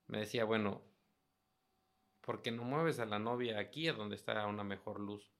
me 0.06 0.18
decía, 0.20 0.44
bueno, 0.44 0.82
¿por 2.20 2.42
qué 2.42 2.52
no 2.52 2.62
mueves 2.62 3.00
a 3.00 3.06
la 3.06 3.18
novia 3.18 3.58
aquí, 3.58 3.88
a 3.88 3.92
donde 3.92 4.16
está 4.16 4.46
una 4.46 4.64
mejor 4.64 5.00
luz? 5.00 5.32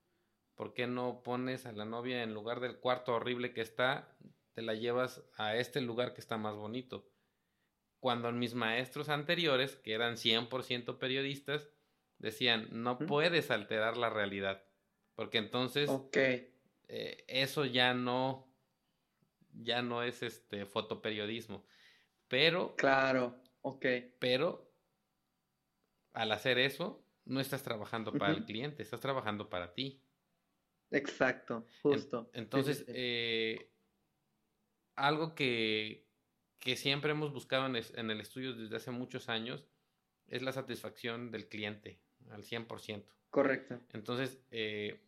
¿Por 0.60 0.74
qué 0.74 0.86
no 0.86 1.22
pones 1.22 1.64
a 1.64 1.72
la 1.72 1.86
novia 1.86 2.22
en 2.22 2.34
lugar 2.34 2.60
del 2.60 2.80
cuarto 2.80 3.14
horrible 3.14 3.54
que 3.54 3.62
está, 3.62 4.14
te 4.52 4.60
la 4.60 4.74
llevas 4.74 5.24
a 5.38 5.56
este 5.56 5.80
lugar 5.80 6.12
que 6.12 6.20
está 6.20 6.36
más 6.36 6.54
bonito? 6.54 7.10
Cuando 7.98 8.30
mis 8.30 8.52
maestros 8.52 9.08
anteriores, 9.08 9.76
que 9.76 9.94
eran 9.94 10.16
100% 10.16 10.98
periodistas, 10.98 11.70
decían, 12.18 12.68
no 12.72 12.98
puedes 12.98 13.50
alterar 13.50 13.96
la 13.96 14.10
realidad, 14.10 14.62
porque 15.14 15.38
entonces 15.38 15.88
eh, 16.88 17.24
eso 17.26 17.64
ya 17.64 17.94
no 17.94 18.54
ya 19.54 19.80
no 19.80 20.02
es 20.02 20.22
este 20.22 20.66
fotoperiodismo. 20.66 21.64
Pero. 22.28 22.76
Claro, 22.76 23.40
ok. 23.62 23.86
Pero 24.18 24.70
al 26.12 26.30
hacer 26.32 26.58
eso, 26.58 27.02
no 27.24 27.40
estás 27.40 27.62
trabajando 27.62 28.12
para 28.12 28.34
el 28.34 28.44
cliente, 28.44 28.82
estás 28.82 29.00
trabajando 29.00 29.48
para 29.48 29.72
ti. 29.72 30.04
Exacto, 30.90 31.66
justo. 31.82 32.30
entonces, 32.32 32.84
eh, 32.88 33.70
algo 34.96 35.34
que, 35.34 36.08
que, 36.58 36.76
siempre 36.76 37.12
hemos 37.12 37.32
buscado 37.32 37.66
en, 37.66 38.10
el 38.10 38.20
estudio 38.20 38.54
desde 38.54 38.76
hace 38.76 38.90
muchos 38.90 39.28
años 39.28 39.64
es 40.26 40.42
la 40.42 40.52
satisfacción 40.52 41.30
del 41.30 41.48
cliente 41.48 42.00
al 42.30 42.42
100%. 42.42 43.04
Correcto. 43.30 43.80
Entonces, 43.92 44.40
eh, 44.50 45.00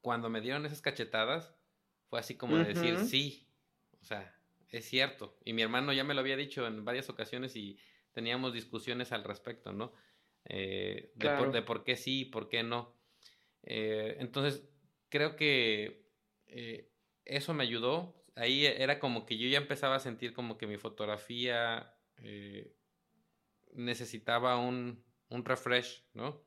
cuando 0.00 0.30
me 0.30 0.40
dieron 0.40 0.64
esas 0.64 0.80
cachetadas, 0.80 1.54
fue 2.08 2.20
así 2.20 2.36
como 2.36 2.56
decir, 2.56 2.98
sí, 3.00 3.48
o 4.00 4.04
sea, 4.04 4.34
es 4.70 4.84
cierto. 4.84 5.36
Y 5.44 5.52
mi 5.52 5.62
hermano 5.62 5.92
ya 5.92 6.04
me 6.04 6.14
lo 6.14 6.20
había 6.20 6.36
dicho 6.36 6.66
en 6.66 6.84
varias 6.84 7.08
ocasiones 7.10 7.56
y 7.56 7.78
teníamos 8.12 8.52
discusiones 8.52 9.12
al 9.12 9.24
respecto, 9.24 9.72
¿no? 9.72 9.92
Eh, 10.44 11.12
de, 11.14 11.62
por, 11.62 11.84
qué 11.84 11.96
sí 11.96 12.20
y 12.20 12.24
por 12.26 12.48
qué 12.48 12.62
no. 12.62 12.94
Eh, 13.62 14.16
entonces, 14.20 14.62
creo 15.08 15.36
que 15.36 16.06
eh, 16.46 16.90
eso 17.24 17.54
me 17.54 17.64
ayudó. 17.64 18.14
Ahí 18.34 18.66
era 18.66 18.98
como 19.00 19.26
que 19.26 19.36
yo 19.36 19.48
ya 19.48 19.58
empezaba 19.58 19.96
a 19.96 20.00
sentir 20.00 20.32
como 20.32 20.58
que 20.58 20.66
mi 20.66 20.76
fotografía 20.76 21.94
necesitaba 23.74 24.58
un, 24.58 25.04
un, 25.28 25.44
refresh, 25.44 26.04
¿no? 26.14 26.40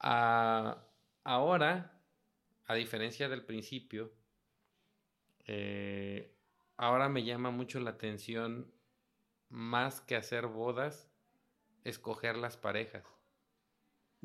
Ah, 0.00 0.84
ahora 1.24 1.96
a 2.66 2.74
diferencia 2.74 3.28
del 3.28 3.44
principio, 3.44 4.12
eh, 5.46 6.34
ahora 6.76 7.08
me 7.08 7.24
llama 7.24 7.50
mucho 7.50 7.78
la 7.80 7.90
atención, 7.90 8.72
más 9.48 10.00
que 10.00 10.16
hacer 10.16 10.46
bodas, 10.48 11.08
escoger 11.84 12.36
las 12.36 12.56
parejas. 12.56 13.04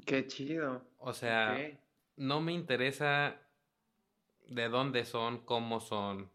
Qué 0.05 0.27
chido. 0.27 0.83
O 0.97 1.13
sea, 1.13 1.57
no 2.15 2.41
me 2.41 2.53
interesa 2.53 3.39
de 4.47 4.69
dónde 4.69 5.05
son, 5.05 5.45
cómo 5.45 5.79
son, 5.79 6.31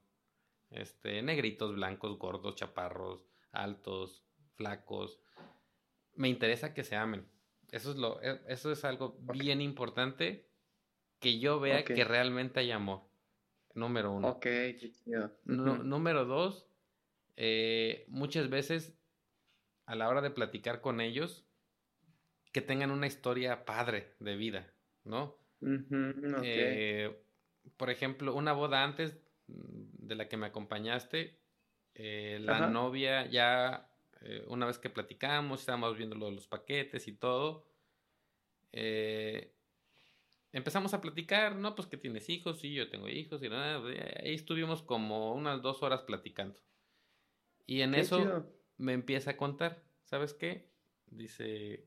este, 0.70 1.22
negritos, 1.22 1.74
blancos, 1.74 2.18
gordos, 2.18 2.56
chaparros, 2.56 3.26
altos, 3.52 4.24
flacos. 4.56 5.20
Me 6.14 6.28
interesa 6.28 6.74
que 6.74 6.84
se 6.84 6.96
amen. 6.96 7.26
Eso 7.70 7.90
es 7.90 7.96
lo, 7.96 8.22
e, 8.22 8.40
eso 8.48 8.72
es 8.72 8.84
algo 8.84 9.18
bien 9.34 9.60
importante 9.60 10.48
que 11.18 11.38
yo 11.38 11.60
vea 11.60 11.84
que 11.84 12.04
realmente 12.04 12.60
hay 12.60 12.70
amor. 12.70 13.02
Número 13.74 14.12
uno. 14.12 14.28
Ok, 14.28 14.42
qué 14.42 14.92
chido. 14.92 15.32
número 15.44 16.24
dos, 16.24 16.66
eh, 17.36 18.06
muchas 18.08 18.48
veces 18.48 18.98
a 19.84 19.94
la 19.94 20.08
hora 20.08 20.22
de 20.22 20.30
platicar 20.30 20.80
con 20.80 21.00
ellos, 21.00 21.45
que 22.56 22.62
tengan 22.62 22.90
una 22.90 23.06
historia 23.06 23.66
padre 23.66 24.14
de 24.18 24.34
vida, 24.34 24.72
¿no? 25.04 25.36
Eh, 26.42 27.22
por 27.76 27.90
ejemplo, 27.90 28.34
una 28.34 28.54
boda 28.54 28.82
antes 28.82 29.14
de 29.46 30.14
la 30.14 30.26
que 30.26 30.38
me 30.38 30.46
acompañaste, 30.46 31.38
eh, 31.92 32.38
la 32.40 32.70
novia 32.70 33.26
ya, 33.26 33.90
una 34.46 34.64
vez 34.64 34.78
que 34.78 34.88
platicamos, 34.88 35.60
estábamos 35.60 35.98
viendo 35.98 36.16
los 36.16 36.48
paquetes 36.48 37.08
y 37.08 37.12
todo, 37.12 37.68
eh, 38.72 39.52
empezamos 40.54 40.94
a 40.94 41.02
platicar, 41.02 41.56
¿no? 41.56 41.74
Pues 41.74 41.86
que 41.88 41.98
tienes 41.98 42.30
hijos, 42.30 42.60
sí, 42.60 42.72
yo 42.72 42.88
tengo 42.88 43.10
hijos, 43.10 43.42
y 43.42 43.50
nada, 43.50 43.86
ahí 44.24 44.32
estuvimos 44.32 44.82
como 44.82 45.34
unas 45.34 45.60
dos 45.60 45.82
horas 45.82 46.00
platicando. 46.04 46.58
Y 47.66 47.82
en 47.82 47.94
eso 47.94 48.46
me 48.78 48.94
empieza 48.94 49.32
a 49.32 49.36
contar, 49.36 49.82
¿sabes 50.04 50.32
qué? 50.32 50.70
Dice, 51.08 51.84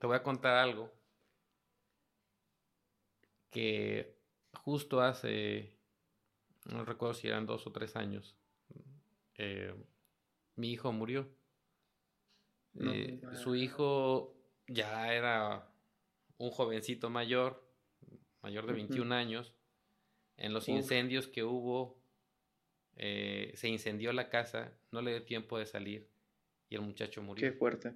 te 0.00 0.06
voy 0.06 0.16
a 0.16 0.22
contar 0.22 0.56
algo 0.56 0.90
que 3.50 4.16
justo 4.54 5.00
hace, 5.02 5.76
no 6.64 6.84
recuerdo 6.84 7.14
si 7.14 7.28
eran 7.28 7.46
dos 7.46 7.66
o 7.66 7.72
tres 7.72 7.96
años, 7.96 8.36
eh, 9.36 9.74
mi 10.56 10.72
hijo 10.72 10.92
murió. 10.92 11.28
Eh, 12.80 13.20
su 13.34 13.56
hijo 13.56 14.36
ya 14.68 15.12
era 15.12 15.70
un 16.38 16.50
jovencito 16.50 17.10
mayor, 17.10 17.62
mayor 18.42 18.66
de 18.66 18.72
21 18.72 19.14
años, 19.14 19.54
en 20.38 20.54
los 20.54 20.68
incendios 20.68 21.26
que 21.26 21.44
hubo, 21.44 22.00
eh, 22.96 23.52
se 23.54 23.68
incendió 23.68 24.12
la 24.12 24.30
casa, 24.30 24.72
no 24.92 25.02
le 25.02 25.10
dio 25.10 25.24
tiempo 25.24 25.58
de 25.58 25.66
salir 25.66 26.08
y 26.70 26.76
el 26.76 26.82
muchacho 26.82 27.22
murió. 27.22 27.50
Qué 27.50 27.58
fuerte. 27.58 27.94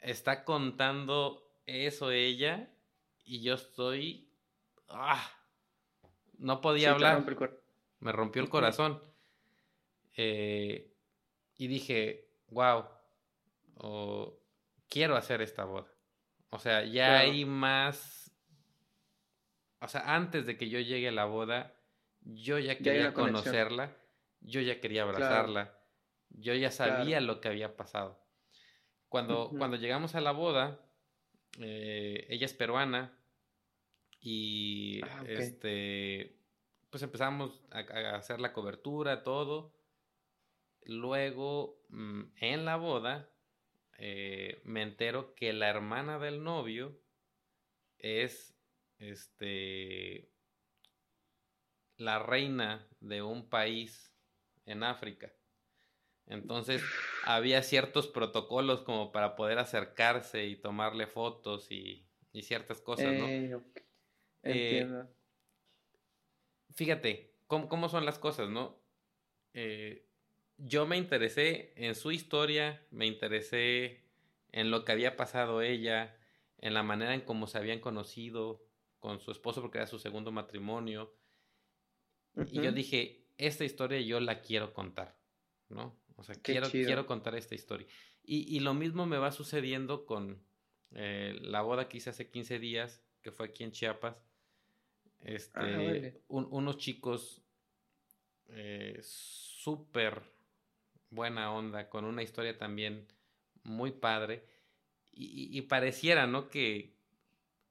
Está 0.00 0.44
contando 0.44 1.50
eso 1.66 2.10
ella 2.10 2.70
y 3.24 3.42
yo 3.42 3.54
estoy... 3.54 4.32
¡Ah! 4.88 5.30
No 6.38 6.60
podía 6.60 6.92
hablar. 6.92 7.24
Me 8.00 8.12
rompió 8.12 8.42
el 8.42 8.48
corazón. 8.48 9.02
Eh, 10.16 10.94
y 11.56 11.66
dije, 11.66 12.30
wow, 12.48 12.84
quiero 14.88 15.16
hacer 15.16 15.42
esta 15.42 15.64
boda. 15.64 15.88
O 16.50 16.58
sea, 16.58 16.84
ya 16.84 17.18
hay 17.18 17.44
más. 17.44 18.32
O 19.80 19.88
sea, 19.88 20.14
antes 20.14 20.46
de 20.46 20.56
que 20.56 20.68
yo 20.68 20.80
llegue 20.80 21.08
a 21.08 21.12
la 21.12 21.24
boda, 21.24 21.74
yo 22.20 22.58
ya 22.58 22.76
quería 22.76 23.14
conocerla, 23.14 23.96
yo 24.40 24.60
ya 24.60 24.80
quería 24.80 25.04
abrazarla, 25.04 25.78
yo 26.28 26.54
ya 26.54 26.70
sabía 26.70 27.20
lo 27.20 27.40
que 27.40 27.48
había 27.48 27.76
pasado. 27.76 28.20
Cuando, 29.10 29.50
cuando 29.50 29.76
llegamos 29.76 30.14
a 30.14 30.20
la 30.20 30.30
boda, 30.30 30.80
eh, 31.58 32.28
ella 32.30 32.46
es 32.46 32.54
peruana 32.54 33.12
y 34.20 35.00
ah, 35.02 35.24
este 35.26 36.38
pues 36.90 37.02
empezamos 37.02 37.60
a, 37.72 37.80
hacer 38.14 38.40
la 38.40 38.52
cobertura, 38.52 39.24
todo. 39.24 39.74
Luego, 40.82 41.82
mm, 41.88 42.22
en 42.36 42.64
la 42.64 42.76
boda, 42.76 43.28
eh, 43.98 44.60
me 44.62 44.82
entero 44.82 45.34
que 45.34 45.52
la 45.52 45.68
hermana 45.68 46.20
del 46.20 46.44
novio 46.44 46.96
es 47.98 48.56
este 48.98 50.30
la 51.96 52.20
reina 52.20 52.86
de 53.00 53.22
un 53.22 53.48
país 53.48 54.14
en 54.66 54.84
África. 54.84 55.32
Entonces 56.26 56.80
había 57.24 57.62
ciertos 57.62 58.06
protocolos 58.06 58.82
como 58.82 59.12
para 59.12 59.36
poder 59.36 59.58
acercarse 59.58 60.46
y 60.46 60.56
tomarle 60.56 61.06
fotos 61.06 61.70
y, 61.70 62.06
ciertas 62.42 62.80
cosas, 62.80 63.12
¿no? 63.12 63.26
Eh, 63.28 63.60
entiendo. 64.42 65.10
fíjate, 66.74 67.34
¿cómo, 67.46 67.88
son 67.88 68.06
las 68.06 68.18
cosas, 68.18 68.48
no? 68.48 68.80
Eh, 69.52 70.06
yo 70.56 70.86
me 70.86 70.96
interesé 70.96 71.72
en 71.76 71.94
su 71.94 72.12
historia, 72.12 72.86
me 72.90 73.06
interesé 73.06 74.04
en 74.52 74.70
lo 74.70 74.84
que 74.84 74.92
había 74.92 75.16
pasado 75.16 75.62
ella, 75.62 76.16
en 76.58 76.74
la 76.74 76.82
manera 76.82 77.14
en 77.14 77.22
cómo 77.22 77.46
se 77.46 77.58
habían 77.58 77.80
conocido 77.80 78.64
con 79.00 79.20
su 79.20 79.30
esposo 79.30 79.60
porque 79.62 79.78
era 79.78 79.86
su 79.86 79.98
segundo 79.98 80.30
matrimonio. 80.30 81.14
Y 82.46 82.60
yo 82.60 82.72
dije, 82.72 83.26
esta 83.38 83.64
historia 83.64 84.00
yo 84.00 84.20
la 84.20 84.40
quiero 84.40 84.72
contar, 84.72 85.16
¿no? 85.68 85.99
O 86.20 86.22
sea, 86.22 86.34
quiero, 86.36 86.68
quiero 86.70 87.06
contar 87.06 87.34
esta 87.34 87.54
historia. 87.54 87.86
Y, 88.22 88.60
lo 88.60 88.74
mismo 88.74 89.06
me 89.06 89.16
va 89.16 89.32
sucediendo 89.32 90.04
con 90.04 90.44
eh, 90.92 91.36
la 91.40 91.62
boda 91.62 91.88
que 91.88 91.96
hice 91.96 92.10
hace 92.10 92.30
15 92.30 92.58
días, 92.58 93.02
que 93.22 93.32
fue 93.32 93.46
aquí 93.46 93.64
en 93.64 93.72
Chiapas. 93.72 94.16
Este, 95.20 95.58
ah, 95.58 96.20
unos 96.28 96.76
chicos 96.76 97.42
eh, 98.48 98.98
súper 99.02 100.22
buena 101.08 101.52
onda, 101.52 101.88
con 101.88 102.04
una 102.04 102.22
historia 102.22 102.56
también 102.56 103.08
muy 103.62 103.90
padre. 103.90 104.44
Y, 105.12 105.60
pareciera, 105.62 106.26
¿no? 106.26 106.48
Que, 106.50 106.94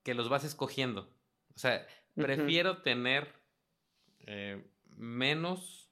que, 0.03 0.13
los 0.13 0.27
vas 0.27 0.43
escogiendo. 0.43 1.09
O 1.55 1.59
sea, 1.59 1.87
prefiero 2.15 2.81
tener 2.81 3.33
eh, 4.19 4.61
menos 4.97 5.89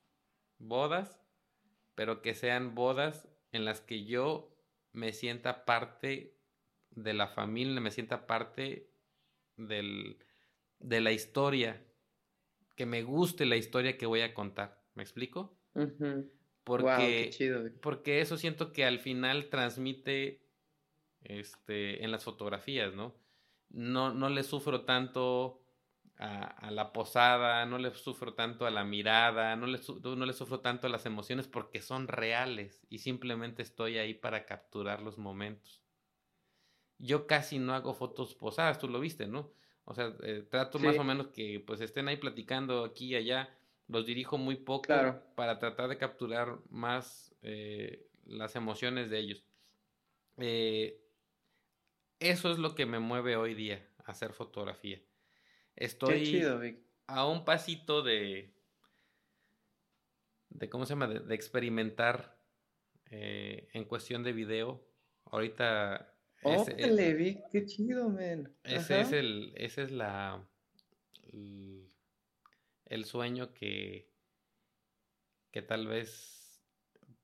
bodas, 0.60 1.20
pero 1.98 2.22
que 2.22 2.36
sean 2.36 2.76
bodas 2.76 3.28
en 3.52 3.66
las 3.66 3.82
que 3.82 4.06
yo 4.06 4.56
me 4.94 5.14
sienta 5.14 5.66
parte 5.66 6.38
de 6.92 7.16
la 7.16 7.28
familia, 7.28 7.82
me 7.82 7.90
sienta 7.90 8.28
parte 8.28 8.92
del, 9.56 10.20
de 10.78 11.02
la 11.02 11.12
historia, 11.12 11.84
que 12.76 12.86
me 12.86 13.02
guste 13.02 13.48
la 13.48 13.56
historia 13.56 13.98
que 13.98 14.06
voy 14.06 14.22
a 14.22 14.36
contar. 14.36 14.80
¿Me 14.94 15.02
explico? 15.02 15.58
Porque, 16.64 17.32
porque 17.82 18.22
eso 18.22 18.38
siento 18.38 18.74
que 18.74 18.86
al 18.86 19.00
final 19.00 19.50
transmite 19.50 20.46
este, 21.24 22.04
en 22.04 22.12
las 22.12 22.24
fotografías, 22.24 22.94
¿no? 22.94 23.16
No, 23.70 24.14
no 24.14 24.30
le 24.30 24.44
sufro 24.44 24.86
tanto 24.86 25.64
a, 26.20 26.72
la 26.72 26.94
posada, 26.94 27.66
no 27.66 27.78
le 27.78 27.94
sufro 27.94 28.34
tanto 28.34 28.66
a 28.66 28.72
la 28.72 28.84
mirada, 28.84 29.56
no 29.56 29.68
le, 29.68 29.80
no 30.04 30.26
le 30.26 30.34
sufro 30.34 30.62
tanto 30.62 30.88
a 30.88 30.90
las 30.90 31.06
emociones 31.06 31.48
porque 31.48 31.82
son 31.82 32.08
reales 32.08 32.86
y 32.90 33.00
simplemente 33.00 33.62
estoy 33.62 33.98
ahí 33.98 34.14
para 34.14 34.46
capturar 34.46 35.02
los 35.02 35.18
momentos. 35.18 35.82
Yo 36.98 37.28
casi 37.28 37.60
no 37.60 37.76
hago 37.76 37.94
fotos 37.94 38.34
posadas, 38.34 38.80
tú 38.80 38.88
lo 38.88 39.00
viste, 39.00 39.28
¿no? 39.28 39.52
O 39.86 39.94
sea, 39.94 40.14
eh, 40.24 40.46
trato 40.50 40.80
más 40.80 40.98
o 40.98 41.04
menos 41.04 41.28
que 41.28 41.64
pues 41.66 41.80
estén 41.82 42.08
ahí 42.08 42.18
platicando 42.18 42.84
aquí 42.84 43.08
y 43.08 43.16
allá 43.16 43.56
los 43.88 44.06
dirijo 44.06 44.38
muy 44.38 44.56
poco 44.56 44.94
para 45.36 45.60
tratar 45.60 45.88
de 45.88 45.98
capturar 45.98 46.58
más 46.70 47.34
eh, 47.42 48.08
las 48.26 48.56
emociones 48.56 49.10
de 49.10 49.20
ellos. 49.20 49.46
Eh, 50.38 51.00
eso 52.20 52.52
es 52.52 52.58
lo 52.58 52.74
que 52.76 52.86
me 52.86 53.00
mueve 53.00 53.38
hoy 53.38 53.54
día, 53.54 53.88
hacer 54.06 54.34
fotografía. 54.34 55.00
Estoy 55.78 56.44
a 57.08 57.28
un 57.28 57.46
pasito 57.46 58.02
de, 58.02 58.54
de 60.50 60.70
¿cómo 60.70 60.86
se 60.86 60.94
llama? 60.94 61.08
De, 61.08 61.36
experimentar 61.36 62.38
eh, 63.06 63.70
en 63.74 63.86
cuestión 63.86 64.24
de 64.24 64.34
video. 64.34 64.86
Ahorita... 65.26 66.14
Ese, 66.44 66.76
qué 67.52 67.66
chido, 67.66 68.10
man. 68.10 68.56
Ese 68.64 69.02
es 69.02 69.12
el, 69.12 69.54
ese 69.56 69.84
es 69.84 69.92
la, 69.92 70.48
el 72.86 73.06
sueño 73.06 73.54
que, 73.54 74.12
que 75.52 75.62
tal 75.62 75.88
vez 75.88 76.62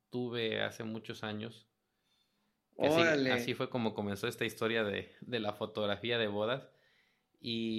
tuve 0.10 0.62
hace 0.62 0.84
muchos 0.84 1.24
años. 1.24 1.68
Así, 2.78 3.54
fue 3.54 3.70
como 3.70 3.94
comenzó 3.94 4.28
esta 4.28 4.46
historia 4.46 4.84
de, 4.84 5.16
la 5.22 5.54
fotografía 5.54 6.18
de 6.18 6.28
bodas. 6.28 6.70
Y 7.46 7.78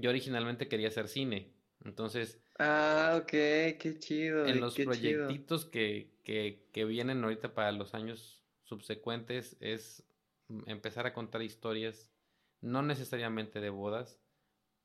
yo 0.00 0.08
originalmente 0.08 0.68
quería 0.68 0.86
hacer 0.86 1.08
cine. 1.08 1.52
Entonces. 1.84 2.40
Ah, 2.60 3.18
ok, 3.20 3.26
qué 3.26 3.96
chido. 3.98 4.46
En 4.46 4.60
los 4.60 4.76
proyectitos 4.76 5.66
que, 5.66 6.14
que, 6.22 6.68
que, 6.72 6.84
vienen 6.84 7.24
ahorita 7.24 7.54
para 7.54 7.72
los 7.72 7.92
años 7.94 8.40
subsecuentes 8.62 9.56
es 9.58 10.06
empezar 10.66 11.06
a 11.06 11.12
contar 11.12 11.42
historias, 11.42 12.12
no 12.60 12.82
necesariamente 12.82 13.60
de 13.60 13.70
bodas, 13.70 14.20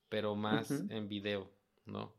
pero 0.10 0.36
más 0.36 0.72
en 0.72 1.08
video, 1.08 1.52
¿no? 1.86 2.16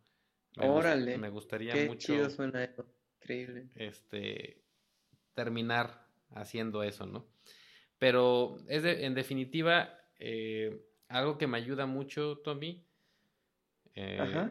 Me 0.57 0.69
Órale. 0.69 1.19
me 1.19 1.29
gustaría 1.29 1.73
Qué 1.73 1.87
mucho. 1.87 2.13
Chido 2.13 2.31
suena 2.31 2.63
eso. 2.63 2.87
Increíble. 3.21 3.69
Este. 3.75 4.63
Terminar 5.35 6.07
haciendo 6.31 6.85
eso, 6.85 7.05
¿no? 7.05 7.27
Pero 7.99 8.59
es 8.69 8.85
en 8.85 9.15
definitiva 9.15 9.99
eh, 10.21 10.87
algo 11.11 11.37
que 11.39 11.47
me 11.47 11.59
ayuda 11.59 11.87
mucho, 11.87 12.39
Tommy. 12.39 12.83
Eh, 13.95 14.49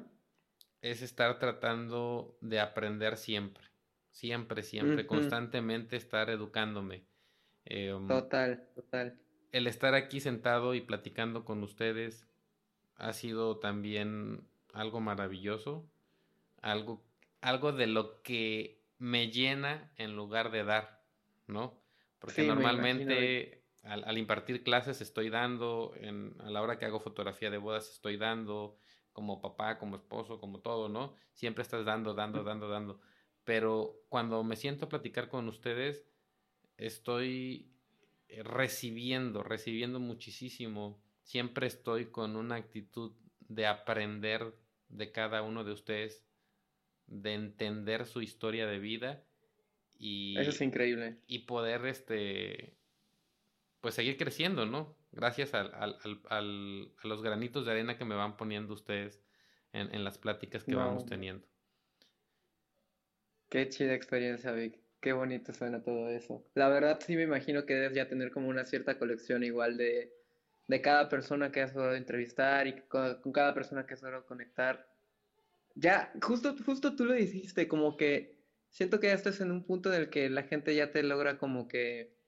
es 0.81 1.01
estar 1.01 1.39
tratando 1.39 2.37
de 2.41 2.59
aprender 2.59 3.17
siempre. 3.17 3.63
Siempre, 4.11 4.63
siempre, 4.63 5.07
constantemente 5.07 5.95
estar 5.95 6.29
educándome. 6.29 7.03
Em, 7.65 8.07
total, 8.07 8.67
total. 8.75 9.17
El 9.51 9.67
estar 9.67 9.95
aquí 9.95 10.19
sentado 10.19 10.75
y 10.75 10.81
platicando 10.81 11.45
con 11.45 11.63
ustedes 11.63 12.27
ha 12.95 13.13
sido 13.13 13.57
también 13.57 14.45
algo 14.73 14.99
maravilloso, 14.99 15.89
algo, 16.61 17.01
algo 17.39 17.71
de 17.71 17.87
lo 17.87 18.21
que 18.21 18.83
me 18.97 19.31
llena 19.31 19.91
en 19.95 20.15
lugar 20.15 20.51
de 20.51 20.65
dar, 20.65 21.01
¿no? 21.47 21.79
Porque 22.19 22.45
normalmente 22.45 23.58
al, 23.83 24.17
impartir 24.17 24.63
clases 24.63 25.01
estoy 25.01 25.29
dando, 25.29 25.93
en, 25.97 26.35
a 26.39 26.49
la 26.49 26.61
hora 26.61 26.77
que 26.77 26.85
hago 26.85 26.99
fotografía 26.99 27.49
de 27.49 27.57
bodas 27.57 27.89
estoy 27.89 28.17
dando, 28.17 28.77
como 29.13 29.41
papá, 29.41 29.77
como 29.77 29.95
esposo, 29.95 30.39
como 30.39 30.59
todo, 30.59 30.89
¿no? 30.89 31.15
Siempre 31.33 31.61
estás 31.61 31.85
dando, 31.85 32.13
dando, 32.13 32.43
dando, 32.43 32.69
dando. 32.69 32.99
Pero 33.43 34.03
cuando 34.09 34.43
me 34.43 34.55
siento 34.55 34.85
a 34.85 34.89
platicar 34.89 35.29
con 35.29 35.47
ustedes, 35.47 36.05
estoy 36.77 37.71
eh, 38.27 38.43
recibiendo, 38.43 39.43
recibiendo 39.43 39.99
muchísimo. 39.99 41.01
Siempre 41.23 41.67
estoy 41.67 42.07
con 42.07 42.35
una 42.35 42.55
actitud 42.55 43.13
de 43.39 43.65
aprender 43.65 44.55
de 44.87 45.11
cada 45.11 45.41
uno 45.41 45.63
de 45.63 45.71
ustedes, 45.71 46.23
de 47.07 47.33
entender 47.33 48.05
su 48.05 48.21
historia 48.21 48.67
de 48.67 48.79
vida 48.79 49.23
y... 49.97 50.37
Eso 50.37 50.51
es 50.51 50.61
increíble. 50.61 51.17
Y 51.27 51.39
poder, 51.39 51.85
este, 51.85 52.78
pues 53.81 53.95
seguir 53.95 54.17
creciendo, 54.17 54.65
¿no? 54.65 54.97
Gracias 55.11 55.53
al, 55.53 55.73
al, 55.73 55.97
al, 56.29 56.91
a 57.01 57.07
los 57.07 57.21
granitos 57.21 57.65
de 57.65 57.71
arena 57.71 57.97
que 57.97 58.05
me 58.05 58.15
van 58.15 58.37
poniendo 58.37 58.73
ustedes 58.73 59.21
en, 59.73 59.93
en 59.93 60.03
las 60.03 60.17
pláticas 60.17 60.63
que 60.63 60.75
vamos 60.75 61.05
teniendo. 61.05 61.47
Qué 63.49 63.67
chida 63.69 63.93
experiencia, 63.93 64.51
Vic. 64.51 64.79
Qué 65.01 65.13
bonito 65.13 65.53
suena 65.53 65.81
todo 65.81 66.09
eso. 66.09 66.45
La 66.55 66.67
verdad 66.67 66.99
sí 67.05 67.15
me 67.15 67.23
imagino 67.23 67.65
que 67.65 67.73
debes 67.73 67.95
ya 67.95 68.07
tener 68.07 68.31
como 68.31 68.49
una 68.49 68.65
cierta 68.65 68.99
colección 68.99 69.43
igual 69.43 69.77
de, 69.77 70.13
de 70.67 70.81
cada 70.81 71.09
persona 71.09 71.51
que 71.51 71.61
has 71.61 71.73
logrado 71.73 71.95
entrevistar 71.95 72.67
y 72.67 72.81
con, 72.81 73.19
cada 73.33 73.53
persona 73.53 73.87
que 73.87 73.95
has 73.95 74.03
logrado 74.03 74.25
conectar. 74.25 74.87
Ya, 75.73 76.11
justo, 76.21 76.55
justo 76.65 76.95
tú 76.95 77.05
lo 77.05 77.13
dijiste, 77.13 77.67
como 77.67 77.95
que 77.95 78.37
siento 78.69 78.99
que 78.99 79.07
ya 79.07 79.13
estás 79.13 79.41
en 79.41 79.51
un 79.51 79.65
punto 79.65 79.91
en 79.91 80.01
el 80.01 80.09
que 80.09 80.29
la 80.29 80.43
gente 80.43 80.75
ya 80.75 80.91
te 80.91 81.01
logra 81.01 81.39
como 81.39 81.67
que 81.67 82.18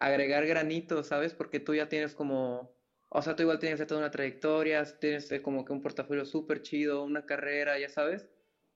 agregar 0.00 0.46
granitos, 0.46 1.08
¿sabes? 1.08 1.34
Porque 1.34 1.60
tú 1.60 1.74
ya 1.74 1.88
tienes 1.88 2.14
como, 2.14 2.76
o 3.08 3.22
sea, 3.22 3.36
tú 3.36 3.42
igual 3.42 3.58
tienes 3.58 3.84
toda 3.86 4.00
una 4.00 4.10
trayectoria, 4.10 4.84
tienes 4.98 5.30
eh, 5.32 5.42
como 5.42 5.64
que 5.64 5.72
un 5.72 5.82
portafolio 5.82 6.24
súper 6.24 6.62
chido, 6.62 7.04
una 7.04 7.26
carrera, 7.26 7.78
ya 7.78 7.88
sabes. 7.88 8.28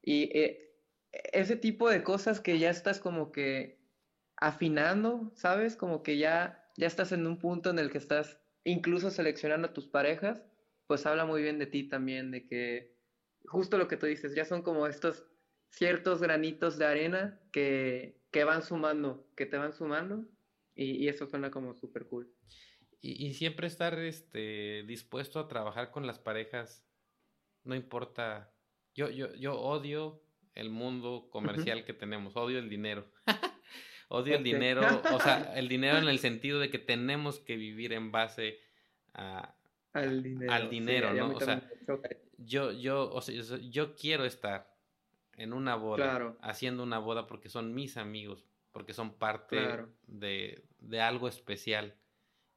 Y 0.02 0.36
eh, 0.38 0.70
ese 1.32 1.56
tipo 1.56 1.88
de 1.90 2.02
cosas 2.02 2.40
que 2.40 2.58
ya 2.58 2.70
estás 2.70 3.00
como 3.00 3.32
que 3.32 3.80
afinando, 4.36 5.32
¿sabes? 5.34 5.76
Como 5.76 6.02
que 6.02 6.18
ya, 6.18 6.70
ya 6.76 6.86
estás 6.86 7.12
en 7.12 7.26
un 7.26 7.38
punto 7.38 7.70
en 7.70 7.78
el 7.78 7.90
que 7.90 7.98
estás 7.98 8.40
incluso 8.64 9.10
seleccionando 9.10 9.68
a 9.68 9.72
tus 9.72 9.88
parejas, 9.88 10.42
pues 10.86 11.06
habla 11.06 11.24
muy 11.24 11.42
bien 11.42 11.58
de 11.58 11.66
ti 11.66 11.88
también, 11.88 12.30
de 12.30 12.46
que 12.46 12.96
justo 13.44 13.78
lo 13.78 13.88
que 13.88 13.96
tú 13.96 14.06
dices, 14.06 14.34
ya 14.34 14.44
son 14.44 14.62
como 14.62 14.86
estos 14.86 15.24
ciertos 15.70 16.20
granitos 16.20 16.78
de 16.78 16.84
arena 16.86 17.40
que, 17.52 18.20
que 18.30 18.44
van 18.44 18.62
sumando, 18.62 19.26
que 19.36 19.46
te 19.46 19.56
van 19.56 19.72
sumando, 19.72 20.26
y, 20.74 21.08
eso 21.08 21.26
suena 21.26 21.50
como 21.50 21.74
súper 21.74 22.06
cool. 22.06 22.32
Y, 23.00 23.32
siempre 23.34 23.66
estar 23.66 23.98
este, 23.98 24.84
dispuesto 24.86 25.40
a 25.40 25.48
trabajar 25.48 25.90
con 25.90 26.06
las 26.06 26.18
parejas, 26.18 26.86
no 27.64 27.74
importa, 27.74 28.52
yo, 28.94 29.10
yo, 29.10 29.34
yo 29.36 29.58
odio 29.58 30.22
el 30.54 30.70
mundo 30.70 31.28
comercial 31.30 31.84
que 31.84 31.94
tenemos, 31.94 32.36
odio 32.36 32.58
el 32.58 32.68
dinero. 32.68 33.10
Odio 34.12 34.34
el 34.34 34.42
dinero, 34.42 34.82
o 35.12 35.20
sea, 35.20 35.52
el 35.54 35.68
dinero 35.68 35.98
en 35.98 36.08
el 36.08 36.18
sentido 36.18 36.58
de 36.58 36.68
que 36.68 36.80
tenemos 36.80 37.38
que 37.38 37.56
vivir 37.56 37.92
en 37.92 38.10
base 38.10 38.58
a, 39.14 39.54
al 39.92 40.20
dinero, 40.24 40.52
al 40.52 40.68
dinero 40.68 41.14
¿no? 41.14 41.30
O 41.30 41.40
sea, 41.40 41.62
yo, 42.36 42.72
yo, 42.72 43.08
o 43.12 43.20
sea, 43.20 43.58
yo 43.70 43.94
quiero 43.94 44.24
estar 44.24 44.76
en 45.36 45.52
una 45.52 45.76
boda, 45.76 46.36
haciendo 46.40 46.82
una 46.82 46.98
boda 46.98 47.28
porque 47.28 47.48
son 47.48 47.72
mis 47.72 47.96
amigos, 47.96 48.44
porque 48.72 48.92
son 48.92 49.14
parte 49.14 49.56
de, 50.06 50.64
de, 50.78 51.00
algo 51.00 51.28
especial. 51.28 51.96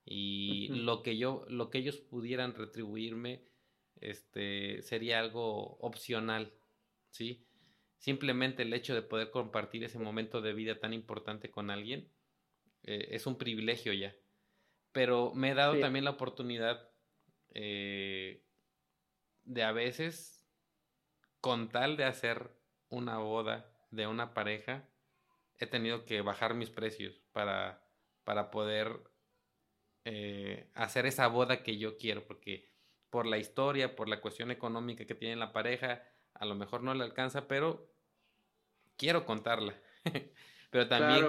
Y 0.06 0.68
lo 0.69 1.02
que 1.02 1.18
yo, 1.18 1.45
lo 1.48 1.69
que 1.69 1.80
ellos 1.80 1.98
pudieran 1.98 2.53
retribuirme, 2.56 3.44
este, 4.02 4.81
sería 4.81 5.19
algo 5.19 5.77
opcional, 5.77 6.53
¿sí? 7.10 7.45
Simplemente 7.98 8.64
el 8.64 8.73
hecho 8.73 8.94
de 8.94 9.02
poder 9.02 9.31
compartir 9.31 9.84
ese 9.84 9.98
momento 9.98 10.41
de 10.41 10.53
vida 10.53 10.80
tan 10.80 10.94
importante 10.94 11.49
con 11.49 11.69
alguien 11.69 12.10
eh, 12.84 13.07
es 13.11 13.26
un 13.27 13.38
privilegio 13.38 13.94
ya. 13.94 14.14
Pero 14.91 15.34
me 15.34 15.52
he 15.52 15.53
dado 15.53 15.80
también 15.80 16.06
la 16.06 16.11
oportunidad 16.11 16.90
eh, 17.53 18.44
de 19.45 19.64
a 19.64 19.72
veces, 19.72 20.45
con 21.40 21.69
tal 21.69 21.98
de 21.98 22.03
hacer 22.03 22.52
una 22.90 23.18
boda 23.19 23.72
de 23.91 24.07
una 24.07 24.34
pareja, 24.34 24.88
he 25.59 25.67
tenido 25.67 26.05
que 26.05 26.21
bajar 26.21 26.53
mis 26.53 26.69
precios 26.69 27.21
para, 27.31 27.84
para 28.23 28.51
poder 28.51 28.99
eh, 30.05 30.69
hacer 30.73 31.05
esa 31.05 31.27
boda 31.27 31.63
que 31.63 31.77
yo 31.77 31.97
quiero, 31.97 32.25
porque 32.25 32.71
por 33.09 33.25
la 33.25 33.38
historia, 33.38 33.95
por 33.95 34.09
la 34.09 34.21
cuestión 34.21 34.51
económica 34.51 35.05
que 35.05 35.15
tiene 35.15 35.35
la 35.35 35.53
pareja, 35.53 36.03
a 36.34 36.45
lo 36.45 36.55
mejor 36.55 36.84
no 36.84 36.93
le 36.93 37.03
alcanza, 37.03 37.47
pero 37.47 37.93
quiero 38.97 39.25
contarla. 39.25 39.80
pero 40.71 40.88
también, 40.88 41.27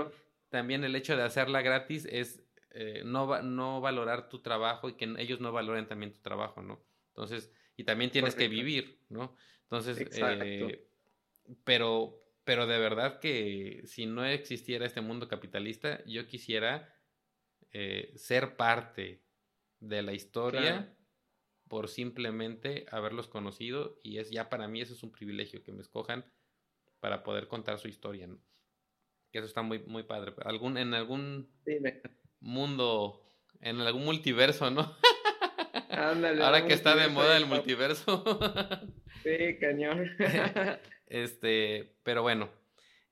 también 0.48 0.84
el 0.84 0.96
hecho 0.96 1.16
de 1.16 1.22
hacerla 1.22 1.62
gratis 1.62 2.06
es 2.06 2.42
eh, 2.70 3.02
no, 3.04 3.40
no 3.42 3.80
valorar 3.80 4.28
tu 4.28 4.40
trabajo 4.40 4.88
y 4.88 4.94
que 4.94 5.04
ellos 5.18 5.40
no 5.40 5.52
valoren 5.52 5.86
también 5.86 6.12
tu 6.12 6.20
trabajo, 6.20 6.60
¿no? 6.60 6.84
Entonces, 7.08 7.52
y 7.76 7.84
también 7.84 8.10
tienes 8.10 8.34
que 8.34 8.48
vivir, 8.48 8.98
¿no? 9.08 9.36
Entonces, 9.62 10.08
eh, 10.20 10.88
pero, 11.62 12.23
pero 12.44 12.66
de 12.66 12.78
verdad 12.78 13.20
que 13.20 13.82
si 13.86 14.06
no 14.06 14.24
existiera 14.24 14.86
este 14.86 15.00
mundo 15.00 15.28
capitalista, 15.28 16.04
yo 16.06 16.26
quisiera 16.26 16.94
eh, 17.72 18.12
ser 18.16 18.56
parte 18.56 19.22
de 19.80 20.02
la 20.02 20.12
historia 20.12 20.94
por 21.68 21.88
simplemente 21.88 22.86
haberlos 22.90 23.28
conocido 23.28 23.98
y 24.02 24.18
es 24.18 24.30
ya 24.30 24.48
para 24.48 24.68
mí 24.68 24.80
eso 24.80 24.94
es 24.94 25.02
un 25.02 25.10
privilegio 25.10 25.62
que 25.62 25.72
me 25.72 25.80
escojan 25.80 26.24
para 27.00 27.22
poder 27.22 27.48
contar 27.48 27.78
su 27.78 27.88
historia, 27.88 28.26
¿no? 28.26 28.38
Que 29.32 29.38
eso 29.38 29.46
está 29.46 29.62
muy, 29.62 29.80
muy 29.80 30.04
padre. 30.04 30.32
Algún, 30.44 30.78
en 30.78 30.94
algún 30.94 31.50
mundo, 32.40 33.22
en 33.60 33.80
algún 33.80 34.04
multiverso, 34.04 34.70
¿no? 34.70 34.96
Ahora 35.90 36.66
que 36.66 36.74
está 36.74 36.94
de 36.94 37.08
moda 37.08 37.36
el 37.36 37.46
multiverso. 37.46 38.24
sí, 39.22 39.58
cañón. 39.60 40.10
este, 41.06 41.96
pero 42.02 42.22
bueno. 42.22 42.48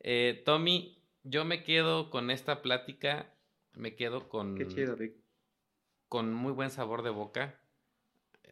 Eh, 0.00 0.42
Tommy, 0.44 0.98
yo 1.22 1.44
me 1.44 1.62
quedo 1.62 2.10
con 2.10 2.30
esta 2.30 2.62
plática, 2.62 3.32
me 3.74 3.94
quedo 3.94 4.28
con... 4.28 4.56
Qué 4.56 4.66
chido, 4.66 4.96
Rick. 4.96 5.14
Con 6.08 6.32
muy 6.32 6.52
buen 6.52 6.70
sabor 6.70 7.02
de 7.02 7.10
boca. 7.10 7.60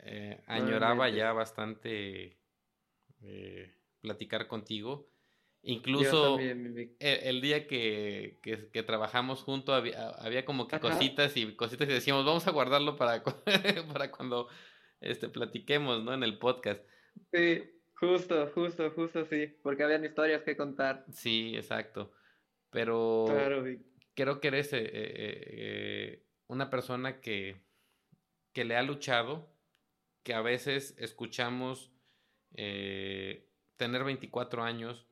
Eh, 0.03 0.43
añoraba 0.47 1.09
ya 1.11 1.33
bastante 1.33 2.39
eh, 3.23 3.75
platicar 4.01 4.47
contigo. 4.47 5.11
Incluso 5.63 6.39
e, 6.39 6.97
el, 7.01 7.43
día 7.43 7.67
que, 7.67 8.39
que, 8.43 8.83
trabajamos 8.83 9.43
juntos 9.43 9.75
había, 10.19 10.47
como 10.47 10.67
que 10.67 10.81
cositas 10.81 11.37
y 11.37 11.55
cositas 11.55 11.87
y 11.87 11.93
decíamos, 11.93 12.25
vamos 12.25 12.47
a 12.47 12.51
guardarlo 12.51 12.97
para, 12.97 13.23
para 13.93 14.11
cuando 14.11 14.49
este, 15.03 15.29
platiquemos, 15.29 16.03
¿no? 16.03 16.15
En 16.15 16.23
el 16.23 16.39
podcast. 16.39 16.83
Sí, 17.31 17.63
justo, 18.01 18.51
justo, 18.55 18.91
justo, 18.91 19.25
sí, 19.27 19.47
porque 19.63 19.85
habían 19.85 20.05
historias 20.05 20.43
que 20.43 20.57
contar. 20.57 21.05
Sí, 21.13 21.55
exacto. 21.55 22.11
Pero 22.71 23.27
creo 24.15 24.41
que 24.41 24.49
eres 24.49 24.73
eh, 24.73 24.81
eh, 24.83 24.91
eh, 24.95 26.27
una 26.47 26.71
persona 26.71 27.21
que, 27.21 27.61
que 28.53 28.65
le 28.65 28.77
ha 28.77 28.83
luchado, 28.83 29.49
que 30.23 30.35
a 30.35 30.41
veces 30.41 30.95
escuchamos 30.99 31.93
tener 32.53 34.05
24 34.05 34.65
años 34.65 35.07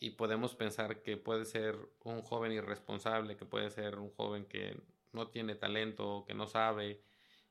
y 0.00 0.10
podemos 0.10 0.56
pensar 0.56 1.02
que 1.02 1.16
puede 1.16 1.44
ser 1.44 1.78
un 2.02 2.22
joven 2.22 2.52
irresponsable, 2.52 3.36
que 3.36 3.46
puede 3.46 3.70
ser 3.70 3.98
un 3.98 4.10
joven 4.10 4.46
que 4.46 4.76
no 5.12 5.28
tiene 5.28 5.54
talento, 5.54 6.24
que 6.26 6.34
no 6.34 6.48
sabe, 6.48 7.02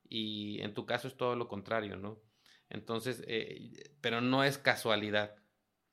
y 0.10 0.62
en 0.62 0.74
tu 0.74 0.86
caso 0.86 1.08
es 1.08 1.16
todo 1.16 1.36
lo 1.38 1.48
contrario, 1.48 1.96
¿no? 1.96 2.20
Entonces, 2.72 3.24
eh, 3.28 3.96
pero 4.00 4.22
no 4.22 4.44
es 4.44 4.58
casualidad, 4.58 5.36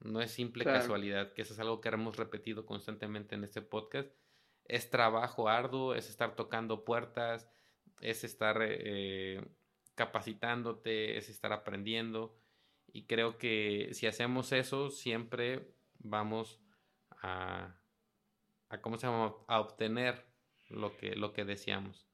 no 0.00 0.20
es 0.20 0.30
simple 0.30 0.64
casualidad, 0.64 1.32
que 1.32 1.42
eso 1.42 1.52
es 1.52 1.58
algo 1.58 1.80
que 1.80 1.88
hemos 1.88 2.16
repetido 2.16 2.64
constantemente 2.66 3.34
en 3.34 3.42
este 3.42 3.62
podcast, 3.62 4.08
es 4.64 4.88
trabajo 4.88 5.48
arduo, 5.48 5.94
es 5.94 6.08
estar 6.08 6.36
tocando 6.36 6.84
puertas, 6.84 7.50
es 8.00 8.22
estar 8.22 8.58
eh, 8.62 9.44
capacitándote, 9.96 11.18
es 11.18 11.28
estar 11.28 11.52
aprendiendo, 11.52 12.38
y 12.92 13.06
creo 13.06 13.38
que 13.38 13.90
si 13.92 14.06
hacemos 14.06 14.52
eso, 14.52 14.90
siempre 14.90 15.74
vamos 15.98 16.60
a, 17.22 17.76
a 18.68 18.80
¿cómo 18.80 18.98
se 18.98 19.08
llama? 19.08 19.34
a 19.48 19.60
obtener 19.60 20.24
lo 20.68 20.96
que, 20.96 21.16
lo 21.16 21.32
que 21.32 21.44
deseamos. 21.44 22.06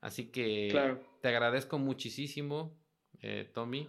Así 0.00 0.30
que 0.30 0.98
te 1.20 1.28
agradezco 1.28 1.78
muchísimo, 1.78 2.78
eh, 3.20 3.50
Tommy, 3.52 3.88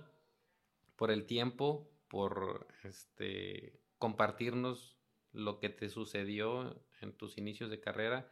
por 0.95 1.11
el 1.11 1.26
tiempo, 1.26 1.89
por 2.07 2.67
este 2.84 3.80
compartirnos 3.97 4.97
lo 5.31 5.59
que 5.59 5.69
te 5.69 5.89
sucedió 5.89 6.81
en 7.01 7.13
tus 7.13 7.38
inicios 7.38 7.69
de 7.69 7.80
carrera 7.80 8.31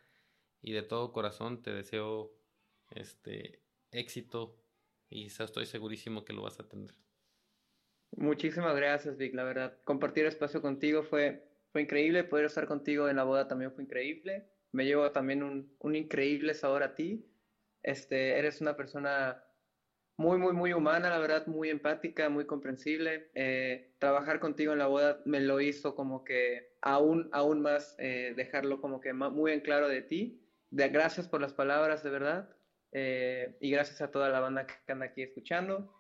y 0.62 0.72
de 0.72 0.84
todo 0.84 1.12
corazón 1.12 1.62
te 1.62 1.74
deseo 1.74 2.34
este 2.92 3.62
éxito 3.92 4.58
y 5.10 5.26
estoy 5.26 5.66
segurísimo 5.66 6.26
que 6.26 6.34
lo 6.34 6.42
vas 6.42 6.60
a 6.60 6.68
tener. 6.68 6.96
Muchísimas 8.16 8.76
gracias, 8.76 9.18
Vic. 9.18 9.34
La 9.34 9.44
verdad, 9.44 9.78
compartir 9.84 10.26
espacio 10.26 10.62
contigo 10.62 11.04
fue, 11.04 11.48
fue 11.72 11.82
increíble. 11.82 12.24
Poder 12.24 12.46
estar 12.46 12.68
contigo 12.68 13.10
en 13.10 13.16
la 13.16 13.24
boda 13.24 13.48
también 13.48 13.72
fue 13.72 13.84
increíble. 13.84 14.50
Me 14.72 14.86
llevo 14.86 15.12
también 15.12 15.44
un, 15.44 15.76
un 15.80 15.96
increíble 15.96 16.54
sabor 16.54 16.84
a 16.84 16.96
ti. 16.96 17.28
Este, 17.82 18.38
eres 18.40 18.62
una 18.62 18.76
persona 18.76 19.44
muy, 20.18 20.38
muy, 20.38 20.54
muy 20.54 20.74
humana, 20.74 21.10
la 21.10 21.18
verdad, 21.18 21.48
muy 21.48 21.70
empática, 21.70 22.30
muy 22.30 22.46
comprensible. 22.46 23.30
Eh, 23.34 23.94
trabajar 24.00 24.40
contigo 24.40 24.74
en 24.74 24.80
la 24.80 24.88
boda 24.88 25.22
me 25.26 25.40
lo 25.40 25.60
hizo 25.60 25.96
como 25.96 26.24
que 26.24 26.76
aún, 26.82 27.30
aún 27.32 27.62
más 27.62 27.96
eh, 27.98 28.34
dejarlo 28.36 28.80
como 28.80 29.02
que 29.02 29.14
muy 29.14 29.52
en 29.52 29.62
claro 29.62 29.88
de 29.88 30.02
ti. 30.02 30.40
Gracias 30.70 31.28
por 31.28 31.42
las 31.42 31.54
palabras, 31.54 32.04
de 32.04 32.10
verdad. 32.10 32.50
Eh, 32.92 33.58
y 33.60 33.72
gracias 33.72 34.02
a 34.02 34.12
toda 34.12 34.30
la 34.30 34.40
banda 34.40 34.68
que 34.68 34.92
anda 34.92 35.08
aquí 35.08 35.24
escuchando. 35.24 35.94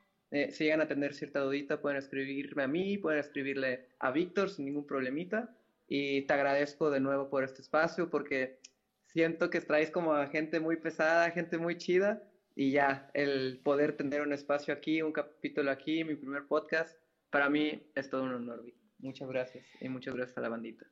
Si 0.49 0.63
llegan 0.63 0.81
a 0.81 0.87
tener 0.87 1.13
cierta 1.13 1.41
dudita, 1.41 1.79
pueden 1.79 1.99
escribirme 1.99 2.63
a 2.63 2.67
mí, 2.67 2.97
pueden 2.97 3.19
escribirle 3.19 3.89
a 3.99 4.09
Víctor 4.09 4.49
sin 4.49 4.65
ningún 4.65 4.87
problemita. 4.87 5.55
Y 5.87 6.23
te 6.23 6.33
agradezco 6.33 6.89
de 6.89 6.99
nuevo 6.99 7.29
por 7.29 7.43
este 7.43 7.61
espacio 7.61 8.09
porque 8.09 8.57
siento 9.05 9.51
que 9.51 9.61
traes 9.61 9.91
como 9.91 10.13
a 10.13 10.25
gente 10.27 10.59
muy 10.59 10.77
pesada, 10.77 11.29
gente 11.29 11.59
muy 11.59 11.77
chida. 11.77 12.23
Y 12.55 12.71
ya, 12.71 13.09
el 13.13 13.59
poder 13.63 13.97
tener 13.97 14.21
un 14.21 14.31
espacio 14.31 14.73
aquí, 14.73 15.01
un 15.01 15.11
capítulo 15.11 15.71
aquí, 15.71 16.03
mi 16.03 16.15
primer 16.15 16.45
podcast, 16.45 16.97
para 17.29 17.49
mí 17.49 17.81
es 17.95 18.09
todo 18.09 18.23
un 18.23 18.33
honor. 18.33 18.63
Muchas 18.99 19.27
gracias 19.27 19.65
y 19.81 19.89
muchas 19.89 20.15
gracias 20.15 20.37
a 20.37 20.41
la 20.41 20.49
bandita. 20.49 20.85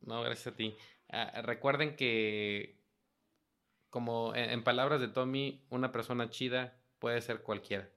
No, 0.00 0.22
gracias 0.22 0.48
a 0.48 0.56
ti. 0.56 0.76
Ah, 1.08 1.42
recuerden 1.42 1.96
que, 1.96 2.80
como 3.90 4.34
en 4.34 4.64
palabras 4.64 5.00
de 5.00 5.08
Tommy, 5.08 5.64
una 5.70 5.92
persona 5.92 6.30
chida 6.30 6.76
puede 6.98 7.20
ser 7.20 7.42
cualquiera. 7.42 7.88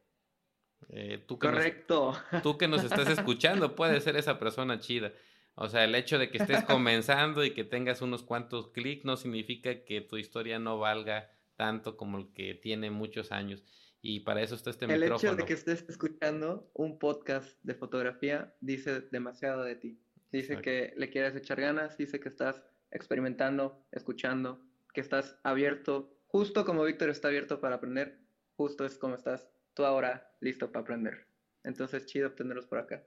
Eh, 0.90 1.24
tú 1.28 1.40
que 1.40 1.48
Correcto. 1.48 2.14
tú 2.44 2.58
que 2.58 2.68
nos 2.68 2.84
estás 2.84 3.10
escuchando, 3.10 3.76
puedes 3.76 4.04
ser 4.04 4.16
esa 4.16 4.38
persona 4.38 4.80
chida. 4.80 5.12
O 5.56 5.68
sea, 5.70 5.84
el 5.84 5.96
hecho 5.96 6.20
de 6.20 6.30
que 6.30 6.38
estés 6.38 6.64
comenzando 6.66 7.44
y 7.44 7.52
que 7.52 7.64
tengas 7.64 8.02
unos 8.02 8.22
cuantos 8.22 8.70
clics 8.70 9.06
no 9.06 9.18
significa 9.18 9.84
que 9.84 10.02
tu 10.02 10.18
historia 10.18 10.60
no 10.60 10.78
valga 10.78 11.32
tanto 11.58 11.98
como 11.98 12.18
el 12.18 12.32
que 12.34 12.54
tiene 12.54 12.90
muchos 12.90 13.34
años. 13.34 13.66
Y 14.02 14.22
para 14.22 14.42
eso 14.42 14.56
está 14.56 14.70
este 14.70 14.88
micrófono. 14.88 15.16
El 15.16 15.20
hecho 15.20 15.36
de 15.36 15.46
que 15.46 15.54
estés 15.54 15.84
escuchando 15.90 16.72
un 16.74 16.98
podcast 17.00 17.60
de 17.64 17.76
fotografía 17.76 18.56
dice 18.62 19.02
demasiado 19.12 19.64
de 19.64 19.76
ti. 19.76 20.00
Dice 20.32 20.62
que 20.62 20.94
le 20.96 21.10
quieres 21.10 21.36
echar 21.36 21.60
ganas, 21.60 21.98
dice 21.98 22.20
que 22.20 22.30
estás 22.30 22.62
experimentando, 22.92 23.86
escuchando, 23.92 24.62
que 24.94 25.02
estás 25.02 25.38
abierto, 25.44 26.18
justo 26.28 26.64
como 26.64 26.84
Víctor 26.84 27.10
está 27.10 27.30
abierto 27.30 27.60
para 27.60 27.76
aprender, 27.76 28.20
justo 28.56 28.86
es 28.86 28.98
como 28.98 29.16
estás 29.16 29.50
tú 29.74 29.84
ahora 29.84 30.32
listo 30.40 30.72
para 30.72 30.84
aprender. 30.84 31.28
Entonces, 31.64 32.06
chido 32.06 32.28
obtenerlos 32.28 32.68
por 32.68 32.80
acá. 32.80 33.04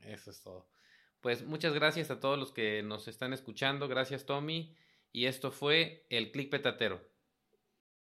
Eso 0.00 0.30
es 0.30 0.42
todo. 0.42 0.68
Pues 1.20 1.44
muchas 1.44 1.74
gracias 1.74 2.10
a 2.10 2.20
todos 2.20 2.38
los 2.38 2.52
que 2.52 2.82
nos 2.82 3.08
están 3.08 3.32
escuchando. 3.32 3.88
Gracias, 3.88 4.26
Tommy. 4.26 4.74
y 5.12 5.26
esto 5.26 5.50
fue 5.50 6.06
El 6.08 6.30
Click 6.30 6.50
Petatero. 6.50 7.09